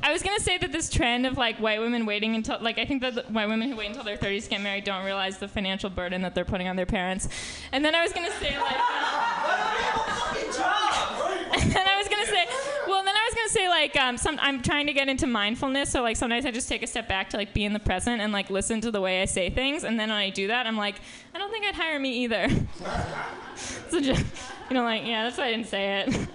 I 0.03 0.13
was 0.13 0.23
gonna 0.23 0.41
say 0.41 0.57
that 0.59 0.71
this 0.73 0.89
trend 0.89 1.27
of 1.27 1.37
like 1.37 1.59
white 1.59 1.81
women 1.81 2.07
waiting 2.07 2.35
until 2.37 2.59
like 2.61 2.79
I 2.79 2.85
think 2.85 3.03
that 3.03 3.15
the 3.17 3.23
white 3.23 3.49
women 3.49 3.69
who 3.71 3.77
wait 3.77 3.89
until 3.89 4.05
their 4.05 4.17
30s 4.17 4.45
to 4.45 4.51
get 4.51 4.61
married 4.61 4.85
don't 4.85 5.05
realize 5.05 5.39
the 5.39 5.49
financial 5.49 5.91
burden 5.91 6.23
that 6.23 6.35
they're 6.35 6.45
putting 6.45 6.69
on 6.69 6.77
their 6.77 6.87
parents. 6.87 7.29
And 7.73 7.85
then 7.85 7.95
I 7.95 8.03
was 8.03 8.13
gonna 8.13 8.31
say 8.33 8.57
like. 8.61 8.77
and 11.57 11.73
then 11.73 11.87
I 11.89 11.97
was 11.99 12.09
gonna 12.09 12.27
say, 12.27 12.47
well, 12.87 13.03
then 13.05 13.15
I 13.17 13.25
was 13.29 13.35
gonna 13.35 13.46
say 13.57 13.69
like 13.69 13.97
um, 13.97 14.17
some 14.17 14.39
I'm 14.41 14.63
trying 14.63 14.87
to 14.87 14.93
get 14.93 15.09
into 15.09 15.27
mindfulness, 15.27 15.91
so 15.91 16.03
like 16.03 16.17
sometimes 16.17 16.45
I 16.47 16.51
just 16.51 16.69
take 16.69 16.83
a 16.83 16.87
step 16.87 17.09
back 17.09 17.31
to 17.31 17.37
like 17.37 17.55
be 17.55 17.65
in 17.65 17.73
the 17.73 17.81
present 17.81 18.21
and 18.21 18.33
like 18.33 18.51
listen 18.51 18.81
to 18.83 18.91
the 18.91 19.01
way 19.01 19.23
I 19.23 19.25
say 19.25 19.51
things, 19.51 19.85
and 19.85 19.99
then 19.99 20.09
when 20.11 20.19
I 20.19 20.31
do 20.31 20.49
that, 20.49 20.67
I'm 20.67 20.77
like, 20.77 20.97
I 21.35 21.39
don't 21.39 21.51
think 21.51 21.65
I'd 21.65 21.75
hire 21.75 21.99
me 21.99 22.25
either. 22.25 22.49
so 23.57 24.01
just, 24.01 24.25
you 24.69 24.75
know, 24.75 24.85
like 24.85 25.05
yeah, 25.05 25.25
that's 25.25 25.39
why 25.39 25.47
I 25.47 25.51
didn't 25.51 25.69
say 25.69 26.05
it. 26.07 26.29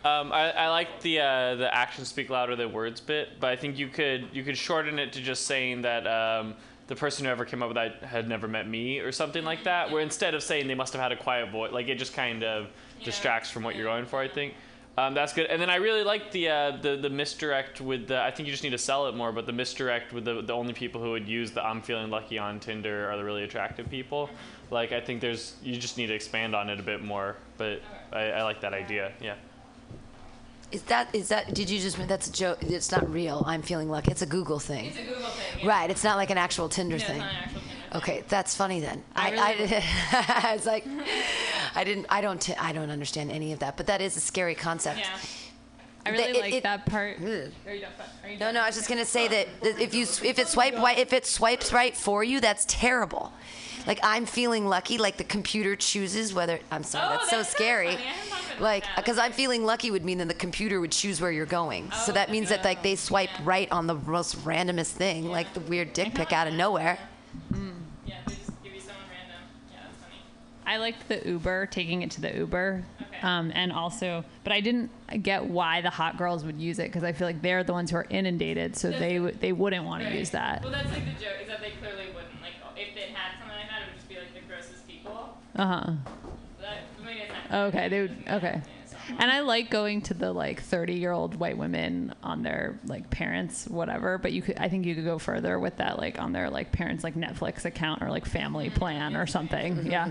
Um, 0.05 0.33
I, 0.33 0.51
I 0.51 0.67
like 0.67 0.99
the 0.99 1.21
uh, 1.21 1.55
the 1.55 1.73
actions 1.73 2.09
speak 2.09 2.29
louder 2.29 2.57
than 2.57 2.73
words 2.73 2.99
bit, 2.99 3.39
but 3.39 3.51
I 3.51 3.55
think 3.55 3.79
you 3.79 3.87
could 3.87 4.27
you 4.33 4.43
could 4.43 4.57
shorten 4.57 4.99
it 4.99 5.13
to 5.13 5.21
just 5.21 5.47
saying 5.47 5.83
that 5.83 6.05
um, 6.05 6.55
the 6.87 6.95
person 6.95 7.23
who 7.23 7.31
ever 7.31 7.45
came 7.45 7.63
up 7.63 7.69
with 7.69 7.75
that 7.75 8.03
had 8.03 8.27
never 8.27 8.49
met 8.49 8.67
me 8.67 8.99
or 8.99 9.13
something 9.13 9.45
like 9.45 9.63
that. 9.63 9.91
Where 9.91 10.01
instead 10.01 10.35
of 10.35 10.43
saying 10.43 10.67
they 10.67 10.75
must 10.75 10.91
have 10.91 11.01
had 11.01 11.13
a 11.13 11.15
quiet 11.15 11.51
voice, 11.51 11.71
like 11.71 11.87
it 11.87 11.95
just 11.95 12.13
kind 12.13 12.43
of 12.43 12.67
distracts 13.03 13.49
from 13.49 13.63
what 13.63 13.75
you're 13.75 13.85
going 13.85 14.05
for. 14.05 14.19
I 14.19 14.27
think 14.27 14.53
um, 14.97 15.15
that's 15.15 15.33
good. 15.33 15.47
And 15.47 15.59
then 15.59 15.69
I 15.71 15.77
really 15.77 16.03
like 16.03 16.31
the 16.31 16.49
uh, 16.49 16.77
the 16.77 16.95
the 16.95 17.09
misdirect 17.09 17.81
with 17.81 18.07
the. 18.07 18.21
I 18.21 18.29
think 18.29 18.47
you 18.47 18.53
just 18.53 18.63
need 18.63 18.71
to 18.71 18.77
sell 18.77 19.07
it 19.07 19.15
more, 19.15 19.31
but 19.31 19.47
the 19.47 19.51
misdirect 19.51 20.13
with 20.13 20.25
the 20.25 20.41
the 20.41 20.53
only 20.53 20.73
people 20.73 21.01
who 21.01 21.11
would 21.11 21.27
use 21.27 21.51
the 21.51 21.65
I'm 21.65 21.81
feeling 21.81 22.11
lucky 22.11 22.37
on 22.37 22.59
Tinder 22.59 23.09
are 23.09 23.17
the 23.17 23.23
really 23.23 23.43
attractive 23.43 23.89
people. 23.89 24.29
Like 24.69 24.91
I 24.91 25.01
think 25.01 25.19
there's 25.19 25.55
you 25.63 25.77
just 25.77 25.97
need 25.97 26.07
to 26.07 26.13
expand 26.13 26.55
on 26.55 26.69
it 26.69 26.79
a 26.79 26.83
bit 26.83 27.03
more. 27.03 27.37
But 27.57 27.81
I, 28.11 28.31
I 28.31 28.43
like 28.43 28.61
that 28.61 28.73
idea. 28.73 29.11
Yeah. 29.19 29.35
Is 30.71 30.83
that 30.83 31.13
is 31.13 31.29
that? 31.29 31.55
Did 31.55 31.71
you 31.71 31.79
just? 31.79 31.97
That's 32.07 32.27
a 32.27 32.31
joke. 32.31 32.59
It's 32.61 32.91
not 32.91 33.11
real. 33.11 33.43
I'm 33.47 33.63
feeling 33.63 33.89
lucky. 33.89 34.11
It's 34.11 34.21
a 34.21 34.27
Google 34.27 34.59
thing. 34.59 34.85
It's 34.85 34.97
a 34.97 35.03
Google 35.03 35.29
thing. 35.29 35.67
Right. 35.67 35.89
It's 35.89 36.03
not 36.03 36.17
like 36.17 36.29
an 36.29 36.37
actual 36.37 36.69
Tinder 36.69 36.97
Yeah, 36.97 37.01
it's 37.01 37.11
thing. 37.11 37.61
Not 37.93 38.03
an 38.07 38.09
actual 38.09 38.15
Okay, 38.15 38.23
that's 38.29 38.55
funny 38.55 38.79
then. 38.79 39.03
I, 39.15 39.31
I, 40.11 40.49
I 40.49 40.53
was 40.53 40.65
like, 40.65 40.85
I 41.75 41.83
didn't. 41.83 42.05
I 42.09 42.21
don't. 42.21 42.41
T- 42.41 42.55
I 42.59 42.73
don't 42.73 42.89
understand 42.89 43.31
any 43.31 43.53
of 43.53 43.59
that. 43.59 43.77
But 43.77 43.87
that 43.87 44.01
is 44.01 44.17
a 44.17 44.19
scary 44.19 44.55
concept. 44.55 44.99
Yeah. 44.99 45.17
I 46.05 46.09
really 46.09 46.23
It- 46.37 46.41
like 46.41 46.53
it- 46.53 46.63
that 46.63 46.85
part. 46.85 47.17
Are 47.19 47.21
you 47.73 47.81
done? 47.81 47.91
Are 48.23 48.29
you 48.29 48.37
No, 48.37 48.51
no. 48.51 48.61
I 48.61 48.67
was 48.67 48.75
just 48.75 48.89
gonna 48.89 49.05
say 49.05 49.27
that 49.27 49.47
that 49.61 49.79
if 49.79 49.93
you 49.93 50.03
if 50.03 50.37
it 50.39 50.47
swipe 50.47 50.75
right 50.75 50.97
if 50.97 51.13
it 51.13 51.25
swipes 51.25 51.71
right 51.71 51.95
for 51.95 52.23
you, 52.23 52.41
that's 52.41 52.65
terrible. 52.67 53.31
Like 53.87 53.99
I'm 54.03 54.25
feeling 54.25 54.65
lucky. 54.67 54.97
Like 54.97 55.17
the 55.17 55.23
computer 55.23 55.75
chooses 55.75 56.33
whether. 56.33 56.59
I'm 56.71 56.83
sorry. 56.83 57.05
Oh, 57.05 57.09
that's 57.17 57.29
so 57.29 57.37
that's 57.37 57.49
so 57.49 57.55
scary. 57.55 57.87
funny. 57.91 57.97
I 58.03 58.07
hadn't 58.07 58.29
thought 58.31 58.43
of 58.53 58.59
it 58.59 58.61
Like 58.63 58.83
because 58.97 59.17
I'm 59.17 59.31
feeling 59.31 59.65
lucky 59.65 59.91
would 59.91 60.03
mean 60.05 60.17
that 60.19 60.27
the 60.27 60.33
computer 60.33 60.79
would 60.81 60.91
choose 60.91 61.19
where 61.21 61.31
you're 61.31 61.45
going. 61.45 61.89
so 61.91 62.11
Oh, 62.11 62.13
that 62.13 62.29
means 62.31 62.49
that 62.49 62.63
like 62.65 62.83
they 62.83 62.95
swipe 62.95 63.29
right 63.43 63.69
on 63.71 63.87
the 63.87 63.95
most 63.95 64.37
randomest 64.45 64.91
thing, 64.91 65.29
like 65.29 65.53
the 65.53 65.59
weird 65.61 65.93
dick 65.93 66.13
pic 66.15 66.31
out 66.33 66.47
of 66.47 66.53
nowhere. 66.53 66.97
Yeah, 67.51 67.57
I 70.65 70.77
liked 70.77 71.07
the 71.07 71.21
Uber, 71.27 71.67
taking 71.67 72.01
it 72.01 72.11
to 72.11 72.21
the 72.21 72.35
Uber. 72.37 72.83
Um, 73.21 73.51
and 73.55 73.71
also, 73.71 74.25
but 74.43 74.51
I 74.51 74.59
didn't 74.59 74.89
get 75.23 75.45
why 75.45 75.81
the 75.81 75.89
hot 75.89 76.17
girls 76.17 76.43
would 76.43 76.59
use 76.59 76.77
it 76.79 76.87
because 76.87 77.03
I 77.03 77.13
feel 77.13 77.27
like 77.27 77.41
they're 77.41 77.63
the 77.63 77.71
ones 77.73 77.91
who 77.91 77.97
are 77.97 78.07
inundated, 78.09 78.75
so 78.75 78.91
they 78.91 79.15
w- 79.15 79.35
they 79.39 79.53
wouldn't 79.53 79.85
want 79.85 80.03
to 80.05 80.17
use 80.17 80.31
that. 80.31 80.61
Well, 80.63 80.71
that's 80.71 80.91
like 80.91 81.05
the 81.05 81.11
joke 81.23 81.37
is 81.41 81.47
that 81.47 81.61
they 81.61 81.71
clearly 81.71 82.07
wouldn't. 82.13 82.41
Like, 82.41 82.53
if 82.75 82.93
they 82.95 83.13
had 83.13 83.37
something 83.39 83.57
like 83.57 83.69
that, 83.69 83.81
it 83.83 83.85
would 83.87 83.95
just 83.95 84.09
be 84.09 84.15
like 84.15 84.33
the 84.33 84.41
grossest 84.47 84.85
people. 84.87 85.37
Uh 85.55 85.65
huh. 85.65 85.91
Okay, 87.67 87.87
they 87.89 88.01
would. 88.01 88.15
Okay. 88.29 88.61
And 89.09 89.31
I 89.31 89.41
like 89.41 89.69
going 89.69 90.01
to 90.03 90.13
the 90.13 90.31
like 90.31 90.61
30 90.61 90.93
year 90.93 91.11
old 91.11 91.35
white 91.35 91.57
women 91.57 92.13
on 92.23 92.43
their 92.43 92.79
like 92.85 93.09
parents 93.09 93.67
whatever, 93.67 94.17
but 94.17 94.31
you 94.31 94.41
could 94.41 94.57
I 94.57 94.69
think 94.69 94.85
you 94.85 94.95
could 94.95 95.05
go 95.05 95.17
further 95.19 95.59
with 95.59 95.77
that 95.77 95.99
like 95.99 96.19
on 96.19 96.31
their 96.31 96.49
like 96.49 96.71
parents 96.71 97.03
like 97.03 97.15
Netflix 97.15 97.65
account 97.65 98.01
or 98.01 98.09
like 98.09 98.25
family 98.25 98.69
plan 98.69 99.15
or 99.15 99.27
something. 99.27 99.85
Yeah. 99.85 100.09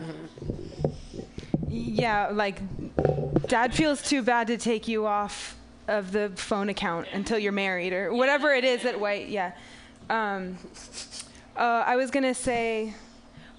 Yeah, 1.69 2.29
like 2.33 2.61
dad 3.49 3.75
feels 3.75 4.03
too 4.03 4.23
bad 4.23 4.47
to 4.49 4.59
take 4.59 4.89
you 4.89 5.07
off 5.07 5.57
of 5.89 6.13
the 6.13 6.31
phone 6.37 6.69
account 6.69 7.09
until 7.13 7.39
you're 7.39 7.53
married 7.53 7.93
or 7.93 8.13
whatever 8.13 8.51
it 8.53 8.65
is 8.65 8.83
that 8.83 9.01
white, 9.01 9.29
yeah. 9.29 9.53
Um, 10.11 10.59
uh, 11.57 11.85
I 11.87 11.97
was 11.97 12.11
gonna 12.11 12.35
say, 12.35 12.95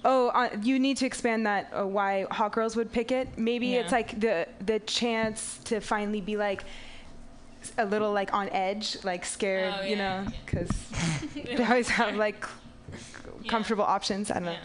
oh, 0.04 0.28
uh, 0.28 0.50
you 0.62 0.78
need 0.78 0.96
to 0.98 1.06
expand 1.06 1.46
that 1.46 1.70
uh, 1.72 1.86
why 1.86 2.26
hot 2.30 2.52
girls 2.52 2.76
would 2.76 2.92
pick 2.92 3.10
it. 3.12 3.38
Maybe 3.38 3.68
Yeah. 3.68 3.80
it's 3.80 3.92
like 3.92 4.18
the 4.20 4.46
the 4.64 4.78
chance 4.80 5.58
to 5.64 5.80
finally 5.80 6.20
be 6.20 6.36
like 6.36 6.64
a 7.78 7.84
little 7.86 8.12
like 8.12 8.32
on 8.34 8.48
edge, 8.50 8.98
like 9.04 9.24
scared, 9.24 9.74
Oh, 9.80 9.84
you 9.84 9.96
know, 9.96 10.26
because 10.44 10.68
they 11.34 11.64
always 11.64 11.88
have 11.88 12.14
like 12.16 12.46
comfortable 13.48 13.84
options. 13.84 14.30
I 14.30 14.34
don't 14.34 14.44
know. 14.44 14.56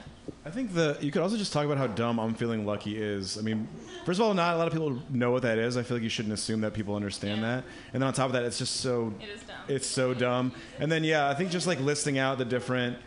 I 0.45 0.51
think 0.51 0.73
the 0.73 0.97
you 1.01 1.11
could 1.11 1.21
also 1.21 1.37
just 1.37 1.51
talk 1.53 1.65
about 1.65 1.77
how 1.77 1.87
dumb 1.87 2.19
I'm 2.19 2.33
feeling 2.33 2.65
lucky 2.65 2.97
is. 3.01 3.37
I 3.37 3.41
mean, 3.41 3.67
first 4.05 4.19
of 4.19 4.25
all, 4.25 4.33
not 4.33 4.55
a 4.55 4.57
lot 4.57 4.67
of 4.67 4.73
people 4.73 5.01
know 5.09 5.31
what 5.31 5.41
that 5.43 5.57
is. 5.57 5.75
I 5.77 5.83
feel 5.83 5.97
like 5.97 6.03
you 6.03 6.09
shouldn't 6.09 6.33
assume 6.33 6.61
that 6.61 6.73
people 6.73 6.95
understand 6.95 7.43
that. 7.43 7.63
And 7.93 8.01
then 8.01 8.07
on 8.07 8.13
top 8.13 8.27
of 8.27 8.33
that, 8.33 8.43
it's 8.43 8.57
just 8.57 8.77
so 8.77 9.13
It 9.21 9.29
is 9.29 9.41
dumb. 9.43 9.55
it's 9.67 9.87
so 9.87 10.13
dumb. 10.13 10.51
And 10.79 10.91
then 10.91 11.03
yeah, 11.03 11.29
I 11.29 11.33
think 11.35 11.51
just 11.51 11.67
like 11.67 11.79
listing 11.81 12.17
out 12.17 12.37
the 12.37 12.45
different 12.45 12.97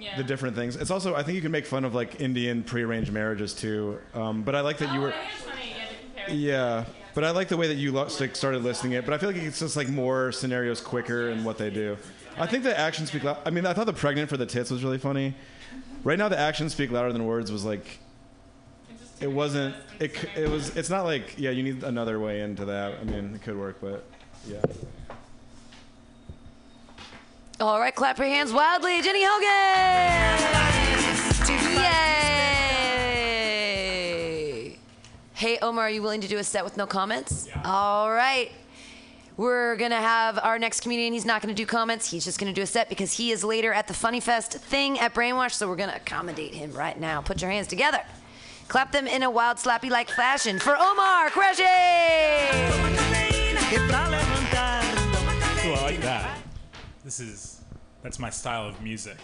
Yeah. 0.00 0.16
the 0.16 0.24
different 0.24 0.56
things. 0.56 0.76
It's 0.76 0.90
also 0.90 1.14
I 1.14 1.22
think 1.22 1.36
you 1.36 1.42
can 1.42 1.52
make 1.52 1.66
fun 1.66 1.84
of 1.84 1.94
like 1.94 2.20
Indian 2.20 2.62
prearranged 2.62 3.12
marriages 3.12 3.52
too. 3.54 3.98
Um, 4.14 4.42
but 4.42 4.54
I 4.54 4.60
like 4.60 4.78
that 4.78 4.92
you 4.94 5.00
Oh, 5.00 5.02
were 5.04 5.08
it's 5.10 5.42
funny. 5.42 5.74
Yeah, 6.28 6.32
yeah. 6.32 6.84
But 7.14 7.24
I 7.24 7.30
like 7.32 7.48
the 7.48 7.56
way 7.56 7.66
that 7.68 7.74
you 7.74 7.92
lo- 7.92 8.08
like, 8.20 8.36
started 8.36 8.62
listing 8.62 8.92
it. 8.92 9.04
But 9.04 9.14
I 9.14 9.18
feel 9.18 9.30
like 9.30 9.42
it's 9.42 9.58
just 9.58 9.76
like 9.76 9.88
more 9.88 10.30
scenarios 10.32 10.80
quicker 10.80 11.28
and 11.30 11.44
what 11.44 11.58
they 11.58 11.68
do. 11.70 11.96
I 12.38 12.46
think 12.46 12.62
the 12.62 12.78
actions 12.78 13.08
speak 13.08 13.24
loud. 13.24 13.38
I 13.44 13.50
mean, 13.50 13.66
I 13.66 13.72
thought 13.72 13.86
the 13.86 13.92
pregnant 13.92 14.28
for 14.30 14.36
the 14.36 14.46
tits 14.46 14.70
was 14.70 14.82
really 14.84 14.98
funny. 14.98 15.34
Right 16.04 16.18
now, 16.18 16.28
the 16.28 16.38
actions 16.38 16.72
speak 16.72 16.90
louder 16.92 17.12
than 17.12 17.26
words 17.26 17.50
was 17.52 17.64
like. 17.64 17.98
It 19.20 19.30
wasn't. 19.30 19.74
It. 19.98 20.16
It 20.36 20.48
was. 20.48 20.74
It's 20.76 20.88
not 20.88 21.04
like. 21.04 21.34
Yeah, 21.36 21.50
you 21.50 21.62
need 21.62 21.82
another 21.82 22.18
way 22.20 22.40
into 22.40 22.64
that. 22.66 22.94
I 23.00 23.04
mean, 23.04 23.34
it 23.34 23.42
could 23.42 23.58
work, 23.58 23.78
but 23.82 24.04
yeah. 24.48 24.62
All 27.60 27.78
right, 27.78 27.94
clap 27.94 28.16
your 28.16 28.26
hands 28.26 28.54
wildly, 28.54 29.02
Jenny 29.02 29.22
Hogan! 29.22 30.40
Yay! 33.42 34.78
Hey, 35.34 35.58
Omar, 35.60 35.84
are 35.84 35.90
you 35.90 36.00
willing 36.00 36.22
to 36.22 36.28
do 36.28 36.38
a 36.38 36.44
set 36.44 36.64
with 36.64 36.78
no 36.78 36.86
comments? 36.86 37.48
Yeah. 37.48 37.60
All 37.66 38.10
right. 38.10 38.50
We're 39.36 39.76
going 39.76 39.90
to 39.90 39.98
have 39.98 40.38
our 40.38 40.58
next 40.58 40.80
comedian. 40.80 41.12
He's 41.12 41.26
not 41.26 41.42
going 41.42 41.54
to 41.54 41.62
do 41.62 41.66
comments. 41.66 42.10
He's 42.10 42.24
just 42.24 42.40
going 42.40 42.50
to 42.50 42.58
do 42.58 42.62
a 42.62 42.66
set 42.66 42.88
because 42.88 43.12
he 43.12 43.30
is 43.30 43.44
later 43.44 43.74
at 43.74 43.88
the 43.88 43.94
Funny 43.94 44.20
Fest 44.20 44.52
thing 44.52 44.98
at 44.98 45.12
Brainwash, 45.12 45.52
so 45.52 45.68
we're 45.68 45.76
going 45.76 45.90
to 45.90 45.96
accommodate 45.96 46.54
him 46.54 46.72
right 46.72 46.98
now. 46.98 47.20
Put 47.20 47.42
your 47.42 47.50
hands 47.50 47.66
together. 47.66 48.00
Clap 48.68 48.90
them 48.90 49.06
in 49.06 49.22
a 49.22 49.30
wild, 49.30 49.58
slappy 49.58 49.90
like 49.90 50.08
fashion 50.08 50.58
for 50.58 50.74
Omar 50.78 51.28
Qureshi! 51.28 51.66
Cool, 55.60 55.72
oh, 55.72 55.78
I 55.78 55.82
like 55.82 56.00
that. 56.00 56.39
This 57.10 57.18
is 57.18 57.60
that's 58.04 58.20
my 58.20 58.30
style 58.30 58.68
of 58.68 58.80
music. 58.82 59.16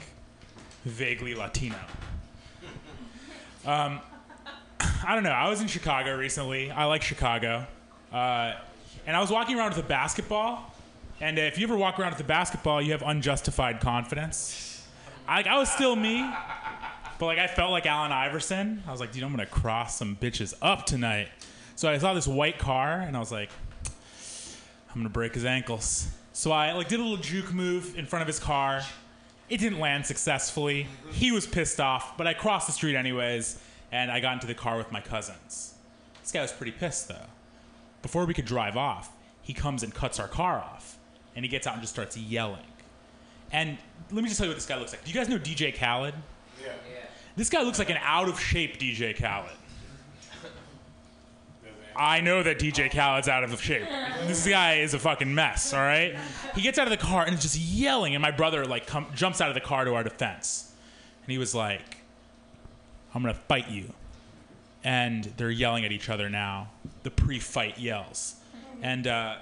Vaguely 0.85 1.37
Latino. 1.37 1.79
Um, 3.65 4.01
I 5.07 5.15
don't 5.15 5.23
know. 5.23 5.31
I 5.31 5.49
was 5.49 5.61
in 5.61 5.69
Chicago 5.69 6.17
recently. 6.17 6.73
I 6.73 6.87
like 6.87 7.03
Chicago. 7.03 7.65
Uh, 8.13 8.55
and 9.07 9.17
I 9.17 9.21
was 9.21 9.31
walking 9.31 9.57
around 9.57 9.69
with 9.69 9.85
a 9.85 9.89
basketball. 9.89 10.75
And 11.21 11.39
if 11.39 11.59
you 11.59 11.65
ever 11.69 11.77
walk 11.77 12.01
around 12.01 12.11
with 12.11 12.21
a 12.21 12.25
basketball, 12.25 12.83
you 12.83 12.91
have 12.91 13.03
unjustified 13.03 13.79
confidence. 13.79 14.85
I, 15.29 15.45
I 15.45 15.57
was 15.57 15.71
still 15.71 15.95
me, 15.95 16.29
but 17.21 17.27
like 17.27 17.39
I 17.39 17.47
felt 17.47 17.71
like 17.71 17.87
Allen 17.87 18.11
Iverson. 18.11 18.83
I 18.85 18.91
was 18.91 18.99
like, 18.99 19.13
dude, 19.13 19.23
I'm 19.23 19.31
gonna 19.31 19.47
cross 19.47 19.97
some 19.97 20.17
bitches 20.17 20.55
up 20.61 20.87
tonight. 20.87 21.29
So 21.77 21.89
I 21.89 21.99
saw 21.99 22.15
this 22.15 22.27
white 22.27 22.59
car, 22.59 22.99
and 22.99 23.17
I 23.17 23.21
was 23.21 23.31
like, 23.31 23.51
I'm 24.89 24.97
gonna 24.97 25.09
break 25.09 25.35
his 25.35 25.45
ankles. 25.45 26.09
So 26.37 26.53
I 26.53 26.73
like 26.73 26.89
did 26.89 27.01
a 27.01 27.03
little 27.03 27.17
juke 27.17 27.55
move 27.55 27.97
in 27.97 28.05
front 28.05 28.21
of 28.21 28.27
his 28.27 28.39
car. 28.39 28.83
It 29.49 29.57
didn't 29.57 29.81
land 29.81 30.05
successfully. 30.05 30.87
He 31.11 31.33
was 31.33 31.47
pissed 31.47 31.81
off, 31.81 32.19
but 32.19 32.27
I 32.27 32.35
crossed 32.35 32.67
the 32.67 32.75
street 32.75 32.95
anyways, 32.95 33.59
and 33.91 34.11
I 34.11 34.21
got 34.21 34.35
into 34.35 34.47
the 34.47 34.55
car 34.55 34.77
with 34.77 34.93
my 34.93 35.01
cousins. 35.01 35.73
This 36.21 36.33
guy 36.33 36.43
was 36.43 36.53
pretty 36.53 36.73
pissed 36.73 37.09
though. 37.09 37.25
Before 38.03 38.27
we 38.27 38.35
could 38.35 38.45
drive 38.45 38.77
off, 38.77 39.11
he 39.41 39.55
comes 39.55 39.83
and 39.83 39.95
cuts 39.95 40.21
our 40.21 40.29
car 40.29 40.59
off, 40.59 40.99
and 41.35 41.43
he 41.43 41.49
gets 41.49 41.67
out 41.67 41.73
and 41.73 41.83
just 41.83 41.95
starts 41.95 42.19
yelling. 42.19 42.67
And 43.51 43.79
let 44.11 44.23
me 44.23 44.29
just 44.29 44.37
tell 44.37 44.45
you 44.45 44.51
what 44.51 44.57
this 44.57 44.67
guy 44.67 44.79
looks 44.79 44.93
like. 44.93 45.05
Do 45.05 45.11
you 45.11 45.17
guys 45.17 45.31
know 45.31 45.39
DJ 45.39 45.75
Khaled? 45.75 46.15
Yeah. 46.63 46.73
This 47.35 47.49
guy 47.49 47.63
looks 47.63 47.79
like 47.79 47.89
an 47.89 47.99
out 48.03 48.29
of 48.29 48.39
shape 48.39 48.79
DJ 48.79 49.19
Khaled. 49.19 49.57
I 51.99 52.21
know 52.21 52.43
that 52.43 52.59
DJ 52.59 52.91
Khaled's 52.91 53.29
out 53.29 53.45
of 53.45 53.61
shape. 53.61 53.87
This 54.27 54.47
guy 54.47 54.75
is 54.75 54.95
a 54.95 54.99
fucking 54.99 55.35
mess, 55.35 55.73
all 55.73 55.81
right? 55.81 56.17
He 56.55 56.63
gets 56.63 56.79
out 56.79 56.87
of 56.87 56.91
the 56.91 56.97
car 56.97 57.25
and 57.25 57.35
is 57.35 57.43
just 57.43 57.59
yelling, 57.59 58.15
and 58.15 58.23
my 58.23 58.31
brother 58.31 58.65
like 58.65 58.87
come, 58.87 59.07
jumps 59.15 59.41
out 59.41 59.49
of 59.49 59.55
the 59.55 59.61
car 59.61 59.85
to 59.85 59.95
our 59.95 60.05
defense. 60.05 60.73
And 61.25 61.33
he 61.33 61.39
was 61.39 61.55
like, 61.55 61.99
I'm 63.15 63.23
gonna 63.23 63.35
fight 63.35 63.69
you. 63.69 63.93
And 64.85 65.25
they're 65.37 65.51
yelling 65.51 65.85
at 65.85 65.93
each 65.93 66.09
other 66.09 66.29
now. 66.29 66.69
The 67.03 67.11
pre 67.11 67.39
fight 67.39 67.79
yells. 67.79 68.37
And 68.83 69.07
uh, 69.07 69.37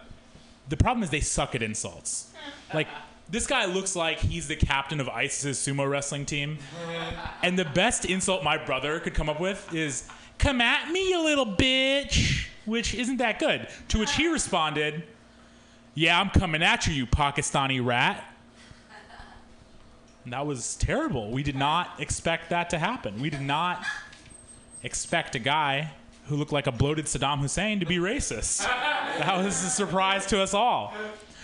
the 0.68 0.76
problem 0.76 1.02
is 1.02 1.10
they 1.10 1.20
suck 1.20 1.54
at 1.54 1.62
insults. 1.62 2.32
Like, 2.72 2.88
this 3.28 3.46
guy 3.46 3.64
looks 3.64 3.96
like 3.96 4.18
he's 4.18 4.48
the 4.48 4.56
captain 4.56 5.00
of 5.00 5.08
ISIS's 5.08 5.58
sumo 5.58 5.88
wrestling 5.88 6.24
team. 6.26 6.58
And 7.42 7.58
the 7.58 7.64
best 7.64 8.04
insult 8.04 8.44
my 8.44 8.56
brother 8.58 9.00
could 9.00 9.14
come 9.14 9.28
up 9.28 9.40
with 9.40 9.74
is, 9.74 10.08
Come 10.38 10.60
at 10.60 10.90
me, 10.90 11.10
you 11.10 11.22
little 11.22 11.46
bitch, 11.46 12.48
which 12.64 12.94
isn't 12.94 13.18
that 13.18 13.38
good. 13.38 13.68
To 13.88 13.98
which 13.98 14.12
he 14.14 14.28
responded, 14.28 15.04
Yeah, 15.94 16.20
I'm 16.20 16.30
coming 16.30 16.62
at 16.62 16.86
you, 16.86 16.92
you 16.92 17.06
Pakistani 17.06 17.84
rat. 17.84 18.24
And 20.24 20.32
that 20.32 20.46
was 20.46 20.76
terrible. 20.76 21.30
We 21.30 21.42
did 21.42 21.56
not 21.56 22.00
expect 22.00 22.50
that 22.50 22.70
to 22.70 22.78
happen. 22.78 23.20
We 23.20 23.28
did 23.28 23.42
not 23.42 23.84
expect 24.82 25.34
a 25.34 25.38
guy 25.38 25.92
who 26.26 26.36
looked 26.36 26.52
like 26.52 26.66
a 26.66 26.72
bloated 26.72 27.04
Saddam 27.04 27.40
Hussein 27.40 27.80
to 27.80 27.86
be 27.86 27.98
racist. 27.98 28.66
That 29.18 29.36
was 29.44 29.62
a 29.62 29.68
surprise 29.68 30.24
to 30.26 30.40
us 30.40 30.54
all. 30.54 30.94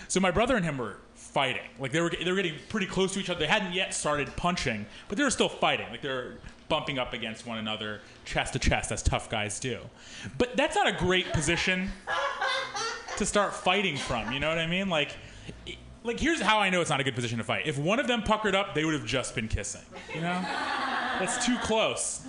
So 0.07 0.19
my 0.19 0.31
brother 0.31 0.55
and 0.55 0.65
him 0.65 0.77
were 0.77 0.97
fighting. 1.13 1.61
Like 1.79 1.91
they 1.91 2.01
were 2.01 2.09
they 2.09 2.29
were 2.29 2.35
getting 2.35 2.59
pretty 2.69 2.87
close 2.87 3.13
to 3.13 3.19
each 3.19 3.29
other. 3.29 3.39
They 3.39 3.47
hadn't 3.47 3.73
yet 3.73 3.93
started 3.93 4.35
punching, 4.35 4.85
but 5.07 5.17
they 5.17 5.23
were 5.23 5.29
still 5.29 5.49
fighting. 5.49 5.87
Like 5.89 6.01
they're 6.01 6.37
bumping 6.71 6.97
up 6.97 7.11
against 7.11 7.45
one 7.45 7.57
another, 7.57 7.99
chest 8.23 8.53
to 8.53 8.59
chest, 8.59 8.93
as 8.93 9.03
tough 9.03 9.29
guys 9.29 9.59
do. 9.59 9.77
But 10.37 10.55
that's 10.55 10.73
not 10.73 10.87
a 10.87 10.93
great 10.93 11.33
position 11.33 11.91
to 13.17 13.25
start 13.25 13.53
fighting 13.53 13.97
from. 13.97 14.31
You 14.31 14.39
know 14.39 14.47
what 14.49 14.57
I 14.57 14.65
mean? 14.67 14.89
Like. 14.89 15.11
Like 16.03 16.19
here's 16.19 16.41
how 16.41 16.57
I 16.57 16.71
know 16.71 16.81
it's 16.81 16.89
not 16.89 16.99
a 16.99 17.03
good 17.03 17.13
position 17.13 17.37
to 17.37 17.43
fight. 17.43 17.67
If 17.67 17.77
one 17.77 17.99
of 17.99 18.07
them 18.07 18.23
puckered 18.23 18.55
up, 18.55 18.73
they 18.73 18.83
would 18.85 18.95
have 18.95 19.05
just 19.05 19.35
been 19.35 19.47
kissing. 19.47 19.83
You 20.15 20.21
know, 20.21 20.41
that's 21.19 21.45
too 21.45 21.55
close. 21.59 22.25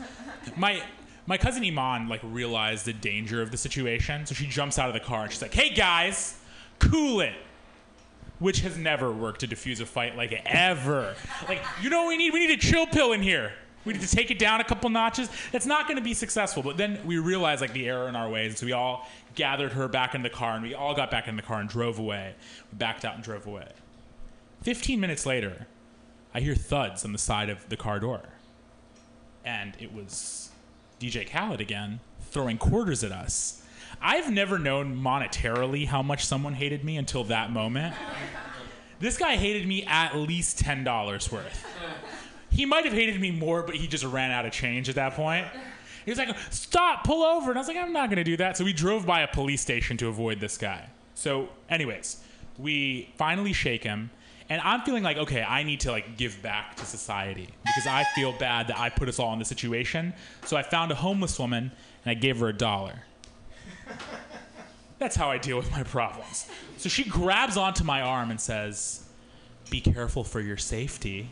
My 0.59 0.83
my 1.25 1.39
cousin 1.39 1.65
Iman 1.65 2.07
like 2.07 2.21
realized 2.23 2.85
the 2.85 2.93
danger 2.93 3.41
of 3.41 3.51
the 3.51 3.57
situation, 3.57 4.27
so 4.27 4.35
she 4.35 4.47
jumps 4.47 4.79
out 4.79 4.89
of 4.89 4.93
the 4.93 5.01
car 5.01 5.23
and 5.23 5.33
she's 5.33 5.41
like, 5.41 5.55
"Hey 5.55 5.71
guys, 5.73 6.39
cool 6.81 7.23
it." 7.23 7.33
Which 8.41 8.61
has 8.61 8.77
never 8.77 9.11
worked 9.11 9.41
to 9.41 9.49
defuse 9.49 9.81
a 9.81 9.87
fight 9.87 10.19
like 10.19 10.39
ever. 10.45 11.15
Like, 11.49 11.63
you 11.81 11.89
know 11.89 12.03
what 12.03 12.09
we 12.09 12.19
need? 12.19 12.35
We 12.35 12.47
need 12.47 12.59
a 12.59 12.61
chill 12.61 12.87
pill 12.87 13.13
in 13.13 13.23
here. 13.23 13.55
We 13.85 13.93
need 13.93 14.03
to 14.03 14.09
take 14.09 14.31
it 14.31 14.39
down 14.39 14.61
a 14.61 14.65
couple 14.65 14.91
notches. 14.91 15.29
That's 15.51 15.67
not 15.67 15.87
going 15.87 15.97
to 15.97 16.03
be 16.03 16.15
successful. 16.15 16.63
But 16.63 16.77
then 16.77 17.01
we 17.05 17.19
realized 17.19 17.61
like 17.61 17.73
the 17.73 17.89
error 17.89 18.09
in 18.09 18.17
our 18.17 18.29
ways, 18.29 18.59
so 18.59 18.67
we 18.67 18.73
all 18.73 19.09
gathered 19.35 19.73
her 19.73 19.89
back 19.89 20.15
in 20.15 20.23
the 20.23 20.31
car, 20.31 20.55
and 20.55 20.63
we 20.63 20.75
all 20.75 20.95
got 20.95 21.11
back 21.11 21.27
in 21.27 21.37
the 21.37 21.43
car 21.43 21.61
and 21.61 21.69
drove 21.69 21.99
away. 21.99 22.35
We 22.71 22.79
backed 22.79 23.05
out 23.05 23.15
and 23.15 23.25
drove 23.25 23.47
away. 23.47 23.69
Fifteen 24.63 25.01
minutes 25.01 25.27
later, 25.27 25.67
I 26.35 26.41
hear 26.41 26.55
thuds 26.55 27.05
on 27.05 27.13
the 27.13 27.19
side 27.19 27.51
of 27.51 27.69
the 27.69 27.77
car 27.77 27.99
door, 27.99 28.23
and 29.45 29.75
it 29.81 29.93
was 29.93 30.51
DJ 31.01 31.29
Khaled 31.29 31.61
again 31.61 32.01
throwing 32.33 32.59
quarters 32.59 33.05
at 33.05 33.13
us. 33.13 33.63
I've 34.01 34.31
never 34.31 34.59
known 34.59 34.97
monetarily 34.97 35.87
how 35.87 36.03
much 36.03 36.25
someone 36.25 36.55
hated 36.55 36.83
me 36.85 36.97
until 36.97 37.25
that 37.25 37.51
moment. 37.51 37.95
This 39.01 39.19
guy 39.19 39.37
hated 39.37 39.67
me 39.67 39.85
at 39.85 40.17
least 40.17 40.63
$10 40.63 41.33
worth. 41.33 41.67
He 42.53 42.67
might 42.67 42.85
have 42.85 42.93
hated 42.93 43.21
me 43.21 43.31
more, 43.31 43.63
but 43.63 43.75
he 43.75 43.87
just 43.87 44.05
ran 44.05 44.31
out 44.31 44.45
of 44.45 44.53
change 44.53 44.89
at 44.89 44.95
that 44.97 45.15
point. 45.15 45.47
He 46.05 46.11
was 46.11 46.19
like, 46.19 46.37
Stop, 46.51 47.05
pull 47.05 47.23
over. 47.23 47.51
And 47.51 47.59
I 47.59 47.61
was 47.61 47.69
like, 47.69 47.77
I'm 47.77 47.93
not 47.93 48.09
going 48.09 48.19
to 48.19 48.25
do 48.25 48.37
that. 48.37 48.57
So 48.57 48.65
we 48.65 48.73
drove 48.73 49.07
by 49.07 49.23
a 49.23 49.29
police 49.29 49.63
station 49.63 49.97
to 49.99 50.09
avoid 50.09 50.39
this 50.39 50.59
guy. 50.59 50.89
So, 51.15 51.49
anyways, 51.71 52.23
we 52.59 53.13
finally 53.17 53.53
shake 53.53 53.83
him. 53.83 54.11
And 54.49 54.61
I'm 54.63 54.83
feeling 54.83 55.03
like, 55.03 55.17
okay, 55.17 55.43
I 55.43 55.63
need 55.63 55.81
to 55.81 55.91
like 55.91 56.19
give 56.19 56.43
back 56.43 56.77
to 56.77 56.85
society 56.85 57.49
because 57.65 57.87
I 57.87 58.05
feel 58.15 58.33
bad 58.33 58.69
that 58.69 58.79
I 58.79 58.91
put 58.91 59.09
us 59.09 59.19
all 59.19 59.33
in 59.33 59.39
this 59.39 59.49
situation. 59.49 60.13
So 60.45 60.59
I 60.59 60.63
found 60.63 60.93
a 60.93 60.95
homeless 60.95 61.39
woman 61.39 61.71
and 62.05 62.11
I 62.11 62.15
gave 62.15 62.39
her 62.41 62.49
a 62.49 62.53
dollar. 62.53 63.05
That's 64.99 65.17
how 65.17 65.31
I 65.31 65.39
deal 65.39 65.57
with 65.57 65.71
my 65.71 65.83
problems. 65.85 66.49
So 66.77 66.89
she 66.89 67.05
grabs 67.05 67.57
onto 67.57 67.83
my 67.83 68.03
arm 68.03 68.31
and 68.31 68.41
says, 68.41 69.05
Be 69.71 69.81
careful 69.81 70.23
for 70.23 70.41
your 70.41 70.59
safety. 70.59 71.31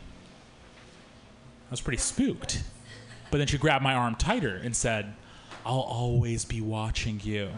I 1.71 1.73
was 1.73 1.79
pretty 1.79 1.99
spooked. 1.99 2.61
But 3.31 3.37
then 3.37 3.47
she 3.47 3.57
grabbed 3.57 3.81
my 3.81 3.93
arm 3.93 4.15
tighter 4.15 4.59
and 4.61 4.75
said, 4.75 5.15
I'll 5.65 5.79
always 5.79 6.43
be 6.43 6.59
watching 6.59 7.21
you. 7.23 7.49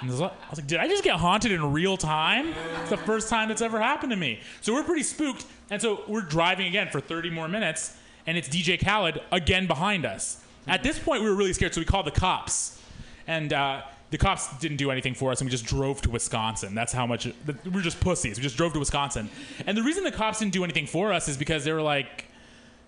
And 0.00 0.10
I 0.10 0.10
was 0.10 0.20
like, 0.20 0.66
did 0.66 0.78
I 0.78 0.88
just 0.88 1.04
get 1.04 1.16
haunted 1.16 1.52
in 1.52 1.70
real 1.70 1.98
time? 1.98 2.54
It's 2.80 2.88
the 2.88 2.96
first 2.96 3.28
time 3.28 3.48
that's 3.48 3.60
ever 3.60 3.78
happened 3.78 4.12
to 4.12 4.16
me. 4.16 4.40
So 4.62 4.72
we're 4.72 4.84
pretty 4.84 5.02
spooked. 5.02 5.44
And 5.68 5.82
so 5.82 6.02
we're 6.08 6.22
driving 6.22 6.66
again 6.66 6.88
for 6.90 6.98
30 6.98 7.28
more 7.28 7.46
minutes, 7.46 7.94
and 8.26 8.38
it's 8.38 8.48
DJ 8.48 8.82
Khaled 8.82 9.20
again 9.32 9.66
behind 9.66 10.06
us. 10.06 10.42
At 10.66 10.82
this 10.82 10.98
point, 10.98 11.22
we 11.22 11.28
were 11.28 11.36
really 11.36 11.52
scared, 11.52 11.74
so 11.74 11.82
we 11.82 11.84
called 11.84 12.06
the 12.06 12.10
cops. 12.10 12.80
And 13.26 13.52
uh, 13.52 13.82
the 14.10 14.16
cops 14.16 14.56
didn't 14.60 14.78
do 14.78 14.90
anything 14.90 15.12
for 15.12 15.30
us, 15.30 15.42
and 15.42 15.46
we 15.46 15.50
just 15.50 15.66
drove 15.66 16.00
to 16.02 16.10
Wisconsin. 16.10 16.74
That's 16.74 16.94
how 16.94 17.06
much 17.06 17.26
we 17.26 17.70
were 17.70 17.82
just 17.82 18.00
pussies. 18.00 18.38
We 18.38 18.42
just 18.42 18.56
drove 18.56 18.72
to 18.72 18.78
Wisconsin. 18.78 19.28
And 19.66 19.76
the 19.76 19.82
reason 19.82 20.04
the 20.04 20.12
cops 20.12 20.38
didn't 20.38 20.54
do 20.54 20.64
anything 20.64 20.86
for 20.86 21.12
us 21.12 21.28
is 21.28 21.36
because 21.36 21.64
they 21.64 21.72
were 21.72 21.82
like, 21.82 22.24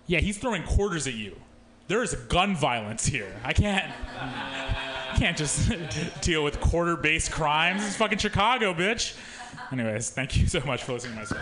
yeah, 0.07 0.19
he's 0.19 0.37
throwing 0.37 0.63
quarters 0.63 1.07
at 1.07 1.13
you. 1.13 1.35
There 1.87 2.03
is 2.03 2.13
gun 2.13 2.55
violence 2.55 3.05
here. 3.05 3.33
I 3.43 3.53
can't. 3.53 3.91
I 4.19 5.15
can't 5.17 5.37
just 5.37 5.71
deal 6.21 6.43
with 6.43 6.59
quarter-based 6.61 7.31
crimes. 7.31 7.85
It's 7.85 7.95
fucking 7.97 8.19
Chicago, 8.19 8.73
bitch. 8.73 9.17
Anyways, 9.71 10.09
thank 10.09 10.37
you 10.37 10.47
so 10.47 10.61
much 10.65 10.83
for 10.83 10.93
listening 10.93 11.13
to 11.13 11.19
my 11.19 11.25
story. 11.25 11.41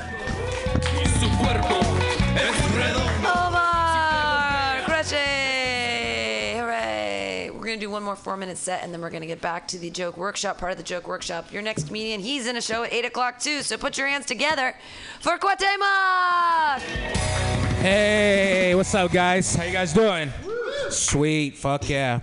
We're 7.69 7.75
gonna 7.75 7.81
do 7.81 7.91
one 7.91 8.01
more 8.01 8.15
four-minute 8.15 8.57
set, 8.57 8.83
and 8.83 8.91
then 8.91 8.99
we're 8.99 9.11
gonna 9.11 9.27
get 9.27 9.41
back 9.41 9.67
to 9.67 9.77
the 9.77 9.91
joke 9.91 10.17
workshop 10.17 10.57
part 10.57 10.71
of 10.71 10.79
the 10.79 10.83
joke 10.83 11.07
workshop. 11.07 11.53
Your 11.53 11.61
next 11.61 11.85
comedian, 11.85 12.19
he's 12.19 12.47
in 12.47 12.57
a 12.57 12.61
show 12.61 12.81
at 12.81 12.91
eight 12.91 13.05
o'clock 13.05 13.37
too. 13.37 13.61
So 13.61 13.77
put 13.77 13.95
your 13.95 14.07
hands 14.07 14.25
together 14.25 14.73
for 15.19 15.37
Cuauhtemoc! 15.37 16.79
Hey, 17.79 18.73
what's 18.73 18.95
up, 18.95 19.11
guys? 19.11 19.53
How 19.53 19.65
you 19.65 19.71
guys 19.71 19.93
doing? 19.93 20.31
Sweet, 20.89 21.57
fuck 21.57 21.87
yeah. 21.87 22.21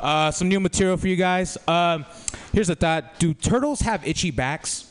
Uh, 0.00 0.30
some 0.30 0.48
new 0.48 0.58
material 0.58 0.96
for 0.96 1.08
you 1.08 1.16
guys. 1.16 1.58
Um, 1.68 2.06
here's 2.54 2.70
a 2.70 2.74
thought: 2.74 3.18
Do 3.18 3.34
turtles 3.34 3.80
have 3.80 4.08
itchy 4.08 4.30
backs? 4.30 4.90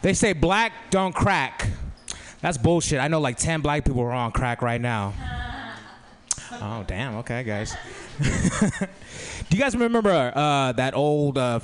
They 0.00 0.14
say 0.14 0.32
black 0.32 0.72
don't 0.88 1.14
crack. 1.14 1.68
That's 2.40 2.56
bullshit. 2.56 2.98
I 2.98 3.08
know 3.08 3.20
like 3.20 3.36
ten 3.36 3.60
black 3.60 3.84
people 3.84 4.00
are 4.00 4.12
on 4.12 4.32
crack 4.32 4.62
right 4.62 4.80
now. 4.80 5.12
Oh 6.60 6.84
damn. 6.86 7.16
Okay, 7.16 7.42
guys. 7.42 7.74
Do 8.20 9.56
you 9.56 9.58
guys 9.58 9.74
remember 9.74 10.32
uh, 10.34 10.72
that 10.72 10.94
old? 10.94 11.38
Uh, 11.38 11.60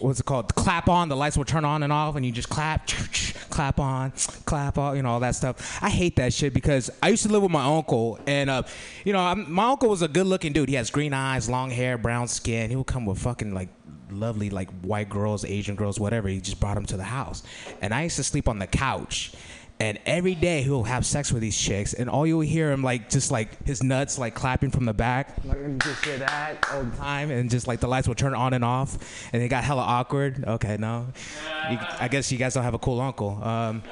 what's 0.00 0.18
it 0.18 0.26
called? 0.26 0.52
Clap 0.54 0.88
on. 0.88 1.08
The 1.08 1.16
lights 1.16 1.36
will 1.36 1.44
turn 1.44 1.64
on 1.64 1.82
and 1.84 1.92
off, 1.92 2.16
and 2.16 2.26
you 2.26 2.32
just 2.32 2.48
clap, 2.48 2.86
clap 3.50 3.78
on, 3.78 4.12
clap 4.44 4.78
on. 4.78 4.96
You 4.96 5.02
know 5.02 5.10
all 5.10 5.20
that 5.20 5.36
stuff. 5.36 5.78
I 5.80 5.90
hate 5.90 6.16
that 6.16 6.32
shit 6.32 6.52
because 6.52 6.90
I 7.02 7.10
used 7.10 7.22
to 7.24 7.28
live 7.28 7.42
with 7.42 7.52
my 7.52 7.64
uncle, 7.64 8.18
and 8.26 8.50
uh, 8.50 8.62
you 9.04 9.12
know 9.12 9.20
I'm, 9.20 9.50
my 9.50 9.68
uncle 9.68 9.88
was 9.88 10.02
a 10.02 10.08
good-looking 10.08 10.52
dude. 10.52 10.68
He 10.68 10.74
has 10.74 10.90
green 10.90 11.14
eyes, 11.14 11.48
long 11.48 11.70
hair, 11.70 11.96
brown 11.96 12.26
skin. 12.26 12.70
He 12.70 12.76
would 12.76 12.86
come 12.86 13.06
with 13.06 13.18
fucking 13.18 13.54
like 13.54 13.68
lovely 14.10 14.50
like 14.50 14.70
white 14.80 15.08
girls, 15.08 15.44
Asian 15.44 15.76
girls, 15.76 16.00
whatever. 16.00 16.28
He 16.28 16.40
just 16.40 16.58
brought 16.58 16.74
them 16.74 16.86
to 16.86 16.96
the 16.96 17.04
house, 17.04 17.44
and 17.80 17.94
I 17.94 18.02
used 18.04 18.16
to 18.16 18.24
sleep 18.24 18.48
on 18.48 18.58
the 18.58 18.66
couch. 18.66 19.32
And 19.78 19.98
every 20.06 20.34
day 20.34 20.62
he'll 20.62 20.84
have 20.84 21.04
sex 21.04 21.30
with 21.30 21.42
these 21.42 21.56
chicks, 21.56 21.92
and 21.92 22.08
all 22.08 22.26
you'll 22.26 22.40
hear 22.40 22.72
him 22.72 22.82
like 22.82 23.10
just 23.10 23.30
like 23.30 23.62
his 23.66 23.82
nuts 23.82 24.18
like 24.18 24.34
clapping 24.34 24.70
from 24.70 24.86
the 24.86 24.94
back, 24.94 25.36
like 25.44 25.58
and 25.58 25.82
just 25.82 26.02
hear 26.02 26.16
that 26.16 26.66
all 26.72 26.82
the 26.82 26.96
time, 26.96 27.30
and 27.30 27.50
just 27.50 27.66
like 27.66 27.80
the 27.80 27.86
lights 27.86 28.08
will 28.08 28.14
turn 28.14 28.34
on 28.34 28.54
and 28.54 28.64
off, 28.64 28.96
and 29.34 29.42
it 29.42 29.48
got 29.48 29.64
hella 29.64 29.82
awkward. 29.82 30.42
Okay, 30.46 30.78
no, 30.78 31.08
you, 31.70 31.78
I 32.00 32.08
guess 32.08 32.32
you 32.32 32.38
guys 32.38 32.54
don't 32.54 32.64
have 32.64 32.72
a 32.72 32.78
cool 32.78 33.02
uncle. 33.02 33.38
Um, 33.44 33.82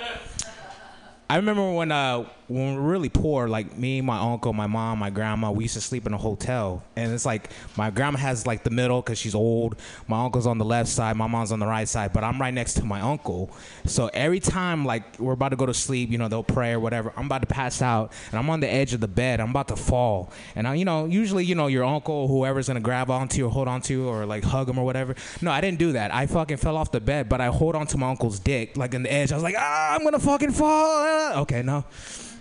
I 1.28 1.36
remember 1.36 1.70
when 1.70 1.92
uh 1.92 2.28
when 2.48 2.74
we 2.74 2.80
were 2.80 2.88
really 2.88 3.08
poor, 3.08 3.48
like 3.48 3.76
me, 3.78 4.00
my 4.00 4.18
uncle, 4.18 4.52
my 4.52 4.66
mom, 4.66 4.98
my 4.98 5.08
grandma, 5.08 5.50
we 5.50 5.64
used 5.64 5.74
to 5.74 5.80
sleep 5.80 6.06
in 6.06 6.12
a 6.12 6.18
hotel, 6.18 6.82
and 6.94 7.12
it's 7.12 7.24
like 7.24 7.50
my 7.76 7.90
grandma 7.90 8.18
has 8.18 8.46
like 8.46 8.64
the 8.64 8.70
middle 8.70 9.00
because 9.00 9.18
she's 9.18 9.34
old. 9.34 9.76
My 10.08 10.24
uncle's 10.24 10.46
on 10.46 10.58
the 10.58 10.64
left 10.64 10.90
side, 10.90 11.16
my 11.16 11.26
mom's 11.26 11.52
on 11.52 11.58
the 11.58 11.66
right 11.66 11.88
side, 11.88 12.12
but 12.12 12.22
I'm 12.22 12.38
right 12.40 12.52
next 12.52 12.74
to 12.74 12.84
my 12.84 13.00
uncle. 13.00 13.50
So 13.86 14.08
every 14.12 14.40
time 14.40 14.84
like 14.84 15.18
we're 15.18 15.32
about 15.32 15.50
to 15.50 15.56
go 15.56 15.64
to 15.64 15.74
sleep, 15.74 16.10
you 16.10 16.18
know, 16.18 16.28
they'll 16.28 16.42
pray 16.42 16.72
or 16.72 16.80
whatever. 16.80 17.12
I'm 17.16 17.26
about 17.26 17.40
to 17.42 17.46
pass 17.46 17.80
out, 17.80 18.12
and 18.30 18.38
I'm 18.38 18.50
on 18.50 18.60
the 18.60 18.70
edge 18.70 18.92
of 18.92 19.00
the 19.00 19.08
bed. 19.08 19.40
I'm 19.40 19.50
about 19.50 19.68
to 19.68 19.76
fall, 19.76 20.30
and 20.54 20.68
I, 20.68 20.74
you 20.74 20.84
know, 20.84 21.06
usually 21.06 21.44
you 21.44 21.54
know 21.54 21.68
your 21.68 21.84
uncle, 21.84 22.28
whoever's 22.28 22.68
gonna 22.68 22.80
grab 22.80 23.10
onto 23.10 23.38
you 23.38 23.46
or 23.46 23.50
hold 23.50 23.68
onto 23.68 23.94
you 23.94 24.08
or 24.08 24.26
like 24.26 24.44
hug 24.44 24.68
him 24.68 24.78
or 24.78 24.84
whatever. 24.84 25.14
No, 25.40 25.50
I 25.50 25.62
didn't 25.62 25.78
do 25.78 25.92
that. 25.92 26.12
I 26.12 26.26
fucking 26.26 26.58
fell 26.58 26.76
off 26.76 26.92
the 26.92 27.00
bed, 27.00 27.28
but 27.28 27.40
I 27.40 27.46
hold 27.46 27.74
onto 27.74 27.96
my 27.96 28.10
uncle's 28.10 28.38
dick 28.38 28.76
like 28.76 28.92
in 28.92 29.02
the 29.02 29.12
edge. 29.12 29.32
I 29.32 29.34
was 29.34 29.42
like, 29.44 29.56
ah, 29.56 29.94
I'm 29.94 30.04
gonna 30.04 30.18
fucking 30.18 30.52
fall. 30.52 31.04
Ah. 31.04 31.40
Okay, 31.40 31.62
no. 31.62 31.84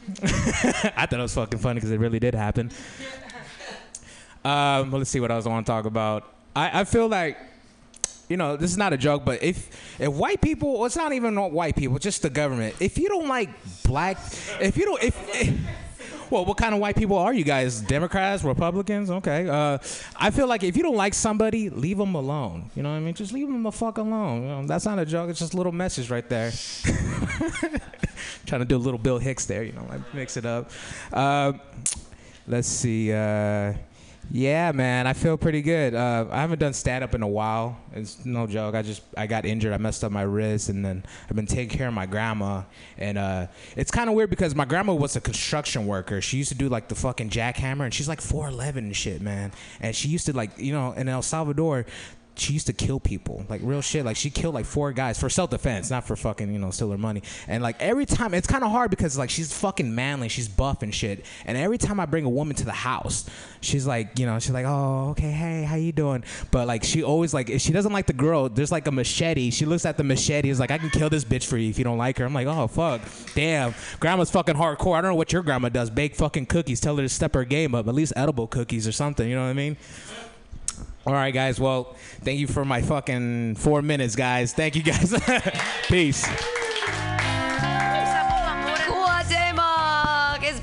I 0.23 1.05
thought 1.05 1.13
it 1.13 1.17
was 1.17 1.33
fucking 1.35 1.59
funny 1.59 1.75
because 1.75 1.91
it 1.91 1.99
really 1.99 2.19
did 2.19 2.35
happen. 2.35 2.71
Um, 4.43 4.91
let's 4.91 5.09
see 5.09 5.19
what 5.19 5.31
else 5.31 5.45
I 5.45 5.49
want 5.49 5.65
to 5.65 5.71
talk 5.71 5.85
about. 5.85 6.33
I, 6.55 6.81
I 6.81 6.83
feel 6.83 7.07
like, 7.07 7.37
you 8.29 8.37
know, 8.37 8.57
this 8.57 8.71
is 8.71 8.77
not 8.77 8.93
a 8.93 8.97
joke, 8.97 9.23
but 9.25 9.41
if 9.41 9.69
if 9.99 10.11
white 10.11 10.41
people, 10.41 10.85
it's 10.85 10.95
not 10.95 11.13
even 11.13 11.35
white 11.35 11.75
people, 11.75 11.97
just 11.99 12.21
the 12.21 12.29
government. 12.29 12.75
If 12.79 12.97
you 12.97 13.07
don't 13.07 13.27
like 13.27 13.49
black, 13.83 14.17
if 14.59 14.77
you 14.77 14.85
don't, 14.85 15.01
if, 15.01 15.41
if 15.41 15.57
well, 16.29 16.45
what 16.45 16.57
kind 16.57 16.73
of 16.73 16.79
white 16.79 16.95
people 16.95 17.17
are 17.17 17.33
you 17.33 17.43
guys? 17.43 17.81
Democrats, 17.81 18.43
Republicans? 18.43 19.09
Okay. 19.09 19.47
Uh, 19.47 19.77
I 20.15 20.31
feel 20.31 20.47
like 20.47 20.63
if 20.63 20.77
you 20.77 20.83
don't 20.83 20.95
like 20.95 21.13
somebody, 21.13 21.69
leave 21.69 21.97
them 21.97 22.15
alone. 22.15 22.69
You 22.75 22.83
know 22.83 22.91
what 22.91 22.97
I 22.97 22.99
mean? 22.99 23.13
Just 23.13 23.33
leave 23.33 23.47
them 23.47 23.63
the 23.63 23.71
fuck 23.71 23.97
alone. 23.97 24.41
You 24.43 24.47
know, 24.47 24.65
that's 24.65 24.85
not 24.85 24.99
a 24.99 25.05
joke. 25.05 25.29
It's 25.29 25.39
just 25.39 25.53
a 25.53 25.57
little 25.57 25.71
message 25.71 26.09
right 26.09 26.27
there. 26.27 26.51
Trying 28.45 28.61
to 28.61 28.65
do 28.65 28.75
a 28.75 28.77
little 28.77 28.99
Bill 28.99 29.17
Hicks 29.17 29.45
there. 29.45 29.63
You 29.63 29.73
know, 29.73 29.85
like 29.89 30.13
mix 30.13 30.37
it 30.37 30.45
up. 30.45 30.71
Uh, 31.11 31.53
let's 32.47 32.67
see. 32.67 33.11
Uh, 33.11 33.73
yeah, 34.35 34.71
man, 34.71 35.05
I 35.05 35.13
feel 35.13 35.37
pretty 35.37 35.61
good. 35.61 35.93
Uh, 35.93 36.25
I 36.31 36.41
haven't 36.41 36.57
done 36.57 36.73
stand 36.73 37.03
up 37.03 37.13
in 37.13 37.21
a 37.21 37.27
while. 37.27 37.77
It's 37.93 38.25
no 38.25 38.47
joke. 38.47 38.73
I 38.73 38.81
just 38.81 39.03
I 39.15 39.27
got 39.27 39.45
injured. 39.45 39.71
I 39.71 39.77
messed 39.77 40.03
up 40.03 40.11
my 40.11 40.23
wrist, 40.23 40.69
and 40.69 40.83
then 40.83 41.05
I've 41.29 41.35
been 41.35 41.45
taking 41.45 41.77
care 41.77 41.87
of 41.87 41.93
my 41.93 42.07
grandma. 42.07 42.63
And 42.97 43.19
uh, 43.19 43.45
it's 43.75 43.91
kind 43.91 44.09
of 44.09 44.15
weird 44.15 44.31
because 44.31 44.55
my 44.55 44.65
grandma 44.65 44.95
was 44.95 45.15
a 45.15 45.21
construction 45.21 45.85
worker. 45.85 46.19
She 46.19 46.37
used 46.37 46.49
to 46.49 46.57
do 46.57 46.67
like 46.67 46.87
the 46.87 46.95
fucking 46.95 47.29
jackhammer, 47.29 47.85
and 47.85 47.93
she's 47.93 48.07
like 48.07 48.21
4'11 48.21 48.77
and 48.77 48.95
shit, 48.95 49.21
man. 49.21 49.51
And 49.79 49.95
she 49.95 50.07
used 50.07 50.25
to 50.25 50.33
like 50.33 50.57
you 50.57 50.73
know 50.73 50.93
in 50.93 51.07
El 51.07 51.21
Salvador. 51.21 51.85
She 52.35 52.53
used 52.53 52.67
to 52.67 52.73
kill 52.73 52.99
people, 52.99 53.45
like 53.47 53.61
real 53.63 53.81
shit. 53.81 54.05
Like 54.05 54.15
she 54.15 54.29
killed 54.29 54.55
like 54.55 54.65
four 54.65 54.91
guys 54.91 55.19
for 55.19 55.29
self 55.29 55.51
defense, 55.51 55.91
not 55.91 56.05
for 56.05 56.15
fucking 56.15 56.51
you 56.51 56.59
know 56.59 56.71
steal 56.71 56.89
their 56.89 56.97
money. 56.97 57.21
And 57.47 57.61
like 57.61 57.79
every 57.79 58.05
time, 58.05 58.33
it's 58.33 58.47
kind 58.47 58.63
of 58.63 58.71
hard 58.71 58.89
because 58.89 59.17
like 59.17 59.29
she's 59.29 59.53
fucking 59.53 59.93
manly, 59.93 60.29
she's 60.29 60.47
buff 60.47 60.81
and 60.81 60.93
shit. 60.93 61.25
And 61.45 61.57
every 61.57 61.77
time 61.77 61.99
I 61.99 62.05
bring 62.05 62.25
a 62.25 62.29
woman 62.29 62.55
to 62.55 62.65
the 62.65 62.71
house, 62.71 63.29
she's 63.61 63.85
like, 63.85 64.17
you 64.17 64.25
know, 64.25 64.39
she's 64.39 64.51
like, 64.51 64.65
oh, 64.65 65.09
okay, 65.11 65.31
hey, 65.31 65.63
how 65.63 65.75
you 65.75 65.91
doing? 65.91 66.23
But 66.49 66.67
like 66.67 66.83
she 66.83 67.03
always 67.03 67.33
like 67.33 67.49
if 67.49 67.61
she 67.61 67.71
doesn't 67.71 67.93
like 67.93 68.07
the 68.07 68.13
girl, 68.13 68.49
there's 68.49 68.71
like 68.71 68.87
a 68.87 68.91
machete. 68.91 69.51
She 69.51 69.65
looks 69.65 69.85
at 69.85 69.97
the 69.97 70.03
machete, 70.03 70.49
is 70.49 70.59
like, 70.59 70.71
I 70.71 70.79
can 70.79 70.89
kill 70.89 71.09
this 71.09 71.23
bitch 71.23 71.45
for 71.45 71.57
you 71.57 71.69
if 71.69 71.77
you 71.77 71.83
don't 71.83 71.97
like 71.99 72.17
her. 72.17 72.25
I'm 72.25 72.33
like, 72.33 72.47
oh 72.47 72.67
fuck, 72.67 73.01
damn, 73.35 73.75
grandma's 73.99 74.31
fucking 74.31 74.55
hardcore. 74.55 74.97
I 74.97 75.01
don't 75.01 75.11
know 75.11 75.15
what 75.15 75.31
your 75.31 75.43
grandma 75.43 75.69
does. 75.69 75.89
Bake 75.89 76.15
fucking 76.15 76.47
cookies. 76.47 76.79
Tell 76.79 76.95
her 76.95 77.03
to 77.03 77.09
step 77.09 77.35
her 77.35 77.45
game 77.45 77.75
up. 77.75 77.87
At 77.87 77.93
least 77.93 78.13
edible 78.15 78.47
cookies 78.47 78.87
or 78.87 78.91
something. 78.91 79.29
You 79.29 79.35
know 79.35 79.43
what 79.43 79.49
I 79.49 79.53
mean? 79.53 79.77
All 81.05 81.13
right, 81.13 81.33
guys. 81.33 81.59
Well, 81.59 81.95
thank 82.21 82.39
you 82.39 82.47
for 82.47 82.63
my 82.63 82.81
fucking 82.81 83.55
four 83.55 83.81
minutes, 83.81 84.15
guys. 84.15 84.53
Thank 84.53 84.75
you, 84.75 84.83
guys. 84.83 85.13
Peace. 85.87 86.25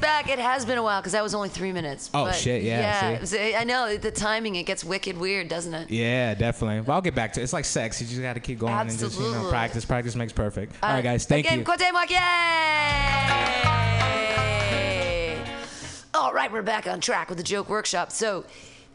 Back. 0.01 0.31
It 0.31 0.39
has 0.39 0.65
been 0.65 0.79
a 0.79 0.83
while 0.83 1.01
because 1.01 1.13
that 1.13 1.23
was 1.23 1.35
only 1.35 1.51
three 1.51 1.73
minutes. 1.73 2.11
Oh, 2.15 2.25
but 2.25 2.35
shit, 2.35 2.63
yeah, 2.63 3.11
Yeah, 3.11 3.25
see? 3.25 3.55
I 3.55 3.65
know 3.65 3.97
the 3.97 4.11
timing. 4.11 4.55
It 4.57 4.65
gets 4.65 4.83
wicked 4.83 5.19
weird, 5.19 5.49
doesn't 5.49 5.75
it? 5.75 5.91
Yeah, 5.91 6.35
definitely. 6.35 6.81
But 6.81 6.93
I'll 6.95 7.01
get 7.03 7.15
back 7.15 7.35
to 7.35 7.41
it. 7.41 7.43
It's 7.43 7.53
like 7.53 7.67
sex. 7.67 8.01
You 8.01 8.07
just 8.07 8.23
got 8.23 8.33
to 8.35 8.41
keep 8.41 8.59
going 8.61 8.73
and 8.73 8.91
just, 8.91 9.19
you 9.21 9.31
know, 9.31 9.49
practice. 9.51 9.85
Practice 9.85 10.15
makes 10.15 10.33
perfect. 10.33 10.75
All 10.83 10.95
right, 10.95 11.05
guys. 11.05 11.27
Thank 11.27 11.47
Again, 11.47 11.59
you. 11.61 11.65
Cuauhtemoc, 11.65 12.09
yay! 12.11 12.17
All 16.15 16.33
right, 16.33 16.51
we're 16.53 16.63
back 16.63 16.87
on 16.87 17.01
track 17.01 17.29
with 17.29 17.37
the 17.39 17.45
joke 17.45 17.69
workshop. 17.69 18.11
So, 18.11 18.45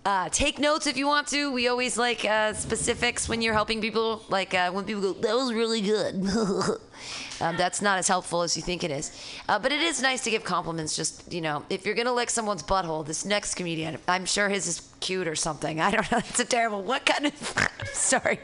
uh, 0.06 0.30
take 0.30 0.60
notes 0.60 0.86
if 0.86 0.98
you 0.98 1.08
want 1.08 1.28
to. 1.28 1.52
We 1.52 1.68
always 1.68 1.98
like 1.98 2.24
uh, 2.24 2.54
specifics 2.54 3.28
when 3.28 3.42
you're 3.42 3.56
helping 3.56 3.82
people. 3.82 4.22
Like 4.30 4.54
uh, 4.54 4.72
when 4.72 4.86
people 4.86 5.02
go, 5.02 5.14
"That 5.14 5.36
was 5.36 5.52
really 5.52 5.82
good." 5.82 6.16
um, 7.42 7.58
that's 7.58 7.82
not 7.82 7.98
as 7.98 8.08
helpful 8.08 8.44
as 8.44 8.56
you 8.56 8.62
think 8.62 8.84
it 8.84 8.92
is. 8.92 9.12
Uh, 9.50 9.58
but 9.58 9.72
it 9.72 9.82
is 9.82 10.04
nice 10.04 10.24
to 10.26 10.30
give 10.30 10.44
compliments. 10.44 10.96
Just 10.96 11.34
you 11.34 11.42
know, 11.42 11.66
if 11.72 11.88
you're 11.88 11.96
gonna 11.96 12.14
lick 12.14 12.30
someone's 12.30 12.62
butthole, 12.62 13.04
this 13.04 13.26
next 13.26 13.56
comedian, 13.56 13.98
I'm 14.08 14.26
sure 14.26 14.48
his 14.48 14.68
is 14.68 14.88
cute 15.00 15.28
or 15.28 15.36
something. 15.36 15.82
I 15.82 15.90
don't 15.90 16.12
know. 16.12 16.20
It's 16.30 16.40
a 16.40 16.46
terrible. 16.46 16.84
What 16.84 17.06
kind 17.06 17.26
of? 17.26 17.70
sorry, 17.94 18.40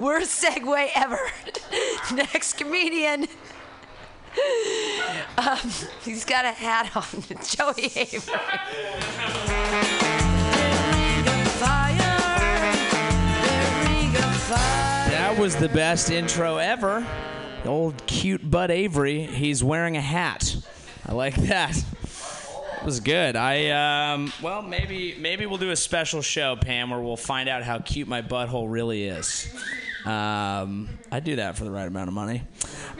worst 0.00 0.42
segue 0.42 0.88
ever. 0.96 1.20
next 2.14 2.54
comedian. 2.54 3.28
Um, 5.38 5.70
he's 6.04 6.24
got 6.24 6.44
a 6.44 6.50
hat 6.50 6.96
on. 6.96 7.04
Joey 7.44 7.92
Avery. 7.94 8.32
That 15.34 15.36
was 15.38 15.56
the 15.56 15.68
best 15.68 16.10
intro 16.10 16.58
ever. 16.58 17.04
Old 17.64 18.06
cute 18.06 18.48
Bud 18.48 18.70
Avery. 18.70 19.22
He's 19.22 19.64
wearing 19.64 19.96
a 19.96 20.00
hat. 20.00 20.56
I 21.06 21.12
like 21.12 21.34
that. 21.34 21.76
It 21.76 22.84
was 22.84 23.00
good. 23.00 23.34
I 23.34 24.12
um, 24.12 24.32
well 24.42 24.62
maybe 24.62 25.16
maybe 25.18 25.46
we'll 25.46 25.58
do 25.58 25.70
a 25.70 25.76
special 25.76 26.22
show, 26.22 26.54
Pam, 26.56 26.90
where 26.90 27.00
we'll 27.00 27.16
find 27.16 27.48
out 27.48 27.62
how 27.62 27.78
cute 27.78 28.06
my 28.06 28.22
butthole 28.22 28.70
really 28.70 29.04
is. 29.04 29.52
Um, 30.04 30.88
I'd 31.10 31.24
do 31.24 31.36
that 31.36 31.56
for 31.56 31.64
the 31.64 31.70
right 31.70 31.88
amount 31.88 32.08
of 32.08 32.14
money. 32.14 32.42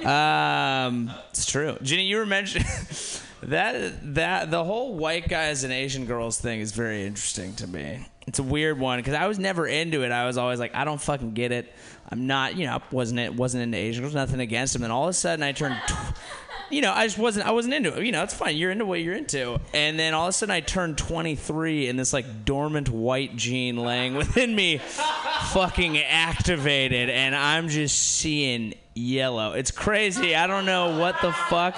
Um, 0.04 1.12
it's 1.30 1.44
true. 1.46 1.76
Ginny, 1.82 2.04
you 2.04 2.16
were 2.16 2.26
mentioning 2.26 2.66
that 3.48 4.14
that 4.14 4.50
the 4.50 4.64
whole 4.64 4.94
white 4.96 5.28
guys 5.28 5.64
and 5.64 5.72
Asian 5.72 6.06
girls 6.06 6.40
thing 6.40 6.60
is 6.60 6.72
very 6.72 7.04
interesting 7.06 7.54
to 7.56 7.66
me. 7.66 8.06
It's 8.26 8.38
a 8.38 8.42
weird 8.42 8.78
one 8.78 8.98
because 8.98 9.14
I 9.14 9.26
was 9.26 9.38
never 9.38 9.66
into 9.66 10.02
it. 10.02 10.10
I 10.10 10.26
was 10.26 10.38
always 10.38 10.58
like, 10.58 10.74
I 10.74 10.84
don't 10.84 11.00
fucking 11.00 11.32
get 11.32 11.52
it. 11.52 11.72
I'm 12.08 12.26
not, 12.26 12.56
you 12.56 12.66
know, 12.66 12.80
wasn't 12.90 13.20
it 13.20 13.34
wasn't 13.34 13.64
into 13.64 13.76
Asian 13.76 14.02
girls. 14.02 14.14
Nothing 14.14 14.40
against 14.40 14.72
them. 14.72 14.82
And 14.82 14.92
all 14.92 15.04
of 15.04 15.10
a 15.10 15.14
sudden, 15.14 15.42
I 15.42 15.52
turned. 15.52 15.76
You 16.70 16.80
know, 16.80 16.92
I 16.92 17.06
just 17.06 17.18
wasn't. 17.18 17.46
I 17.46 17.50
wasn't 17.50 17.74
into 17.74 17.96
it. 17.96 18.04
You 18.04 18.12
know, 18.12 18.22
it's 18.22 18.32
fine. 18.32 18.56
You're 18.56 18.70
into 18.70 18.86
what 18.86 19.00
you're 19.00 19.14
into. 19.14 19.60
And 19.74 19.98
then 19.98 20.14
all 20.14 20.24
of 20.24 20.30
a 20.30 20.32
sudden, 20.32 20.52
I 20.52 20.60
turned 20.60 20.96
23, 20.96 21.88
and 21.88 21.98
this 21.98 22.14
like 22.14 22.44
dormant 22.46 22.88
white 22.88 23.36
gene 23.36 23.76
laying 23.76 24.14
within 24.14 24.54
me, 24.54 24.78
fucking 24.78 25.98
activated, 25.98 27.10
and 27.10 27.36
I'm 27.36 27.68
just 27.68 27.98
seeing 27.98 28.74
yellow. 28.94 29.52
It's 29.52 29.70
crazy. 29.70 30.34
I 30.34 30.46
don't 30.46 30.64
know 30.64 30.98
what 30.98 31.20
the 31.20 31.32
fuck 31.32 31.76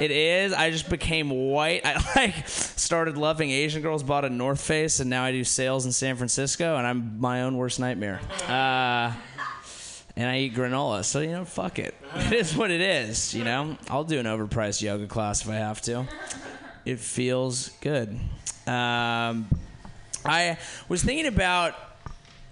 it 0.00 0.10
is. 0.10 0.52
I 0.52 0.70
just 0.70 0.88
became 0.88 1.30
white. 1.30 1.82
I 1.84 2.02
like 2.16 2.48
started 2.48 3.16
loving 3.16 3.50
Asian 3.50 3.82
girls. 3.82 4.02
Bought 4.02 4.24
a 4.24 4.30
North 4.30 4.60
Face, 4.60 5.00
and 5.00 5.10
now 5.10 5.24
I 5.24 5.32
do 5.32 5.44
sales 5.44 5.86
in 5.86 5.92
San 5.92 6.16
Francisco, 6.16 6.76
and 6.76 6.86
I'm 6.86 7.20
my 7.20 7.42
own 7.42 7.56
worst 7.56 7.78
nightmare. 7.78 8.20
Uh, 8.48 9.12
and 10.16 10.28
I 10.28 10.38
eat 10.38 10.54
granola. 10.54 11.04
So, 11.04 11.20
you 11.20 11.30
know, 11.30 11.44
fuck 11.44 11.78
it. 11.78 11.94
It 12.14 12.32
is 12.32 12.56
what 12.56 12.70
it 12.70 12.80
is, 12.80 13.34
you 13.34 13.44
know? 13.44 13.76
I'll 13.88 14.04
do 14.04 14.18
an 14.18 14.26
overpriced 14.26 14.82
yoga 14.82 15.06
class 15.06 15.42
if 15.42 15.48
I 15.50 15.54
have 15.54 15.80
to. 15.82 16.06
It 16.84 16.98
feels 16.98 17.70
good. 17.80 18.18
Um, 18.66 19.46
I 20.24 20.58
was 20.88 21.02
thinking 21.02 21.26
about 21.26 21.74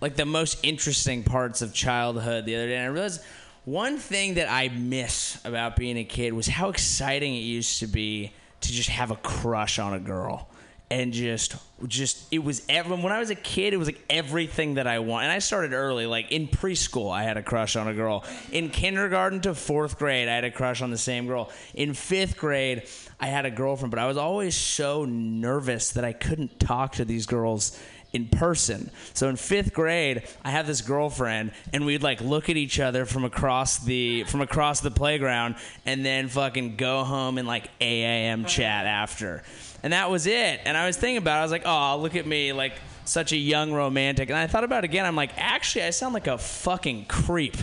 like 0.01 0.17
the 0.17 0.25
most 0.25 0.65
interesting 0.65 1.25
parts 1.25 1.61
of 1.61 1.75
childhood 1.75 2.45
the 2.45 2.55
other 2.55 2.69
day, 2.69 2.77
and 2.77 2.85
I 2.85 2.89
realized 2.89 3.23
one 3.69 3.99
thing 3.99 4.35
that 4.35 4.51
I 4.51 4.69
miss 4.69 5.39
about 5.45 5.77
being 5.77 5.99
a 5.99 6.05
kid 6.05 6.33
was 6.33 6.47
how 6.47 6.71
exciting 6.71 7.35
it 7.35 7.41
used 7.41 7.81
to 7.81 7.87
be 7.87 8.33
to 8.63 8.73
just 8.73 8.89
have 8.89 9.11
a 9.11 9.17
crush 9.17 9.79
on 9.79 9.93
a 9.93 10.01
girl 10.01 10.49
and 10.91 11.13
just 11.13 11.55
just 11.87 12.27
it 12.33 12.43
was 12.43 12.63
ever 12.71 12.97
when 12.97 13.13
I 13.13 13.19
was 13.19 13.29
a 13.29 13.35
kid 13.35 13.75
it 13.75 13.77
was 13.77 13.89
like 13.89 14.03
everything 14.09 14.75
that 14.75 14.87
I 14.87 15.01
want 15.01 15.25
and 15.25 15.33
I 15.33 15.39
started 15.39 15.75
early 15.75 16.07
like 16.07 16.33
in 16.33 16.49
preschool 16.49 17.13
I 17.13 17.25
had 17.25 17.37
a 17.37 17.43
crush 17.43 17.77
on 17.77 17.89
a 17.89 17.93
girl. 17.93 18.25
In 18.53 18.71
kindergarten 18.71 19.43
to 19.43 19.51
4th 19.51 19.99
grade 19.99 20.29
I 20.29 20.35
had 20.35 20.45
a 20.45 20.51
crush 20.51 20.81
on 20.81 20.91
the 20.91 20.97
same 20.97 21.27
girl. 21.27 21.51
In 21.75 21.91
5th 21.91 22.39
grade 22.39 22.89
I 23.21 23.27
had 23.27 23.45
a 23.45 23.51
girlfriend 23.51 23.91
but 23.91 24.01
I 24.01 24.07
was 24.07 24.17
always 24.17 24.57
so 24.57 25.05
nervous 25.05 25.91
that 25.91 26.07
I 26.07 26.15
couldn't 26.15 26.59
talk 26.59 26.93
to 26.93 27.05
these 27.05 27.27
girls 27.27 27.79
in 28.13 28.29
person. 28.29 28.91
So 29.15 29.29
in 29.29 29.37
fifth 29.37 29.73
grade, 29.73 30.23
I 30.45 30.51
had 30.51 30.67
this 30.67 30.81
girlfriend, 30.81 31.53
and 31.73 31.85
we'd 31.85 32.03
like 32.03 32.21
look 32.21 32.49
at 32.49 32.57
each 32.57 32.81
other 32.81 33.05
from 33.05 33.25
across 33.25 33.79
the 33.79 34.25
from 34.25 34.41
across 34.41 34.81
the 34.81 34.91
playground, 34.91 35.57
and 35.85 36.05
then 36.05 36.29
fucking 36.29 36.77
go 36.77 37.05
home 37.05 37.39
and 37.39 37.47
like 37.47 37.69
AIM 37.81 38.47
chat 38.47 38.87
after, 38.87 39.43
and 39.83 39.93
that 39.93 40.11
was 40.11 40.27
it. 40.27 40.61
And 40.65 40.77
I 40.77 40.87
was 40.87 40.97
thinking 40.97 41.19
about, 41.19 41.37
it, 41.37 41.41
I 41.41 41.43
was 41.43 41.53
like, 41.53 41.67
oh, 41.67 41.99
look 42.01 42.17
at 42.17 42.27
me, 42.27 42.53
like 42.53 42.75
such 43.09 43.33
a 43.33 43.37
young 43.37 43.73
romantic. 43.73 44.29
And 44.29 44.39
I 44.39 44.47
thought 44.47 44.65
about 44.65 44.85
it 44.85 44.91
again. 44.91 45.07
I'm 45.07 45.17
like, 45.17 45.31
actually, 45.37 45.85
I 45.85 45.91
sound 45.91 46.15
like 46.15 46.27
a 46.27 46.39
fucking 46.39 47.07
creep. 47.07 47.57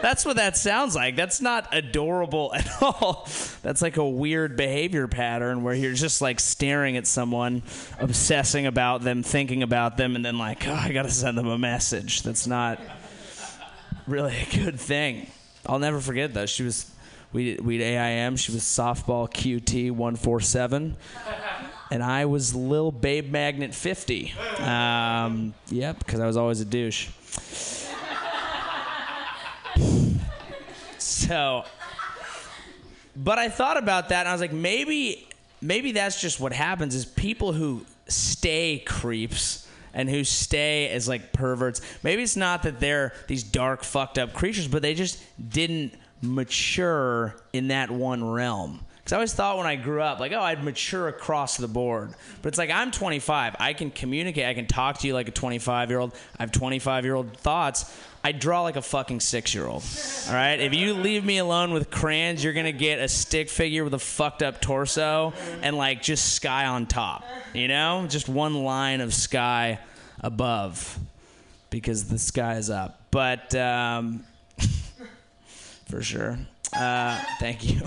That's 0.00 0.24
what 0.24 0.36
that 0.36 0.56
sounds 0.56 0.94
like. 0.94 1.16
That's 1.16 1.40
not 1.40 1.68
adorable 1.72 2.54
at 2.54 2.68
all. 2.82 3.28
That's 3.62 3.82
like 3.82 3.96
a 3.96 4.08
weird 4.08 4.56
behavior 4.56 5.08
pattern 5.08 5.62
where 5.62 5.74
you're 5.74 5.94
just 5.94 6.22
like 6.22 6.40
staring 6.40 6.96
at 6.96 7.06
someone, 7.06 7.62
obsessing 7.98 8.66
about 8.66 9.02
them, 9.02 9.22
thinking 9.22 9.62
about 9.62 9.96
them, 9.96 10.16
and 10.16 10.24
then 10.24 10.38
like, 10.38 10.66
oh, 10.66 10.72
I 10.74 10.92
gotta 10.92 11.10
send 11.10 11.36
them 11.36 11.48
a 11.48 11.58
message. 11.58 12.22
That's 12.22 12.46
not 12.46 12.80
really 14.06 14.36
a 14.36 14.56
good 14.56 14.78
thing. 14.78 15.26
I'll 15.66 15.78
never 15.78 16.00
forget 16.00 16.34
that. 16.34 16.48
She 16.48 16.62
was, 16.62 16.90
we 17.32 17.56
we'd 17.56 17.82
AIM. 17.82 18.36
She 18.36 18.52
was 18.52 18.62
softball 18.62 19.30
QT 19.30 19.92
one 19.92 20.16
four 20.16 20.40
seven 20.40 20.96
and 21.92 22.02
I 22.02 22.24
was 22.24 22.54
Lil 22.54 22.90
Babe 22.90 23.30
Magnet 23.30 23.74
50. 23.74 24.32
Um, 24.60 25.52
yep, 25.68 25.98
because 25.98 26.20
I 26.20 26.26
was 26.26 26.38
always 26.38 26.58
a 26.62 26.64
douche. 26.64 27.10
so, 30.96 31.64
but 33.14 33.38
I 33.38 33.50
thought 33.50 33.76
about 33.76 34.08
that, 34.08 34.20
and 34.20 34.28
I 34.30 34.32
was 34.32 34.40
like, 34.40 34.54
maybe, 34.54 35.28
maybe 35.60 35.92
that's 35.92 36.18
just 36.18 36.40
what 36.40 36.54
happens. 36.54 36.94
Is 36.94 37.04
people 37.04 37.52
who 37.52 37.84
stay 38.08 38.82
creeps 38.86 39.68
and 39.92 40.08
who 40.08 40.24
stay 40.24 40.88
as 40.88 41.06
like 41.06 41.34
perverts. 41.34 41.82
Maybe 42.02 42.22
it's 42.22 42.36
not 42.36 42.62
that 42.62 42.80
they're 42.80 43.12
these 43.26 43.42
dark, 43.42 43.84
fucked 43.84 44.16
up 44.16 44.32
creatures, 44.32 44.66
but 44.66 44.80
they 44.80 44.94
just 44.94 45.22
didn't 45.46 45.92
mature 46.22 47.36
in 47.52 47.68
that 47.68 47.90
one 47.90 48.24
realm. 48.24 48.80
Because 49.02 49.14
I 49.14 49.16
always 49.16 49.32
thought 49.34 49.56
when 49.56 49.66
I 49.66 49.74
grew 49.74 50.00
up, 50.00 50.20
like, 50.20 50.30
oh, 50.30 50.40
I'd 50.40 50.62
mature 50.62 51.08
across 51.08 51.56
the 51.56 51.66
board. 51.66 52.14
But 52.40 52.50
it's 52.50 52.58
like, 52.58 52.70
I'm 52.70 52.92
25. 52.92 53.56
I 53.58 53.72
can 53.72 53.90
communicate. 53.90 54.46
I 54.46 54.54
can 54.54 54.66
talk 54.66 54.98
to 54.98 55.08
you 55.08 55.14
like 55.14 55.26
a 55.26 55.32
25 55.32 55.90
year 55.90 55.98
old. 55.98 56.14
I 56.38 56.44
have 56.44 56.52
25 56.52 57.04
year 57.04 57.16
old 57.16 57.36
thoughts. 57.36 57.92
I 58.22 58.30
draw 58.30 58.62
like 58.62 58.76
a 58.76 58.82
fucking 58.82 59.18
six 59.18 59.56
year 59.56 59.66
old. 59.66 59.82
All 60.28 60.34
right? 60.34 60.60
If 60.60 60.72
you 60.72 60.94
leave 60.94 61.24
me 61.24 61.38
alone 61.38 61.72
with 61.72 61.90
crayons, 61.90 62.44
you're 62.44 62.52
going 62.52 62.66
to 62.66 62.72
get 62.72 63.00
a 63.00 63.08
stick 63.08 63.48
figure 63.48 63.82
with 63.82 63.94
a 63.94 63.98
fucked 63.98 64.44
up 64.44 64.60
torso 64.60 65.32
and 65.62 65.76
like 65.76 66.00
just 66.00 66.34
sky 66.34 66.66
on 66.66 66.86
top. 66.86 67.24
You 67.52 67.66
know? 67.66 68.06
Just 68.08 68.28
one 68.28 68.62
line 68.62 69.00
of 69.00 69.12
sky 69.12 69.80
above 70.20 70.96
because 71.70 72.04
the 72.04 72.18
sky 72.20 72.54
is 72.54 72.70
up. 72.70 73.00
But 73.10 73.52
um, 73.56 74.24
for 75.90 76.02
sure. 76.02 76.38
Uh, 76.72 77.20
thank 77.40 77.68
you. 77.68 77.80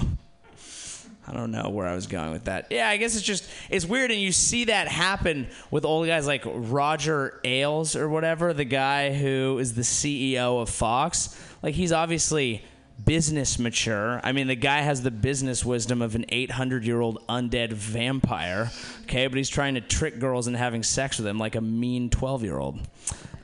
I 1.27 1.33
don't 1.33 1.51
know 1.51 1.69
where 1.69 1.87
I 1.87 1.95
was 1.95 2.07
going 2.07 2.31
with 2.31 2.45
that. 2.45 2.67
Yeah, 2.69 2.87
I 2.87 2.97
guess 2.97 3.15
it's 3.15 3.25
just 3.25 3.49
it's 3.69 3.85
weird, 3.85 4.11
and 4.11 4.19
you 4.19 4.31
see 4.31 4.65
that 4.65 4.87
happen 4.87 5.47
with 5.71 5.83
old 5.83 6.05
guys 6.07 6.27
like 6.27 6.43
Roger 6.45 7.39
Ailes 7.43 7.95
or 7.95 8.07
whatever, 8.09 8.53
the 8.53 8.65
guy 8.65 9.13
who 9.13 9.57
is 9.59 9.73
the 9.73 9.81
CEO 9.81 10.61
of 10.61 10.69
Fox. 10.69 11.35
Like 11.63 11.73
he's 11.73 11.91
obviously 11.91 12.63
business 13.03 13.59
mature. 13.59 14.21
I 14.23 14.31
mean, 14.31 14.47
the 14.47 14.55
guy 14.55 14.81
has 14.81 15.01
the 15.01 15.11
business 15.11 15.65
wisdom 15.65 16.01
of 16.01 16.15
an 16.15 16.25
800 16.29 16.85
year 16.85 17.01
old 17.01 17.25
undead 17.27 17.73
vampire. 17.73 18.71
Okay, 19.03 19.27
but 19.27 19.37
he's 19.37 19.49
trying 19.49 19.75
to 19.75 19.81
trick 19.81 20.19
girls 20.19 20.47
into 20.47 20.59
having 20.59 20.83
sex 20.83 21.17
with 21.17 21.27
him 21.27 21.37
like 21.37 21.55
a 21.55 21.61
mean 21.61 22.09
12 22.09 22.43
year 22.43 22.57
old. 22.57 22.79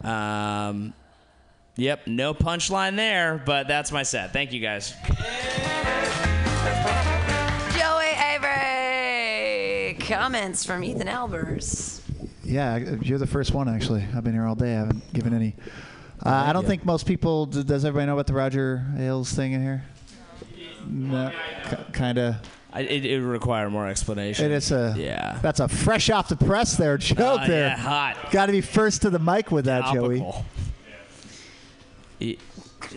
Um, 0.02 0.94
yep, 1.76 2.08
no 2.08 2.34
punchline 2.34 2.96
there, 2.96 3.42
but 3.46 3.68
that's 3.68 3.92
my 3.92 4.04
set. 4.04 4.34
Thank 4.34 4.54
you 4.54 4.60
guys. 4.60 4.94
Comments 10.12 10.66
from 10.66 10.84
Ethan 10.84 11.08
Albers. 11.08 12.02
Yeah, 12.44 12.78
you're 13.02 13.18
the 13.18 13.26
first 13.26 13.54
one 13.54 13.70
actually. 13.70 14.04
I've 14.14 14.26
been 14.26 14.34
here 14.34 14.46
all 14.46 14.56
day. 14.56 14.74
I 14.76 14.80
haven't 14.80 15.14
given 15.14 15.34
any. 15.34 15.56
Uh, 16.22 16.30
I 16.30 16.52
don't 16.52 16.64
you. 16.64 16.68
think 16.68 16.84
most 16.84 17.06
people. 17.06 17.46
Does 17.46 17.86
everybody 17.86 18.08
know 18.08 18.14
about 18.14 18.28
the 18.28 18.34
Roger 18.34 18.86
Ailes 18.98 19.32
thing 19.32 19.54
in 19.54 19.62
here? 19.62 19.86
No, 20.86 21.32
kind 21.94 22.18
of. 22.18 22.36
I, 22.74 22.82
it, 22.82 23.06
it 23.06 23.20
would 23.22 23.28
require 23.30 23.70
more 23.70 23.88
explanation. 23.88 24.46
It 24.46 24.52
is 24.52 24.74
a. 24.74 24.94
Yeah. 24.98 25.40
That's 25.42 25.62
a 25.62 25.70
fresh 25.70 26.10
off 26.10 26.28
the 26.28 26.36
press 26.36 26.76
there 26.76 26.98
joke 26.98 27.42
Uh, 27.42 27.48
there. 27.48 27.68
yeah, 27.70 27.78
hot. 27.78 28.32
Got 28.32 28.48
to 28.48 28.52
be 28.52 28.62
first 28.62 29.04
to 29.04 29.10
the 29.10 29.20
mic 29.20 29.50
with 29.50 29.64
that, 29.66 29.94
Joey. 29.94 30.20
Topical. 30.20 30.46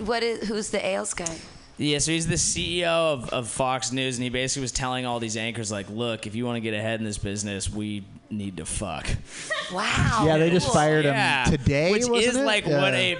What 0.05 0.25
is? 0.25 0.49
Who's 0.49 0.71
the 0.71 0.85
Ailes 0.85 1.15
guy? 1.15 1.37
Yeah, 1.77 1.99
so 1.99 2.13
he's 2.13 2.29
the 2.29 2.35
CEO 2.37 2.85
of, 2.87 3.29
of 3.31 3.49
Fox 3.49 3.91
News, 3.91 4.17
and 4.17 4.23
he 4.23 4.31
basically 4.31 4.63
was 4.63 4.71
telling 4.73 5.07
all 5.07 5.19
these 5.19 5.37
anchors, 5.37 5.73
like, 5.73 5.91
look, 5.91 6.27
if 6.27 6.35
you 6.37 6.47
want 6.47 6.57
to 6.57 6.61
get 6.61 6.73
ahead 6.73 7.01
in 7.01 7.05
this 7.05 7.19
business, 7.19 7.69
we 7.69 8.05
need 8.31 8.59
to 8.59 8.65
fuck. 8.65 9.09
Wow. 9.73 10.23
Yeah, 10.25 10.39
they 10.39 10.51
just 10.51 10.73
fired 10.73 11.05
him 11.05 11.15
Yeah. 11.15 11.45
today, 11.45 11.91
Which 11.91 12.03
wasn't 12.07 12.29
is 12.29 12.37
it? 12.37 12.45
like 12.45 12.67
Yeah. 12.67 12.81
what 12.81 12.95
a. 12.95 13.19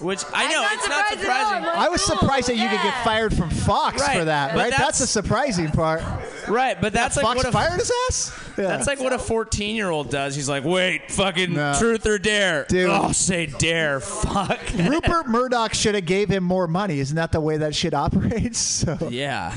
Which 0.00 0.22
I 0.32 0.48
know, 0.50 0.60
not 0.62 0.72
it's 0.74 0.88
not 0.88 1.08
surprised 1.08 1.24
at 1.24 1.30
all. 1.30 1.36
surprising. 1.58 1.68
I'm 1.68 1.78
I 1.78 1.88
was 1.90 2.02
surprised 2.02 2.48
that 2.48 2.56
you 2.56 2.68
could 2.68 2.82
get 2.82 3.04
fired 3.04 3.34
from 3.36 3.50
Fox 3.50 4.00
Right, 4.00 4.18
for 4.18 4.24
that, 4.24 4.52
but 4.54 4.58
right? 4.58 4.70
That's, 4.70 4.78
that's- 4.80 4.98
the 5.00 5.06
surprising 5.06 5.70
part. 5.70 6.02
Right, 6.48 6.80
but 6.80 6.92
that's 6.92 7.16
like 7.16 7.24
Fox 7.24 7.36
what 7.36 7.46
a, 7.46 7.52
fired 7.52 7.78
his 7.78 7.92
ass. 8.08 8.36
Yeah. 8.58 8.66
That's 8.68 8.86
like 8.86 8.98
what 8.98 9.12
a 9.12 9.18
14 9.18 9.76
year 9.76 9.90
old 9.90 10.10
does. 10.10 10.34
He's 10.34 10.48
like, 10.48 10.64
wait, 10.64 11.10
fucking 11.12 11.52
No. 11.52 11.74
truth 11.78 12.06
or 12.06 12.18
dare? 12.18 12.64
Dude. 12.68 12.88
Oh, 12.90 13.12
say 13.12 13.46
dare. 13.46 14.00
Fuck. 14.00 14.58
Rupert 14.78 15.28
Murdoch 15.28 15.74
should 15.74 15.94
have 15.94 16.06
gave 16.06 16.28
him 16.28 16.44
more 16.44 16.66
money. 16.66 16.98
Isn't 16.98 17.16
that 17.16 17.30
the 17.32 17.40
way 17.40 17.58
that 17.58 17.74
shit 17.74 17.94
operates? 17.94 18.58
So 18.60 19.08
Yeah. 19.10 19.54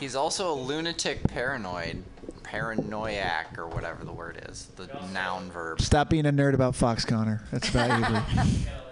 He's 0.00 0.16
also 0.16 0.50
a 0.52 0.56
lunatic 0.56 1.22
paranoid, 1.28 2.02
paranoiac, 2.42 3.58
or 3.58 3.66
whatever 3.68 4.04
the 4.04 4.12
word 4.12 4.42
is, 4.48 4.68
the 4.76 4.88
noun 5.12 5.50
verb. 5.50 5.80
stop 5.80 6.08
being 6.08 6.24
a 6.26 6.32
nerd 6.32 6.54
about 6.54 6.74
Fox, 6.74 7.04
Connor. 7.04 7.42
That's 7.52 7.68
valuable. 7.68 8.22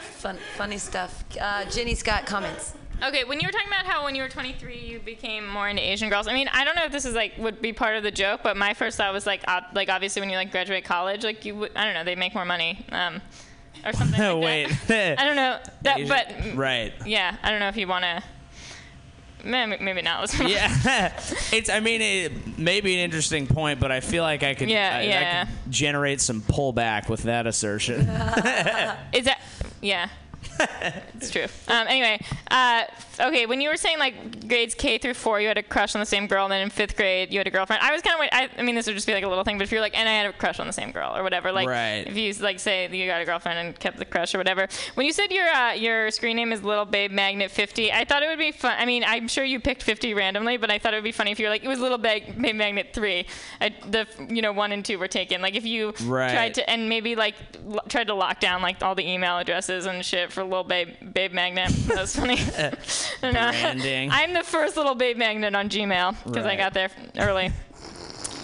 Fun, 0.00 0.36
funny 0.56 0.76
stuff. 0.78 1.24
Uh, 1.40 1.64
Jenny's 1.70 2.02
got 2.02 2.26
comments. 2.26 2.74
Okay, 3.02 3.24
when 3.24 3.40
you 3.40 3.48
were 3.48 3.52
talking 3.52 3.68
about 3.68 3.86
how 3.86 4.04
when 4.04 4.14
you 4.14 4.22
were 4.22 4.28
23 4.28 4.78
you 4.78 4.98
became 4.98 5.48
more 5.48 5.68
into 5.70 5.80
Asian 5.82 6.10
girls, 6.10 6.28
I 6.28 6.34
mean, 6.34 6.48
I 6.52 6.64
don't 6.64 6.76
know 6.76 6.84
if 6.84 6.92
this 6.92 7.06
is 7.06 7.14
like 7.14 7.32
would 7.38 7.62
be 7.62 7.72
part 7.72 7.96
of 7.96 8.02
the 8.02 8.10
joke, 8.10 8.40
but 8.42 8.58
my 8.58 8.74
first 8.74 8.98
thought 8.98 9.10
was 9.14 9.26
like, 9.26 9.42
uh, 9.48 9.62
like 9.74 9.88
obviously 9.88 10.20
when 10.20 10.28
you 10.28 10.36
like 10.36 10.50
graduate 10.50 10.84
college, 10.84 11.24
like 11.24 11.46
you, 11.46 11.54
would, 11.56 11.72
I 11.74 11.84
don't 11.84 11.94
know, 11.94 12.04
they 12.04 12.14
make 12.16 12.34
more 12.34 12.44
money, 12.44 12.84
um, 12.92 13.22
or 13.86 13.94
something. 13.94 14.20
like 14.40 14.42
Wait. 14.44 14.76
that. 14.88 15.18
I 15.18 15.24
don't 15.24 15.36
know 15.36 15.58
that, 15.82 16.00
Asian- 16.00 16.08
but 16.08 16.56
Right. 16.56 16.92
yeah, 17.06 17.36
I 17.42 17.50
don't 17.50 17.60
know 17.60 17.68
if 17.68 17.76
you 17.78 17.86
want 17.88 18.04
to. 18.04 18.22
Maybe, 19.44 19.82
maybe 19.82 20.02
not. 20.02 20.32
Yeah, 20.40 21.12
it's. 21.52 21.68
I 21.70 21.80
mean, 21.80 22.00
it 22.00 22.58
may 22.58 22.80
be 22.80 22.94
an 22.94 23.00
interesting 23.00 23.46
point, 23.46 23.80
but 23.80 23.90
I 23.90 24.00
feel 24.00 24.22
like 24.22 24.42
I 24.42 24.54
could. 24.54 24.70
Yeah, 24.70 24.90
I, 24.94 24.98
I 24.98 25.02
yeah. 25.02 25.44
could 25.44 25.54
generate 25.72 26.20
some 26.20 26.40
pullback 26.40 27.08
with 27.08 27.24
that 27.24 27.46
assertion. 27.46 28.00
Is 29.12 29.24
that? 29.24 29.40
Yeah. 29.80 30.08
it's 31.14 31.30
true. 31.30 31.46
Um, 31.68 31.86
anyway, 31.88 32.20
uh, 32.50 32.84
okay, 33.18 33.46
when 33.46 33.60
you 33.60 33.68
were 33.68 33.76
saying 33.76 33.98
like 33.98 34.46
grades 34.48 34.74
K 34.74 34.98
through 34.98 35.14
four, 35.14 35.40
you 35.40 35.48
had 35.48 35.58
a 35.58 35.62
crush 35.62 35.94
on 35.94 36.00
the 36.00 36.06
same 36.06 36.26
girl, 36.26 36.44
and 36.44 36.52
then 36.52 36.62
in 36.62 36.70
fifth 36.70 36.96
grade 36.96 37.32
you 37.32 37.38
had 37.38 37.46
a 37.46 37.50
girlfriend. 37.50 37.82
I 37.82 37.92
was 37.92 38.02
kind 38.02 38.20
of, 38.20 38.28
I, 38.32 38.48
I 38.58 38.62
mean, 38.62 38.74
this 38.74 38.86
would 38.86 38.94
just 38.94 39.06
be 39.06 39.14
like 39.14 39.24
a 39.24 39.28
little 39.28 39.44
thing, 39.44 39.58
but 39.58 39.64
if 39.64 39.72
you're 39.72 39.80
like, 39.80 39.96
and 39.98 40.08
I 40.08 40.12
had 40.12 40.26
a 40.26 40.32
crush 40.32 40.58
on 40.60 40.66
the 40.66 40.72
same 40.72 40.92
girl 40.92 41.16
or 41.16 41.22
whatever, 41.22 41.52
like, 41.52 41.68
Right. 41.68 42.04
if 42.06 42.16
you 42.16 42.32
like 42.42 42.58
say 42.60 42.88
you 42.94 43.06
got 43.06 43.20
a 43.22 43.24
girlfriend 43.24 43.58
and 43.58 43.78
kept 43.78 43.98
the 43.98 44.04
crush 44.04 44.34
or 44.34 44.38
whatever. 44.38 44.68
When 44.94 45.06
you 45.06 45.12
said 45.12 45.30
your 45.30 45.46
uh, 45.48 45.72
your 45.72 46.10
screen 46.10 46.36
name 46.36 46.52
is 46.52 46.62
Little 46.62 46.84
Babe 46.84 47.10
Magnet 47.10 47.50
50, 47.50 47.92
I 47.92 48.04
thought 48.04 48.22
it 48.22 48.28
would 48.28 48.38
be 48.38 48.52
fun. 48.52 48.74
I 48.78 48.84
mean, 48.86 49.04
I'm 49.06 49.28
sure 49.28 49.44
you 49.44 49.60
picked 49.60 49.82
50 49.82 50.14
randomly, 50.14 50.56
but 50.56 50.70
I 50.70 50.78
thought 50.78 50.92
it 50.94 50.96
would 50.98 51.04
be 51.04 51.12
funny 51.12 51.30
if 51.30 51.38
you 51.38 51.46
were 51.46 51.50
like, 51.50 51.64
it 51.64 51.68
was 51.68 51.78
Little 51.80 51.98
Babe, 51.98 52.24
Babe 52.40 52.54
Magnet 52.56 52.88
3. 52.92 53.26
I, 53.60 53.74
the 53.88 54.06
you 54.28 54.42
know 54.42 54.52
one 54.52 54.72
and 54.72 54.84
two 54.84 54.98
were 54.98 55.08
taken. 55.08 55.40
Like 55.42 55.54
if 55.54 55.64
you 55.64 55.92
Right. 56.04 56.30
tried 56.32 56.54
to 56.54 56.68
and 56.70 56.88
maybe 56.88 57.14
like 57.16 57.34
lo- 57.64 57.80
tried 57.88 58.06
to 58.08 58.14
lock 58.14 58.40
down 58.40 58.62
like 58.62 58.82
all 58.82 58.94
the 58.94 59.06
email 59.08 59.38
addresses 59.38 59.86
and 59.86 60.04
shit 60.04 60.32
for 60.32 60.44
little 60.50 60.64
babe 60.64 60.88
babe 61.12 61.32
magnet. 61.32 61.70
That 61.86 62.00
was 62.00 62.14
funny. 62.14 62.36
Branding. 63.20 64.10
I'm 64.10 64.32
the 64.32 64.42
first 64.42 64.76
little 64.76 64.94
babe 64.94 65.16
magnet 65.16 65.54
on 65.54 65.68
Gmail 65.68 66.16
because 66.24 66.44
I 66.44 66.56
got 66.56 66.74
there 66.74 66.90
early. 67.18 67.52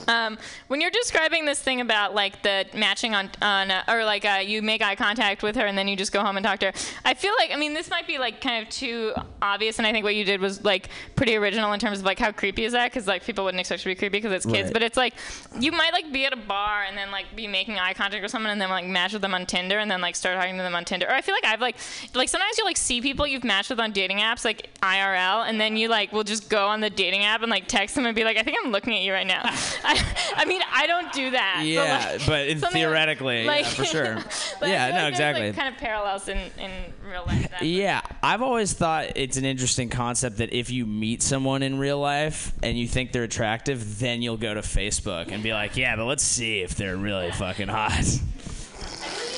Um, 0.09 0.39
when 0.69 0.81
you're 0.81 0.91
describing 0.91 1.45
this 1.45 1.61
thing 1.61 1.81
about 1.81 2.15
like 2.15 2.43
the 2.43 2.67
matching 2.75 3.15
on 3.15 3.31
on 3.43 3.71
uh, 3.71 3.83
or 3.89 4.05
like 4.05 4.25
uh, 4.25 4.41
you 4.45 4.63
make 4.63 4.83
eye 4.83 4.95
contact 4.95 5.43
with 5.43 5.57
her 5.57 5.67
and 5.67 5.77
then 5.77 5.89
you 5.89 5.97
just 5.97 6.13
go 6.13 6.21
home 6.23 6.37
and 6.37 6.45
talk 6.45 6.59
to 6.61 6.67
her, 6.67 6.73
I 7.05 7.15
feel 7.15 7.33
like 7.39 7.51
I 7.53 7.57
mean 7.57 7.75
this 7.75 7.91
might 7.91 8.07
be 8.07 8.19
like 8.19 8.41
kind 8.41 8.63
of 8.63 8.71
too 8.73 9.13
obvious, 9.43 9.79
and 9.79 9.87
I 9.87 9.93
think 9.93 10.05
what 10.05 10.15
you 10.15 10.25
did 10.25 10.41
was 10.41 10.65
like 10.65 10.89
pretty 11.17 11.35
original 11.37 11.73
in 11.73 11.81
terms 11.81 11.99
of 12.01 12.05
like 12.05 12.19
how 12.19 12.33
creepy 12.33 12.65
is 12.65 12.73
that? 12.73 12.91
Because 12.91 13.07
like 13.07 13.25
people 13.25 13.45
wouldn't 13.45 13.61
expect 13.61 13.83
to 13.83 13.89
be 13.89 13.95
creepy 13.95 14.19
because 14.19 14.33
it's 14.33 14.47
kids, 14.47 14.67
Right. 14.67 14.73
but 14.73 14.83
it's 14.83 14.97
like 14.97 15.15
you 15.61 15.73
might 15.73 15.93
like 15.93 16.13
be 16.13 16.25
at 16.25 16.33
a 16.33 16.37
bar 16.37 16.85
and 16.85 16.97
then 16.97 17.11
like 17.11 17.27
be 17.35 17.47
making 17.47 17.79
eye 17.79 17.95
contact 17.95 18.23
with 18.23 18.31
someone 18.31 18.51
and 18.53 18.61
then 18.61 18.71
like 18.71 18.87
match 18.87 19.13
with 19.13 19.23
them 19.23 19.35
on 19.35 19.47
Tinder 19.47 19.79
and 19.79 19.91
then 19.91 20.01
like 20.01 20.17
start 20.17 20.37
talking 20.37 20.57
to 20.57 20.63
them 20.63 20.75
on 20.75 20.85
Tinder. 20.85 21.07
Or 21.07 21.13
I 21.13 21.21
feel 21.23 21.35
like 21.35 21.45
I've 21.45 21.61
like 21.61 21.77
like 22.15 22.29
sometimes 22.29 22.59
you 22.59 22.65
like 22.65 22.77
see 22.77 23.01
people 23.01 23.27
you've 23.27 23.45
matched 23.45 23.71
with 23.71 23.81
on 23.81 23.93
dating 23.93 24.19
apps 24.19 24.45
like 24.45 24.71
IRL 24.81 25.49
and 25.49 25.61
then 25.61 25.77
you 25.77 25.89
like 25.89 26.13
will 26.13 26.25
just 26.25 26.49
go 26.49 26.67
on 26.69 26.81
the 26.81 26.91
dating 26.91 27.25
app 27.25 27.43
and 27.43 27.51
like 27.51 27.67
text 27.67 27.95
them 27.97 28.07
and 28.07 28.15
be 28.15 28.25
like 28.25 28.37
I 28.37 28.43
think 28.43 28.57
I'm 28.65 28.71
looking 28.73 28.95
at 28.95 29.03
you 29.03 29.13
right 29.13 29.27
now. 29.27 29.43
I, 29.85 29.96
I 30.37 30.45
mean 30.45 30.63
I 30.73 30.87
don't 30.87 31.13
do 31.13 31.31
that. 31.31 31.57
but, 31.59 31.67
Yeah, 31.67 32.17
like, 32.19 32.27
but 32.27 32.49
in 32.49 32.61
theoretically, 32.61 33.45
yeah, 33.45 33.63
for 33.65 33.85
sure. 33.85 34.15
like, 34.61 34.71
yeah, 34.71 34.91
no, 34.91 34.97
like 35.05 35.11
exactly. 35.11 35.47
Like, 35.49 35.57
kind 35.57 35.75
of 35.75 35.81
parallels 35.81 36.29
in 36.29 36.39
in 36.59 36.71
real 37.09 37.25
life. 37.27 37.51
That. 37.51 37.63
Yeah, 37.63 38.01
I've 38.23 38.43
always 38.43 38.73
thought 38.73 39.17
it's 39.17 39.37
an 39.37 39.45
interesting 39.45 39.89
concept 39.89 40.39
that 40.39 40.53
if 40.53 40.71
you 40.71 40.87
meet 40.87 41.23
someone 41.23 41.63
in 41.63 41.79
real 41.79 41.99
life 41.99 42.53
and 42.63 42.79
you 42.79 42.87
think 42.89 43.13
they're 43.13 43.25
attractive, 43.25 43.99
then 43.99 44.23
you'll 44.23 44.37
go 44.37 44.55
to 44.55 44.61
Facebook 44.61 45.33
and 45.33 45.43
be 45.43 45.53
like, 45.53 45.77
yeah, 45.77 45.97
but 45.97 46.05
let's 46.05 46.25
see 46.25 46.61
if 46.61 46.75
they're 46.75 46.97
really 46.97 47.31
fucking 47.31 47.69
hot. 47.69 48.05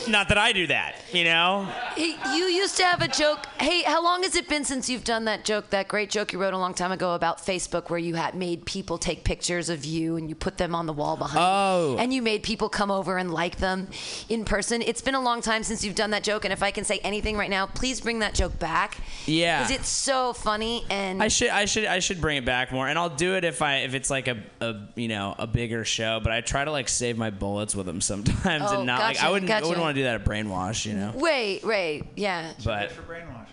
Not 0.09 0.29
that 0.29 0.39
I 0.39 0.53
do 0.53 0.67
that, 0.69 0.97
you 1.13 1.25
know? 1.25 1.65
Hey, 1.95 2.17
you 2.35 2.45
used 2.45 2.77
to 2.79 2.85
have 2.85 3.03
a 3.03 3.09
joke. 3.09 3.47
Hey, 3.61 3.83
how 3.83 4.03
long 4.03 4.23
has 4.23 4.37
it 4.37 4.49
been 4.49 4.65
since 4.65 4.89
you've 4.89 5.05
done 5.05 5.25
that 5.27 5.45
joke, 5.45 5.71
that 5.71 5.87
great 5.89 6.09
joke 6.11 6.33
you 6.33 6.41
wrote 6.41 6.55
a 6.55 6.59
long 6.59 6.73
time 6.75 6.93
ago 6.93 7.15
about 7.15 7.39
Facebook 7.39 7.91
where 7.91 7.99
you 7.99 8.15
had 8.15 8.35
made 8.35 8.65
people 8.65 8.97
take 8.99 9.25
pictures 9.25 9.69
of 9.69 9.85
you 9.85 10.17
and 10.17 10.29
you 10.29 10.35
put 10.35 10.57
them 10.59 10.75
on 10.75 10.87
the 10.87 10.93
wall 10.93 11.17
behind 11.17 11.39
Oh. 11.41 11.93
you? 11.93 11.99
And 11.99 12.13
you 12.15 12.23
made 12.23 12.43
people 12.43 12.69
come 12.69 12.91
over 12.91 13.19
and 13.19 13.31
like 13.33 13.59
them 13.59 13.89
in 14.29 14.45
person. 14.45 14.81
It's 14.83 15.01
been 15.03 15.15
a 15.15 15.21
long 15.21 15.43
time 15.43 15.63
since 15.63 15.85
you've 15.85 15.95
done 15.95 16.11
that 16.11 16.23
joke, 16.25 16.45
and 16.45 16.53
if 16.53 16.63
I 16.63 16.71
can 16.71 16.85
say 16.85 16.99
anything 17.01 17.37
right 17.37 17.51
now, 17.51 17.67
please 17.67 18.01
bring 18.01 18.21
that 18.21 18.35
joke 18.35 18.59
back. 18.59 18.97
Yeah. 19.27 19.59
Because 19.63 19.77
it's 19.77 19.89
so 19.89 20.33
funny 20.33 20.85
and 20.91 21.23
I 21.23 21.29
should 21.29 21.51
I 21.51 21.65
should 21.67 21.85
I 21.85 21.99
should 21.99 22.21
bring 22.21 22.37
it 22.39 22.45
back 22.45 22.73
more, 22.73 22.89
and 22.89 22.99
I'll 22.99 23.09
do 23.15 23.35
it 23.37 23.45
if 23.45 23.61
I 23.63 23.79
if 23.79 23.95
it's 23.95 24.09
like 24.11 24.29
a, 24.29 24.39
a 24.61 24.75
you 24.95 25.09
know 25.09 25.35
a 25.39 25.47
bigger 25.47 25.85
show. 25.85 26.21
But 26.23 26.33
I 26.33 26.41
try 26.41 26.65
to 26.65 26.71
like 26.71 26.89
save 26.89 27.19
my 27.19 27.31
bullets 27.31 27.75
with 27.75 27.87
them 27.87 28.01
sometimes, 28.01 28.65
Oh, 28.69 28.79
and 28.79 28.87
not 28.87 29.01
like 29.01 29.23
I 29.23 29.31
wouldn't 29.31 29.51
I 29.51 29.61
wouldn't 29.61 29.81
want 29.81 29.97
to 29.97 29.98
do 29.99 30.05
that 30.05 30.15
at 30.21 30.25
brainwash, 30.25 30.87
you 30.87 30.95
know. 30.95 31.13
Wait, 31.15 31.65
wait, 31.65 32.05
yeah. 32.17 32.53
But 32.65 32.91
for 32.93 33.03
Brainwash. 33.03 33.47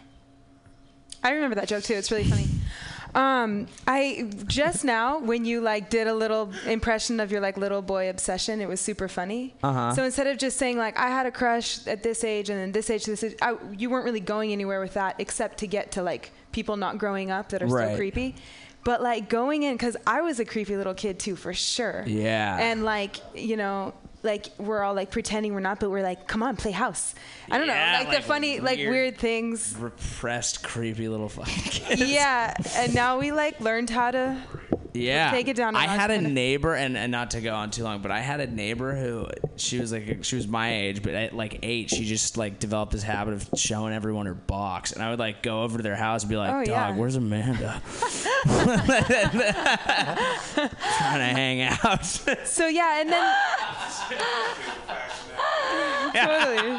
I 1.23 1.31
remember 1.31 1.55
that 1.55 1.67
joke 1.67 1.83
too. 1.83 1.95
It's 1.95 2.11
really 2.11 2.23
funny. 2.23 2.47
Um, 3.15 3.67
I 3.87 4.29
just 4.45 4.83
now 4.83 5.19
when 5.19 5.45
you 5.45 5.61
like 5.61 5.89
did 5.89 6.05
a 6.07 6.13
little 6.13 6.51
impression 6.67 7.21
of 7.21 7.31
your 7.31 7.39
like 7.39 7.55
little 7.57 7.81
boy 7.81 8.09
obsession, 8.09 8.59
it 8.59 8.67
was 8.67 8.81
super 8.81 9.07
funny. 9.07 9.55
Uh-huh. 9.63 9.93
So 9.95 10.03
instead 10.03 10.27
of 10.27 10.37
just 10.37 10.57
saying 10.57 10.77
like 10.77 10.99
I 10.99 11.07
had 11.07 11.25
a 11.25 11.31
crush 11.31 11.87
at 11.87 12.03
this 12.03 12.25
age 12.25 12.49
and 12.49 12.59
then 12.59 12.71
this 12.73 12.89
age 12.89 13.05
this 13.05 13.23
age, 13.23 13.35
I, 13.41 13.55
you 13.77 13.89
weren't 13.89 14.03
really 14.05 14.19
going 14.19 14.51
anywhere 14.51 14.81
with 14.81 14.95
that 14.95 15.15
except 15.19 15.59
to 15.59 15.67
get 15.67 15.93
to 15.93 16.03
like 16.03 16.31
people 16.51 16.75
not 16.75 16.97
growing 16.97 17.31
up 17.31 17.49
that 17.49 17.63
are 17.63 17.67
Right. 17.67 17.85
still 17.85 17.97
creepy. 17.97 18.35
But 18.83 19.01
like 19.01 19.29
going 19.29 19.63
in 19.63 19.73
because 19.75 19.95
I 20.05 20.21
was 20.21 20.39
a 20.41 20.45
creepy 20.45 20.75
little 20.75 20.93
kid 20.93 21.17
too 21.17 21.35
for 21.37 21.53
sure. 21.53 22.03
Yeah. 22.05 22.57
And 22.59 22.83
like 22.83 23.15
you 23.33 23.55
know. 23.55 23.93
Like 24.25 24.47
we're 24.57 24.83
all 24.83 24.93
like 24.93 25.11
pretending 25.11 25.53
we're 25.53 25.61
not, 25.61 25.79
but 25.79 25.89
we're 25.89 26.03
like, 26.03 26.27
come 26.27 26.43
on, 26.43 26.57
play 26.57 26.71
house. 26.71 27.15
I 27.49 27.57
don't 27.57 27.67
Yeah, 27.67 27.91
know, 27.93 27.99
like, 27.99 28.07
like 28.09 28.17
the 28.17 28.23
funny, 28.23 28.59
like 28.59 28.77
weird- 28.79 28.91
weird 28.91 29.17
things 29.17 29.73
repressed, 29.79 30.63
creepy 30.63 31.07
little 31.07 31.29
fucking 31.29 31.63
kids. 31.63 32.01
yeah, 32.01 32.53
and 32.75 32.93
now 32.93 33.17
we 33.19 33.31
like 33.31 33.61
learned 33.61 33.89
how 33.89 34.11
to. 34.11 34.37
Yeah. 34.97 35.29
Take 35.31 35.49
it 35.49 35.57
down 35.57 35.75
I 35.75 35.87
had 35.87 36.09
a 36.09 36.21
neighbor, 36.21 36.73
and, 36.73 36.95
and 36.95 37.11
not 37.11 37.31
to 37.31 37.41
go 37.41 37.53
on 37.53 37.69
too 37.69 37.83
long, 37.83 38.01
but 38.01 38.11
I 38.11 38.21
had 38.21 38.39
a 38.39 38.47
neighbor 38.47 38.95
who 38.95 39.27
she 39.57 39.77
was 39.77 39.91
like 39.91 40.23
she 40.23 40.37
was 40.37 40.47
my 40.47 40.73
age, 40.73 41.03
but 41.03 41.13
at 41.13 41.35
like 41.35 41.59
eight, 41.63 41.89
she 41.89 42.05
just 42.05 42.37
like 42.37 42.59
developed 42.59 42.93
this 42.93 43.03
habit 43.03 43.33
of 43.33 43.49
showing 43.57 43.93
everyone 43.93 44.25
her 44.25 44.33
box, 44.33 44.93
and 44.93 45.03
I 45.03 45.09
would 45.09 45.19
like 45.19 45.43
go 45.43 45.63
over 45.63 45.75
to 45.77 45.83
their 45.83 45.97
house 45.97 46.23
and 46.23 46.29
be 46.29 46.37
like, 46.37 46.49
Oh, 46.49 46.59
"Dog, 46.59 46.67
yeah. 46.67 46.95
where's 46.95 47.17
Amanda?" 47.17 47.81
Trying 48.45 48.77
to 51.19 51.25
hang 51.25 51.61
out. 51.61 52.05
So 52.05 52.67
yeah, 52.67 53.01
and 53.01 53.09
then 53.11 53.19
totally, 56.13 56.77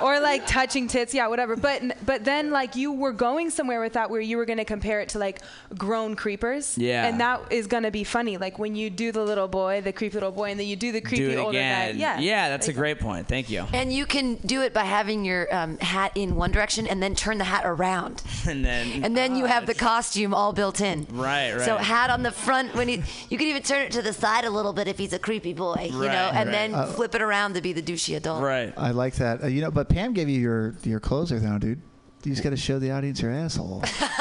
or 0.00 0.20
like 0.20 0.46
touching 0.46 0.88
tits, 0.88 1.14
yeah, 1.14 1.26
whatever. 1.28 1.56
But 1.56 1.82
but 2.04 2.24
then 2.24 2.50
like 2.50 2.76
you 2.76 2.92
were 2.92 3.12
going 3.12 3.50
somewhere 3.50 3.80
with 3.80 3.92
that 3.94 4.10
where 4.10 4.20
you 4.20 4.36
were 4.36 4.44
gonna 4.44 4.64
compare 4.64 5.00
it 5.00 5.10
to 5.10 5.18
like 5.18 5.40
grown 5.76 6.16
creepers. 6.16 6.76
Yeah. 6.78 7.06
And 7.06 7.20
that 7.20 7.40
is 7.50 7.66
gonna 7.66 7.90
be 7.90 8.04
funny, 8.04 8.36
like 8.36 8.58
when 8.58 8.74
you 8.74 8.90
do 8.90 9.12
the 9.12 9.22
little 9.22 9.48
boy, 9.48 9.80
the 9.80 9.92
creepy 9.92 10.14
little 10.14 10.32
boy, 10.32 10.50
and 10.50 10.60
then 10.60 10.66
you 10.66 10.76
do 10.76 10.92
the 10.92 11.00
creepy 11.00 11.24
do 11.24 11.30
it 11.30 11.36
older 11.36 11.58
again. 11.58 11.92
guy. 11.92 11.98
Yeah. 11.98 12.18
yeah, 12.18 12.48
that's 12.48 12.68
a 12.68 12.72
great 12.72 12.98
point. 12.98 13.28
Thank 13.28 13.50
you. 13.50 13.66
And 13.72 13.92
you 13.92 14.06
can 14.06 14.36
do 14.36 14.62
it 14.62 14.72
by 14.72 14.84
having 14.84 15.24
your 15.24 15.54
um, 15.54 15.78
hat 15.78 16.12
in 16.14 16.34
one 16.36 16.50
direction 16.50 16.86
and 16.86 17.02
then 17.02 17.14
turn 17.14 17.38
the 17.38 17.44
hat 17.44 17.62
around. 17.64 18.22
And 18.44 18.64
then 18.64 19.04
And 19.04 19.16
then 19.16 19.36
you 19.36 19.44
have 19.44 19.66
the 19.66 19.74
costume 19.74 20.34
all 20.34 20.52
built 20.52 20.80
in. 20.80 21.06
Right, 21.10 21.52
right. 21.52 21.60
So 21.62 21.76
hat 21.76 22.10
on 22.10 22.22
the 22.22 22.32
front 22.32 22.74
when 22.74 22.88
he, 22.88 23.02
you 23.30 23.38
can 23.38 23.46
even 23.46 23.62
turn 23.62 23.82
it 23.82 23.92
to 23.92 24.02
the 24.02 24.12
side 24.12 24.44
a 24.44 24.50
little 24.50 24.72
bit 24.72 24.88
if 24.88 24.98
he's 24.98 25.12
a 25.12 25.18
creepy 25.18 25.52
boy, 25.52 25.90
you 25.92 25.98
know, 26.00 26.30
and 26.34 26.48
right. 26.48 26.51
Then 26.54 26.74
Uh, 26.74 26.86
flip 26.86 27.14
it 27.14 27.22
around 27.22 27.54
to 27.54 27.60
be 27.60 27.72
the 27.72 27.82
douchey 27.82 28.16
adult. 28.16 28.42
Right. 28.42 28.72
I 28.76 28.90
like 28.92 29.14
that. 29.16 29.42
Uh, 29.44 29.46
you 29.46 29.60
know, 29.60 29.70
but 29.70 29.88
Pam 29.88 30.12
gave 30.12 30.28
you 30.28 30.40
your 30.40 30.74
your 30.82 31.00
closer 31.00 31.38
now, 31.40 31.58
dude. 31.58 31.80
You 32.24 32.30
just 32.32 32.44
got 32.44 32.50
to 32.50 32.56
show 32.56 32.78
the 32.78 32.92
audience 32.92 33.20
your 33.20 33.32
asshole. 33.32 33.82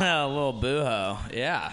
A 0.00 0.26
little 0.28 0.52
booho. 0.60 1.16
Yeah. 1.34 1.72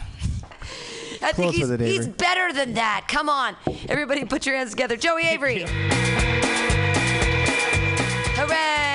I 1.21 1.31
think 1.31 1.35
Close 1.35 1.55
he's, 1.55 1.69
it, 1.69 1.79
he's 1.81 2.07
better 2.07 2.53
than 2.53 2.73
that. 2.75 3.05
Come 3.07 3.29
on. 3.29 3.55
Everybody 3.89 4.25
put 4.25 4.45
your 4.45 4.55
hands 4.55 4.71
together. 4.71 4.95
Joey 4.95 5.23
Avery. 5.23 5.65
Hooray! 8.37 8.94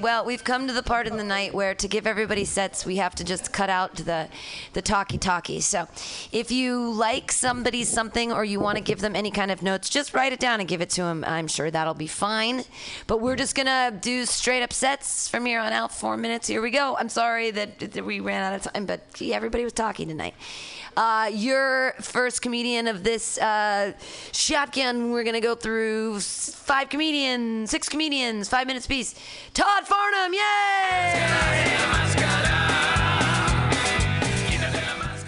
Well, 0.00 0.24
we've 0.24 0.44
come 0.44 0.68
to 0.68 0.72
the 0.72 0.82
part 0.82 1.08
in 1.08 1.16
the 1.16 1.24
night 1.24 1.52
where 1.52 1.74
to 1.74 1.88
give 1.88 2.06
everybody 2.06 2.44
sets, 2.44 2.86
we 2.86 2.96
have 2.96 3.16
to 3.16 3.24
just 3.24 3.52
cut 3.52 3.68
out 3.68 3.96
the 3.96 4.28
the 4.72 4.82
talkie 4.82 5.18
talkie. 5.18 5.60
So, 5.60 5.88
if 6.30 6.52
you 6.52 6.92
like 6.92 7.32
somebody 7.32 7.82
something 7.82 8.32
or 8.32 8.44
you 8.44 8.60
want 8.60 8.78
to 8.78 8.84
give 8.84 9.00
them 9.00 9.16
any 9.16 9.32
kind 9.32 9.50
of 9.50 9.60
notes, 9.60 9.88
just 9.88 10.14
write 10.14 10.32
it 10.32 10.38
down 10.38 10.60
and 10.60 10.68
give 10.68 10.80
it 10.80 10.90
to 10.90 11.02
them. 11.02 11.24
I'm 11.26 11.48
sure 11.48 11.70
that'll 11.70 11.94
be 11.94 12.06
fine. 12.06 12.62
But 13.08 13.20
we're 13.20 13.34
just 13.34 13.56
gonna 13.56 13.90
do 13.90 14.24
straight 14.24 14.62
up 14.62 14.72
sets 14.72 15.28
from 15.28 15.46
here 15.46 15.58
on 15.58 15.72
out. 15.72 15.92
Four 15.92 16.16
minutes. 16.16 16.46
Here 16.46 16.62
we 16.62 16.70
go. 16.70 16.96
I'm 16.96 17.08
sorry 17.08 17.50
that, 17.50 17.80
that 17.80 18.04
we 18.04 18.20
ran 18.20 18.42
out 18.42 18.54
of 18.54 18.72
time, 18.72 18.86
but 18.86 19.12
gee, 19.14 19.34
everybody 19.34 19.64
was 19.64 19.72
talking 19.72 20.06
tonight. 20.06 20.34
Uh, 20.98 21.30
your 21.32 21.94
first 22.00 22.42
comedian 22.42 22.88
of 22.88 23.04
this 23.04 23.38
uh, 23.38 23.92
shotgun. 24.32 25.12
We're 25.12 25.22
gonna 25.22 25.40
go 25.40 25.54
through 25.54 26.18
five 26.18 26.88
comedians, 26.88 27.70
six 27.70 27.88
comedians, 27.88 28.48
five 28.48 28.66
minutes 28.66 28.88
piece. 28.88 29.14
Todd 29.54 29.86
Farnham, 29.86 30.34
yay! 30.34 31.28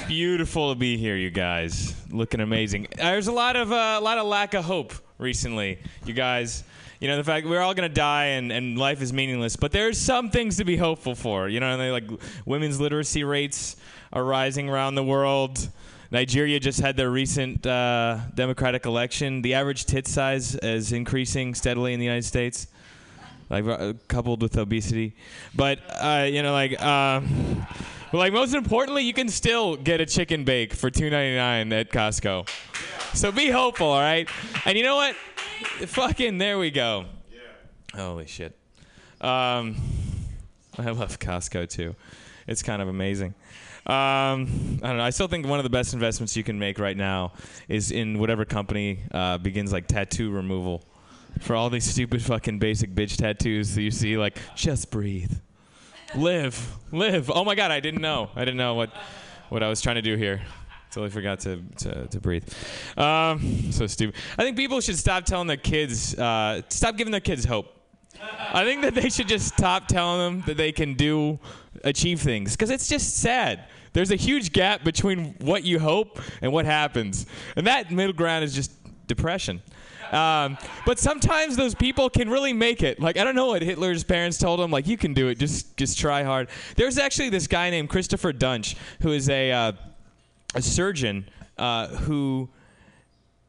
Beautiful 0.09 0.71
to 0.71 0.75
be 0.75 0.97
here, 0.97 1.15
you 1.15 1.31
guys. 1.31 1.95
Looking 2.11 2.41
amazing. 2.41 2.89
There's 2.97 3.29
a 3.29 3.33
lot 3.33 3.55
of 3.55 3.71
uh, 3.71 3.97
a 3.97 4.01
lot 4.01 4.19
of 4.19 4.27
lack 4.27 4.55
of 4.55 4.65
hope 4.65 4.93
recently, 5.19 5.79
you 6.05 6.15
guys. 6.15 6.65
You 6.99 7.07
know 7.07 7.17
the 7.17 7.23
fact 7.23 7.47
we're 7.47 7.61
all 7.61 7.75
gonna 7.75 7.89
die 7.89 8.25
and, 8.25 8.51
and 8.51 8.77
life 8.77 9.01
is 9.01 9.13
meaningless, 9.13 9.55
but 9.55 9.71
there's 9.71 9.99
some 9.99 10.31
things 10.31 10.57
to 10.57 10.65
be 10.65 10.77
hopeful 10.77 11.15
for. 11.15 11.49
You 11.49 11.61
know, 11.61 11.93
like 11.93 12.11
women's 12.45 12.81
literacy 12.81 13.23
rates 13.23 13.77
are 14.13 14.25
rising 14.25 14.69
around 14.69 14.95
the 14.95 15.05
world. 15.05 15.69
Nigeria 16.11 16.59
just 16.59 16.81
had 16.81 16.97
their 16.97 17.11
recent 17.11 17.65
uh, 17.67 18.19
democratic 18.35 18.85
election. 18.87 19.43
The 19.43 19.55
average 19.55 19.85
tit 19.85 20.09
size 20.09 20.57
is 20.57 20.93
increasing 20.93 21.55
steadily 21.55 21.93
in 21.93 22.01
the 22.01 22.07
United 22.07 22.25
States 22.25 22.67
like 23.51 23.67
uh, 23.67 23.93
coupled 24.09 24.41
with 24.41 24.57
obesity. 24.57 25.15
But 25.55 25.81
uh, 25.91 26.27
you 26.31 26.43
know, 26.43 26.53
like, 26.53 26.79
but 26.79 28.19
like 28.19 28.33
most 28.33 28.55
importantly, 28.55 29.03
you 29.03 29.13
can 29.13 29.29
still 29.29 29.77
get 29.77 30.01
a 30.01 30.07
chicken 30.07 30.45
bake 30.45 30.73
for 30.73 30.89
two 30.91 31.11
ninety 31.11 31.37
nine 31.37 31.73
at 31.73 31.91
Costco. 31.91 32.49
So 33.13 33.33
be 33.33 33.51
hopeful, 33.51 33.89
all 33.89 34.01
right? 34.01 34.29
And 34.65 34.79
you 34.79 34.85
know 34.85 34.97
what? 34.97 35.17
Fucking 35.89 36.39
there 36.39 36.59
we 36.59 36.71
go. 36.71 37.07
Holy 37.95 38.27
shit. 38.27 38.57
Um, 39.21 39.77
I 40.79 40.91
love 40.91 41.19
Costco 41.19 41.69
too. 41.69 41.97
It's 42.47 42.63
kind 42.63 42.81
of 42.81 42.89
amazing. 42.89 43.35
Um, 43.87 44.79
I 44.83 44.89
don't 44.89 44.97
know. 44.99 45.03
I 45.03 45.11
still 45.11 45.29
think 45.29 45.47
one 45.47 45.59
of 45.59 45.65
the 45.65 45.71
best 45.71 45.95
investments 45.95 46.37
you 46.37 46.45
can 46.45 46.59
make 46.59 46.79
right 46.79 46.97
now 46.97 47.33
is 47.69 47.91
in 47.91 48.19
whatever 48.19 48.45
company 48.45 49.01
uh, 49.13 49.39
begins 49.39 49.73
like 49.73 49.87
tattoo 49.87 50.31
removal 50.31 50.85
for 51.41 51.57
all 51.57 51.71
these 51.71 51.85
stupid 51.85 52.23
fucking 52.23 52.59
basic 52.59 52.95
bitch 52.95 53.17
tattoos 53.17 53.75
that 53.75 53.83
you 53.83 53.91
see. 53.91 54.17
Like, 54.17 54.39
just 54.55 54.91
breathe, 54.91 55.33
live, 56.15 56.77
live. 56.93 57.31
Oh 57.31 57.45
my 57.45 57.55
god, 57.55 57.71
I 57.71 57.81
didn't 57.81 58.03
know. 58.03 58.31
I 58.37 58.41
didn't 58.41 58.59
know 58.59 58.75
what 58.75 58.91
what 59.49 59.63
I 59.63 59.69
was 59.69 59.81
trying 59.81 59.97
to 59.97 60.03
do 60.03 60.17
here. 60.17 60.43
Totally 60.91 61.11
forgot 61.11 61.39
to, 61.41 61.63
to, 61.79 62.07
to 62.09 62.21
breathe. 62.21 62.49
Um, 62.97 63.71
so 63.71 63.87
stupid. 63.87 64.17
I 64.37 64.43
think 64.43 64.57
people 64.57 64.81
should 64.81 64.99
stop 64.99 65.25
telling 65.25 65.47
their 65.47 65.57
kids, 65.57 66.19
uh, 66.19 66.63
stop 66.69 66.97
giving 66.97 67.13
their 67.13 67.21
kids 67.21 67.45
hope. 67.45 67.77
I 68.53 68.65
think 68.65 68.83
that 68.83 68.95
they 68.95 69.09
should 69.09 69.29
just 69.29 69.47
stop 69.47 69.87
telling 69.87 70.19
them 70.19 70.43
that 70.47 70.57
they 70.57 70.73
can 70.73 70.95
do, 70.95 71.39
achieve 71.85 72.21
things, 72.21 72.53
because 72.53 72.71
it's 72.71 72.89
just 72.89 73.17
sad. 73.17 73.65
There's 73.93 74.11
a 74.11 74.17
huge 74.17 74.53
gap 74.53 74.85
between 74.85 75.35
what 75.41 75.65
you 75.65 75.79
hope 75.79 76.21
and 76.43 76.53
what 76.53 76.65
happens, 76.65 77.27
and 77.57 77.67
that 77.67 77.91
middle 77.91 78.13
ground 78.13 78.45
is 78.45 78.55
just 78.55 78.73
depression. 79.07 79.63
Um, 80.13 80.59
but 80.87 80.99
sometimes 80.99 81.57
those 81.57 81.75
people 81.75 82.11
can 82.11 82.29
really 82.29 82.53
make 82.53 82.83
it. 82.83 83.01
Like 83.01 83.17
I 83.17 83.25
don't 83.25 83.37
know 83.37 83.47
what 83.47 83.63
Hitler's 83.63 84.05
parents 84.05 84.39
told 84.39 84.61
him. 84.61 84.71
Like 84.71 84.87
you 84.87 84.97
can 84.97 85.15
do 85.15 85.29
it. 85.29 85.39
Just 85.39 85.77
just 85.77 85.99
try 85.99 86.23
hard. 86.23 86.49
There's 86.77 86.99
actually 86.99 87.31
this 87.31 87.47
guy 87.47 87.71
named 87.71 87.89
Christopher 87.89 88.33
Duntsch 88.33 88.75
who 89.03 89.13
is 89.13 89.29
a 89.29 89.53
uh, 89.53 89.73
a 90.55 90.63
surgeon 90.63 91.29
uh, 91.59 91.89
who 91.89 92.49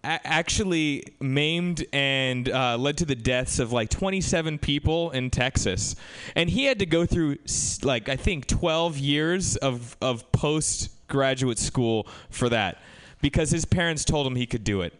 a- 0.04 0.26
actually 0.28 1.04
maimed 1.20 1.86
and 1.94 2.50
uh, 2.50 2.78
led 2.78 2.98
to 2.98 3.06
the 3.06 3.16
deaths 3.16 3.60
of 3.60 3.72
like 3.72 3.90
27 3.90 4.58
people 4.60 5.12
in 5.12 5.30
Texas, 5.30 5.96
and 6.36 6.50
he 6.50 6.66
had 6.66 6.80
to 6.80 6.86
go 6.86 7.06
through 7.06 7.38
like 7.84 8.10
I 8.10 8.16
think 8.16 8.48
12 8.48 8.98
years 8.98 9.56
of 9.58 9.96
of 10.02 10.32
postgraduate 10.32 11.60
school 11.60 12.08
for 12.30 12.50
that 12.50 12.82
because 13.22 13.52
his 13.52 13.66
parents 13.66 14.04
told 14.04 14.26
him 14.26 14.36
he 14.36 14.46
could 14.46 14.64
do 14.64 14.82
it. 14.82 14.94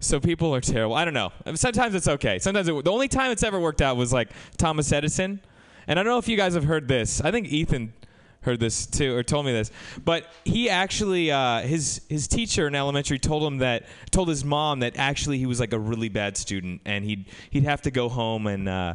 So 0.00 0.18
people 0.18 0.54
are 0.54 0.62
terrible. 0.62 0.94
I 0.94 1.04
don't 1.04 1.14
know. 1.14 1.30
Sometimes 1.54 1.94
it's 1.94 2.08
okay. 2.08 2.38
Sometimes 2.38 2.68
it, 2.68 2.84
the 2.84 2.90
only 2.90 3.08
time 3.08 3.30
it's 3.30 3.42
ever 3.42 3.60
worked 3.60 3.82
out 3.82 3.96
was 3.96 4.12
like 4.12 4.30
Thomas 4.56 4.90
Edison, 4.92 5.40
and 5.86 5.98
I 5.98 6.02
don't 6.02 6.10
know 6.10 6.18
if 6.18 6.28
you 6.28 6.36
guys 6.36 6.54
have 6.54 6.64
heard 6.64 6.88
this. 6.88 7.20
I 7.20 7.30
think 7.30 7.48
Ethan 7.48 7.92
heard 8.42 8.60
this 8.60 8.86
too 8.86 9.14
or 9.14 9.22
told 9.22 9.46
me 9.46 9.52
this. 9.52 9.70
But 10.04 10.26
he 10.44 10.70
actually 10.70 11.30
uh, 11.30 11.60
his 11.62 12.00
his 12.08 12.26
teacher 12.28 12.66
in 12.66 12.74
elementary 12.74 13.18
told 13.18 13.42
him 13.42 13.58
that 13.58 13.84
told 14.10 14.28
his 14.28 14.44
mom 14.44 14.80
that 14.80 14.96
actually 14.96 15.38
he 15.38 15.46
was 15.46 15.60
like 15.60 15.72
a 15.72 15.78
really 15.78 16.08
bad 16.08 16.36
student 16.36 16.80
and 16.84 17.04
he'd 17.04 17.26
he'd 17.50 17.64
have 17.64 17.82
to 17.82 17.90
go 17.90 18.08
home 18.08 18.46
and 18.46 18.68
uh, 18.68 18.94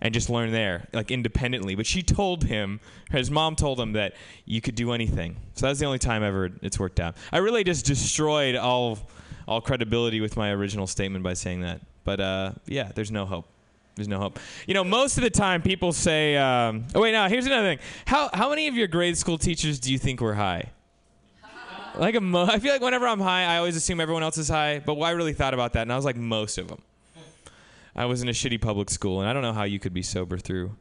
and 0.00 0.12
just 0.12 0.28
learn 0.28 0.52
there 0.52 0.88
like 0.92 1.10
independently. 1.10 1.74
But 1.74 1.86
she 1.86 2.02
told 2.02 2.44
him 2.44 2.80
his 3.10 3.30
mom 3.30 3.56
told 3.56 3.80
him 3.80 3.92
that 3.92 4.14
you 4.44 4.60
could 4.60 4.74
do 4.74 4.92
anything. 4.92 5.36
So 5.54 5.66
that's 5.66 5.78
the 5.78 5.86
only 5.86 5.98
time 5.98 6.22
ever 6.22 6.50
it's 6.62 6.78
worked 6.78 7.00
out. 7.00 7.16
I 7.32 7.38
really 7.38 7.64
just 7.64 7.86
destroyed 7.86 8.56
all 8.56 8.98
all 9.48 9.60
credibility 9.60 10.20
with 10.20 10.36
my 10.36 10.50
original 10.50 10.86
statement 10.86 11.24
by 11.24 11.34
saying 11.34 11.62
that. 11.62 11.80
But 12.04 12.20
uh, 12.20 12.52
yeah 12.66 12.92
there's 12.94 13.10
no 13.10 13.24
hope 13.24 13.51
there's 13.94 14.08
no 14.08 14.18
hope. 14.18 14.38
You 14.66 14.74
know, 14.74 14.84
most 14.84 15.18
of 15.18 15.22
the 15.22 15.30
time 15.30 15.62
people 15.62 15.92
say, 15.92 16.36
um, 16.36 16.84
"Oh 16.94 17.00
wait, 17.00 17.12
now 17.12 17.28
here's 17.28 17.46
another 17.46 17.76
thing. 17.76 17.78
How 18.06 18.30
how 18.32 18.50
many 18.50 18.68
of 18.68 18.74
your 18.74 18.86
grade 18.86 19.16
school 19.16 19.38
teachers 19.38 19.78
do 19.78 19.92
you 19.92 19.98
think 19.98 20.20
were 20.20 20.34
high?" 20.34 20.70
Like 21.96 22.14
a 22.14 22.20
mo- 22.20 22.46
I 22.50 22.58
feel 22.58 22.72
like 22.72 22.82
whenever 22.82 23.06
I'm 23.06 23.20
high, 23.20 23.44
I 23.44 23.58
always 23.58 23.76
assume 23.76 24.00
everyone 24.00 24.22
else 24.22 24.38
is 24.38 24.48
high. 24.48 24.78
But 24.78 24.98
I 24.98 25.10
really 25.10 25.34
thought 25.34 25.54
about 25.54 25.74
that, 25.74 25.82
and 25.82 25.92
I 25.92 25.96
was 25.96 26.04
like, 26.04 26.16
most 26.16 26.58
of 26.58 26.68
them. 26.68 26.82
I 27.94 28.06
was 28.06 28.22
in 28.22 28.28
a 28.28 28.32
shitty 28.32 28.60
public 28.60 28.88
school, 28.88 29.20
and 29.20 29.28
I 29.28 29.34
don't 29.34 29.42
know 29.42 29.52
how 29.52 29.64
you 29.64 29.78
could 29.78 29.92
be 29.92 30.02
sober 30.02 30.38
through 30.38 30.74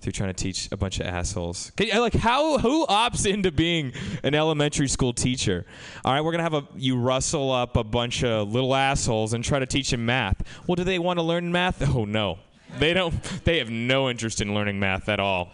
through 0.00 0.12
trying 0.12 0.28
to 0.28 0.34
teach 0.34 0.68
a 0.70 0.76
bunch 0.76 1.00
of 1.00 1.06
assholes. 1.06 1.72
Like 1.78 2.14
how 2.14 2.58
who 2.58 2.86
opts 2.86 3.26
into 3.26 3.50
being 3.50 3.92
an 4.22 4.34
elementary 4.34 4.88
school 4.88 5.12
teacher? 5.12 5.66
All 6.04 6.12
right, 6.12 6.20
we're 6.20 6.30
gonna 6.30 6.44
have 6.44 6.54
a 6.54 6.66
you 6.76 6.96
rustle 6.96 7.50
up 7.50 7.76
a 7.76 7.84
bunch 7.84 8.22
of 8.22 8.52
little 8.52 8.74
assholes 8.74 9.32
and 9.32 9.42
try 9.42 9.58
to 9.58 9.66
teach 9.66 9.90
them 9.90 10.06
math. 10.06 10.42
Well, 10.66 10.76
do 10.76 10.84
they 10.84 10.98
want 10.98 11.18
to 11.18 11.22
learn 11.22 11.50
math? 11.50 11.82
Oh 11.94 12.04
no, 12.04 12.38
they 12.78 12.94
don't. 12.94 13.22
They 13.44 13.58
have 13.58 13.70
no 13.70 14.08
interest 14.08 14.40
in 14.40 14.54
learning 14.54 14.78
math 14.78 15.08
at 15.08 15.18
all. 15.20 15.50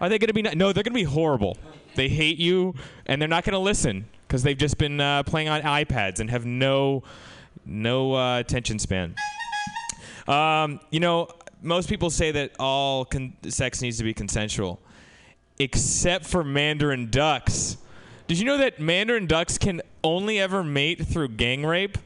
Are 0.00 0.08
they 0.08 0.18
gonna 0.18 0.32
be 0.32 0.42
no? 0.42 0.72
They're 0.72 0.82
gonna 0.82 0.94
be 0.94 1.04
horrible. 1.04 1.56
They 1.94 2.08
hate 2.08 2.38
you, 2.38 2.74
and 3.06 3.20
they're 3.20 3.28
not 3.28 3.44
gonna 3.44 3.58
listen 3.58 4.06
because 4.26 4.42
they've 4.42 4.56
just 4.58 4.78
been 4.78 5.00
uh, 5.00 5.22
playing 5.22 5.48
on 5.48 5.62
iPads 5.62 6.20
and 6.20 6.28
have 6.30 6.44
no 6.44 7.02
no 7.64 8.14
uh, 8.14 8.38
attention 8.40 8.78
span. 8.78 9.14
Um, 10.26 10.80
you 10.90 11.00
know, 11.00 11.28
most 11.62 11.88
people 11.88 12.10
say 12.10 12.30
that 12.32 12.52
all 12.58 13.04
con- 13.04 13.34
sex 13.48 13.80
needs 13.82 13.98
to 13.98 14.04
be 14.04 14.12
consensual, 14.14 14.80
except 15.58 16.26
for 16.26 16.44
Mandarin 16.44 17.10
ducks. 17.10 17.76
Did 18.26 18.38
you 18.38 18.44
know 18.44 18.58
that 18.58 18.80
Mandarin 18.80 19.26
ducks 19.26 19.58
can 19.58 19.82
only 20.02 20.38
ever 20.38 20.62
mate 20.64 21.06
through 21.06 21.28
gang 21.28 21.64
rape? 21.64 21.98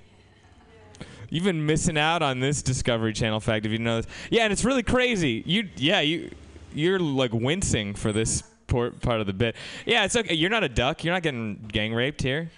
You've 1.29 1.45
been 1.45 1.67
missing 1.67 1.99
out 1.99 2.23
on 2.23 2.41
this 2.41 2.63
Discovery 2.63 3.13
Channel 3.13 3.41
fact 3.41 3.67
if 3.67 3.73
you 3.73 3.79
know 3.79 4.01
this. 4.01 4.07
Yeah, 4.31 4.45
and 4.45 4.53
it's 4.53 4.65
really 4.65 4.83
crazy. 4.83 5.43
You, 5.45 5.69
yeah, 5.77 6.01
you, 6.01 6.31
you're 6.73 7.01
like 7.01 7.33
wincing 7.33 7.95
for 7.95 8.13
this 8.13 8.43
part 8.67 9.21
of 9.21 9.27
the 9.27 9.33
bit. 9.33 9.57
Yeah, 9.85 10.05
it's 10.05 10.17
okay. 10.17 10.35
You're 10.35 10.51
not 10.51 10.65
a 10.65 10.69
duck. 10.69 11.05
You're 11.05 11.15
not 11.15 11.23
getting 11.23 11.57
gang 11.69 11.95
raped 11.95 12.23
here. 12.23 12.51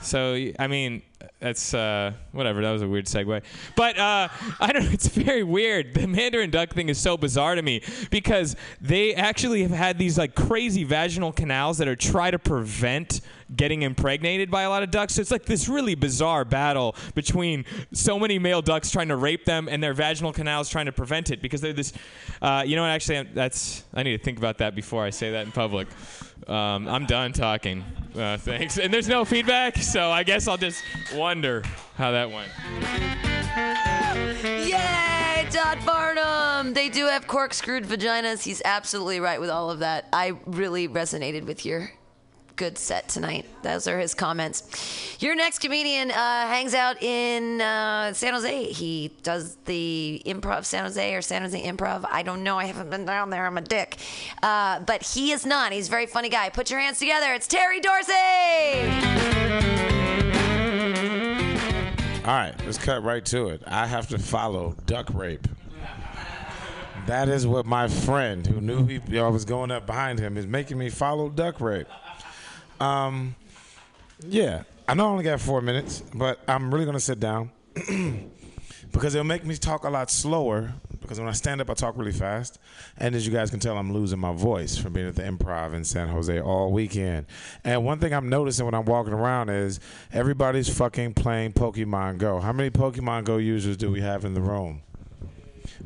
So 0.00 0.50
I 0.58 0.66
mean, 0.66 1.02
that's 1.40 1.74
uh, 1.74 2.12
whatever. 2.32 2.62
That 2.62 2.72
was 2.72 2.82
a 2.82 2.88
weird 2.88 3.06
segue, 3.06 3.42
but 3.76 3.98
uh, 3.98 4.28
I 4.60 4.72
don't. 4.72 4.84
know. 4.84 4.90
It's 4.92 5.08
very 5.08 5.42
weird. 5.42 5.94
The 5.94 6.06
Mandarin 6.06 6.50
duck 6.50 6.74
thing 6.74 6.88
is 6.88 6.98
so 6.98 7.16
bizarre 7.16 7.54
to 7.54 7.62
me 7.62 7.82
because 8.10 8.56
they 8.80 9.14
actually 9.14 9.62
have 9.62 9.70
had 9.70 9.98
these 9.98 10.18
like 10.18 10.34
crazy 10.34 10.84
vaginal 10.84 11.32
canals 11.32 11.78
that 11.78 11.88
are 11.88 11.96
try 11.96 12.30
to 12.30 12.38
prevent 12.38 13.20
getting 13.56 13.82
impregnated 13.82 14.50
by 14.50 14.62
a 14.62 14.70
lot 14.70 14.82
of 14.82 14.90
ducks. 14.90 15.14
So 15.14 15.20
it's 15.20 15.30
like 15.30 15.44
this 15.44 15.68
really 15.68 15.94
bizarre 15.94 16.44
battle 16.44 16.94
between 17.14 17.64
so 17.92 18.18
many 18.18 18.38
male 18.38 18.62
ducks 18.62 18.90
trying 18.90 19.08
to 19.08 19.16
rape 19.16 19.44
them 19.44 19.68
and 19.68 19.82
their 19.82 19.94
vaginal 19.94 20.32
canals 20.32 20.68
trying 20.68 20.86
to 20.86 20.92
prevent 20.92 21.30
it 21.30 21.42
because 21.42 21.60
they're 21.60 21.72
this. 21.72 21.92
Uh, 22.40 22.62
you 22.66 22.76
know 22.76 22.82
what? 22.82 22.90
Actually, 22.90 23.22
that's 23.34 23.84
I 23.94 24.02
need 24.02 24.16
to 24.16 24.22
think 24.22 24.38
about 24.38 24.58
that 24.58 24.74
before 24.74 25.04
I 25.04 25.10
say 25.10 25.32
that 25.32 25.46
in 25.46 25.52
public. 25.52 25.88
Um, 26.46 26.88
I'm 26.88 27.06
done 27.06 27.32
talking. 27.32 27.84
Uh, 28.16 28.36
thanks. 28.36 28.78
And 28.78 28.92
there's 28.92 29.08
no 29.08 29.24
feedback, 29.24 29.76
so 29.78 30.10
I 30.10 30.22
guess 30.22 30.48
I'll 30.48 30.56
just 30.56 30.82
wonder 31.14 31.62
how 31.96 32.10
that 32.12 32.30
went. 32.30 32.50
Yay, 34.44 35.46
Todd 35.50 35.78
Barnum! 35.84 36.74
They 36.74 36.88
do 36.88 37.06
have 37.06 37.26
corkscrewed 37.26 37.84
vaginas. 37.84 38.42
He's 38.42 38.62
absolutely 38.64 39.20
right 39.20 39.40
with 39.40 39.50
all 39.50 39.70
of 39.70 39.80
that. 39.80 40.08
I 40.12 40.34
really 40.46 40.88
resonated 40.88 41.44
with 41.44 41.64
your 41.64 41.90
good 42.56 42.78
set 42.78 43.08
tonight. 43.08 43.46
Those 43.62 43.88
are 43.88 43.98
his 43.98 44.14
comments. 44.14 45.16
Your 45.20 45.34
next 45.34 45.58
comedian 45.60 46.10
uh, 46.10 46.14
hangs 46.14 46.74
out 46.74 47.02
in 47.02 47.60
uh, 47.60 48.12
San 48.12 48.34
Jose. 48.34 48.64
He 48.72 49.10
does 49.22 49.56
the 49.64 50.22
Improv 50.26 50.64
San 50.64 50.84
Jose 50.84 51.14
or 51.14 51.22
San 51.22 51.42
Jose 51.42 51.60
Improv. 51.60 52.04
I 52.10 52.22
don't 52.22 52.42
know. 52.42 52.58
I 52.58 52.66
haven't 52.66 52.90
been 52.90 53.04
down 53.04 53.30
there. 53.30 53.46
I'm 53.46 53.58
a 53.58 53.62
dick. 53.62 53.96
Uh, 54.42 54.80
but 54.80 55.02
he 55.02 55.32
is 55.32 55.46
not. 55.46 55.72
He's 55.72 55.88
a 55.88 55.90
very 55.90 56.06
funny 56.06 56.28
guy. 56.28 56.50
Put 56.50 56.70
your 56.70 56.80
hands 56.80 56.98
together. 56.98 57.32
It's 57.32 57.46
Terry 57.46 57.80
Dorsey! 57.80 58.12
All 62.24 62.28
right, 62.28 62.54
let's 62.64 62.78
cut 62.78 63.02
right 63.02 63.24
to 63.26 63.48
it. 63.48 63.62
I 63.66 63.84
have 63.84 64.06
to 64.10 64.18
follow 64.18 64.76
duck 64.86 65.12
rape. 65.12 65.48
That 67.06 67.28
is 67.28 67.48
what 67.48 67.66
my 67.66 67.88
friend, 67.88 68.46
who 68.46 68.60
knew 68.60 68.86
he 68.86 69.18
I 69.18 69.26
was 69.26 69.44
going 69.44 69.72
up 69.72 69.86
behind 69.86 70.20
him, 70.20 70.36
is 70.36 70.46
making 70.46 70.78
me 70.78 70.88
follow 70.88 71.28
duck 71.28 71.60
rape. 71.60 71.88
Um, 72.80 73.34
yeah, 74.24 74.62
I 74.86 74.94
know 74.94 75.06
I 75.06 75.10
only 75.10 75.24
got 75.24 75.40
four 75.40 75.60
minutes, 75.62 76.04
but 76.14 76.38
I'm 76.46 76.72
really 76.72 76.86
gonna 76.86 77.00
sit 77.00 77.18
down 77.18 77.50
because 78.92 79.16
it'll 79.16 79.24
make 79.24 79.44
me 79.44 79.56
talk 79.56 79.82
a 79.82 79.90
lot 79.90 80.08
slower. 80.08 80.74
Because 81.02 81.18
when 81.18 81.28
I 81.28 81.32
stand 81.32 81.60
up, 81.60 81.68
I 81.68 81.74
talk 81.74 81.98
really 81.98 82.12
fast, 82.12 82.58
and 82.96 83.14
as 83.14 83.26
you 83.26 83.32
guys 83.32 83.50
can 83.50 83.60
tell, 83.60 83.76
I'm 83.76 83.92
losing 83.92 84.18
my 84.18 84.32
voice 84.32 84.78
from 84.78 84.92
being 84.92 85.08
at 85.08 85.16
the 85.16 85.22
Improv 85.22 85.74
in 85.74 85.84
San 85.84 86.08
Jose 86.08 86.40
all 86.40 86.72
weekend. 86.72 87.26
And 87.64 87.84
one 87.84 87.98
thing 87.98 88.14
I'm 88.14 88.28
noticing 88.28 88.64
when 88.64 88.74
I'm 88.74 88.84
walking 88.84 89.12
around 89.12 89.50
is 89.50 89.80
everybody's 90.12 90.74
fucking 90.74 91.14
playing 91.14 91.52
Pokemon 91.52 92.18
Go. 92.18 92.40
How 92.40 92.52
many 92.52 92.70
Pokemon 92.70 93.24
Go 93.24 93.36
users 93.36 93.76
do 93.76 93.90
we 93.90 94.00
have 94.00 94.24
in 94.24 94.32
the 94.32 94.40
room? 94.40 94.82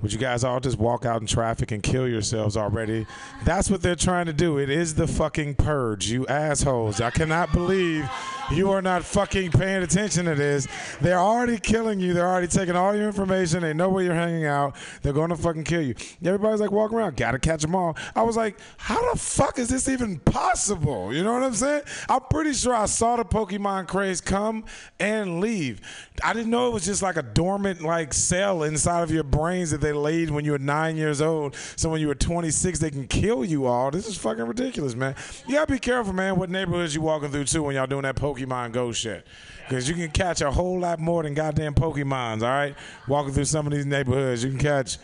Would 0.03 0.13
you 0.13 0.19
guys 0.19 0.45
all 0.45 0.61
just 0.61 0.79
walk 0.79 1.07
out 1.07 1.21
in 1.21 1.27
traffic 1.27 1.71
and 1.71 1.83
kill 1.83 2.07
yourselves 2.07 2.57
already? 2.57 3.07
That's 3.45 3.71
what 3.71 3.83
they're 3.83 3.97
trying 3.97 4.27
to 4.27 4.33
do. 4.33 4.59
It 4.59 4.69
is 4.69 4.95
the 4.95 5.07
fucking 5.07 5.55
purge, 5.55 6.09
you 6.11 6.27
assholes. 6.27 7.01
I 7.01 7.11
cannot 7.11 7.53
believe 7.53 8.09
you 8.51 8.71
are 8.71 8.81
not 8.81 9.05
fucking 9.05 9.51
paying 9.51 9.83
attention 9.83 10.27
to 10.27 10.35
this. 10.35 10.69
They're 11.01 11.19
already 11.19 11.59
killing 11.59 11.99
you. 11.99 12.15
They're 12.15 12.29
already 12.29 12.47
taking 12.47 12.77
all 12.77 12.95
your 12.95 13.07
information. 13.07 13.63
They 13.63 13.73
know 13.73 13.89
where 13.89 14.05
you're 14.05 14.15
hanging 14.15 14.47
out. 14.47 14.77
They're 15.03 15.13
going 15.13 15.31
to 15.31 15.37
fucking 15.37 15.65
kill 15.65 15.83
you. 15.83 15.95
Everybody's 16.25 16.61
like 16.61 16.71
walking 16.71 16.99
around, 16.99 17.17
gotta 17.17 17.39
catch 17.39 17.63
them 17.63 17.75
all. 17.75 17.97
I 18.15 18.23
was 18.23 18.37
like, 18.37 18.59
how 18.77 19.13
the 19.13 19.19
fuck 19.19 19.59
is 19.59 19.69
this 19.69 19.89
even 19.89 20.19
possible? 20.21 21.13
You 21.13 21.25
know 21.25 21.33
what 21.33 21.43
I'm 21.43 21.55
saying? 21.55 21.83
I'm 22.09 22.21
pretty 22.31 22.53
sure 22.53 22.75
I 22.75 22.87
saw 22.87 23.17
the 23.17 23.25
Pokemon 23.25 23.89
craze 23.89 24.21
come 24.21 24.65
and 25.01 25.41
leave. 25.41 25.81
I 26.23 26.33
didn't 26.33 26.51
know 26.51 26.69
it 26.69 26.73
was 26.73 26.85
just 26.85 27.03
like 27.03 27.17
a 27.17 27.23
dormant 27.23 27.83
like 27.83 28.15
cell 28.15 28.63
inside 28.63 29.03
of 29.03 29.11
your 29.11 29.25
brains 29.25 29.71
that 29.73 29.81
they 29.81 29.93
laid 29.93 30.31
when 30.31 30.45
you 30.45 30.53
were 30.53 30.59
nine 30.59 30.97
years 30.97 31.21
old. 31.21 31.57
So 31.77 31.91
when 31.91 32.01
you 32.01 32.09
were 32.09 32.15
26, 32.15 32.79
they 32.79 32.91
can 32.91 33.07
kill 33.07 33.45
you 33.45 33.67
all. 33.67 33.91
This 33.91 34.07
is 34.07 34.17
fucking 34.17 34.45
ridiculous, 34.45 34.95
man. 34.95 35.15
You 35.47 35.55
gotta 35.55 35.73
be 35.73 35.79
careful, 35.79 36.13
man, 36.13 36.37
what 36.37 36.49
neighborhoods 36.49 36.95
you 36.95 37.01
walking 37.01 37.31
through 37.31 37.45
too 37.45 37.65
when 37.65 37.75
y'all 37.75 37.87
doing 37.87 38.03
that 38.03 38.17
Pokemon 38.17 38.36
Go 38.73 38.93
shit. 38.93 39.27
Because 39.69 39.89
you 39.89 39.95
can 39.95 40.11
catch 40.11 40.41
a 40.41 40.51
whole 40.51 40.79
lot 40.79 41.01
more 41.01 41.23
than 41.23 41.35
goddamn 41.35 41.75
Pokemons, 41.75 42.43
all 42.43 42.49
right? 42.49 42.75
Walking 43.09 43.33
through 43.33 43.47
some 43.47 43.67
of 43.67 43.73
these 43.73 43.87
neighborhoods, 43.87 44.45
you 44.45 44.51
can 44.51 44.59
catch, 44.59 44.99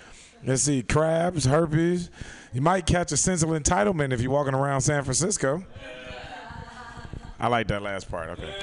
let's 0.45 0.63
see, 0.63 0.83
crabs, 0.83 1.45
herpes. 1.45 2.11
You 2.53 2.61
might 2.61 2.87
catch 2.87 3.11
a 3.13 3.17
sense 3.17 3.43
of 3.43 3.49
entitlement 3.49 4.13
if 4.13 4.21
you're 4.21 4.31
walking 4.31 4.55
around 4.55 4.83
San 4.83 5.03
Francisco. 5.03 5.65
I 7.41 7.49
like 7.49 7.67
that 7.69 7.83
last 7.83 8.09
part, 8.09 8.31
okay. 8.31 8.55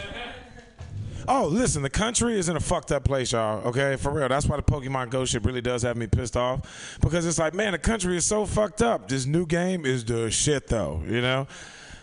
Oh, 1.27 1.45
listen, 1.45 1.83
the 1.83 1.91
country 1.91 2.39
is 2.39 2.49
in 2.49 2.55
a 2.55 2.59
fucked 2.59 2.91
up 2.91 3.03
place, 3.03 3.33
y'all. 3.33 3.59
Okay, 3.67 3.97
for 3.97 4.11
real. 4.11 4.27
That's 4.27 4.47
why 4.47 4.55
the 4.55 4.63
Pokemon 4.63 5.11
Go 5.11 5.25
shit 5.25 5.45
really 5.45 5.61
does 5.61 5.83
have 5.83 5.95
me 5.95 6.07
pissed 6.07 6.35
off 6.35 6.97
because 7.01 7.23
it's 7.25 7.37
like, 7.37 7.53
man, 7.53 7.73
the 7.73 7.77
country 7.77 8.17
is 8.17 8.25
so 8.25 8.47
fucked 8.47 8.81
up. 8.81 9.07
This 9.07 9.27
new 9.27 9.45
game 9.45 9.85
is 9.85 10.03
the 10.03 10.31
shit, 10.31 10.65
though. 10.67 11.03
You 11.05 11.21
know, 11.21 11.47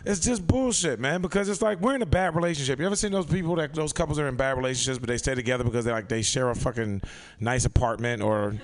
It's 0.06 0.20
just 0.20 0.46
bullshit, 0.46 1.00
man. 1.00 1.20
Because 1.20 1.48
it's 1.48 1.60
like 1.60 1.80
we're 1.80 1.96
in 1.96 2.02
a 2.02 2.06
bad 2.06 2.36
relationship. 2.36 2.78
You 2.78 2.86
ever 2.86 2.94
seen 2.94 3.10
those 3.10 3.26
people 3.26 3.56
that 3.56 3.74
those 3.74 3.92
couples 3.92 4.20
are 4.20 4.28
in 4.28 4.36
bad 4.36 4.56
relationships, 4.56 4.98
but 4.98 5.08
they 5.08 5.18
stay 5.18 5.34
together 5.34 5.64
because 5.64 5.84
they 5.84 5.90
like 5.90 6.08
they 6.08 6.22
share 6.22 6.48
a 6.50 6.54
fucking 6.54 7.02
nice 7.40 7.64
apartment 7.64 8.22
or 8.22 8.54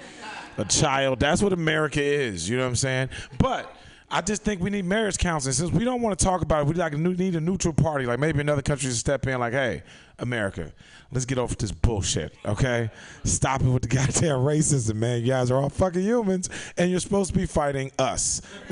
a 0.56 0.64
child. 0.64 1.18
That's 1.18 1.42
what 1.42 1.52
America 1.52 2.00
is. 2.00 2.48
You 2.48 2.56
know 2.56 2.62
what 2.62 2.70
I'm 2.70 2.76
saying? 2.76 3.08
But 3.38 3.74
I 4.12 4.20
just 4.20 4.42
think 4.42 4.60
we 4.60 4.68
need 4.68 4.84
marriage 4.84 5.16
counseling. 5.16 5.54
Since 5.54 5.72
we 5.72 5.84
don't 5.84 6.02
want 6.02 6.18
to 6.18 6.22
talk 6.22 6.42
about 6.42 6.62
it, 6.62 6.66
we 6.66 6.74
like 6.74 6.92
need 6.92 7.34
a 7.34 7.40
neutral 7.40 7.72
party. 7.72 8.04
Like 8.04 8.18
maybe 8.18 8.40
another 8.40 8.60
country 8.60 8.90
to 8.90 8.94
step 8.94 9.26
in. 9.26 9.40
Like, 9.40 9.54
hey, 9.54 9.82
America, 10.18 10.70
let's 11.10 11.24
get 11.24 11.38
off 11.38 11.56
this 11.56 11.72
bullshit. 11.72 12.34
Okay, 12.44 12.90
stop 13.24 13.62
it 13.62 13.68
with 13.68 13.80
the 13.80 13.88
goddamn 13.96 14.40
racism, 14.40 14.96
man. 14.96 15.22
You 15.22 15.28
guys 15.28 15.50
are 15.50 15.56
all 15.56 15.70
fucking 15.70 16.02
humans, 16.02 16.50
and 16.76 16.90
you're 16.90 17.00
supposed 17.00 17.32
to 17.32 17.38
be 17.38 17.46
fighting 17.46 17.90
us. 17.98 18.42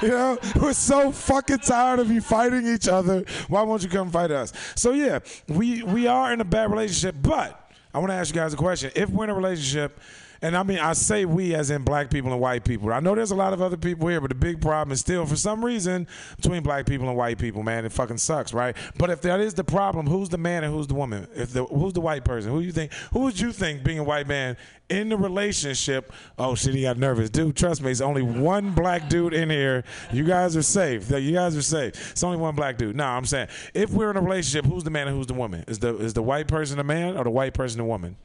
you 0.00 0.08
know, 0.08 0.38
we're 0.54 0.72
so 0.72 1.10
fucking 1.10 1.58
tired 1.58 1.98
of 1.98 2.08
you 2.08 2.20
fighting 2.20 2.64
each 2.64 2.86
other. 2.86 3.24
Why 3.48 3.62
won't 3.62 3.82
you 3.82 3.88
come 3.88 4.08
fight 4.08 4.30
us? 4.30 4.52
So 4.76 4.92
yeah, 4.92 5.18
we 5.48 5.82
we 5.82 6.06
are 6.06 6.32
in 6.32 6.40
a 6.40 6.44
bad 6.44 6.70
relationship, 6.70 7.16
but 7.20 7.72
I 7.92 7.98
want 7.98 8.10
to 8.10 8.14
ask 8.14 8.32
you 8.32 8.40
guys 8.40 8.54
a 8.54 8.56
question. 8.56 8.92
If 8.94 9.10
we're 9.10 9.24
in 9.24 9.30
a 9.30 9.34
relationship, 9.34 9.98
and 10.44 10.54
I 10.54 10.62
mean, 10.62 10.78
I 10.78 10.92
say 10.92 11.24
we 11.24 11.54
as 11.54 11.70
in 11.70 11.84
black 11.84 12.10
people 12.10 12.30
and 12.30 12.38
white 12.38 12.64
people. 12.64 12.92
I 12.92 13.00
know 13.00 13.14
there's 13.14 13.30
a 13.30 13.34
lot 13.34 13.54
of 13.54 13.62
other 13.62 13.78
people 13.78 14.08
here, 14.08 14.20
but 14.20 14.28
the 14.28 14.34
big 14.34 14.60
problem 14.60 14.92
is 14.92 15.00
still, 15.00 15.24
for 15.24 15.36
some 15.36 15.64
reason, 15.64 16.06
between 16.36 16.62
black 16.62 16.84
people 16.84 17.08
and 17.08 17.16
white 17.16 17.38
people, 17.38 17.62
man, 17.62 17.86
it 17.86 17.92
fucking 17.92 18.18
sucks, 18.18 18.52
right? 18.52 18.76
But 18.98 19.08
if 19.08 19.22
that 19.22 19.40
is 19.40 19.54
the 19.54 19.64
problem, 19.64 20.06
who's 20.06 20.28
the 20.28 20.36
man 20.36 20.62
and 20.62 20.70
who's 20.70 20.86
the 20.86 20.94
woman? 20.94 21.26
If 21.34 21.54
the 21.54 21.64
who's 21.64 21.94
the 21.94 22.02
white 22.02 22.26
person? 22.26 22.50
Who 22.50 22.60
you 22.60 22.72
think? 22.72 22.92
Who 23.14 23.20
would 23.20 23.40
you 23.40 23.52
think 23.52 23.84
being 23.84 23.98
a 23.98 24.04
white 24.04 24.28
man 24.28 24.58
in 24.90 25.08
the 25.08 25.16
relationship? 25.16 26.12
Oh 26.38 26.54
shit, 26.54 26.74
he 26.74 26.82
got 26.82 26.98
nervous, 26.98 27.30
dude. 27.30 27.56
Trust 27.56 27.80
me, 27.80 27.90
it's 27.90 28.02
only 28.02 28.20
one 28.20 28.72
black 28.72 29.08
dude 29.08 29.32
in 29.32 29.48
here. 29.48 29.82
You 30.12 30.24
guys 30.24 30.58
are 30.58 30.62
safe. 30.62 31.10
You 31.10 31.32
guys 31.32 31.56
are 31.56 31.62
safe. 31.62 32.10
It's 32.10 32.22
only 32.22 32.36
one 32.36 32.54
black 32.54 32.76
dude. 32.76 32.96
No, 32.96 33.06
I'm 33.06 33.24
saying 33.24 33.48
if 33.72 33.92
we're 33.92 34.10
in 34.10 34.18
a 34.18 34.20
relationship, 34.20 34.70
who's 34.70 34.84
the 34.84 34.90
man 34.90 35.08
and 35.08 35.16
who's 35.16 35.26
the 35.26 35.32
woman? 35.32 35.64
Is 35.68 35.78
the 35.78 35.96
is 35.96 36.12
the 36.12 36.22
white 36.22 36.48
person 36.48 36.76
the 36.76 36.84
man 36.84 37.16
or 37.16 37.24
the 37.24 37.30
white 37.30 37.54
person 37.54 37.78
the 37.78 37.86
woman? 37.86 38.18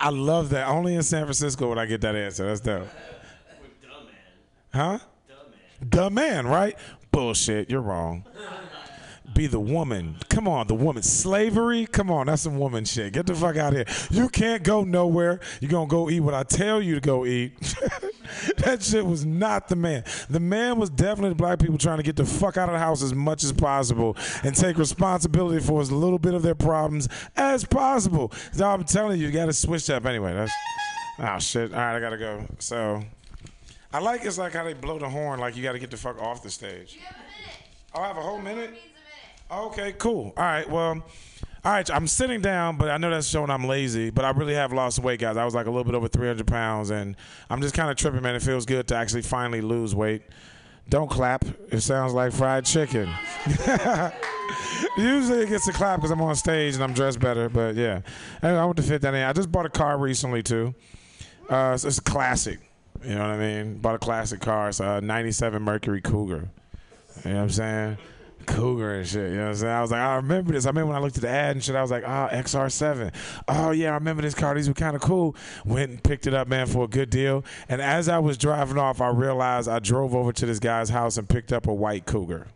I 0.00 0.10
love 0.10 0.50
that. 0.50 0.68
Only 0.68 0.94
in 0.94 1.02
San 1.02 1.24
Francisco 1.24 1.68
would 1.68 1.78
I 1.78 1.86
get 1.86 2.00
that 2.02 2.14
answer. 2.14 2.46
That's 2.46 2.60
dope. 2.60 2.88
Huh? 4.72 4.98
Dumb 5.88 6.14
man, 6.14 6.46
right? 6.46 6.76
Bullshit. 7.10 7.70
You're 7.70 7.80
wrong. 7.80 8.24
Be 9.38 9.46
the 9.46 9.60
woman. 9.60 10.16
Come 10.28 10.48
on, 10.48 10.66
the 10.66 10.74
woman. 10.74 11.00
Slavery? 11.04 11.86
Come 11.86 12.10
on, 12.10 12.26
that's 12.26 12.42
some 12.42 12.58
woman 12.58 12.84
shit. 12.84 13.12
Get 13.12 13.26
the 13.26 13.36
fuck 13.36 13.56
out 13.56 13.72
of 13.72 13.86
here. 13.86 13.96
You 14.10 14.28
can't 14.28 14.64
go 14.64 14.82
nowhere. 14.82 15.38
You're 15.60 15.70
going 15.70 15.86
to 15.86 15.90
go 15.92 16.10
eat 16.10 16.18
what 16.18 16.34
I 16.34 16.42
tell 16.42 16.82
you 16.82 16.96
to 16.96 17.00
go 17.00 17.24
eat. 17.24 17.56
that 18.56 18.82
shit 18.82 19.06
was 19.06 19.24
not 19.24 19.68
the 19.68 19.76
man. 19.76 20.02
The 20.28 20.40
man 20.40 20.76
was 20.76 20.90
definitely 20.90 21.28
the 21.28 21.34
black 21.36 21.60
people 21.60 21.78
trying 21.78 21.98
to 21.98 22.02
get 22.02 22.16
the 22.16 22.24
fuck 22.24 22.56
out 22.56 22.68
of 22.68 22.72
the 22.72 22.80
house 22.80 23.00
as 23.00 23.14
much 23.14 23.44
as 23.44 23.52
possible 23.52 24.16
and 24.42 24.56
take 24.56 24.76
responsibility 24.76 25.60
for 25.64 25.80
as 25.80 25.92
little 25.92 26.18
bit 26.18 26.34
of 26.34 26.42
their 26.42 26.56
problems 26.56 27.08
as 27.36 27.64
possible. 27.64 28.32
So 28.50 28.68
I'm 28.68 28.82
telling 28.82 29.20
you, 29.20 29.28
you 29.28 29.32
got 29.32 29.46
to 29.46 29.52
switch 29.52 29.88
up 29.88 30.04
anyway. 30.04 30.34
That's 30.34 30.52
oh 31.20 31.38
shit. 31.38 31.72
All 31.72 31.78
right, 31.78 31.94
I 31.94 32.00
gotta 32.00 32.18
go. 32.18 32.44
So 32.58 33.04
I 33.92 34.00
like 34.00 34.24
it's 34.24 34.36
like 34.36 34.54
how 34.54 34.64
they 34.64 34.74
blow 34.74 34.98
the 34.98 35.08
horn, 35.08 35.38
like 35.38 35.56
you 35.56 35.62
got 35.62 35.74
to 35.74 35.78
get 35.78 35.92
the 35.92 35.96
fuck 35.96 36.20
off 36.20 36.42
the 36.42 36.50
stage. 36.50 36.98
Oh, 37.94 38.00
I 38.00 38.08
have 38.08 38.16
a 38.16 38.20
whole 38.20 38.40
minute. 38.40 38.76
Okay, 39.50 39.92
cool. 39.98 40.32
All 40.36 40.44
right, 40.44 40.68
well. 40.68 41.02
All 41.64 41.72
right, 41.72 41.90
I'm 41.90 42.06
sitting 42.06 42.40
down, 42.40 42.76
but 42.76 42.88
I 42.88 42.98
know 42.98 43.10
that's 43.10 43.26
showing 43.26 43.50
I'm 43.50 43.66
lazy. 43.66 44.10
But 44.10 44.24
I 44.24 44.30
really 44.30 44.54
have 44.54 44.72
lost 44.72 45.00
weight, 45.00 45.18
guys. 45.20 45.36
I 45.36 45.44
was 45.44 45.54
like 45.54 45.66
a 45.66 45.70
little 45.70 45.84
bit 45.84 45.94
over 45.94 46.06
300 46.06 46.46
pounds, 46.46 46.90
and 46.90 47.16
I'm 47.50 47.60
just 47.60 47.74
kind 47.74 47.90
of 47.90 47.96
tripping, 47.96 48.22
man. 48.22 48.36
It 48.36 48.42
feels 48.42 48.64
good 48.64 48.86
to 48.88 48.94
actually 48.94 49.22
finally 49.22 49.60
lose 49.60 49.94
weight. 49.94 50.22
Don't 50.88 51.10
clap. 51.10 51.44
It 51.70 51.80
sounds 51.80 52.14
like 52.14 52.32
fried 52.32 52.64
chicken. 52.64 53.10
Usually 54.96 55.42
it 55.42 55.48
gets 55.50 55.68
a 55.68 55.72
clap 55.72 55.98
because 55.98 56.10
I'm 56.10 56.22
on 56.22 56.34
stage 56.36 56.74
and 56.74 56.82
I'm 56.82 56.94
dressed 56.94 57.20
better, 57.20 57.48
but 57.50 57.74
yeah. 57.74 58.00
Anyway, 58.42 58.58
I 58.58 58.64
want 58.64 58.78
to 58.78 58.82
fit 58.82 59.02
that 59.02 59.12
in. 59.12 59.22
I 59.22 59.32
just 59.34 59.52
bought 59.52 59.66
a 59.66 59.70
car 59.70 59.98
recently 59.98 60.42
too. 60.42 60.74
Uh, 61.50 61.72
it's, 61.74 61.84
it's 61.84 61.98
a 61.98 62.02
classic. 62.02 62.60
You 63.04 63.10
know 63.10 63.20
what 63.20 63.30
I 63.30 63.38
mean? 63.38 63.78
Bought 63.78 63.96
a 63.96 63.98
classic 63.98 64.40
car. 64.40 64.70
It's 64.70 64.80
a 64.80 65.00
'97 65.02 65.62
Mercury 65.62 66.00
Cougar. 66.00 66.48
You 67.24 67.30
know 67.30 67.36
what 67.36 67.42
I'm 67.42 67.50
saying? 67.50 67.98
Cougar 68.48 68.94
and 68.94 69.06
shit. 69.06 69.30
You 69.30 69.36
know 69.36 69.42
what 69.42 69.48
I'm 69.50 69.54
saying? 69.56 69.72
I 69.72 69.80
was 69.82 69.90
like, 69.90 70.00
oh, 70.00 70.04
I 70.04 70.16
remember 70.16 70.52
this. 70.52 70.66
I 70.66 70.70
remember 70.70 70.88
when 70.88 70.96
I 70.96 71.00
looked 71.00 71.16
at 71.16 71.22
the 71.22 71.28
ad 71.28 71.56
and 71.56 71.62
shit, 71.62 71.76
I 71.76 71.82
was 71.82 71.90
like, 71.90 72.04
ah, 72.06 72.28
oh, 72.30 72.34
XR7. 72.34 73.14
Oh, 73.46 73.70
yeah, 73.70 73.90
I 73.90 73.94
remember 73.94 74.22
this 74.22 74.34
car. 74.34 74.54
These 74.54 74.68
were 74.68 74.74
kind 74.74 74.96
of 74.96 75.02
cool. 75.02 75.36
Went 75.64 75.90
and 75.90 76.02
picked 76.02 76.26
it 76.26 76.34
up, 76.34 76.48
man, 76.48 76.66
for 76.66 76.84
a 76.84 76.88
good 76.88 77.10
deal. 77.10 77.44
And 77.68 77.80
as 77.80 78.08
I 78.08 78.18
was 78.18 78.36
driving 78.38 78.78
off, 78.78 79.00
I 79.00 79.08
realized 79.08 79.68
I 79.68 79.78
drove 79.78 80.14
over 80.14 80.32
to 80.32 80.46
this 80.46 80.58
guy's 80.58 80.88
house 80.88 81.18
and 81.18 81.28
picked 81.28 81.52
up 81.52 81.66
a 81.66 81.74
white 81.74 82.06
Cougar. 82.06 82.48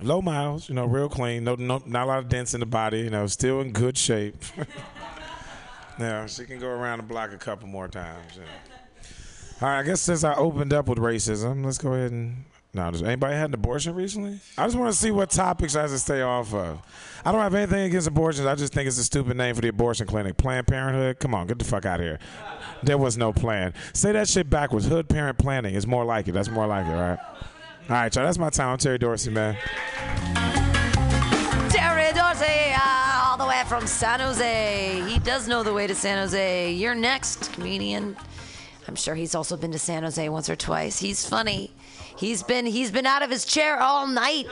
Low 0.00 0.22
miles, 0.22 0.68
you 0.68 0.76
know, 0.76 0.86
real 0.86 1.08
clean. 1.08 1.42
No, 1.42 1.56
no, 1.56 1.82
not 1.84 2.04
a 2.04 2.06
lot 2.06 2.18
of 2.20 2.28
dents 2.28 2.54
in 2.54 2.60
the 2.60 2.66
body. 2.66 3.00
You 3.00 3.10
know, 3.10 3.26
still 3.26 3.60
in 3.60 3.72
good 3.72 3.98
shape. 3.98 4.36
yeah, 5.98 6.26
she 6.26 6.44
can 6.44 6.60
go 6.60 6.68
around 6.68 6.98
the 6.98 7.02
block 7.02 7.32
a 7.32 7.38
couple 7.38 7.66
more 7.66 7.88
times. 7.88 8.36
Yeah. 8.36 8.77
All 9.60 9.66
right, 9.66 9.80
I 9.80 9.82
guess 9.82 10.00
since 10.00 10.22
I 10.22 10.34
opened 10.34 10.72
up 10.72 10.86
with 10.86 10.98
racism, 10.98 11.64
let's 11.64 11.78
go 11.78 11.92
ahead 11.92 12.12
and. 12.12 12.44
No, 12.74 12.90
does 12.92 13.02
anybody 13.02 13.34
had 13.34 13.46
an 13.46 13.54
abortion 13.54 13.94
recently? 13.94 14.38
I 14.56 14.66
just 14.66 14.76
want 14.76 14.92
to 14.92 14.96
see 14.96 15.10
what 15.10 15.30
topics 15.30 15.74
I 15.74 15.82
have 15.82 15.90
to 15.90 15.98
stay 15.98 16.20
off 16.20 16.54
of. 16.54 16.80
I 17.24 17.32
don't 17.32 17.40
have 17.40 17.54
anything 17.54 17.86
against 17.86 18.06
abortions. 18.06 18.46
I 18.46 18.54
just 18.54 18.72
think 18.72 18.86
it's 18.86 18.98
a 18.98 19.04
stupid 19.04 19.36
name 19.36 19.54
for 19.54 19.62
the 19.62 19.68
abortion 19.68 20.06
clinic. 20.06 20.36
Planned 20.36 20.66
Parenthood? 20.68 21.18
Come 21.18 21.34
on, 21.34 21.46
get 21.46 21.58
the 21.58 21.64
fuck 21.64 21.86
out 21.86 21.98
of 21.98 22.06
here. 22.06 22.18
There 22.84 22.98
was 22.98 23.16
no 23.16 23.32
plan. 23.32 23.74
Say 23.94 24.12
that 24.12 24.28
shit 24.28 24.48
backwards. 24.48 24.86
Hood 24.86 25.08
parent 25.08 25.38
planning 25.38 25.74
is 25.74 25.86
more 25.86 26.04
like 26.04 26.28
it. 26.28 26.32
That's 26.32 26.50
more 26.50 26.66
like 26.66 26.86
it, 26.86 26.92
right? 26.92 27.18
All 27.18 27.96
right, 27.96 28.14
y'all. 28.14 28.24
That's 28.24 28.38
my 28.38 28.50
time. 28.50 28.68
I'm 28.68 28.78
Terry 28.78 28.98
Dorsey, 28.98 29.30
man. 29.30 29.56
Terry 31.70 32.12
Dorsey, 32.12 32.74
uh, 32.76 33.24
all 33.24 33.38
the 33.38 33.46
way 33.46 33.62
from 33.66 33.86
San 33.86 34.20
Jose. 34.20 35.02
He 35.08 35.18
does 35.20 35.48
know 35.48 35.62
the 35.62 35.72
way 35.72 35.86
to 35.88 35.94
San 35.94 36.18
Jose. 36.18 36.70
You're 36.74 36.94
next, 36.94 37.52
comedian. 37.54 38.14
I'm 38.88 38.96
sure 38.96 39.14
he's 39.14 39.34
also 39.34 39.56
been 39.58 39.72
to 39.72 39.78
San 39.78 40.02
Jose 40.02 40.28
once 40.30 40.48
or 40.48 40.56
twice. 40.56 40.98
He's 40.98 41.28
funny. 41.28 41.70
He's 42.16 42.42
been 42.42 42.64
he's 42.64 42.90
been 42.90 43.04
out 43.04 43.22
of 43.22 43.30
his 43.30 43.44
chair 43.44 43.78
all 43.78 44.06
night, 44.06 44.46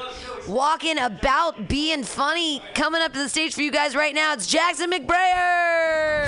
walking 0.47 0.99
about, 0.99 1.69
being 1.69 2.05
funny. 2.05 2.63
Coming 2.75 3.01
up 3.01 3.15
to 3.15 3.19
the 3.19 3.31
stage 3.31 3.55
for 3.55 3.63
you 3.63 3.73
guys 3.73 3.97
right 3.97 4.15
now, 4.15 4.35
it's 4.35 4.47
Jackson 4.47 4.91
McBrayer. 4.91 6.27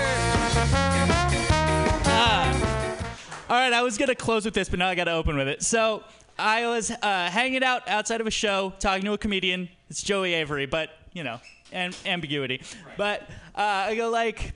All 3.50 3.56
right, 3.56 3.72
I 3.72 3.82
was 3.82 3.96
gonna 3.96 4.14
close 4.14 4.44
with 4.44 4.52
this, 4.52 4.68
but 4.68 4.78
now 4.78 4.88
I 4.88 4.94
gotta 4.94 5.12
open 5.12 5.36
with 5.36 5.48
it. 5.48 5.62
So 5.62 6.02
I 6.38 6.66
was 6.66 6.90
uh, 6.90 7.30
hanging 7.30 7.62
out 7.62 7.88
outside 7.88 8.20
of 8.20 8.26
a 8.26 8.30
show, 8.30 8.72
talking 8.78 9.04
to 9.04 9.12
a 9.12 9.18
comedian. 9.18 9.68
It's 9.88 10.02
Joey 10.02 10.34
Avery, 10.34 10.66
but 10.66 10.90
you 11.12 11.24
know, 11.24 11.40
and 11.72 11.96
ambiguity. 12.04 12.62
But 12.96 13.22
uh, 13.54 13.60
I 13.60 13.94
go 13.94 14.10
like, 14.10 14.54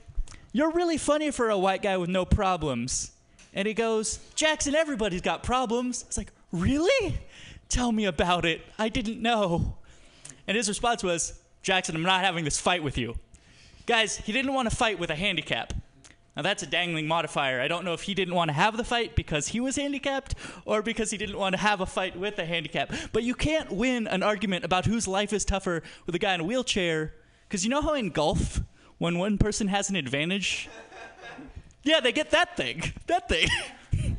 "You're 0.51 0.71
really 0.71 0.97
funny 0.97 1.31
for 1.31 1.49
a 1.49 1.57
white 1.57 1.81
guy 1.81 1.97
with 1.97 2.09
no 2.09 2.25
problems." 2.25 3.12
And 3.53 3.67
he 3.67 3.73
goes, 3.73 4.19
"Jackson, 4.35 4.75
everybody's 4.75 5.21
got 5.21 5.43
problems." 5.43 6.03
It's 6.07 6.17
like, 6.17 6.31
"Really? 6.51 7.19
Tell 7.69 7.91
me 7.91 8.05
about 8.05 8.45
it. 8.45 8.61
I 8.77 8.89
didn't 8.89 9.21
know." 9.21 9.77
And 10.47 10.57
his 10.57 10.67
response 10.67 11.03
was, 11.03 11.39
"Jackson, 11.61 11.95
I'm 11.95 12.03
not 12.03 12.23
having 12.23 12.43
this 12.43 12.59
fight 12.59 12.83
with 12.83 12.97
you." 12.97 13.15
Guys, 13.85 14.17
he 14.17 14.31
didn't 14.31 14.53
want 14.53 14.69
to 14.69 14.75
fight 14.75 14.99
with 14.99 15.09
a 15.09 15.15
handicap. 15.15 15.73
Now 16.35 16.41
that's 16.41 16.63
a 16.63 16.65
dangling 16.65 17.07
modifier. 17.07 17.61
I 17.61 17.67
don't 17.67 17.85
know 17.85 17.93
if 17.93 18.03
he 18.03 18.15
didn't 18.15 18.33
want 18.33 18.49
to 18.49 18.53
have 18.53 18.75
the 18.75 18.83
fight 18.83 19.15
because 19.15 19.49
he 19.49 19.59
was 19.59 19.75
handicapped 19.75 20.33
or 20.65 20.81
because 20.81 21.11
he 21.11 21.17
didn't 21.17 21.37
want 21.37 21.53
to 21.53 21.61
have 21.61 21.79
a 21.79 21.85
fight 21.85 22.17
with 22.17 22.39
a 22.39 22.45
handicap. 22.45 22.91
But 23.11 23.23
you 23.23 23.35
can't 23.35 23.71
win 23.71 24.07
an 24.07 24.23
argument 24.23 24.65
about 24.65 24.85
whose 24.85 25.07
life 25.07 25.31
is 25.31 25.45
tougher 25.45 25.83
with 26.05 26.15
a 26.15 26.19
guy 26.19 26.33
in 26.33 26.41
a 26.41 26.43
wheelchair 26.43 27.13
because 27.47 27.63
you 27.63 27.69
know 27.69 27.81
how 27.81 27.93
in 27.93 28.09
golf, 28.09 28.61
when 28.97 29.19
one 29.19 29.37
person 29.37 29.67
has 29.67 29.89
an 29.89 29.95
advantage, 29.95 30.69
yeah, 31.83 31.99
they 31.99 32.11
get 32.11 32.31
that 32.31 32.57
thing. 32.57 32.81
That 33.07 33.27
thing. 33.29 33.47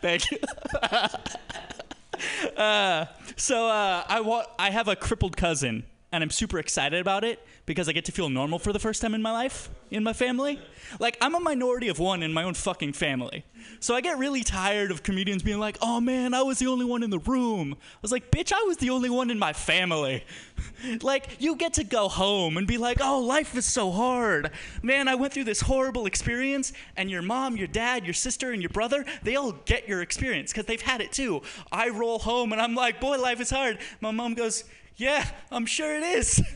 Thank 0.00 0.30
you. 0.30 0.38
uh, 2.56 3.06
so 3.36 3.68
uh, 3.68 4.04
I 4.06 4.20
want. 4.20 4.48
I 4.58 4.70
have 4.70 4.88
a 4.88 4.96
crippled 4.96 5.36
cousin, 5.36 5.84
and 6.12 6.22
I'm 6.22 6.30
super 6.30 6.58
excited 6.58 7.00
about 7.00 7.24
it 7.24 7.44
because 7.64 7.88
I 7.88 7.92
get 7.92 8.04
to 8.06 8.12
feel 8.12 8.28
normal 8.28 8.58
for 8.58 8.72
the 8.72 8.78
first 8.78 9.00
time 9.00 9.14
in 9.14 9.22
my 9.22 9.32
life 9.32 9.70
in 9.92 10.02
my 10.02 10.12
family. 10.12 10.58
Like 10.98 11.16
I'm 11.20 11.34
a 11.34 11.40
minority 11.40 11.88
of 11.88 11.98
one 11.98 12.22
in 12.22 12.32
my 12.32 12.42
own 12.42 12.54
fucking 12.54 12.94
family. 12.94 13.44
So 13.78 13.94
I 13.94 14.00
get 14.00 14.18
really 14.18 14.42
tired 14.42 14.90
of 14.90 15.02
comedians 15.02 15.42
being 15.42 15.60
like, 15.60 15.76
"Oh 15.80 16.00
man, 16.00 16.34
I 16.34 16.42
was 16.42 16.58
the 16.58 16.66
only 16.66 16.84
one 16.84 17.02
in 17.02 17.10
the 17.10 17.18
room." 17.20 17.76
I 17.80 17.98
was 18.00 18.10
like, 18.10 18.30
"Bitch, 18.30 18.52
I 18.52 18.62
was 18.66 18.78
the 18.78 18.90
only 18.90 19.10
one 19.10 19.30
in 19.30 19.38
my 19.38 19.52
family." 19.52 20.24
like 21.02 21.36
you 21.38 21.56
get 21.56 21.74
to 21.74 21.84
go 21.84 22.08
home 22.08 22.56
and 22.56 22.66
be 22.66 22.78
like, 22.78 22.98
"Oh, 23.00 23.20
life 23.20 23.54
is 23.54 23.66
so 23.66 23.90
hard." 23.90 24.50
Man, 24.82 25.06
I 25.06 25.14
went 25.14 25.32
through 25.32 25.44
this 25.44 25.60
horrible 25.60 26.06
experience 26.06 26.72
and 26.96 27.10
your 27.10 27.22
mom, 27.22 27.56
your 27.56 27.68
dad, 27.68 28.04
your 28.04 28.14
sister 28.14 28.50
and 28.52 28.62
your 28.62 28.70
brother, 28.70 29.04
they 29.22 29.36
all 29.36 29.52
get 29.52 29.86
your 29.86 30.02
experience 30.02 30.52
cuz 30.52 30.64
they've 30.64 30.82
had 30.82 31.00
it 31.00 31.12
too. 31.12 31.42
I 31.70 31.90
roll 31.90 32.18
home 32.18 32.52
and 32.52 32.60
I'm 32.60 32.74
like, 32.74 33.00
"Boy, 33.00 33.18
life 33.18 33.40
is 33.40 33.50
hard." 33.50 33.78
My 34.00 34.10
mom 34.10 34.34
goes, 34.34 34.64
"Yeah, 34.96 35.26
I'm 35.50 35.66
sure 35.66 35.94
it 35.94 36.02
is." 36.02 36.42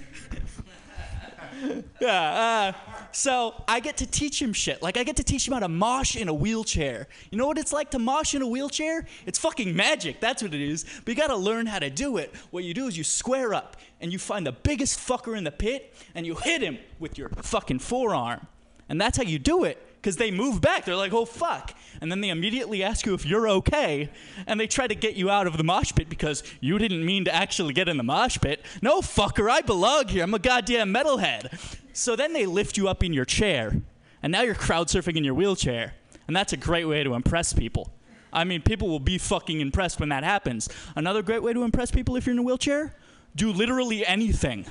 yeah. 2.00 2.72
Uh, 2.76 3.06
so 3.12 3.62
I 3.68 3.80
get 3.80 3.96
to 3.98 4.06
teach 4.06 4.40
him 4.40 4.52
shit. 4.52 4.82
Like 4.82 4.96
I 4.96 5.04
get 5.04 5.16
to 5.16 5.24
teach 5.24 5.46
him 5.46 5.54
how 5.54 5.60
to 5.60 5.68
mosh 5.68 6.16
in 6.16 6.28
a 6.28 6.34
wheelchair. 6.34 7.08
You 7.30 7.38
know 7.38 7.46
what 7.46 7.58
it's 7.58 7.72
like 7.72 7.90
to 7.92 7.98
mosh 7.98 8.34
in 8.34 8.42
a 8.42 8.46
wheelchair? 8.46 9.06
It's 9.26 9.38
fucking 9.38 9.74
magic. 9.74 10.20
That's 10.20 10.42
what 10.42 10.54
it 10.54 10.60
is. 10.60 10.84
But 11.04 11.08
you 11.08 11.14
gotta 11.14 11.36
learn 11.36 11.66
how 11.66 11.78
to 11.78 11.90
do 11.90 12.16
it. 12.18 12.34
What 12.50 12.64
you 12.64 12.74
do 12.74 12.86
is 12.86 12.96
you 12.96 13.04
square 13.04 13.54
up 13.54 13.76
and 14.00 14.12
you 14.12 14.18
find 14.18 14.46
the 14.46 14.52
biggest 14.52 14.98
fucker 14.98 15.36
in 15.36 15.44
the 15.44 15.52
pit 15.52 15.94
and 16.14 16.26
you 16.26 16.34
hit 16.34 16.62
him 16.62 16.78
with 16.98 17.18
your 17.18 17.28
fucking 17.30 17.78
forearm. 17.78 18.46
And 18.88 19.00
that's 19.00 19.16
how 19.16 19.24
you 19.24 19.38
do 19.38 19.64
it. 19.64 19.82
Because 20.06 20.18
they 20.18 20.30
move 20.30 20.60
back. 20.60 20.84
They're 20.84 20.94
like, 20.94 21.12
oh 21.12 21.24
fuck. 21.24 21.74
And 22.00 22.12
then 22.12 22.20
they 22.20 22.28
immediately 22.28 22.84
ask 22.84 23.04
you 23.06 23.14
if 23.14 23.26
you're 23.26 23.48
okay. 23.48 24.08
And 24.46 24.60
they 24.60 24.68
try 24.68 24.86
to 24.86 24.94
get 24.94 25.16
you 25.16 25.30
out 25.30 25.48
of 25.48 25.56
the 25.56 25.64
mosh 25.64 25.92
pit 25.96 26.08
because 26.08 26.44
you 26.60 26.78
didn't 26.78 27.04
mean 27.04 27.24
to 27.24 27.34
actually 27.34 27.74
get 27.74 27.88
in 27.88 27.96
the 27.96 28.04
mosh 28.04 28.38
pit. 28.40 28.64
No, 28.80 29.00
fucker, 29.00 29.50
I 29.50 29.62
belong 29.62 30.06
here. 30.06 30.22
I'm 30.22 30.32
a 30.32 30.38
goddamn 30.38 30.94
metalhead. 30.94 31.76
So 31.92 32.14
then 32.14 32.34
they 32.34 32.46
lift 32.46 32.76
you 32.76 32.86
up 32.86 33.02
in 33.02 33.12
your 33.12 33.24
chair. 33.24 33.82
And 34.22 34.30
now 34.30 34.42
you're 34.42 34.54
crowd 34.54 34.86
surfing 34.86 35.16
in 35.16 35.24
your 35.24 35.34
wheelchair. 35.34 35.94
And 36.28 36.36
that's 36.36 36.52
a 36.52 36.56
great 36.56 36.84
way 36.84 37.02
to 37.02 37.14
impress 37.14 37.52
people. 37.52 37.92
I 38.32 38.44
mean, 38.44 38.62
people 38.62 38.86
will 38.88 39.00
be 39.00 39.18
fucking 39.18 39.60
impressed 39.60 39.98
when 39.98 40.10
that 40.10 40.22
happens. 40.22 40.68
Another 40.94 41.20
great 41.20 41.42
way 41.42 41.52
to 41.52 41.64
impress 41.64 41.90
people 41.90 42.14
if 42.14 42.26
you're 42.26 42.34
in 42.34 42.38
a 42.38 42.42
wheelchair? 42.44 42.94
Do 43.34 43.52
literally 43.52 44.06
anything. 44.06 44.66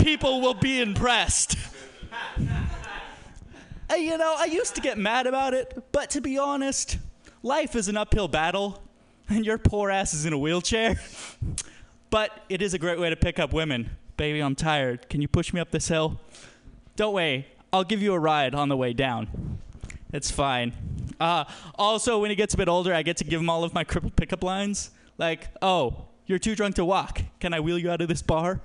People 0.00 0.40
will 0.40 0.54
be 0.54 0.80
impressed. 0.80 1.56
Hey, 3.90 4.06
you 4.06 4.16
know, 4.16 4.34
I 4.38 4.46
used 4.46 4.74
to 4.76 4.80
get 4.80 4.96
mad 4.96 5.26
about 5.26 5.52
it, 5.52 5.84
but 5.92 6.08
to 6.10 6.22
be 6.22 6.38
honest, 6.38 6.96
life 7.42 7.76
is 7.76 7.88
an 7.88 7.98
uphill 7.98 8.28
battle, 8.28 8.82
and 9.28 9.44
your 9.44 9.58
poor 9.58 9.90
ass 9.90 10.14
is 10.14 10.24
in 10.24 10.32
a 10.32 10.38
wheelchair. 10.38 11.00
But 12.10 12.44
it 12.48 12.62
is 12.62 12.74
a 12.74 12.78
great 12.78 13.00
way 13.00 13.10
to 13.10 13.16
pick 13.16 13.40
up 13.40 13.52
women. 13.52 13.90
Baby, 14.16 14.38
I'm 14.38 14.54
tired. 14.54 15.08
Can 15.08 15.20
you 15.20 15.26
push 15.26 15.52
me 15.52 15.58
up 15.58 15.72
this 15.72 15.88
hill? 15.88 16.20
Don't 16.94 17.12
worry, 17.12 17.48
I'll 17.72 17.82
give 17.82 18.00
you 18.00 18.14
a 18.14 18.18
ride 18.20 18.54
on 18.54 18.68
the 18.68 18.76
way 18.76 18.92
down. 18.92 19.58
It's 20.12 20.30
fine. 20.30 20.74
Uh, 21.18 21.42
also, 21.74 22.20
when 22.20 22.30
he 22.30 22.36
gets 22.36 22.54
a 22.54 22.56
bit 22.56 22.68
older, 22.68 22.94
I 22.94 23.02
get 23.02 23.16
to 23.16 23.24
give 23.24 23.40
him 23.40 23.50
all 23.50 23.64
of 23.64 23.74
my 23.74 23.82
crippled 23.82 24.14
pickup 24.14 24.44
lines. 24.44 24.92
Like, 25.18 25.48
oh, 25.60 26.04
you're 26.26 26.38
too 26.38 26.54
drunk 26.54 26.76
to 26.76 26.84
walk. 26.84 27.22
Can 27.40 27.52
I 27.52 27.58
wheel 27.58 27.80
you 27.80 27.90
out 27.90 28.00
of 28.00 28.06
this 28.06 28.22
bar? 28.22 28.60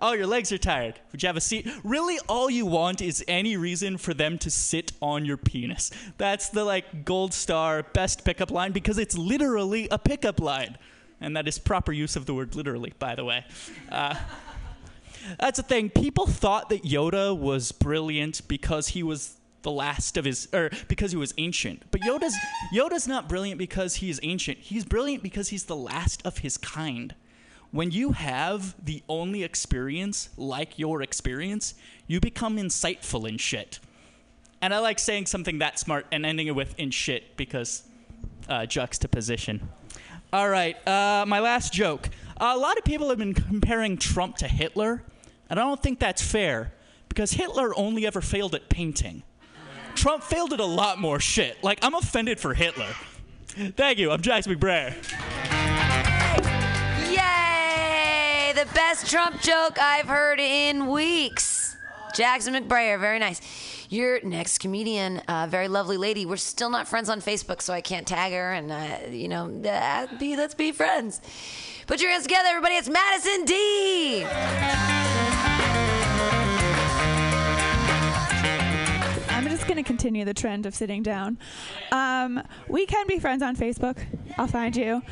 Oh, 0.00 0.12
your 0.12 0.26
legs 0.26 0.52
are 0.52 0.58
tired. 0.58 1.00
Would 1.12 1.22
you 1.22 1.26
have 1.26 1.36
a 1.36 1.40
seat? 1.40 1.68
Really, 1.82 2.18
all 2.28 2.50
you 2.50 2.66
want 2.66 3.00
is 3.00 3.24
any 3.28 3.56
reason 3.56 3.96
for 3.96 4.14
them 4.14 4.38
to 4.38 4.50
sit 4.50 4.92
on 5.00 5.24
your 5.24 5.36
penis. 5.36 5.90
That's 6.18 6.48
the 6.48 6.64
like 6.64 7.04
gold 7.04 7.34
star 7.34 7.82
best 7.82 8.24
pickup 8.24 8.50
line 8.50 8.72
because 8.72 8.98
it's 8.98 9.16
literally 9.16 9.88
a 9.90 9.98
pickup 9.98 10.40
line. 10.40 10.78
And 11.20 11.36
that 11.36 11.48
is 11.48 11.58
proper 11.58 11.92
use 11.92 12.16
of 12.16 12.26
the 12.26 12.34
word 12.34 12.54
literally, 12.54 12.92
by 12.98 13.14
the 13.14 13.24
way. 13.24 13.44
Uh, 13.90 14.16
that's 15.38 15.56
the 15.56 15.62
thing. 15.62 15.90
People 15.90 16.26
thought 16.26 16.68
that 16.68 16.82
Yoda 16.82 17.36
was 17.36 17.72
brilliant 17.72 18.46
because 18.48 18.88
he 18.88 19.02
was 19.02 19.36
the 19.62 19.70
last 19.70 20.16
of 20.16 20.24
his 20.24 20.48
or 20.52 20.70
because 20.88 21.10
he 21.10 21.16
was 21.16 21.34
ancient. 21.38 21.82
But 21.90 22.02
Yoda's 22.02 22.36
Yoda's 22.72 23.08
not 23.08 23.28
brilliant 23.28 23.58
because 23.58 23.96
he 23.96 24.10
is 24.10 24.20
ancient. 24.22 24.58
He's 24.58 24.84
brilliant 24.84 25.22
because 25.22 25.48
he's 25.48 25.64
the 25.64 25.76
last 25.76 26.24
of 26.26 26.38
his 26.38 26.56
kind 26.56 27.14
when 27.74 27.90
you 27.90 28.12
have 28.12 28.72
the 28.84 29.02
only 29.08 29.42
experience 29.42 30.28
like 30.36 30.78
your 30.78 31.02
experience, 31.02 31.74
you 32.06 32.20
become 32.20 32.56
insightful 32.56 33.28
in 33.28 33.36
shit. 33.36 33.80
And 34.62 34.72
I 34.72 34.78
like 34.78 35.00
saying 35.00 35.26
something 35.26 35.58
that 35.58 35.80
smart 35.80 36.06
and 36.12 36.24
ending 36.24 36.46
it 36.46 36.54
with 36.54 36.78
in 36.78 36.92
shit 36.92 37.36
because 37.36 37.82
uh, 38.48 38.64
juxtaposition. 38.64 39.68
All 40.32 40.48
right, 40.48 40.76
uh, 40.86 41.24
my 41.26 41.40
last 41.40 41.72
joke. 41.72 42.10
a 42.36 42.56
lot 42.56 42.78
of 42.78 42.84
people 42.84 43.08
have 43.08 43.18
been 43.18 43.34
comparing 43.34 43.96
Trump 43.96 44.36
to 44.36 44.46
Hitler, 44.46 45.02
and 45.50 45.58
I 45.58 45.64
don't 45.64 45.82
think 45.82 45.98
that's 45.98 46.22
fair 46.22 46.72
because 47.08 47.32
Hitler 47.32 47.76
only 47.76 48.06
ever 48.06 48.20
failed 48.20 48.54
at 48.54 48.68
painting. 48.68 49.24
Trump 49.96 50.22
failed 50.22 50.52
at 50.52 50.60
a 50.60 50.64
lot 50.64 51.00
more 51.00 51.18
shit. 51.18 51.62
Like, 51.64 51.80
I'm 51.82 51.94
offended 51.94 52.38
for 52.38 52.54
Hitler. 52.54 52.94
Thank 53.48 53.98
you. 53.98 54.12
I'm 54.12 54.20
Jax 54.20 54.46
McBrayer. 54.46 55.63
The 58.54 58.66
best 58.72 59.10
Trump 59.10 59.40
joke 59.40 59.78
I've 59.80 60.06
heard 60.06 60.38
in 60.38 60.86
weeks. 60.86 61.76
Jackson 62.14 62.54
McBrayer, 62.54 63.00
very 63.00 63.18
nice. 63.18 63.40
Your 63.90 64.20
next 64.22 64.58
comedian, 64.58 65.18
uh, 65.26 65.48
very 65.50 65.66
lovely 65.66 65.96
lady. 65.96 66.24
We're 66.24 66.36
still 66.36 66.70
not 66.70 66.86
friends 66.86 67.08
on 67.08 67.20
Facebook, 67.20 67.60
so 67.60 67.72
I 67.72 67.80
can't 67.80 68.06
tag 68.06 68.32
her, 68.32 68.52
and 68.52 68.70
uh, 68.70 69.10
you 69.10 69.26
know, 69.26 69.50
uh, 69.68 70.06
be 70.20 70.36
let's 70.36 70.54
be 70.54 70.70
friends. 70.70 71.20
Put 71.88 72.00
your 72.00 72.12
hands 72.12 72.22
together, 72.22 72.50
everybody. 72.50 72.76
It's 72.76 72.88
Madison 72.88 73.44
D. 73.44 74.24
I'm 79.30 79.48
just 79.48 79.66
going 79.66 79.78
to 79.78 79.82
continue 79.82 80.24
the 80.24 80.32
trend 80.32 80.64
of 80.64 80.76
sitting 80.76 81.02
down. 81.02 81.38
Um, 81.90 82.40
we 82.68 82.86
can 82.86 83.08
be 83.08 83.18
friends 83.18 83.42
on 83.42 83.56
Facebook. 83.56 83.98
I'll 84.38 84.46
find 84.46 84.76
you. 84.76 85.02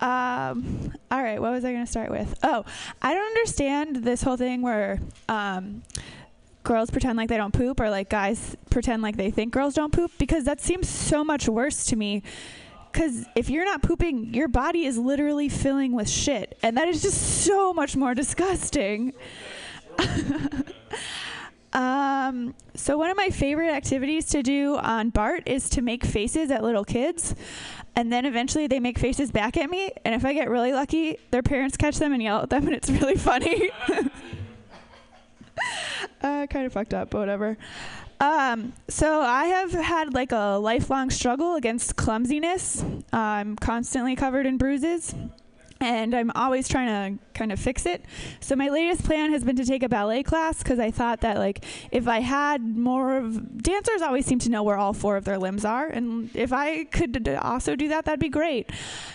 Um, 0.00 0.92
all 1.10 1.22
right, 1.22 1.40
what 1.40 1.52
was 1.52 1.64
I 1.64 1.72
going 1.72 1.84
to 1.84 1.90
start 1.90 2.10
with? 2.10 2.38
Oh, 2.42 2.64
I 3.02 3.14
don't 3.14 3.26
understand 3.26 3.96
this 3.96 4.22
whole 4.22 4.36
thing 4.36 4.62
where 4.62 5.00
um, 5.28 5.82
girls 6.62 6.90
pretend 6.90 7.16
like 7.16 7.28
they 7.28 7.36
don't 7.36 7.52
poop 7.52 7.80
or 7.80 7.90
like 7.90 8.08
guys 8.08 8.56
pretend 8.70 9.02
like 9.02 9.16
they 9.16 9.30
think 9.30 9.52
girls 9.52 9.74
don't 9.74 9.92
poop 9.92 10.12
because 10.18 10.44
that 10.44 10.60
seems 10.60 10.88
so 10.88 11.24
much 11.24 11.48
worse 11.48 11.86
to 11.86 11.96
me. 11.96 12.22
Because 12.92 13.26
if 13.34 13.50
you're 13.50 13.64
not 13.64 13.82
pooping, 13.82 14.34
your 14.34 14.48
body 14.48 14.84
is 14.84 14.96
literally 14.98 15.48
filling 15.48 15.92
with 15.92 16.08
shit. 16.08 16.58
And 16.62 16.76
that 16.76 16.88
is 16.88 17.02
just 17.02 17.44
so 17.44 17.72
much 17.72 17.96
more 17.96 18.14
disgusting. 18.14 19.12
Um, 21.78 22.54
so 22.74 22.98
one 22.98 23.08
of 23.08 23.16
my 23.16 23.30
favorite 23.30 23.70
activities 23.70 24.26
to 24.26 24.42
do 24.42 24.76
on 24.78 25.10
BART 25.10 25.44
is 25.46 25.70
to 25.70 25.80
make 25.80 26.04
faces 26.04 26.50
at 26.50 26.64
little 26.64 26.84
kids, 26.84 27.36
and 27.94 28.12
then 28.12 28.26
eventually 28.26 28.66
they 28.66 28.80
make 28.80 28.98
faces 28.98 29.30
back 29.30 29.56
at 29.56 29.70
me. 29.70 29.92
And 30.04 30.12
if 30.12 30.24
I 30.24 30.32
get 30.32 30.50
really 30.50 30.72
lucky, 30.72 31.18
their 31.30 31.44
parents 31.44 31.76
catch 31.76 31.98
them 31.98 32.12
and 32.12 32.20
yell 32.20 32.42
at 32.42 32.50
them, 32.50 32.66
and 32.66 32.74
it's 32.74 32.90
really 32.90 33.14
funny. 33.14 33.70
uh, 36.20 36.48
kind 36.48 36.66
of 36.66 36.72
fucked 36.72 36.94
up, 36.94 37.10
but 37.10 37.18
whatever. 37.20 37.56
Um, 38.18 38.72
so 38.88 39.20
I 39.20 39.44
have 39.44 39.70
had 39.70 40.12
like 40.12 40.32
a 40.32 40.58
lifelong 40.60 41.10
struggle 41.10 41.54
against 41.54 41.94
clumsiness. 41.94 42.84
I'm 43.12 43.54
constantly 43.54 44.16
covered 44.16 44.46
in 44.46 44.58
bruises 44.58 45.14
and 45.80 46.14
I'm 46.14 46.30
always 46.34 46.68
trying 46.68 47.18
to 47.18 47.24
kind 47.34 47.52
of 47.52 47.60
fix 47.60 47.86
it. 47.86 48.04
So 48.40 48.56
my 48.56 48.68
latest 48.68 49.04
plan 49.04 49.30
has 49.32 49.44
been 49.44 49.56
to 49.56 49.64
take 49.64 49.82
a 49.82 49.88
ballet 49.88 50.22
class 50.22 50.58
because 50.58 50.78
I 50.78 50.90
thought 50.90 51.20
that 51.20 51.38
like 51.38 51.64
if 51.92 52.08
I 52.08 52.20
had 52.20 52.76
more 52.76 53.16
of 53.16 53.62
dancers 53.62 54.02
always 54.02 54.26
seem 54.26 54.38
to 54.40 54.50
know 54.50 54.62
where 54.62 54.76
all 54.76 54.92
four 54.92 55.16
of 55.16 55.24
their 55.24 55.38
limbs 55.38 55.64
are, 55.64 55.86
and 55.86 56.30
if 56.34 56.52
I 56.52 56.84
could 56.84 57.28
also 57.28 57.76
do 57.76 57.88
that, 57.88 58.04
that'd 58.04 58.20
be 58.20 58.28
great. 58.28 58.70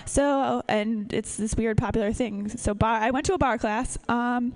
So 0.06 0.64
and 0.68 1.12
it's 1.14 1.38
this 1.38 1.56
weird 1.56 1.78
popular 1.78 2.14
thing. 2.14 2.50
So 2.50 2.74
bar, 2.74 2.98
I 2.98 3.12
went 3.12 3.26
to 3.28 3.34
a 3.34 3.38
bar 3.38 3.58
class. 3.58 3.98
Um, 4.08 4.56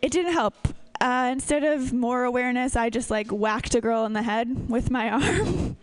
it 0.00 0.12
didn't 0.12 0.32
help. 0.32 0.68
Uh, 1.00 1.30
instead 1.32 1.62
of 1.62 1.92
more 1.92 2.24
awareness, 2.24 2.74
I 2.74 2.90
just 2.90 3.10
like 3.10 3.30
whacked 3.30 3.74
a 3.74 3.80
girl 3.80 4.04
in 4.04 4.14
the 4.14 4.22
head 4.22 4.68
with 4.68 4.90
my 4.90 5.10
arm, 5.10 5.76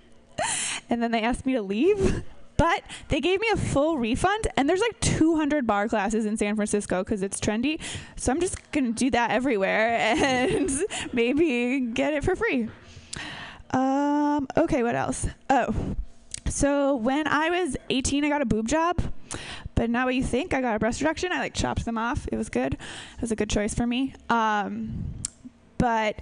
and 0.89 1.01
then 1.01 1.11
they 1.11 1.21
asked 1.21 1.45
me 1.45 1.53
to 1.53 1.61
leave. 1.61 2.23
But 2.57 2.83
they 3.09 3.19
gave 3.19 3.39
me 3.41 3.47
a 3.53 3.57
full 3.57 3.97
refund, 3.97 4.47
and 4.55 4.69
there's 4.69 4.79
like 4.79 4.99
200 5.01 5.67
bar 5.67 5.89
classes 5.89 6.25
in 6.25 6.37
San 6.37 6.55
Francisco 6.55 7.03
because 7.03 7.21
it's 7.21 7.39
trendy. 7.39 7.79
So 8.15 8.31
I'm 8.31 8.39
just 8.39 8.71
gonna 8.71 8.91
do 8.91 9.11
that 9.11 9.31
everywhere 9.31 9.97
and 9.99 10.71
maybe 11.11 11.81
get 11.81 12.13
it 12.13 12.23
for 12.23 12.35
free. 12.35 12.69
Um, 13.71 14.47
okay, 14.55 14.83
what 14.83 14.95
else? 14.95 15.27
Oh, 15.49 15.95
so 16.47 16.95
when 16.95 17.27
I 17.27 17.49
was 17.49 17.75
18, 17.89 18.23
I 18.23 18.29
got 18.29 18.41
a 18.41 18.45
boob 18.45 18.67
job, 18.67 19.01
but 19.73 19.89
not 19.89 20.05
what 20.05 20.15
you 20.15 20.23
think. 20.23 20.53
I 20.53 20.61
got 20.61 20.75
a 20.75 20.79
breast 20.79 21.01
reduction. 21.01 21.31
I 21.31 21.39
like 21.39 21.53
chopped 21.53 21.83
them 21.83 21.97
off. 21.97 22.27
It 22.31 22.37
was 22.37 22.49
good. 22.49 22.75
It 22.75 23.21
was 23.21 23.31
a 23.31 23.35
good 23.35 23.49
choice 23.49 23.73
for 23.73 23.85
me. 23.85 24.13
Um, 24.29 25.05
but 25.77 26.19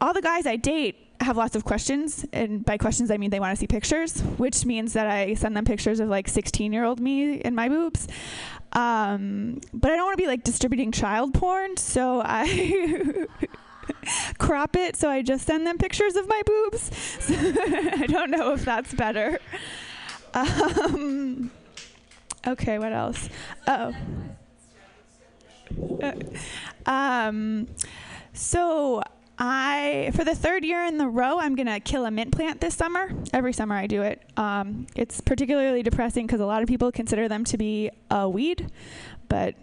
all 0.00 0.12
the 0.12 0.22
guys 0.22 0.46
I 0.46 0.56
date 0.56 1.09
have 1.20 1.36
lots 1.36 1.54
of 1.54 1.64
questions, 1.64 2.24
and 2.32 2.64
by 2.64 2.78
questions 2.78 3.10
I 3.10 3.16
mean 3.16 3.30
they 3.30 3.40
want 3.40 3.54
to 3.54 3.60
see 3.60 3.66
pictures, 3.66 4.20
which 4.38 4.64
means 4.64 4.92
that 4.94 5.06
I 5.06 5.34
send 5.34 5.56
them 5.56 5.64
pictures 5.64 6.00
of 6.00 6.08
like 6.08 6.28
16 6.28 6.72
year 6.72 6.84
old 6.84 7.00
me 7.00 7.34
in 7.34 7.54
my 7.54 7.68
boobs. 7.68 8.08
Um, 8.72 9.60
but 9.72 9.90
I 9.90 9.96
don't 9.96 10.04
want 10.06 10.16
to 10.16 10.22
be 10.22 10.28
like 10.28 10.44
distributing 10.44 10.92
child 10.92 11.34
porn, 11.34 11.76
so 11.76 12.22
I 12.24 13.26
crop 14.38 14.76
it. 14.76 14.96
So 14.96 15.08
I 15.08 15.22
just 15.22 15.46
send 15.46 15.66
them 15.66 15.78
pictures 15.78 16.16
of 16.16 16.28
my 16.28 16.42
boobs. 16.46 16.90
I 17.28 18.06
don't 18.06 18.30
know 18.30 18.52
if 18.52 18.64
that's 18.64 18.94
better. 18.94 19.38
Um, 20.34 21.50
okay, 22.46 22.78
what 22.78 22.92
else? 22.92 23.28
Oh. 23.66 23.94
Uh, 26.02 26.12
um, 26.86 27.68
so 28.32 29.02
I, 29.42 30.10
for 30.14 30.22
the 30.22 30.34
third 30.34 30.66
year 30.66 30.84
in 30.84 30.98
the 30.98 31.08
row, 31.08 31.38
I'm 31.38 31.54
gonna 31.54 31.80
kill 31.80 32.04
a 32.04 32.10
mint 32.10 32.30
plant 32.30 32.60
this 32.60 32.74
summer. 32.74 33.10
Every 33.32 33.54
summer 33.54 33.74
I 33.74 33.86
do 33.86 34.02
it. 34.02 34.22
Um, 34.36 34.86
it's 34.94 35.22
particularly 35.22 35.82
depressing 35.82 36.26
because 36.26 36.40
a 36.40 36.46
lot 36.46 36.62
of 36.62 36.68
people 36.68 36.92
consider 36.92 37.26
them 37.26 37.44
to 37.44 37.56
be 37.56 37.90
a 38.10 38.28
weed, 38.28 38.70
but 39.28 39.54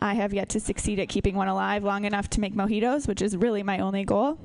I 0.00 0.14
have 0.14 0.34
yet 0.34 0.48
to 0.50 0.60
succeed 0.60 0.98
at 0.98 1.08
keeping 1.08 1.36
one 1.36 1.46
alive 1.46 1.84
long 1.84 2.04
enough 2.04 2.28
to 2.30 2.40
make 2.40 2.56
mojitos, 2.56 3.06
which 3.06 3.22
is 3.22 3.36
really 3.36 3.62
my 3.62 3.78
only 3.78 4.04
goal. 4.04 4.40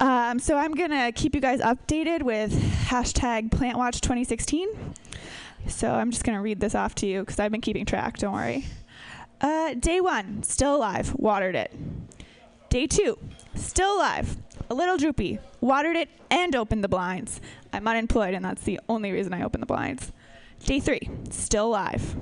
Um, 0.00 0.40
so 0.40 0.56
I'm 0.56 0.74
gonna 0.74 1.12
keep 1.12 1.36
you 1.36 1.40
guys 1.40 1.60
updated 1.60 2.22
with 2.22 2.52
hashtag 2.52 3.50
PlantWatch 3.50 4.00
2016. 4.00 4.68
So 5.68 5.88
I'm 5.88 6.10
just 6.10 6.24
gonna 6.24 6.42
read 6.42 6.58
this 6.58 6.74
off 6.74 6.96
to 6.96 7.06
you 7.06 7.20
because 7.20 7.38
I've 7.38 7.52
been 7.52 7.60
keeping 7.60 7.86
track. 7.86 8.16
Don't 8.18 8.32
worry. 8.32 8.66
Uh, 9.40 9.74
day 9.74 10.00
one, 10.00 10.42
still 10.42 10.74
alive, 10.74 11.14
watered 11.14 11.54
it. 11.54 11.72
Day 12.70 12.86
two, 12.86 13.16
still 13.64 13.96
alive, 13.96 14.36
a 14.70 14.74
little 14.74 14.96
droopy, 14.96 15.38
watered 15.60 15.96
it 15.96 16.08
and 16.30 16.54
opened 16.54 16.84
the 16.84 16.88
blinds. 16.88 17.40
I'm 17.72 17.86
unemployed 17.86 18.34
and 18.34 18.44
that's 18.44 18.62
the 18.64 18.80
only 18.88 19.12
reason 19.12 19.32
I 19.32 19.42
open 19.42 19.60
the 19.60 19.66
blinds. 19.66 20.12
Day 20.64 20.80
three, 20.80 21.08
still 21.30 21.66
alive. 21.68 22.16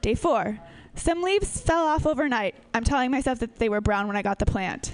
Day 0.00 0.14
four, 0.14 0.58
some 0.94 1.22
leaves 1.22 1.60
fell 1.60 1.84
off 1.86 2.06
overnight. 2.06 2.54
I'm 2.74 2.84
telling 2.84 3.10
myself 3.10 3.38
that 3.40 3.56
they 3.56 3.68
were 3.68 3.80
brown 3.80 4.06
when 4.06 4.16
I 4.16 4.22
got 4.22 4.38
the 4.38 4.46
plant. 4.46 4.92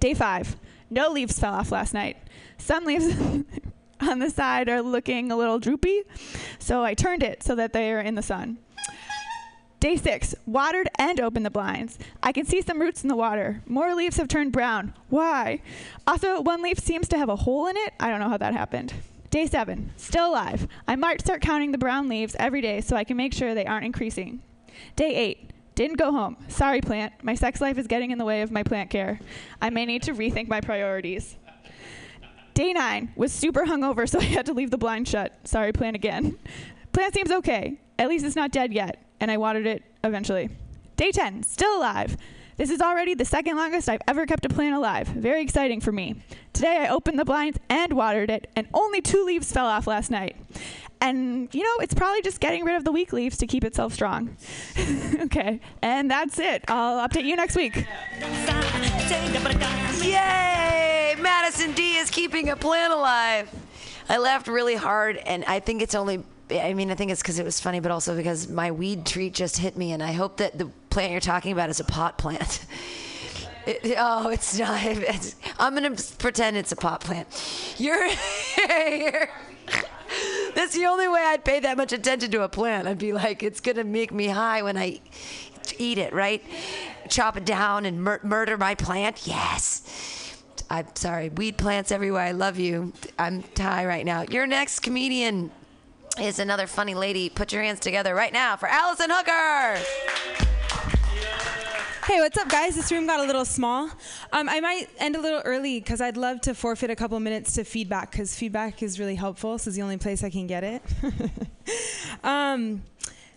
Day 0.00 0.14
five, 0.14 0.56
no 0.90 1.08
leaves 1.08 1.38
fell 1.38 1.54
off 1.54 1.72
last 1.72 1.94
night. 1.94 2.16
Some 2.58 2.84
leaves 2.84 3.14
on 4.00 4.18
the 4.18 4.30
side 4.30 4.68
are 4.68 4.82
looking 4.82 5.32
a 5.32 5.36
little 5.36 5.58
droopy, 5.58 6.02
so 6.58 6.84
I 6.84 6.94
turned 6.94 7.22
it 7.22 7.42
so 7.42 7.54
that 7.54 7.72
they 7.72 7.92
are 7.92 8.00
in 8.00 8.14
the 8.14 8.22
sun. 8.22 8.58
Day 9.82 9.96
six, 9.96 10.32
watered 10.46 10.88
and 10.96 11.18
opened 11.18 11.44
the 11.44 11.50
blinds. 11.50 11.98
I 12.22 12.30
can 12.30 12.46
see 12.46 12.62
some 12.62 12.80
roots 12.80 13.02
in 13.02 13.08
the 13.08 13.16
water. 13.16 13.62
More 13.66 13.96
leaves 13.96 14.16
have 14.18 14.28
turned 14.28 14.52
brown. 14.52 14.94
Why? 15.08 15.60
Also, 16.06 16.40
one 16.40 16.62
leaf 16.62 16.78
seems 16.78 17.08
to 17.08 17.18
have 17.18 17.28
a 17.28 17.34
hole 17.34 17.66
in 17.66 17.76
it. 17.76 17.92
I 17.98 18.08
don't 18.08 18.20
know 18.20 18.28
how 18.28 18.36
that 18.36 18.52
happened. 18.54 18.94
Day 19.30 19.44
seven, 19.46 19.90
still 19.96 20.30
alive. 20.30 20.68
I 20.86 20.94
might 20.94 21.20
start 21.20 21.42
counting 21.42 21.72
the 21.72 21.78
brown 21.78 22.08
leaves 22.08 22.36
every 22.38 22.60
day 22.60 22.80
so 22.80 22.94
I 22.94 23.02
can 23.02 23.16
make 23.16 23.34
sure 23.34 23.56
they 23.56 23.66
aren't 23.66 23.84
increasing. 23.84 24.40
Day 24.94 25.16
eight, 25.16 25.50
didn't 25.74 25.96
go 25.98 26.12
home. 26.12 26.36
Sorry, 26.46 26.80
plant. 26.80 27.14
My 27.24 27.34
sex 27.34 27.60
life 27.60 27.76
is 27.76 27.88
getting 27.88 28.12
in 28.12 28.18
the 28.18 28.24
way 28.24 28.42
of 28.42 28.52
my 28.52 28.62
plant 28.62 28.88
care. 28.88 29.18
I 29.60 29.70
may 29.70 29.84
need 29.84 30.04
to 30.04 30.14
rethink 30.14 30.46
my 30.46 30.60
priorities. 30.60 31.36
Day 32.54 32.72
nine 32.72 33.12
was 33.16 33.32
super 33.32 33.64
hungover, 33.64 34.08
so 34.08 34.20
I 34.20 34.26
had 34.26 34.46
to 34.46 34.52
leave 34.52 34.70
the 34.70 34.78
blind 34.78 35.08
shut. 35.08 35.36
Sorry, 35.42 35.72
plant 35.72 35.96
again. 35.96 36.38
Plant 36.92 37.14
seems 37.14 37.32
okay. 37.32 37.80
At 37.98 38.08
least 38.08 38.24
it's 38.24 38.36
not 38.36 38.52
dead 38.52 38.72
yet, 38.72 39.02
and 39.22 39.30
I 39.30 39.38
watered 39.38 39.66
it 39.66 39.84
eventually. 40.02 40.50
Day 40.96 41.12
10, 41.12 41.44
still 41.44 41.78
alive. 41.78 42.16
This 42.56 42.70
is 42.70 42.80
already 42.82 43.14
the 43.14 43.24
second 43.24 43.56
longest 43.56 43.88
I've 43.88 44.02
ever 44.08 44.26
kept 44.26 44.44
a 44.44 44.48
plant 44.48 44.74
alive. 44.74 45.06
Very 45.06 45.42
exciting 45.42 45.80
for 45.80 45.92
me. 45.92 46.16
Today 46.52 46.78
I 46.80 46.88
opened 46.88 47.18
the 47.20 47.24
blinds 47.24 47.58
and 47.70 47.92
watered 47.94 48.30
it, 48.30 48.50
and 48.56 48.66
only 48.74 49.00
two 49.00 49.24
leaves 49.24 49.50
fell 49.50 49.66
off 49.66 49.86
last 49.86 50.10
night. 50.10 50.36
And, 51.00 51.48
you 51.54 51.62
know, 51.62 51.76
it's 51.80 51.94
probably 51.94 52.20
just 52.22 52.40
getting 52.40 52.64
rid 52.64 52.74
of 52.76 52.84
the 52.84 52.90
weak 52.90 53.12
leaves 53.12 53.38
to 53.38 53.46
keep 53.46 53.64
itself 53.64 53.94
strong. 53.94 54.36
okay, 55.20 55.60
and 55.80 56.10
that's 56.10 56.38
it. 56.40 56.64
I'll 56.68 57.08
update 57.08 57.24
you 57.24 57.36
next 57.36 57.56
week. 57.56 57.86
Yay! 60.04 61.14
Madison 61.20 61.72
D 61.72 61.96
is 61.96 62.10
keeping 62.10 62.48
a 62.50 62.56
plant 62.56 62.92
alive. 62.92 63.48
I 64.08 64.18
laughed 64.18 64.48
really 64.48 64.74
hard, 64.74 65.16
and 65.16 65.44
I 65.44 65.60
think 65.60 65.80
it's 65.80 65.94
only. 65.94 66.24
I 66.60 66.74
mean, 66.74 66.90
I 66.90 66.94
think 66.94 67.10
it's 67.10 67.22
because 67.22 67.38
it 67.38 67.44
was 67.44 67.60
funny, 67.60 67.80
but 67.80 67.90
also 67.90 68.16
because 68.16 68.48
my 68.48 68.70
weed 68.70 69.06
treat 69.06 69.34
just 69.34 69.56
hit 69.58 69.76
me, 69.76 69.92
and 69.92 70.02
I 70.02 70.12
hope 70.12 70.36
that 70.38 70.58
the 70.58 70.66
plant 70.90 71.12
you're 71.12 71.20
talking 71.20 71.52
about 71.52 71.70
is 71.70 71.80
a 71.80 71.84
pot 71.84 72.18
plant. 72.18 72.64
It- 73.64 73.94
oh, 73.96 74.28
it's 74.28 74.58
not. 74.58 74.82
It's, 74.84 75.36
I'm 75.56 75.74
gonna 75.74 75.94
pretend 76.18 76.56
it's 76.56 76.72
a 76.72 76.76
pot 76.76 77.00
plant. 77.00 77.28
You're, 77.78 78.06
you're. 78.58 79.28
That's 80.56 80.74
the 80.74 80.86
only 80.86 81.06
way 81.06 81.22
I'd 81.24 81.44
pay 81.44 81.60
that 81.60 81.76
much 81.76 81.92
attention 81.92 82.32
to 82.32 82.42
a 82.42 82.48
plant. 82.48 82.88
I'd 82.88 82.98
be 82.98 83.12
like, 83.12 83.44
it's 83.44 83.60
gonna 83.60 83.84
make 83.84 84.10
me 84.12 84.26
high 84.26 84.62
when 84.62 84.76
I 84.76 85.00
eat 85.78 85.98
it, 85.98 86.12
right? 86.12 86.42
Chop 87.08 87.36
it 87.36 87.44
down 87.44 87.86
and 87.86 88.02
mur- 88.02 88.20
murder 88.24 88.58
my 88.58 88.74
plant. 88.74 89.28
Yes. 89.28 90.42
I'm 90.68 90.86
sorry. 90.96 91.28
Weed 91.28 91.56
plants 91.56 91.92
everywhere. 91.92 92.22
I 92.22 92.32
love 92.32 92.58
you. 92.58 92.92
I'm 93.16 93.44
high 93.56 93.86
right 93.86 94.04
now. 94.04 94.22
Your 94.22 94.46
next 94.48 94.80
comedian 94.80 95.52
is 96.20 96.38
another 96.38 96.66
funny 96.66 96.94
lady. 96.94 97.28
Put 97.28 97.52
your 97.52 97.62
hands 97.62 97.80
together 97.80 98.14
right 98.14 98.32
now 98.32 98.56
for 98.56 98.68
Allison 98.68 99.08
Hooker. 99.10 99.80
Hey, 102.06 102.20
what's 102.20 102.36
up, 102.36 102.48
guys? 102.48 102.74
This 102.74 102.90
room 102.90 103.06
got 103.06 103.20
a 103.20 103.22
little 103.22 103.44
small. 103.44 103.88
Um, 104.32 104.48
I 104.48 104.60
might 104.60 104.88
end 104.98 105.16
a 105.16 105.20
little 105.20 105.40
early 105.44 105.78
because 105.78 106.00
I'd 106.00 106.16
love 106.16 106.40
to 106.42 106.54
forfeit 106.54 106.90
a 106.90 106.96
couple 106.96 107.18
minutes 107.20 107.54
to 107.54 107.64
feedback 107.64 108.10
because 108.10 108.36
feedback 108.36 108.82
is 108.82 108.98
really 108.98 109.14
helpful. 109.14 109.52
This 109.52 109.68
is 109.68 109.76
the 109.76 109.82
only 109.82 109.96
place 109.96 110.24
I 110.24 110.30
can 110.30 110.46
get 110.46 110.64
it. 110.64 110.82
um, 112.24 112.82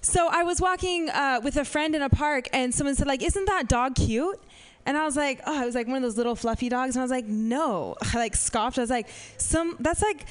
so 0.02 0.28
I 0.32 0.44
was 0.44 0.60
walking 0.60 1.10
uh, 1.10 1.42
with 1.44 1.58
a 1.58 1.66
friend 1.66 1.96
in 1.96 2.02
a 2.02 2.10
park, 2.10 2.48
and 2.54 2.74
someone 2.74 2.96
said, 2.96 3.08
"Like, 3.08 3.24
isn't 3.24 3.46
that 3.46 3.68
dog 3.68 3.96
cute?" 3.96 4.40
And 4.86 4.98
I 4.98 5.06
was 5.06 5.16
like, 5.16 5.42
"Oh, 5.46 5.62
it 5.62 5.66
was 5.66 5.76
like 5.76 5.88
one 5.88 5.98
of 5.98 6.02
those 6.02 6.18
little 6.18 6.36
fluffy 6.36 6.70
dogs." 6.70 6.96
And 6.96 7.02
I 7.02 7.04
was 7.04 7.12
like, 7.12 7.26
"No," 7.26 7.96
I 8.14 8.18
like 8.18 8.36
scoffed. 8.36 8.78
I 8.78 8.82
was 8.82 8.90
like, 8.90 9.08
"Some 9.38 9.78
that's 9.80 10.02
like 10.02 10.26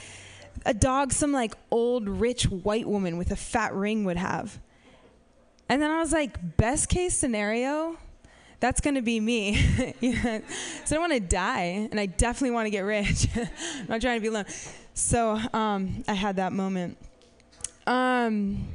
a 0.64 0.74
dog 0.74 1.12
some 1.12 1.32
like 1.32 1.54
old 1.70 2.08
rich 2.08 2.44
white 2.44 2.86
woman 2.86 3.16
with 3.16 3.30
a 3.30 3.36
fat 3.36 3.74
ring 3.74 4.04
would 4.04 4.16
have." 4.16 4.60
And 5.68 5.80
then 5.80 5.90
I 5.90 5.98
was 5.98 6.12
like, 6.12 6.56
"Best 6.56 6.88
case 6.88 7.14
scenario." 7.14 7.98
that's 8.64 8.80
going 8.80 8.94
to 8.94 9.02
be 9.02 9.20
me. 9.20 9.60
So 10.86 10.96
I 10.96 10.98
want 10.98 11.12
to 11.12 11.20
die, 11.20 11.88
and 11.90 11.98
I 11.98 12.06
definitely 12.06 12.50
want 12.50 12.66
to 12.66 12.70
get 12.70 12.80
rich. 12.80 13.26
I'm 13.36 13.48
not 13.88 14.00
trying 14.00 14.18
to 14.18 14.20
be 14.20 14.28
alone. 14.28 14.44
So 14.92 15.38
um, 15.52 16.04
I 16.06 16.14
had 16.14 16.36
that 16.36 16.52
moment. 16.52 16.98
Um, 17.86 18.68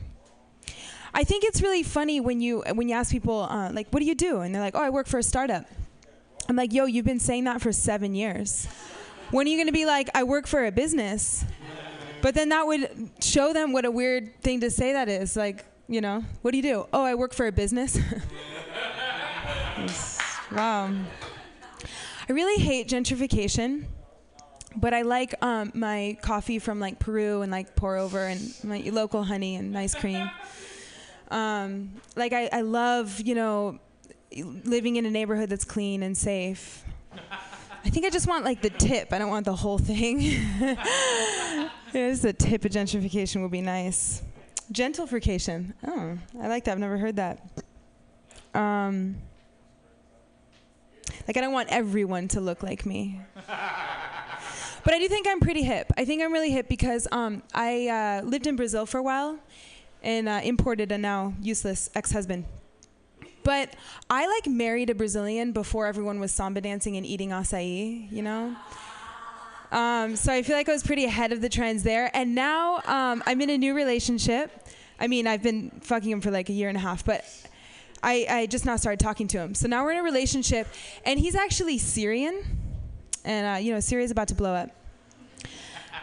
I 1.13 1.23
think 1.23 1.43
it's 1.43 1.61
really 1.61 1.83
funny 1.83 2.19
when 2.19 2.41
you 2.41 2.63
when 2.73 2.89
you 2.89 2.95
ask 2.95 3.11
people 3.11 3.41
uh, 3.43 3.71
like, 3.71 3.89
"What 3.89 3.99
do 3.99 4.05
you 4.05 4.15
do?" 4.15 4.41
and 4.41 4.53
they're 4.53 4.61
like, 4.61 4.75
"Oh, 4.75 4.81
I 4.81 4.89
work 4.89 5.07
for 5.07 5.19
a 5.19 5.23
startup." 5.23 5.65
I'm 6.47 6.55
like, 6.55 6.73
"Yo, 6.73 6.85
you've 6.85 7.05
been 7.05 7.19
saying 7.19 7.43
that 7.45 7.61
for 7.61 7.71
seven 7.71 8.15
years. 8.15 8.67
When 9.31 9.45
are 9.45 9.49
you 9.49 9.57
going 9.57 9.67
to 9.67 9.73
be 9.73 9.85
like, 9.85 10.09
I 10.15 10.23
work 10.23 10.47
for 10.47 10.65
a 10.65 10.71
business?" 10.71 11.45
But 12.21 12.35
then 12.35 12.49
that 12.49 12.65
would 12.65 13.11
show 13.21 13.53
them 13.53 13.71
what 13.71 13.85
a 13.85 13.91
weird 13.91 14.41
thing 14.41 14.61
to 14.61 14.69
say 14.69 14.93
that 14.93 15.09
is. 15.09 15.35
Like, 15.35 15.65
you 15.87 16.01
know, 16.01 16.23
what 16.41 16.51
do 16.51 16.57
you 16.57 16.63
do? 16.63 16.87
Oh, 16.93 17.03
I 17.03 17.15
work 17.15 17.33
for 17.33 17.47
a 17.47 17.51
business. 17.51 17.97
wow. 20.51 20.93
I 22.29 22.31
really 22.31 22.61
hate 22.61 22.87
gentrification, 22.87 23.85
but 24.75 24.93
I 24.93 25.01
like 25.01 25.33
um, 25.43 25.71
my 25.73 26.17
coffee 26.21 26.59
from 26.59 26.79
like 26.79 26.99
Peru 26.99 27.41
and 27.41 27.51
like 27.51 27.75
pour 27.75 27.97
over 27.97 28.27
and 28.27 28.53
my 28.63 28.79
local 28.91 29.23
honey 29.23 29.55
and 29.55 29.71
nice 29.71 29.95
cream. 29.95 30.29
Um, 31.31 31.93
like 32.15 32.33
I, 32.33 32.49
I 32.51 32.61
love, 32.61 33.21
you 33.21 33.35
know, 33.35 33.79
living 34.35 34.97
in 34.97 35.05
a 35.05 35.11
neighborhood 35.11 35.49
that's 35.49 35.65
clean 35.65 36.03
and 36.03 36.17
safe. 36.17 36.83
I 37.89 37.91
think 37.91 38.05
I 38.05 38.11
just 38.11 38.27
want 38.27 38.45
like 38.45 38.61
the 38.61 38.69
tip. 38.69 39.11
I 39.11 39.17
don't 39.17 39.31
want 39.31 39.45
the 39.45 39.55
whole 39.55 39.79
thing. 39.79 40.19
just 41.91 42.21
the 42.21 42.33
tip 42.37 42.63
of 42.63 42.69
gentrification 42.71 43.41
would 43.41 43.49
be 43.49 43.61
nice. 43.61 44.21
Gentrification. 44.71 45.73
Oh, 45.87 46.15
I 46.39 46.47
like 46.49 46.65
that. 46.65 46.73
I've 46.73 46.77
never 46.77 46.99
heard 46.99 47.15
that. 47.15 47.63
Um, 48.53 49.15
like 51.27 51.35
I 51.35 51.41
don't 51.41 51.51
want 51.51 51.69
everyone 51.69 52.27
to 52.27 52.41
look 52.41 52.61
like 52.61 52.85
me. 52.85 53.21
But 54.85 54.93
I 54.93 54.99
do 54.99 55.09
think 55.09 55.27
I'm 55.27 55.41
pretty 55.41 55.63
hip. 55.63 55.91
I 55.97 56.05
think 56.05 56.23
I'm 56.23 56.31
really 56.31 56.51
hip 56.51 56.69
because 56.69 57.05
um, 57.11 57.43
I 57.53 57.89
uh, 57.89 58.25
lived 58.25 58.47
in 58.47 58.55
Brazil 58.55 58.85
for 58.85 58.97
a 58.97 59.03
while 59.03 59.37
and 60.01 60.29
uh, 60.29 60.39
imported 60.41 60.93
a 60.93 60.97
now 60.97 61.33
useless 61.41 61.89
ex-husband. 61.95 62.45
But 63.49 63.73
I 64.11 64.27
like 64.27 64.45
married 64.45 64.91
a 64.91 64.93
Brazilian 64.93 65.53
before 65.53 65.87
everyone 65.87 66.19
was 66.19 66.31
samba 66.31 66.61
dancing 66.61 66.97
and 66.97 67.03
eating 67.03 67.31
acai, 67.31 68.11
you 68.11 68.21
know? 68.21 68.55
Um, 69.71 70.15
so 70.15 70.31
I 70.31 70.43
feel 70.43 70.55
like 70.55 70.69
I 70.69 70.71
was 70.71 70.83
pretty 70.83 71.05
ahead 71.05 71.31
of 71.31 71.41
the 71.41 71.49
trends 71.49 71.81
there. 71.81 72.11
And 72.13 72.35
now 72.35 72.75
um, 72.85 73.23
I'm 73.25 73.41
in 73.41 73.49
a 73.49 73.57
new 73.57 73.73
relationship. 73.73 74.67
I 74.99 75.07
mean, 75.07 75.25
I've 75.25 75.41
been 75.41 75.71
fucking 75.81 76.11
him 76.11 76.21
for 76.21 76.29
like 76.29 76.49
a 76.49 76.53
year 76.53 76.69
and 76.69 76.77
a 76.77 76.79
half, 76.79 77.03
but 77.03 77.25
I, 78.03 78.27
I 78.29 78.45
just 78.45 78.67
now 78.67 78.75
started 78.75 78.99
talking 78.99 79.27
to 79.29 79.39
him. 79.39 79.55
So 79.55 79.67
now 79.67 79.83
we're 79.83 79.93
in 79.93 79.97
a 79.97 80.03
relationship, 80.03 80.67
and 81.03 81.19
he's 81.19 81.33
actually 81.33 81.79
Syrian. 81.79 82.43
And, 83.25 83.57
uh, 83.57 83.59
you 83.59 83.73
know, 83.73 83.79
Syria's 83.79 84.11
about 84.11 84.27
to 84.27 84.35
blow 84.35 84.53
up. 84.53 84.69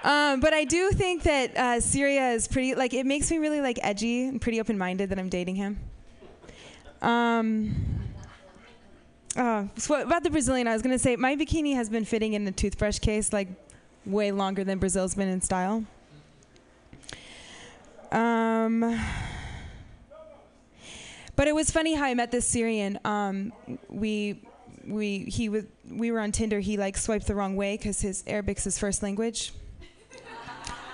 Um, 0.02 0.40
but 0.40 0.52
I 0.52 0.64
do 0.64 0.90
think 0.90 1.22
that 1.22 1.56
uh, 1.56 1.80
Syria 1.80 2.32
is 2.32 2.48
pretty, 2.48 2.74
like, 2.74 2.92
it 2.92 3.06
makes 3.06 3.30
me 3.30 3.38
really, 3.38 3.60
like, 3.60 3.78
edgy 3.84 4.26
and 4.26 4.40
pretty 4.40 4.58
open 4.58 4.76
minded 4.76 5.10
that 5.10 5.18
I'm 5.20 5.28
dating 5.28 5.54
him. 5.54 5.78
Um, 7.06 7.72
uh, 9.36 9.66
so 9.76 10.00
about 10.00 10.24
the 10.24 10.30
Brazilian, 10.30 10.66
I 10.66 10.72
was 10.72 10.82
to 10.82 10.98
say 10.98 11.14
my 11.14 11.36
bikini 11.36 11.74
has 11.74 11.88
been 11.88 12.04
fitting 12.04 12.32
in 12.32 12.44
the 12.44 12.50
toothbrush 12.50 12.98
case, 12.98 13.32
like, 13.32 13.48
way 14.04 14.32
longer 14.32 14.64
than 14.64 14.78
Brazil's 14.78 15.14
been 15.14 15.28
in 15.28 15.40
style. 15.40 15.84
Um, 18.10 19.00
but 21.36 21.46
it 21.46 21.54
was 21.54 21.70
funny 21.70 21.94
how 21.94 22.06
I 22.06 22.14
met 22.14 22.30
this 22.32 22.46
Syrian. 22.46 22.98
Um, 23.04 23.52
we 23.88 24.42
we 24.86 25.18
he 25.24 25.48
was 25.48 25.64
we 25.90 26.10
were 26.10 26.20
on 26.20 26.32
Tinder. 26.32 26.60
He 26.60 26.76
like 26.76 26.96
swiped 26.96 27.26
the 27.26 27.34
wrong 27.34 27.56
way 27.56 27.76
because 27.76 28.00
his 28.00 28.22
Arabic's 28.26 28.64
his 28.64 28.78
first 28.78 29.02
language. 29.02 29.52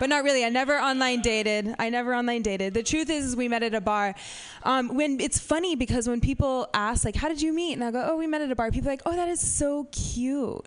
But 0.03 0.09
not 0.09 0.25
really. 0.25 0.45
I 0.45 0.49
never 0.49 0.81
online 0.81 1.21
dated. 1.21 1.77
I 1.79 1.89
never 1.89 2.13
online 2.13 2.43
dated. 2.43 2.75
The 2.75 2.83
truth 2.83 3.09
is, 3.09 3.25
is 3.25 3.37
we 3.37 3.47
met 3.47 3.63
at 3.63 3.73
a 3.73 3.81
bar. 3.81 4.17
Um, 4.65 4.97
when 4.97 5.21
it's 5.21 5.39
funny 5.39 5.77
because 5.77 6.09
when 6.09 6.21
people 6.21 6.67
ask 6.75 7.05
like, 7.05 7.15
"How 7.15 7.29
did 7.29 7.41
you 7.41 7.53
meet?" 7.53 7.75
and 7.75 7.85
I 7.85 7.93
go, 7.93 8.05
"Oh, 8.11 8.17
we 8.17 8.27
met 8.27 8.41
at 8.43 8.51
a 8.51 8.57
bar." 8.57 8.73
People 8.73 8.89
are 8.89 8.95
like, 8.95 9.03
"Oh, 9.07 9.15
that 9.15 9.29
is 9.29 9.39
so 9.39 9.87
cute." 9.93 10.67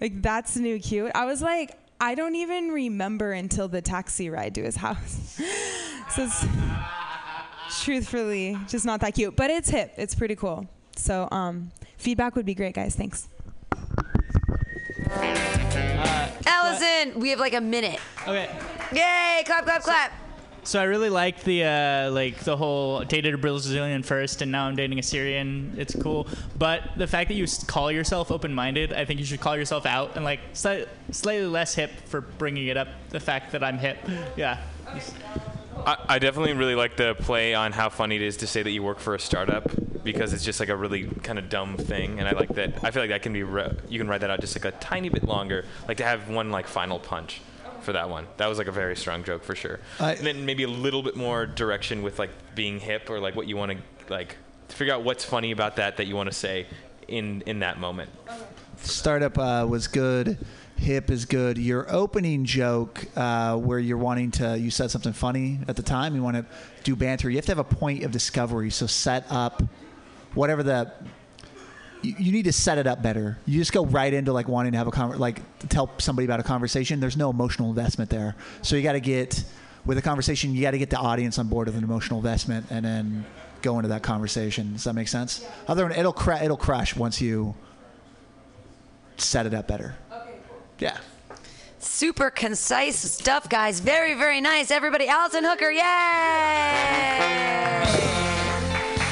Like 0.00 0.20
that's 0.20 0.56
new 0.56 0.80
cute. 0.80 1.12
I 1.14 1.26
was 1.26 1.40
like, 1.40 1.78
I 2.00 2.16
don't 2.16 2.34
even 2.34 2.72
remember 2.72 3.30
until 3.30 3.68
the 3.68 3.80
taxi 3.80 4.28
ride 4.30 4.56
to 4.56 4.64
his 4.64 4.74
house. 4.74 5.40
so 6.10 6.24
it's 6.24 6.44
truthfully 7.84 8.58
just 8.66 8.84
not 8.84 8.98
that 9.02 9.14
cute, 9.14 9.36
but 9.36 9.48
it's 9.48 9.70
hip. 9.70 9.94
It's 9.96 10.16
pretty 10.16 10.34
cool. 10.34 10.66
So 10.96 11.28
um, 11.30 11.70
feedback 11.98 12.34
would 12.34 12.46
be 12.46 12.56
great, 12.56 12.74
guys. 12.74 12.96
Thanks. 12.96 13.28
Allison, 16.46 17.20
we 17.20 17.30
have 17.30 17.38
like 17.40 17.54
a 17.54 17.60
minute. 17.60 18.00
Okay. 18.22 18.48
Yay! 18.92 19.42
Clap, 19.46 19.64
clap, 19.64 19.82
clap. 19.82 20.12
So 20.64 20.78
I 20.80 20.84
really 20.84 21.10
like 21.10 21.42
the 21.42 21.64
uh, 21.64 22.10
like 22.12 22.38
the 22.38 22.56
whole 22.56 23.00
dated 23.02 23.34
a 23.34 23.38
Brazilian 23.38 24.04
first, 24.04 24.42
and 24.42 24.52
now 24.52 24.66
I'm 24.66 24.76
dating 24.76 25.00
a 25.00 25.02
Syrian. 25.02 25.74
It's 25.76 25.94
cool, 26.00 26.28
but 26.56 26.82
the 26.96 27.06
fact 27.08 27.28
that 27.30 27.34
you 27.34 27.44
s- 27.44 27.64
call 27.64 27.90
yourself 27.90 28.30
open-minded, 28.30 28.92
I 28.92 29.04
think 29.04 29.18
you 29.18 29.26
should 29.26 29.40
call 29.40 29.56
yourself 29.56 29.86
out 29.86 30.14
and 30.14 30.24
like 30.24 30.38
sli- 30.54 30.86
slightly 31.10 31.46
less 31.46 31.74
hip 31.74 31.90
for 32.04 32.20
bringing 32.20 32.68
it 32.68 32.76
up. 32.76 32.86
The 33.10 33.18
fact 33.18 33.50
that 33.52 33.64
I'm 33.64 33.78
hip, 33.78 33.98
yeah. 34.36 34.58
I, 35.76 35.96
I 36.08 36.18
definitely 36.18 36.52
really 36.54 36.74
like 36.74 36.96
the 36.96 37.14
play 37.14 37.54
on 37.54 37.72
how 37.72 37.88
funny 37.88 38.16
it 38.16 38.22
is 38.22 38.36
to 38.38 38.46
say 38.46 38.62
that 38.62 38.70
you 38.70 38.82
work 38.82 38.98
for 38.98 39.14
a 39.14 39.18
startup 39.18 39.68
because 40.04 40.32
it's 40.32 40.44
just 40.44 40.60
like 40.60 40.68
a 40.68 40.76
really 40.76 41.04
kind 41.06 41.38
of 41.38 41.48
dumb 41.48 41.76
thing, 41.76 42.18
and 42.18 42.28
I 42.28 42.32
like 42.32 42.50
that. 42.56 42.82
I 42.84 42.90
feel 42.90 43.02
like 43.02 43.10
that 43.10 43.22
can 43.22 43.32
be 43.32 43.42
re- 43.42 43.76
you 43.88 43.98
can 43.98 44.08
write 44.08 44.20
that 44.22 44.30
out 44.30 44.40
just 44.40 44.56
like 44.56 44.64
a 44.64 44.76
tiny 44.78 45.08
bit 45.08 45.24
longer, 45.24 45.64
like 45.88 45.96
to 45.98 46.04
have 46.04 46.28
one 46.28 46.50
like 46.50 46.66
final 46.66 46.98
punch 46.98 47.40
for 47.80 47.92
that 47.92 48.08
one. 48.10 48.26
That 48.36 48.48
was 48.48 48.58
like 48.58 48.66
a 48.68 48.72
very 48.72 48.96
strong 48.96 49.24
joke 49.24 49.42
for 49.44 49.54
sure. 49.54 49.80
I- 50.00 50.14
and 50.14 50.26
then 50.26 50.44
maybe 50.44 50.62
a 50.64 50.68
little 50.68 51.02
bit 51.02 51.16
more 51.16 51.46
direction 51.46 52.02
with 52.02 52.18
like 52.18 52.30
being 52.54 52.78
hip 52.80 53.10
or 53.10 53.18
like 53.20 53.34
what 53.36 53.46
you 53.46 53.56
want 53.56 53.72
to 53.72 53.78
like 54.12 54.36
figure 54.68 54.94
out 54.94 55.02
what's 55.04 55.24
funny 55.24 55.52
about 55.52 55.76
that 55.76 55.96
that 55.98 56.06
you 56.06 56.16
want 56.16 56.28
to 56.30 56.34
say 56.36 56.66
in 57.08 57.42
in 57.46 57.60
that 57.60 57.78
moment. 57.78 58.10
Startup 58.78 59.36
uh, 59.38 59.66
was 59.68 59.86
good. 59.86 60.38
Hip 60.82 61.10
is 61.12 61.26
good. 61.26 61.58
Your 61.58 61.86
opening 61.94 62.44
joke, 62.44 63.04
uh, 63.14 63.56
where 63.56 63.78
you're 63.78 63.96
wanting 63.96 64.32
to, 64.32 64.58
you 64.58 64.68
said 64.68 64.90
something 64.90 65.12
funny 65.12 65.60
at 65.68 65.76
the 65.76 65.82
time. 65.82 66.16
You 66.16 66.24
want 66.24 66.36
to 66.36 66.44
do 66.82 66.96
banter. 66.96 67.30
You 67.30 67.36
have 67.36 67.44
to 67.44 67.52
have 67.52 67.58
a 67.58 67.64
point 67.64 68.02
of 68.02 68.10
discovery. 68.10 68.68
So 68.70 68.88
set 68.88 69.24
up 69.30 69.62
whatever 70.34 70.64
the. 70.64 70.92
You, 72.02 72.16
you 72.18 72.32
need 72.32 72.46
to 72.46 72.52
set 72.52 72.78
it 72.78 72.88
up 72.88 73.00
better. 73.00 73.38
You 73.46 73.60
just 73.60 73.72
go 73.72 73.86
right 73.86 74.12
into 74.12 74.32
like 74.32 74.48
wanting 74.48 74.72
to 74.72 74.78
have 74.78 74.88
a 74.88 74.90
conver- 74.90 75.20
like 75.20 75.40
tell 75.68 75.88
somebody 75.98 76.24
about 76.24 76.40
a 76.40 76.42
conversation. 76.42 76.98
There's 76.98 77.16
no 77.16 77.30
emotional 77.30 77.68
investment 77.68 78.10
there. 78.10 78.34
So 78.62 78.74
you 78.74 78.82
got 78.82 78.94
to 78.94 79.00
get 79.00 79.44
with 79.86 79.98
a 79.98 80.02
conversation. 80.02 80.52
You 80.52 80.62
got 80.62 80.72
to 80.72 80.78
get 80.78 80.90
the 80.90 80.98
audience 80.98 81.38
on 81.38 81.46
board 81.46 81.68
with 81.68 81.76
an 81.76 81.84
emotional 81.84 82.18
investment, 82.18 82.66
and 82.70 82.84
then 82.84 83.24
go 83.62 83.78
into 83.78 83.88
that 83.90 84.02
conversation. 84.02 84.72
Does 84.72 84.82
that 84.82 84.94
make 84.94 85.06
sense? 85.06 85.46
Other 85.68 85.84
than 85.84 85.96
it'll 85.96 86.12
cra- 86.12 86.42
it'll 86.42 86.56
crush 86.56 86.96
once 86.96 87.20
you 87.20 87.54
set 89.16 89.46
it 89.46 89.54
up 89.54 89.68
better. 89.68 89.94
Yeah. 90.82 90.98
Super 91.78 92.28
concise 92.28 92.96
stuff, 92.96 93.48
guys. 93.48 93.78
Very, 93.78 94.14
very 94.14 94.40
nice. 94.40 94.72
Everybody, 94.72 95.06
Allison 95.06 95.44
Hooker, 95.44 95.70
yay! 95.70 95.82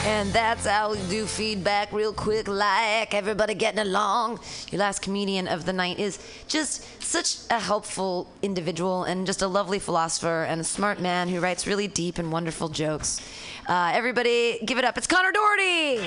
And 0.05 0.32
that's 0.32 0.66
how 0.66 0.90
we 0.90 0.98
do 1.09 1.26
feedback 1.26 1.92
real 1.92 2.12
quick, 2.12 2.48
like 2.48 3.14
everybody 3.14 3.55
getting 3.55 3.78
along. 3.78 4.40
Your 4.72 4.80
last 4.80 5.01
comedian 5.01 5.47
of 5.47 5.64
the 5.64 5.72
night 5.72 6.01
is 6.01 6.18
just 6.48 6.84
such 7.01 7.36
a 7.51 7.60
helpful 7.60 8.26
individual 8.42 9.05
and 9.05 9.24
just 9.24 9.40
a 9.40 9.47
lovely 9.47 9.78
philosopher 9.78 10.42
and 10.42 10.60
a 10.60 10.64
smart 10.64 11.01
man 11.01 11.28
who 11.28 11.38
writes 11.38 11.68
really 11.68 11.86
deep 11.86 12.18
and 12.18 12.32
wonderful 12.32 12.68
jokes. 12.68 13.20
Uh, 13.68 13.92
everybody, 13.94 14.59
give 14.64 14.76
it 14.76 14.84
up. 14.84 14.98
It's 14.98 15.06
Connor 15.06 15.30
Doherty. 15.30 16.01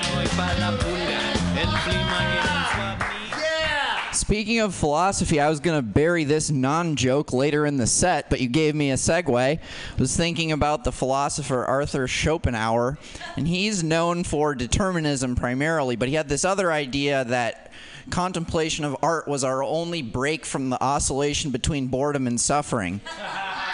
Speaking 4.13 4.59
of 4.59 4.75
philosophy, 4.75 5.39
I 5.39 5.49
was 5.49 5.59
going 5.59 5.75
to 5.77 5.81
bury 5.81 6.23
this 6.23 6.51
non 6.51 6.95
joke 6.95 7.33
later 7.33 7.65
in 7.65 7.77
the 7.77 7.87
set, 7.87 8.29
but 8.29 8.39
you 8.39 8.47
gave 8.47 8.75
me 8.75 8.91
a 8.91 8.95
segue. 8.95 9.35
I 9.35 9.59
was 9.97 10.15
thinking 10.15 10.51
about 10.51 10.83
the 10.83 10.91
philosopher 10.91 11.65
Arthur 11.65 12.07
Schopenhauer, 12.07 12.99
and 13.35 13.47
he's 13.47 13.83
known 13.83 14.23
for 14.23 14.53
determinism 14.53 15.35
primarily, 15.35 15.95
but 15.95 16.09
he 16.09 16.13
had 16.13 16.29
this 16.29 16.45
other 16.45 16.71
idea 16.71 17.23
that 17.25 17.71
contemplation 18.11 18.85
of 18.85 18.95
art 19.01 19.27
was 19.27 19.43
our 19.43 19.63
only 19.63 20.03
break 20.03 20.45
from 20.45 20.69
the 20.69 20.81
oscillation 20.81 21.49
between 21.49 21.87
boredom 21.87 22.27
and 22.27 22.39
suffering. 22.39 23.01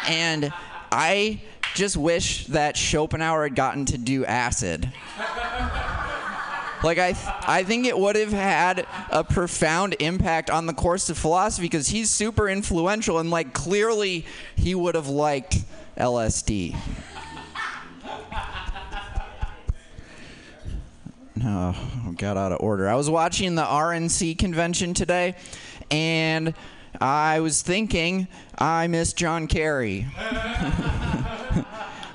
And 0.08 0.54
I 0.90 1.42
just 1.76 1.98
wish 1.98 2.48
that 2.48 2.78
Schopenhauer 2.78 3.44
had 3.44 3.56
gotten 3.56 3.86
to 3.88 3.98
do 3.98 4.24
acid. 4.26 4.92
Like 6.84 6.98
I, 6.98 7.12
th- 7.12 7.28
I 7.48 7.64
think 7.64 7.86
it 7.86 7.98
would 7.98 8.16
have 8.16 8.32
had 8.32 8.88
a 9.10 9.24
profound 9.24 9.96
impact 10.00 10.50
on 10.50 10.66
the 10.66 10.74
course 10.74 11.10
of 11.10 11.18
philosophy 11.18 11.66
because 11.66 11.90
he's 11.90 12.10
super 12.10 12.48
influential 12.48 13.20
and 13.20 13.30
like 13.30 13.54
clearly 13.54 14.26
he 14.56 14.76
would 14.76 14.96
have 14.96 15.10
liked 15.10 15.58
LSD. 15.98 16.76
No, 21.36 21.74
oh, 21.76 22.12
got 22.18 22.36
out 22.36 22.52
of 22.52 22.60
order. 22.60 22.90
I 22.90 22.96
was 22.96 23.10
watching 23.10 23.56
the 23.56 23.64
RNC 23.64 24.38
convention 24.38 24.94
today, 24.94 25.36
and 25.90 26.54
I 27.00 27.40
was 27.40 27.62
thinking 27.62 28.28
I 28.58 28.88
miss 28.88 29.14
John 29.14 29.48
Kerry. 29.48 30.06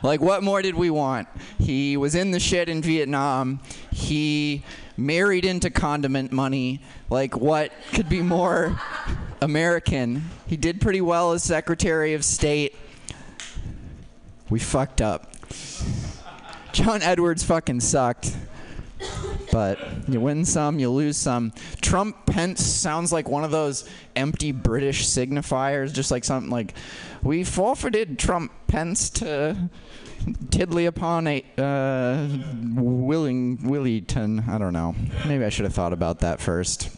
Like, 0.05 0.20
what 0.20 0.43
more 0.43 0.60
did 0.60 0.74
we 0.74 0.90
want? 0.90 1.28
He 1.59 1.97
was 1.97 2.14
in 2.14 2.31
the 2.31 2.39
shit 2.39 2.68
in 2.68 2.82
Vietnam. 2.82 3.60
He 3.90 4.62
married 4.98 5.47
into 5.47 5.70
condiment 5.70 6.31
money. 6.31 6.82
Like, 7.09 7.39
what 7.39 7.72
could 7.94 8.10
be 8.10 8.20
more 8.20 8.78
American? 9.40 10.28
He 10.47 10.59
did 10.59 10.78
pretty 10.78 11.01
well 11.01 11.32
as 11.32 11.43
Secretary 11.43 12.12
of 12.12 12.22
State. 12.22 12.76
We 14.51 14.59
fucked 14.59 15.01
up. 15.01 15.32
John 16.72 17.01
Edwards 17.01 17.43
fucking 17.43 17.81
sucked. 17.81 18.36
But 19.51 19.78
you 20.06 20.20
win 20.20 20.44
some, 20.44 20.78
you 20.78 20.90
lose 20.90 21.16
some. 21.16 21.52
Trump 21.81 22.26
Pence 22.26 22.62
sounds 22.62 23.10
like 23.10 23.28
one 23.28 23.44
of 23.44 23.51
those 23.51 23.89
empty 24.16 24.52
British 24.52 25.06
signifiers, 25.06 25.94
just 25.94 26.10
like 26.10 26.24
something 26.24 26.51
like, 26.51 26.74
we 27.22 27.43
forfeited 27.43 28.18
Trump 28.18 28.52
Pence 28.66 29.09
to 29.10 29.70
Tiddly 30.51 30.86
upon 30.86 31.26
a 31.26 31.44
uh, 31.59 32.26
willing 32.74 33.59
Willington. 33.59 34.48
I 34.48 34.59
don't 34.59 34.72
know. 34.72 34.94
Maybe 35.26 35.44
I 35.44 35.51
should 35.51 35.64
have 35.64 35.74
thought 35.74 35.92
about 35.92 36.20
that 36.20 36.40
first. 36.40 36.90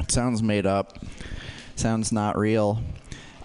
It 0.00 0.10
sounds 0.10 0.42
made 0.42 0.66
up. 0.66 0.98
Sounds 1.76 2.12
not 2.12 2.36
real. 2.36 2.82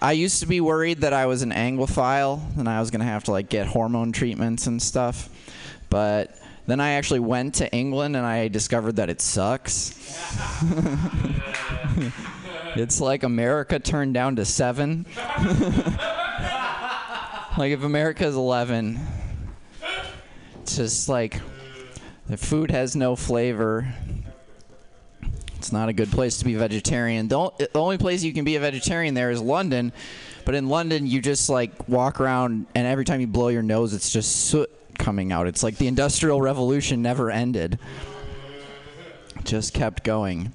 I 0.01 0.13
used 0.13 0.39
to 0.39 0.47
be 0.47 0.61
worried 0.61 1.01
that 1.01 1.13
I 1.13 1.25
was 1.25 1.41
an 1.41 1.51
Anglophile 1.51 2.57
and 2.57 2.69
I 2.69 2.79
was 2.79 2.89
gonna 2.89 3.03
have 3.03 3.25
to 3.25 3.31
like 3.31 3.49
get 3.49 3.67
hormone 3.67 4.11
treatments 4.11 4.65
and 4.65 4.81
stuff, 4.81 5.29
but 5.89 6.35
then 6.67 6.79
I 6.79 6.91
actually 6.91 7.19
went 7.19 7.55
to 7.55 7.71
England 7.73 8.15
and 8.15 8.25
I 8.25 8.47
discovered 8.47 8.95
that 8.95 9.09
it 9.09 9.21
sucks. 9.21 9.93
it's 12.75 13.01
like 13.01 13.23
America 13.23 13.79
turned 13.79 14.13
down 14.13 14.37
to 14.37 14.45
seven. 14.45 15.05
like 17.59 17.73
if 17.73 17.83
America 17.83 18.25
is 18.25 18.37
11, 18.37 18.97
it's 20.61 20.77
just 20.77 21.09
like 21.09 21.41
the 22.27 22.37
food 22.37 22.71
has 22.71 22.95
no 22.95 23.17
flavor. 23.17 23.93
It's 25.55 25.73
not 25.73 25.89
a 25.89 25.93
good 25.93 26.09
place 26.09 26.37
to 26.37 26.45
be 26.45 26.55
vegetarian. 26.55 27.27
The, 27.27 27.37
o- 27.37 27.53
the 27.57 27.77
only 27.77 27.97
place 27.97 28.23
you 28.23 28.31
can 28.31 28.45
be 28.45 28.55
a 28.55 28.61
vegetarian 28.61 29.13
there 29.13 29.29
is 29.29 29.41
London, 29.41 29.91
but 30.45 30.55
in 30.55 30.69
London 30.69 31.05
you 31.05 31.21
just 31.21 31.49
like 31.49 31.89
walk 31.89 32.21
around 32.21 32.65
and 32.75 32.87
every 32.87 33.03
time 33.03 33.19
you 33.19 33.27
blow 33.27 33.49
your 33.49 33.61
nose, 33.61 33.93
it's 33.93 34.09
just 34.09 34.45
soot 34.45 34.71
coming 34.97 35.33
out. 35.33 35.45
It's 35.45 35.61
like 35.61 35.77
the 35.77 35.87
Industrial 35.87 36.41
Revolution 36.41 37.01
never 37.01 37.29
ended. 37.29 37.77
Just 39.43 39.73
kept 39.73 40.05
going. 40.05 40.53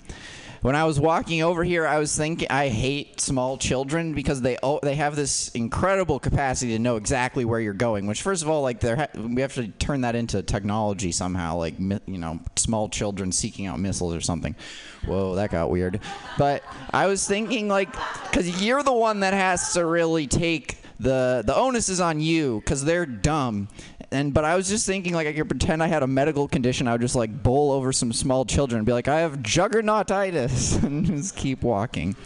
When 0.64 0.74
I 0.74 0.84
was 0.84 0.98
walking 0.98 1.42
over 1.42 1.62
here, 1.62 1.86
I 1.86 1.98
was 1.98 2.16
thinking 2.16 2.48
I 2.48 2.68
hate 2.68 3.20
small 3.20 3.58
children 3.58 4.14
because 4.14 4.40
they 4.40 4.56
oh, 4.62 4.80
they 4.82 4.94
have 4.94 5.14
this 5.14 5.50
incredible 5.50 6.18
capacity 6.18 6.72
to 6.72 6.78
know 6.78 6.96
exactly 6.96 7.44
where 7.44 7.60
you're 7.60 7.74
going. 7.74 8.06
Which, 8.06 8.22
first 8.22 8.42
of 8.42 8.48
all, 8.48 8.62
like 8.62 8.80
they 8.80 8.94
ha- 8.94 9.08
we 9.14 9.42
have 9.42 9.52
to 9.56 9.68
turn 9.68 10.00
that 10.00 10.16
into 10.16 10.42
technology 10.42 11.12
somehow. 11.12 11.58
Like 11.58 11.78
you 11.78 12.16
know, 12.16 12.40
small 12.56 12.88
children 12.88 13.30
seeking 13.30 13.66
out 13.66 13.78
missiles 13.78 14.14
or 14.14 14.22
something. 14.22 14.56
Whoa, 15.04 15.34
that 15.34 15.50
got 15.50 15.68
weird. 15.68 16.00
But 16.38 16.62
I 16.94 17.08
was 17.08 17.28
thinking 17.28 17.68
like, 17.68 17.92
because 18.22 18.64
you're 18.64 18.82
the 18.82 18.94
one 18.94 19.20
that 19.20 19.34
has 19.34 19.74
to 19.74 19.84
really 19.84 20.26
take 20.26 20.78
the 20.98 21.42
the 21.44 21.54
onus 21.54 21.90
is 21.90 22.00
on 22.00 22.20
you 22.20 22.60
because 22.60 22.82
they're 22.82 23.04
dumb. 23.04 23.68
And 24.10 24.34
but 24.34 24.44
I 24.44 24.54
was 24.56 24.68
just 24.68 24.86
thinking 24.86 25.14
like 25.14 25.26
I 25.26 25.32
could 25.32 25.48
pretend 25.48 25.82
I 25.82 25.86
had 25.86 26.02
a 26.02 26.06
medical 26.06 26.48
condition. 26.48 26.88
I 26.88 26.92
would 26.92 27.00
just 27.00 27.16
like 27.16 27.42
bowl 27.42 27.72
over 27.72 27.92
some 27.92 28.12
small 28.12 28.44
children 28.44 28.78
and 28.78 28.86
be 28.86 28.92
like, 28.92 29.08
I 29.08 29.20
have 29.20 29.38
juggernautitis, 29.38 30.82
and 30.82 31.06
just 31.06 31.36
keep 31.36 31.62
walking. 31.62 32.16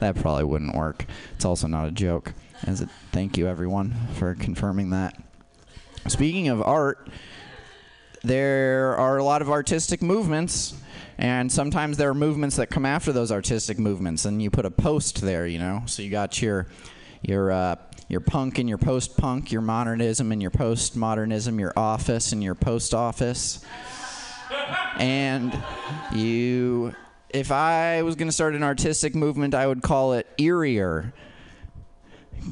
That 0.00 0.16
probably 0.16 0.44
wouldn't 0.44 0.74
work. 0.74 1.04
It's 1.34 1.44
also 1.44 1.66
not 1.66 1.88
a 1.88 1.92
joke. 1.92 2.32
As 2.64 2.80
a, 2.80 2.86
thank 3.12 3.36
you, 3.36 3.46
everyone, 3.46 3.94
for 4.14 4.34
confirming 4.34 4.90
that. 4.90 5.20
Speaking 6.08 6.48
of 6.48 6.62
art, 6.62 7.08
there 8.22 8.96
are 8.96 9.18
a 9.18 9.24
lot 9.24 9.42
of 9.42 9.50
artistic 9.50 10.02
movements, 10.02 10.74
and 11.18 11.50
sometimes 11.50 11.96
there 11.96 12.08
are 12.10 12.14
movements 12.14 12.56
that 12.56 12.70
come 12.70 12.86
after 12.86 13.12
those 13.12 13.30
artistic 13.30 13.78
movements, 13.78 14.24
and 14.24 14.42
you 14.42 14.50
put 14.50 14.64
a 14.64 14.70
post 14.70 15.20
there, 15.20 15.46
you 15.46 15.58
know. 15.58 15.82
So 15.86 16.02
you 16.02 16.10
got 16.10 16.40
your 16.40 16.66
your 17.22 17.50
uh, 17.50 17.76
your 18.08 18.20
punk 18.20 18.58
and 18.58 18.68
your 18.68 18.78
post 18.78 19.16
punk, 19.16 19.50
your 19.50 19.62
modernism 19.62 20.30
and 20.32 20.40
your 20.40 20.50
post 20.50 20.96
modernism, 20.96 21.58
your 21.58 21.72
office 21.76 22.32
and 22.32 22.42
your 22.42 22.54
post 22.54 22.94
office, 22.94 23.64
and 24.98 25.56
you. 26.12 26.94
If 27.30 27.50
I 27.50 28.02
was 28.02 28.14
going 28.14 28.28
to 28.28 28.32
start 28.32 28.54
an 28.54 28.62
artistic 28.62 29.14
movement, 29.14 29.54
I 29.54 29.66
would 29.66 29.82
call 29.82 30.14
it 30.14 30.26
eerier. 30.38 31.12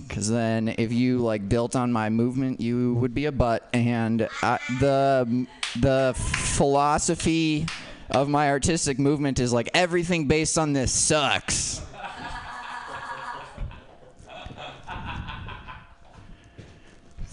Because 0.09 0.29
then, 0.29 0.75
if 0.77 0.93
you 0.93 1.19
like 1.19 1.49
built 1.49 1.77
on 1.77 1.93
my 1.93 2.11
movement, 2.11 2.61
you 2.61 2.95
would 2.95 3.15
be 3.15 3.27
a 3.27 3.33
butt. 3.33 3.69
And 3.73 4.29
I, 4.43 4.59
the 4.81 5.47
the 5.79 6.15
philosophy 6.17 7.67
of 8.11 8.29
my 8.29 8.51
artistic 8.51 8.99
movement 8.99 9.39
is 9.39 9.53
like 9.53 9.71
everything 9.73 10.27
based 10.27 10.59
on 10.59 10.73
this 10.73 10.93
sucks. 10.93 11.84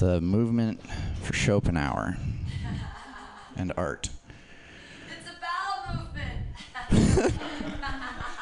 The 0.02 0.20
movement 0.20 0.82
for 1.22 1.34
Schopenhauer 1.34 2.18
and 3.56 3.72
art. 3.78 4.10
It's 5.08 5.30
a 5.30 5.34
bowel 5.40 6.08
movement. 6.90 7.40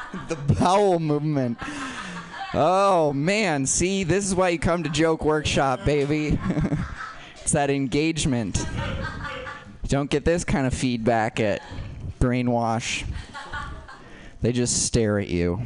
the 0.30 0.54
bowel 0.54 0.98
movement. 0.98 1.58
Oh 2.54 3.12
man, 3.12 3.66
see, 3.66 4.04
this 4.04 4.24
is 4.24 4.34
why 4.34 4.48
you 4.48 4.58
come 4.58 4.84
to 4.84 4.88
Joke 4.88 5.22
Workshop, 5.22 5.84
baby. 5.84 6.38
it's 7.42 7.52
that 7.52 7.68
engagement. 7.68 8.64
You 9.82 9.88
don't 9.88 10.08
get 10.08 10.24
this 10.24 10.44
kind 10.44 10.66
of 10.66 10.72
feedback 10.72 11.40
at 11.40 11.60
Brainwash. 12.20 13.04
They 14.40 14.52
just 14.52 14.86
stare 14.86 15.18
at 15.18 15.28
you. 15.28 15.60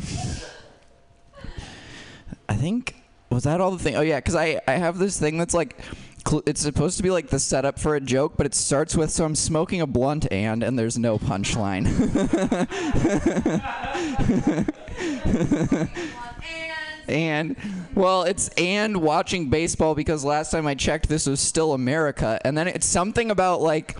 I 2.48 2.54
think 2.54 3.03
was 3.34 3.44
that 3.44 3.60
all 3.60 3.70
the 3.70 3.78
thing? 3.78 3.96
Oh 3.96 4.00
yeah, 4.00 4.18
because 4.18 4.36
I 4.36 4.60
I 4.66 4.72
have 4.72 4.98
this 4.98 5.18
thing 5.18 5.38
that's 5.38 5.54
like. 5.54 5.76
It's 6.46 6.62
supposed 6.62 6.96
to 6.96 7.02
be 7.02 7.10
like 7.10 7.28
the 7.28 7.38
setup 7.38 7.78
for 7.78 7.96
a 7.96 8.00
joke, 8.00 8.38
but 8.38 8.46
it 8.46 8.54
starts 8.54 8.96
with 8.96 9.10
"So 9.10 9.26
I'm 9.26 9.34
smoking 9.34 9.82
a 9.82 9.86
blunt 9.86 10.26
and," 10.32 10.62
and 10.62 10.78
there's 10.78 10.98
no 10.98 11.18
punchline. 11.18 11.84
and 17.06 17.56
well 17.94 18.22
it's 18.22 18.48
and 18.56 19.02
watching 19.02 19.50
baseball 19.50 19.94
because 19.94 20.24
last 20.24 20.50
time 20.50 20.66
i 20.66 20.74
checked 20.74 21.06
this 21.06 21.26
was 21.26 21.38
still 21.38 21.74
america 21.74 22.40
and 22.46 22.56
then 22.56 22.66
it's 22.66 22.86
something 22.86 23.30
about 23.30 23.60
like 23.60 23.94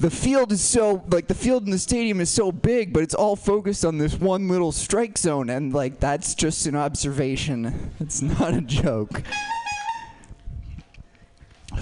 the 0.00 0.10
field 0.10 0.50
is 0.50 0.60
so 0.62 1.04
like 1.10 1.28
the 1.28 1.34
field 1.34 1.64
in 1.64 1.70
the 1.70 1.78
stadium 1.78 2.20
is 2.20 2.30
so 2.30 2.50
big 2.50 2.92
but 2.92 3.02
it's 3.02 3.14
all 3.14 3.36
focused 3.36 3.84
on 3.84 3.98
this 3.98 4.14
one 4.18 4.48
little 4.48 4.72
strike 4.72 5.16
zone 5.18 5.50
and 5.50 5.72
like 5.72 6.00
that's 6.00 6.34
just 6.34 6.66
an 6.66 6.74
observation 6.74 7.92
it's 8.00 8.22
not 8.22 8.54
a 8.54 8.60
joke 8.60 9.22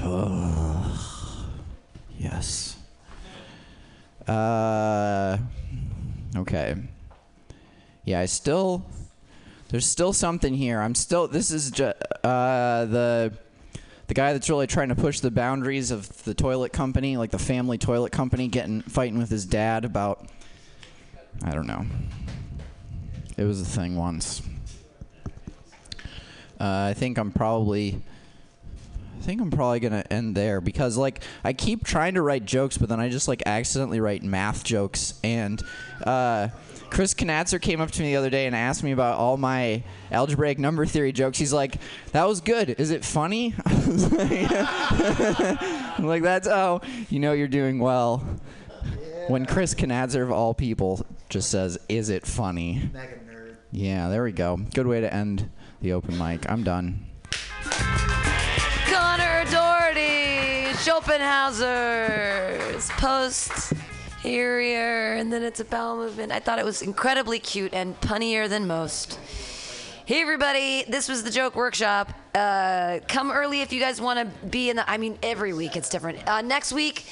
Oh, 0.01 1.47
yes 2.19 2.77
uh 4.27 5.39
okay 6.37 6.75
yeah 8.05 8.21
i 8.21 8.27
still 8.27 8.85
there's 9.69 9.87
still 9.87 10.13
something 10.13 10.55
here. 10.55 10.81
I'm 10.81 10.95
still. 10.95 11.29
This 11.29 11.51
is 11.51 11.71
just 11.71 11.97
uh, 12.25 12.87
the 12.87 13.33
the 14.09 14.15
guy 14.15 14.33
that's 14.33 14.49
really 14.49 14.67
trying 14.67 14.89
to 14.89 14.95
push 14.95 15.21
the 15.21 15.31
boundaries 15.31 15.91
of 15.91 16.25
the 16.25 16.35
toilet 16.35 16.73
company, 16.73 17.17
like 17.17 17.31
the 17.31 17.39
family 17.39 17.77
toilet 17.77 18.11
company, 18.11 18.49
getting 18.49 18.81
fighting 18.81 19.19
with 19.19 19.31
his 19.31 19.45
dad 19.47 19.85
about. 19.85 20.27
I 21.45 21.53
don't 21.53 21.67
know. 21.67 21.85
It 23.37 23.45
was 23.45 23.61
a 23.61 23.65
thing 23.65 23.95
once. 23.95 24.43
Uh, 26.59 26.89
I 26.91 26.95
think 26.95 27.19
I'm 27.19 27.31
probably. 27.31 28.03
I 29.19 29.21
think 29.21 29.43
I'm 29.43 29.51
probably 29.51 29.81
gonna 29.81 30.05
end 30.11 30.35
there 30.35 30.63
because 30.63 30.97
like 30.97 31.23
I 31.45 31.53
keep 31.53 31.85
trying 31.85 32.15
to 32.15 32.23
write 32.23 32.47
jokes, 32.47 32.79
but 32.79 32.89
then 32.89 33.01
I 33.01 33.11
just 33.11 33.29
like 33.29 33.43
accidentally 33.45 34.01
write 34.01 34.23
math 34.23 34.65
jokes. 34.65 35.21
And 35.23 35.63
uh, 36.03 36.49
Chris 36.91 37.15
Knatzer 37.15 37.61
came 37.61 37.81
up 37.81 37.91
to 37.93 38.03
me 38.03 38.09
the 38.09 38.17
other 38.17 38.31
day 38.31 38.47
and 38.47 38.57
asked 38.57 38.83
me 38.83 38.93
about 38.93 39.19
all 39.19 39.37
my 39.37 39.83
algebraic 40.11 40.59
number 40.59 40.87
theory 40.87 41.13
jokes. 41.13 41.39
He's 41.39 41.53
like, 41.53 41.77
"That 42.13 42.27
was 42.27 42.41
good. 42.41 42.71
Is 42.71 42.91
it 42.91 43.05
funny?" 43.05 43.55
I 43.67 43.75
was 43.87 44.13
like, 44.13 44.51
I'm 45.99 46.07
like, 46.07 46.23
"That's 46.23 46.49
oh, 46.49 46.81
you 47.09 47.21
know 47.21 47.33
you're 47.33 47.49
doing 47.49 47.79
well." 47.79 48.25
When 49.29 49.45
Chris 49.47 49.75
Knatzer 49.75 50.23
of 50.23 50.33
all 50.33 50.55
people 50.55 51.05
just 51.29 51.51
says, 51.51 51.79
"Is 51.89 52.09
it 52.09 52.27
funny?" 52.27 52.91
Yeah, 53.71 54.09
there 54.09 54.23
we 54.23 54.33
go. 54.33 54.57
Good 54.57 54.87
way 54.87 55.03
to 55.03 55.13
end 55.13 55.51
the 55.83 55.93
open 55.93 56.17
mic. 56.17 56.51
I'm 56.51 56.65
done. 56.65 57.05
Connor 58.87 59.45
Doherty, 59.51 60.73
Schopenhauer's 60.79 62.89
post 62.93 63.75
here, 64.21 65.15
and 65.15 65.33
then 65.33 65.43
it's 65.43 65.61
a 65.61 65.65
bowel 65.65 65.97
movement. 65.97 66.33
I 66.33 66.41
thought 66.41 66.59
it 66.59 66.65
was 66.65 66.83
incredibly 66.83 67.39
cute 67.39 67.73
and 67.73 67.99
punnier 68.01 68.49
than 68.49 68.67
most. 68.67 69.19
Hey 70.07 70.23
everybody, 70.23 70.85
this 70.89 71.09
was 71.09 71.23
the 71.23 71.31
joke 71.31 71.55
workshop. 71.55 72.13
Uh, 72.35 73.01
come 73.09 73.31
early 73.31 73.61
if 73.61 73.73
you 73.73 73.81
guys 73.81 74.01
want 74.01 74.19
to 74.19 74.47
be 74.47 74.71
in 74.71 74.77
the. 74.77 74.91
I 74.91 74.97
mean, 74.97 75.19
every 75.23 75.53
week 75.53 75.77
it's 75.77 75.89
different. 75.91 76.27
Uh, 76.27 76.41
next 76.41 76.73
week, 76.73 77.05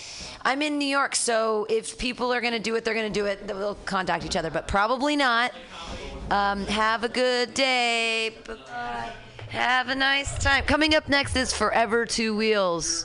I'm 0.43 0.63
in 0.63 0.79
New 0.79 0.89
York, 0.89 1.15
so 1.15 1.67
if 1.69 1.99
people 1.99 2.33
are 2.33 2.41
gonna 2.41 2.59
do 2.59 2.75
it, 2.75 2.85
they're 2.85 2.95
gonna 2.95 3.11
do 3.11 3.27
it. 3.27 3.47
They'll 3.47 3.75
contact 3.85 4.25
each 4.25 4.37
other, 4.37 4.51
but 4.51 4.67
probably 4.67 5.15
not. 5.15 5.53
Um, 6.31 6.65
have 6.67 7.05
a 7.05 7.09
good 7.09 7.53
day. 7.53 8.35
Bye-bye. 8.47 9.13
Have 9.49 9.91
a 9.91 9.95
nice 9.95 10.37
time. 10.39 10.65
Coming 10.65 10.95
up 10.95 11.09
next 11.09 11.37
is 11.37 11.53
Forever 11.53 12.07
Two 12.07 12.35
Wheels. 12.37 13.05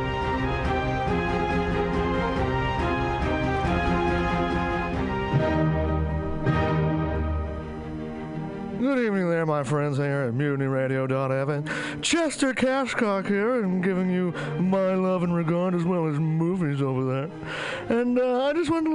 Good 8.81 8.97
evening 8.97 9.29
there, 9.29 9.45
my 9.45 9.61
friends 9.61 9.97
here 9.97 10.23
at 10.23 10.33
MutinyRadio.fm. 10.33 12.01
Chester 12.01 12.51
Cashcock 12.51 13.27
here, 13.27 13.61
and 13.61 13.83
giving 13.83 14.09
you 14.09 14.31
my 14.57 14.95
love 14.95 15.21
and 15.21 15.35
regard 15.35 15.75
as 15.75 15.83
well 15.83 16.07
as 16.07 16.17
movies 16.17 16.81
over 16.81 17.05
there. 17.05 17.29
And 17.99 18.17
uh, 18.17 18.45
I 18.45 18.53
just 18.53 18.71
wanted 18.71 18.89
to 18.89 18.90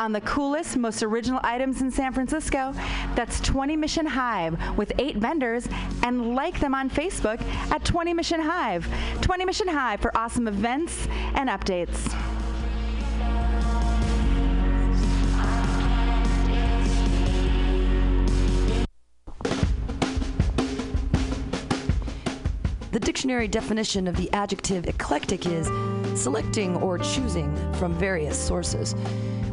on 0.00 0.12
the 0.12 0.20
coolest, 0.22 0.78
most 0.78 1.02
original 1.02 1.38
items 1.44 1.82
in 1.82 1.90
San 1.90 2.12
Francisco. 2.14 2.72
That's 3.14 3.38
20 3.40 3.76
Mission 3.76 4.06
Hive 4.06 4.56
with 4.78 4.92
eight 4.98 5.18
vendors 5.18 5.68
and 6.02 6.34
like 6.34 6.58
them 6.58 6.74
on 6.74 6.88
Facebook 6.88 7.40
at 7.70 7.84
20 7.84 8.14
Mission 8.14 8.40
Hive. 8.40 8.88
20 9.20 9.44
Mission 9.44 9.68
Hive 9.68 10.00
for 10.00 10.16
awesome 10.16 10.48
events 10.48 11.06
and 11.34 11.50
updates. 11.50 12.16
The 22.92 22.98
dictionary 22.98 23.48
definition 23.48 24.08
of 24.08 24.16
the 24.16 24.32
adjective 24.32 24.88
eclectic 24.88 25.44
is 25.46 25.66
selecting 26.20 26.76
or 26.76 26.98
choosing 26.98 27.54
from 27.74 27.92
various 27.94 28.38
sources. 28.38 28.94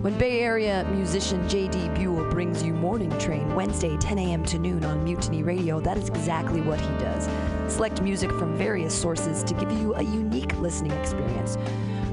When 0.02 0.16
Bay 0.16 0.42
Area 0.42 0.88
musician 0.92 1.50
J.D. 1.50 1.90
Buell 1.96 2.30
brings 2.30 2.62
you 2.62 2.72
Morning 2.72 3.10
Train 3.18 3.56
Wednesday 3.56 3.98
10 3.98 4.20
a.m. 4.20 4.46
to 4.46 4.60
noon 4.60 4.86
on 4.86 5.04
Mutiny 5.04 5.42
Radio, 5.42 5.80
that 5.80 5.98
is 5.98 6.08
exactly 6.08 6.62
what 6.62 6.80
he 6.80 6.88
does. 7.00 7.28
Select 7.68 8.04
music 8.04 8.30
from 8.34 8.56
various 8.56 8.94
sources 8.94 9.44
to 9.44 9.56
give 9.56 9.72
you 9.72 9.96
a 9.96 10.04
unique 10.04 10.56
listening 10.60 10.92
experience. 10.92 11.58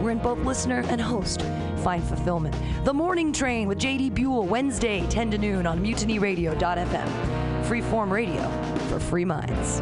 wherein 0.00 0.18
both 0.18 0.38
listener 0.40 0.84
and 0.88 1.00
host 1.00 1.42
find 1.78 2.02
fulfillment. 2.02 2.56
The 2.84 2.92
Morning 2.92 3.32
Train 3.32 3.68
with 3.68 3.78
JD 3.78 4.14
Buell, 4.14 4.46
Wednesday, 4.46 5.06
10 5.08 5.30
to 5.32 5.38
noon 5.38 5.66
on 5.66 5.82
mutinyradio.fm. 5.84 7.64
Freeform 7.64 8.10
radio 8.10 8.48
for 8.88 8.98
free 8.98 9.24
minds. 9.24 9.80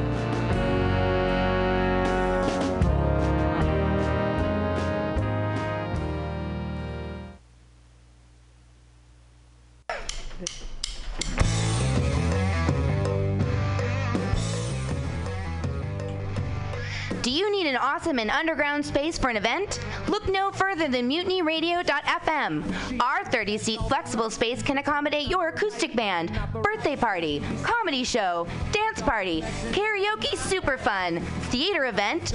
Awesome 17.97 18.18
and 18.18 18.31
underground 18.31 18.85
space 18.85 19.16
for 19.16 19.31
an 19.31 19.39
event? 19.39 19.81
Look 20.06 20.28
no 20.28 20.51
further 20.51 20.86
than 20.86 21.09
mutinyradio.fm. 21.09 23.01
Our 23.01 23.24
30 23.24 23.56
seat 23.56 23.81
flexible 23.89 24.28
space 24.28 24.62
can 24.62 24.77
accommodate 24.77 25.28
your 25.28 25.48
acoustic 25.48 25.97
band, 25.97 26.39
birthday 26.52 26.94
party, 26.94 27.43
comedy 27.62 28.05
show, 28.05 28.47
dance 28.70 29.01
party, 29.01 29.40
karaoke 29.73 30.36
super 30.36 30.77
fun, 30.77 31.20
theater 31.48 31.86
event, 31.86 32.35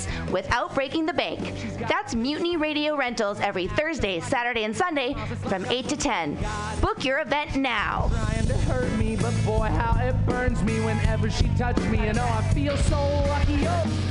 without 0.31 0.73
breaking 0.75 1.05
the 1.05 1.13
bank. 1.13 1.39
That's 1.87 2.15
Mutiny 2.15 2.57
Radio 2.57 2.95
Rentals 2.95 3.39
every 3.39 3.67
Thursday, 3.67 4.19
Saturday, 4.19 4.63
and 4.63 4.75
Sunday 4.75 5.15
from 5.47 5.65
8 5.65 5.87
to 5.89 5.97
10. 5.97 6.37
Book 6.81 7.03
your 7.03 7.19
event 7.19 7.55
now. 7.55 8.09
trying 8.13 8.47
to 8.47 8.57
hurt 8.57 8.91
me, 8.97 9.15
but 9.15 9.33
boy, 9.45 9.67
how 9.67 9.99
it 9.99 10.13
burns 10.25 10.61
me 10.63 10.79
whenever 10.81 11.29
she 11.29 11.47
touches 11.57 11.85
me. 11.87 11.99
And 11.99 12.17
oh, 12.19 12.23
I 12.23 12.53
feel 12.53 12.77
so 12.77 12.99
lucky. 13.27 13.59
Oh. 13.67 14.10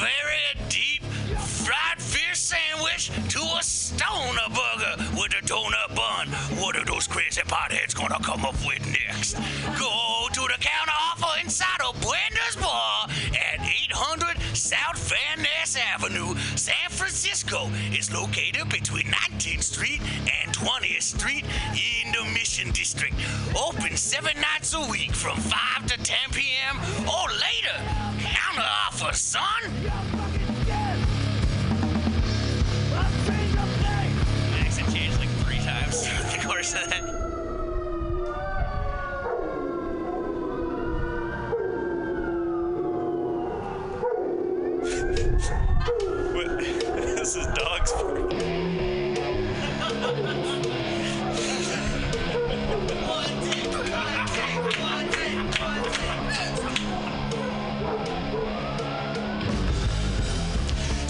very 0.00 0.68
deep 0.70 1.02
fried 1.36 2.00
fish 2.00 2.38
sandwich 2.38 3.10
to 3.28 3.40
a 3.40 3.62
stoner 3.62 4.48
burger 4.48 4.96
with 5.14 5.32
a 5.36 5.42
donut 5.44 5.94
bun. 5.94 6.28
What 6.58 6.76
are 6.76 6.84
those 6.86 7.06
crazy 7.06 7.42
potheads 7.42 7.94
gonna 7.94 8.18
come 8.22 8.44
up 8.46 8.56
with 8.66 8.80
next. 8.86 9.34
Go 9.78 10.26
to 10.32 10.40
the 10.40 10.58
counter 10.58 10.98
offer 11.10 11.40
inside 11.42 11.80
of 11.86 11.94
Bender's 12.00 12.56
Bar 12.56 13.08
at 13.52 13.60
800 13.60 14.40
South 14.56 14.98
Van 15.10 15.42
Ness 15.42 15.76
Avenue, 15.76 16.34
San 16.56 16.88
Francisco. 16.88 17.68
It's 17.90 18.10
located 18.12 18.68
between 18.70 19.04
19th 19.04 19.62
Street 19.62 20.00
and 20.00 20.54
20th 20.54 21.02
Street 21.02 21.44
Mission 22.24 22.70
District. 22.72 23.14
Open 23.56 23.96
seven 23.96 24.34
nights 24.40 24.74
a 24.74 24.90
week 24.90 25.12
from 25.12 25.36
5 25.36 25.86
to 25.86 25.96
10 25.96 26.16
p.m. 26.32 26.76
or 27.06 27.28
later. 27.30 27.76
Counter 28.20 28.68
offer, 28.86 29.14
son. 29.14 29.46
Accent 34.60 34.92
changed 34.92 35.18
like 35.18 35.28
three 35.44 35.58
times 35.58 36.06
throughout 36.06 36.32
the 36.32 36.46
course 36.46 36.74
of 36.74 36.90
that. 36.90 37.02
What? 46.34 46.58
this 47.16 47.36
is 47.36 47.46
dogs 47.46 47.92
one 53.10 53.26
two 53.42 54.89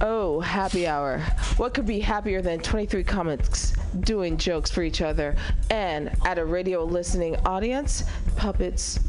Oh, 0.00 0.38
happy 0.38 0.86
hour. 0.86 1.18
What 1.56 1.74
could 1.74 1.86
be 1.86 1.98
happier 1.98 2.40
than 2.40 2.60
23 2.60 3.02
comics 3.02 3.72
doing 4.00 4.36
jokes 4.36 4.70
for 4.70 4.82
each 4.82 5.00
other 5.00 5.34
and 5.70 6.12
at 6.24 6.38
a 6.38 6.44
radio 6.44 6.84
listening 6.84 7.34
audience? 7.44 8.04
Puppets, 8.36 9.00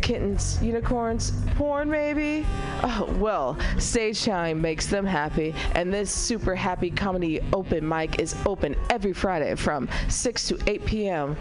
kittens, 0.00 0.60
unicorns, 0.60 1.32
porn 1.54 1.88
maybe? 1.88 2.44
Oh, 2.82 3.14
well, 3.20 3.56
Stage 3.78 4.24
Time 4.24 4.60
makes 4.60 4.86
them 4.86 5.06
happy, 5.06 5.54
and 5.76 5.92
this 5.94 6.10
super 6.10 6.56
happy 6.56 6.90
comedy 6.90 7.40
open 7.52 7.88
mic 7.88 8.18
is 8.18 8.34
open 8.44 8.74
every 8.90 9.12
Friday 9.12 9.54
from 9.54 9.88
6 10.08 10.48
to 10.48 10.58
8 10.66 10.84
p.m. 10.84 11.36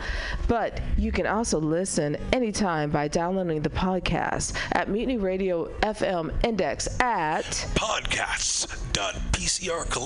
But 0.48 0.80
you 0.96 1.12
can 1.12 1.26
also 1.26 1.60
listen 1.60 2.18
anytime 2.34 2.92
by 2.92 3.08
downloading 3.08 3.64
the 3.64 3.70
podcast 3.72 4.56
at 4.74 4.90
Mutiny 4.90 5.18
Radio 5.18 5.66
FM 5.80 6.32
Index 6.46 6.88
at 7.00 7.68
Podcasts.pcrcollective.com. 8.94 10.02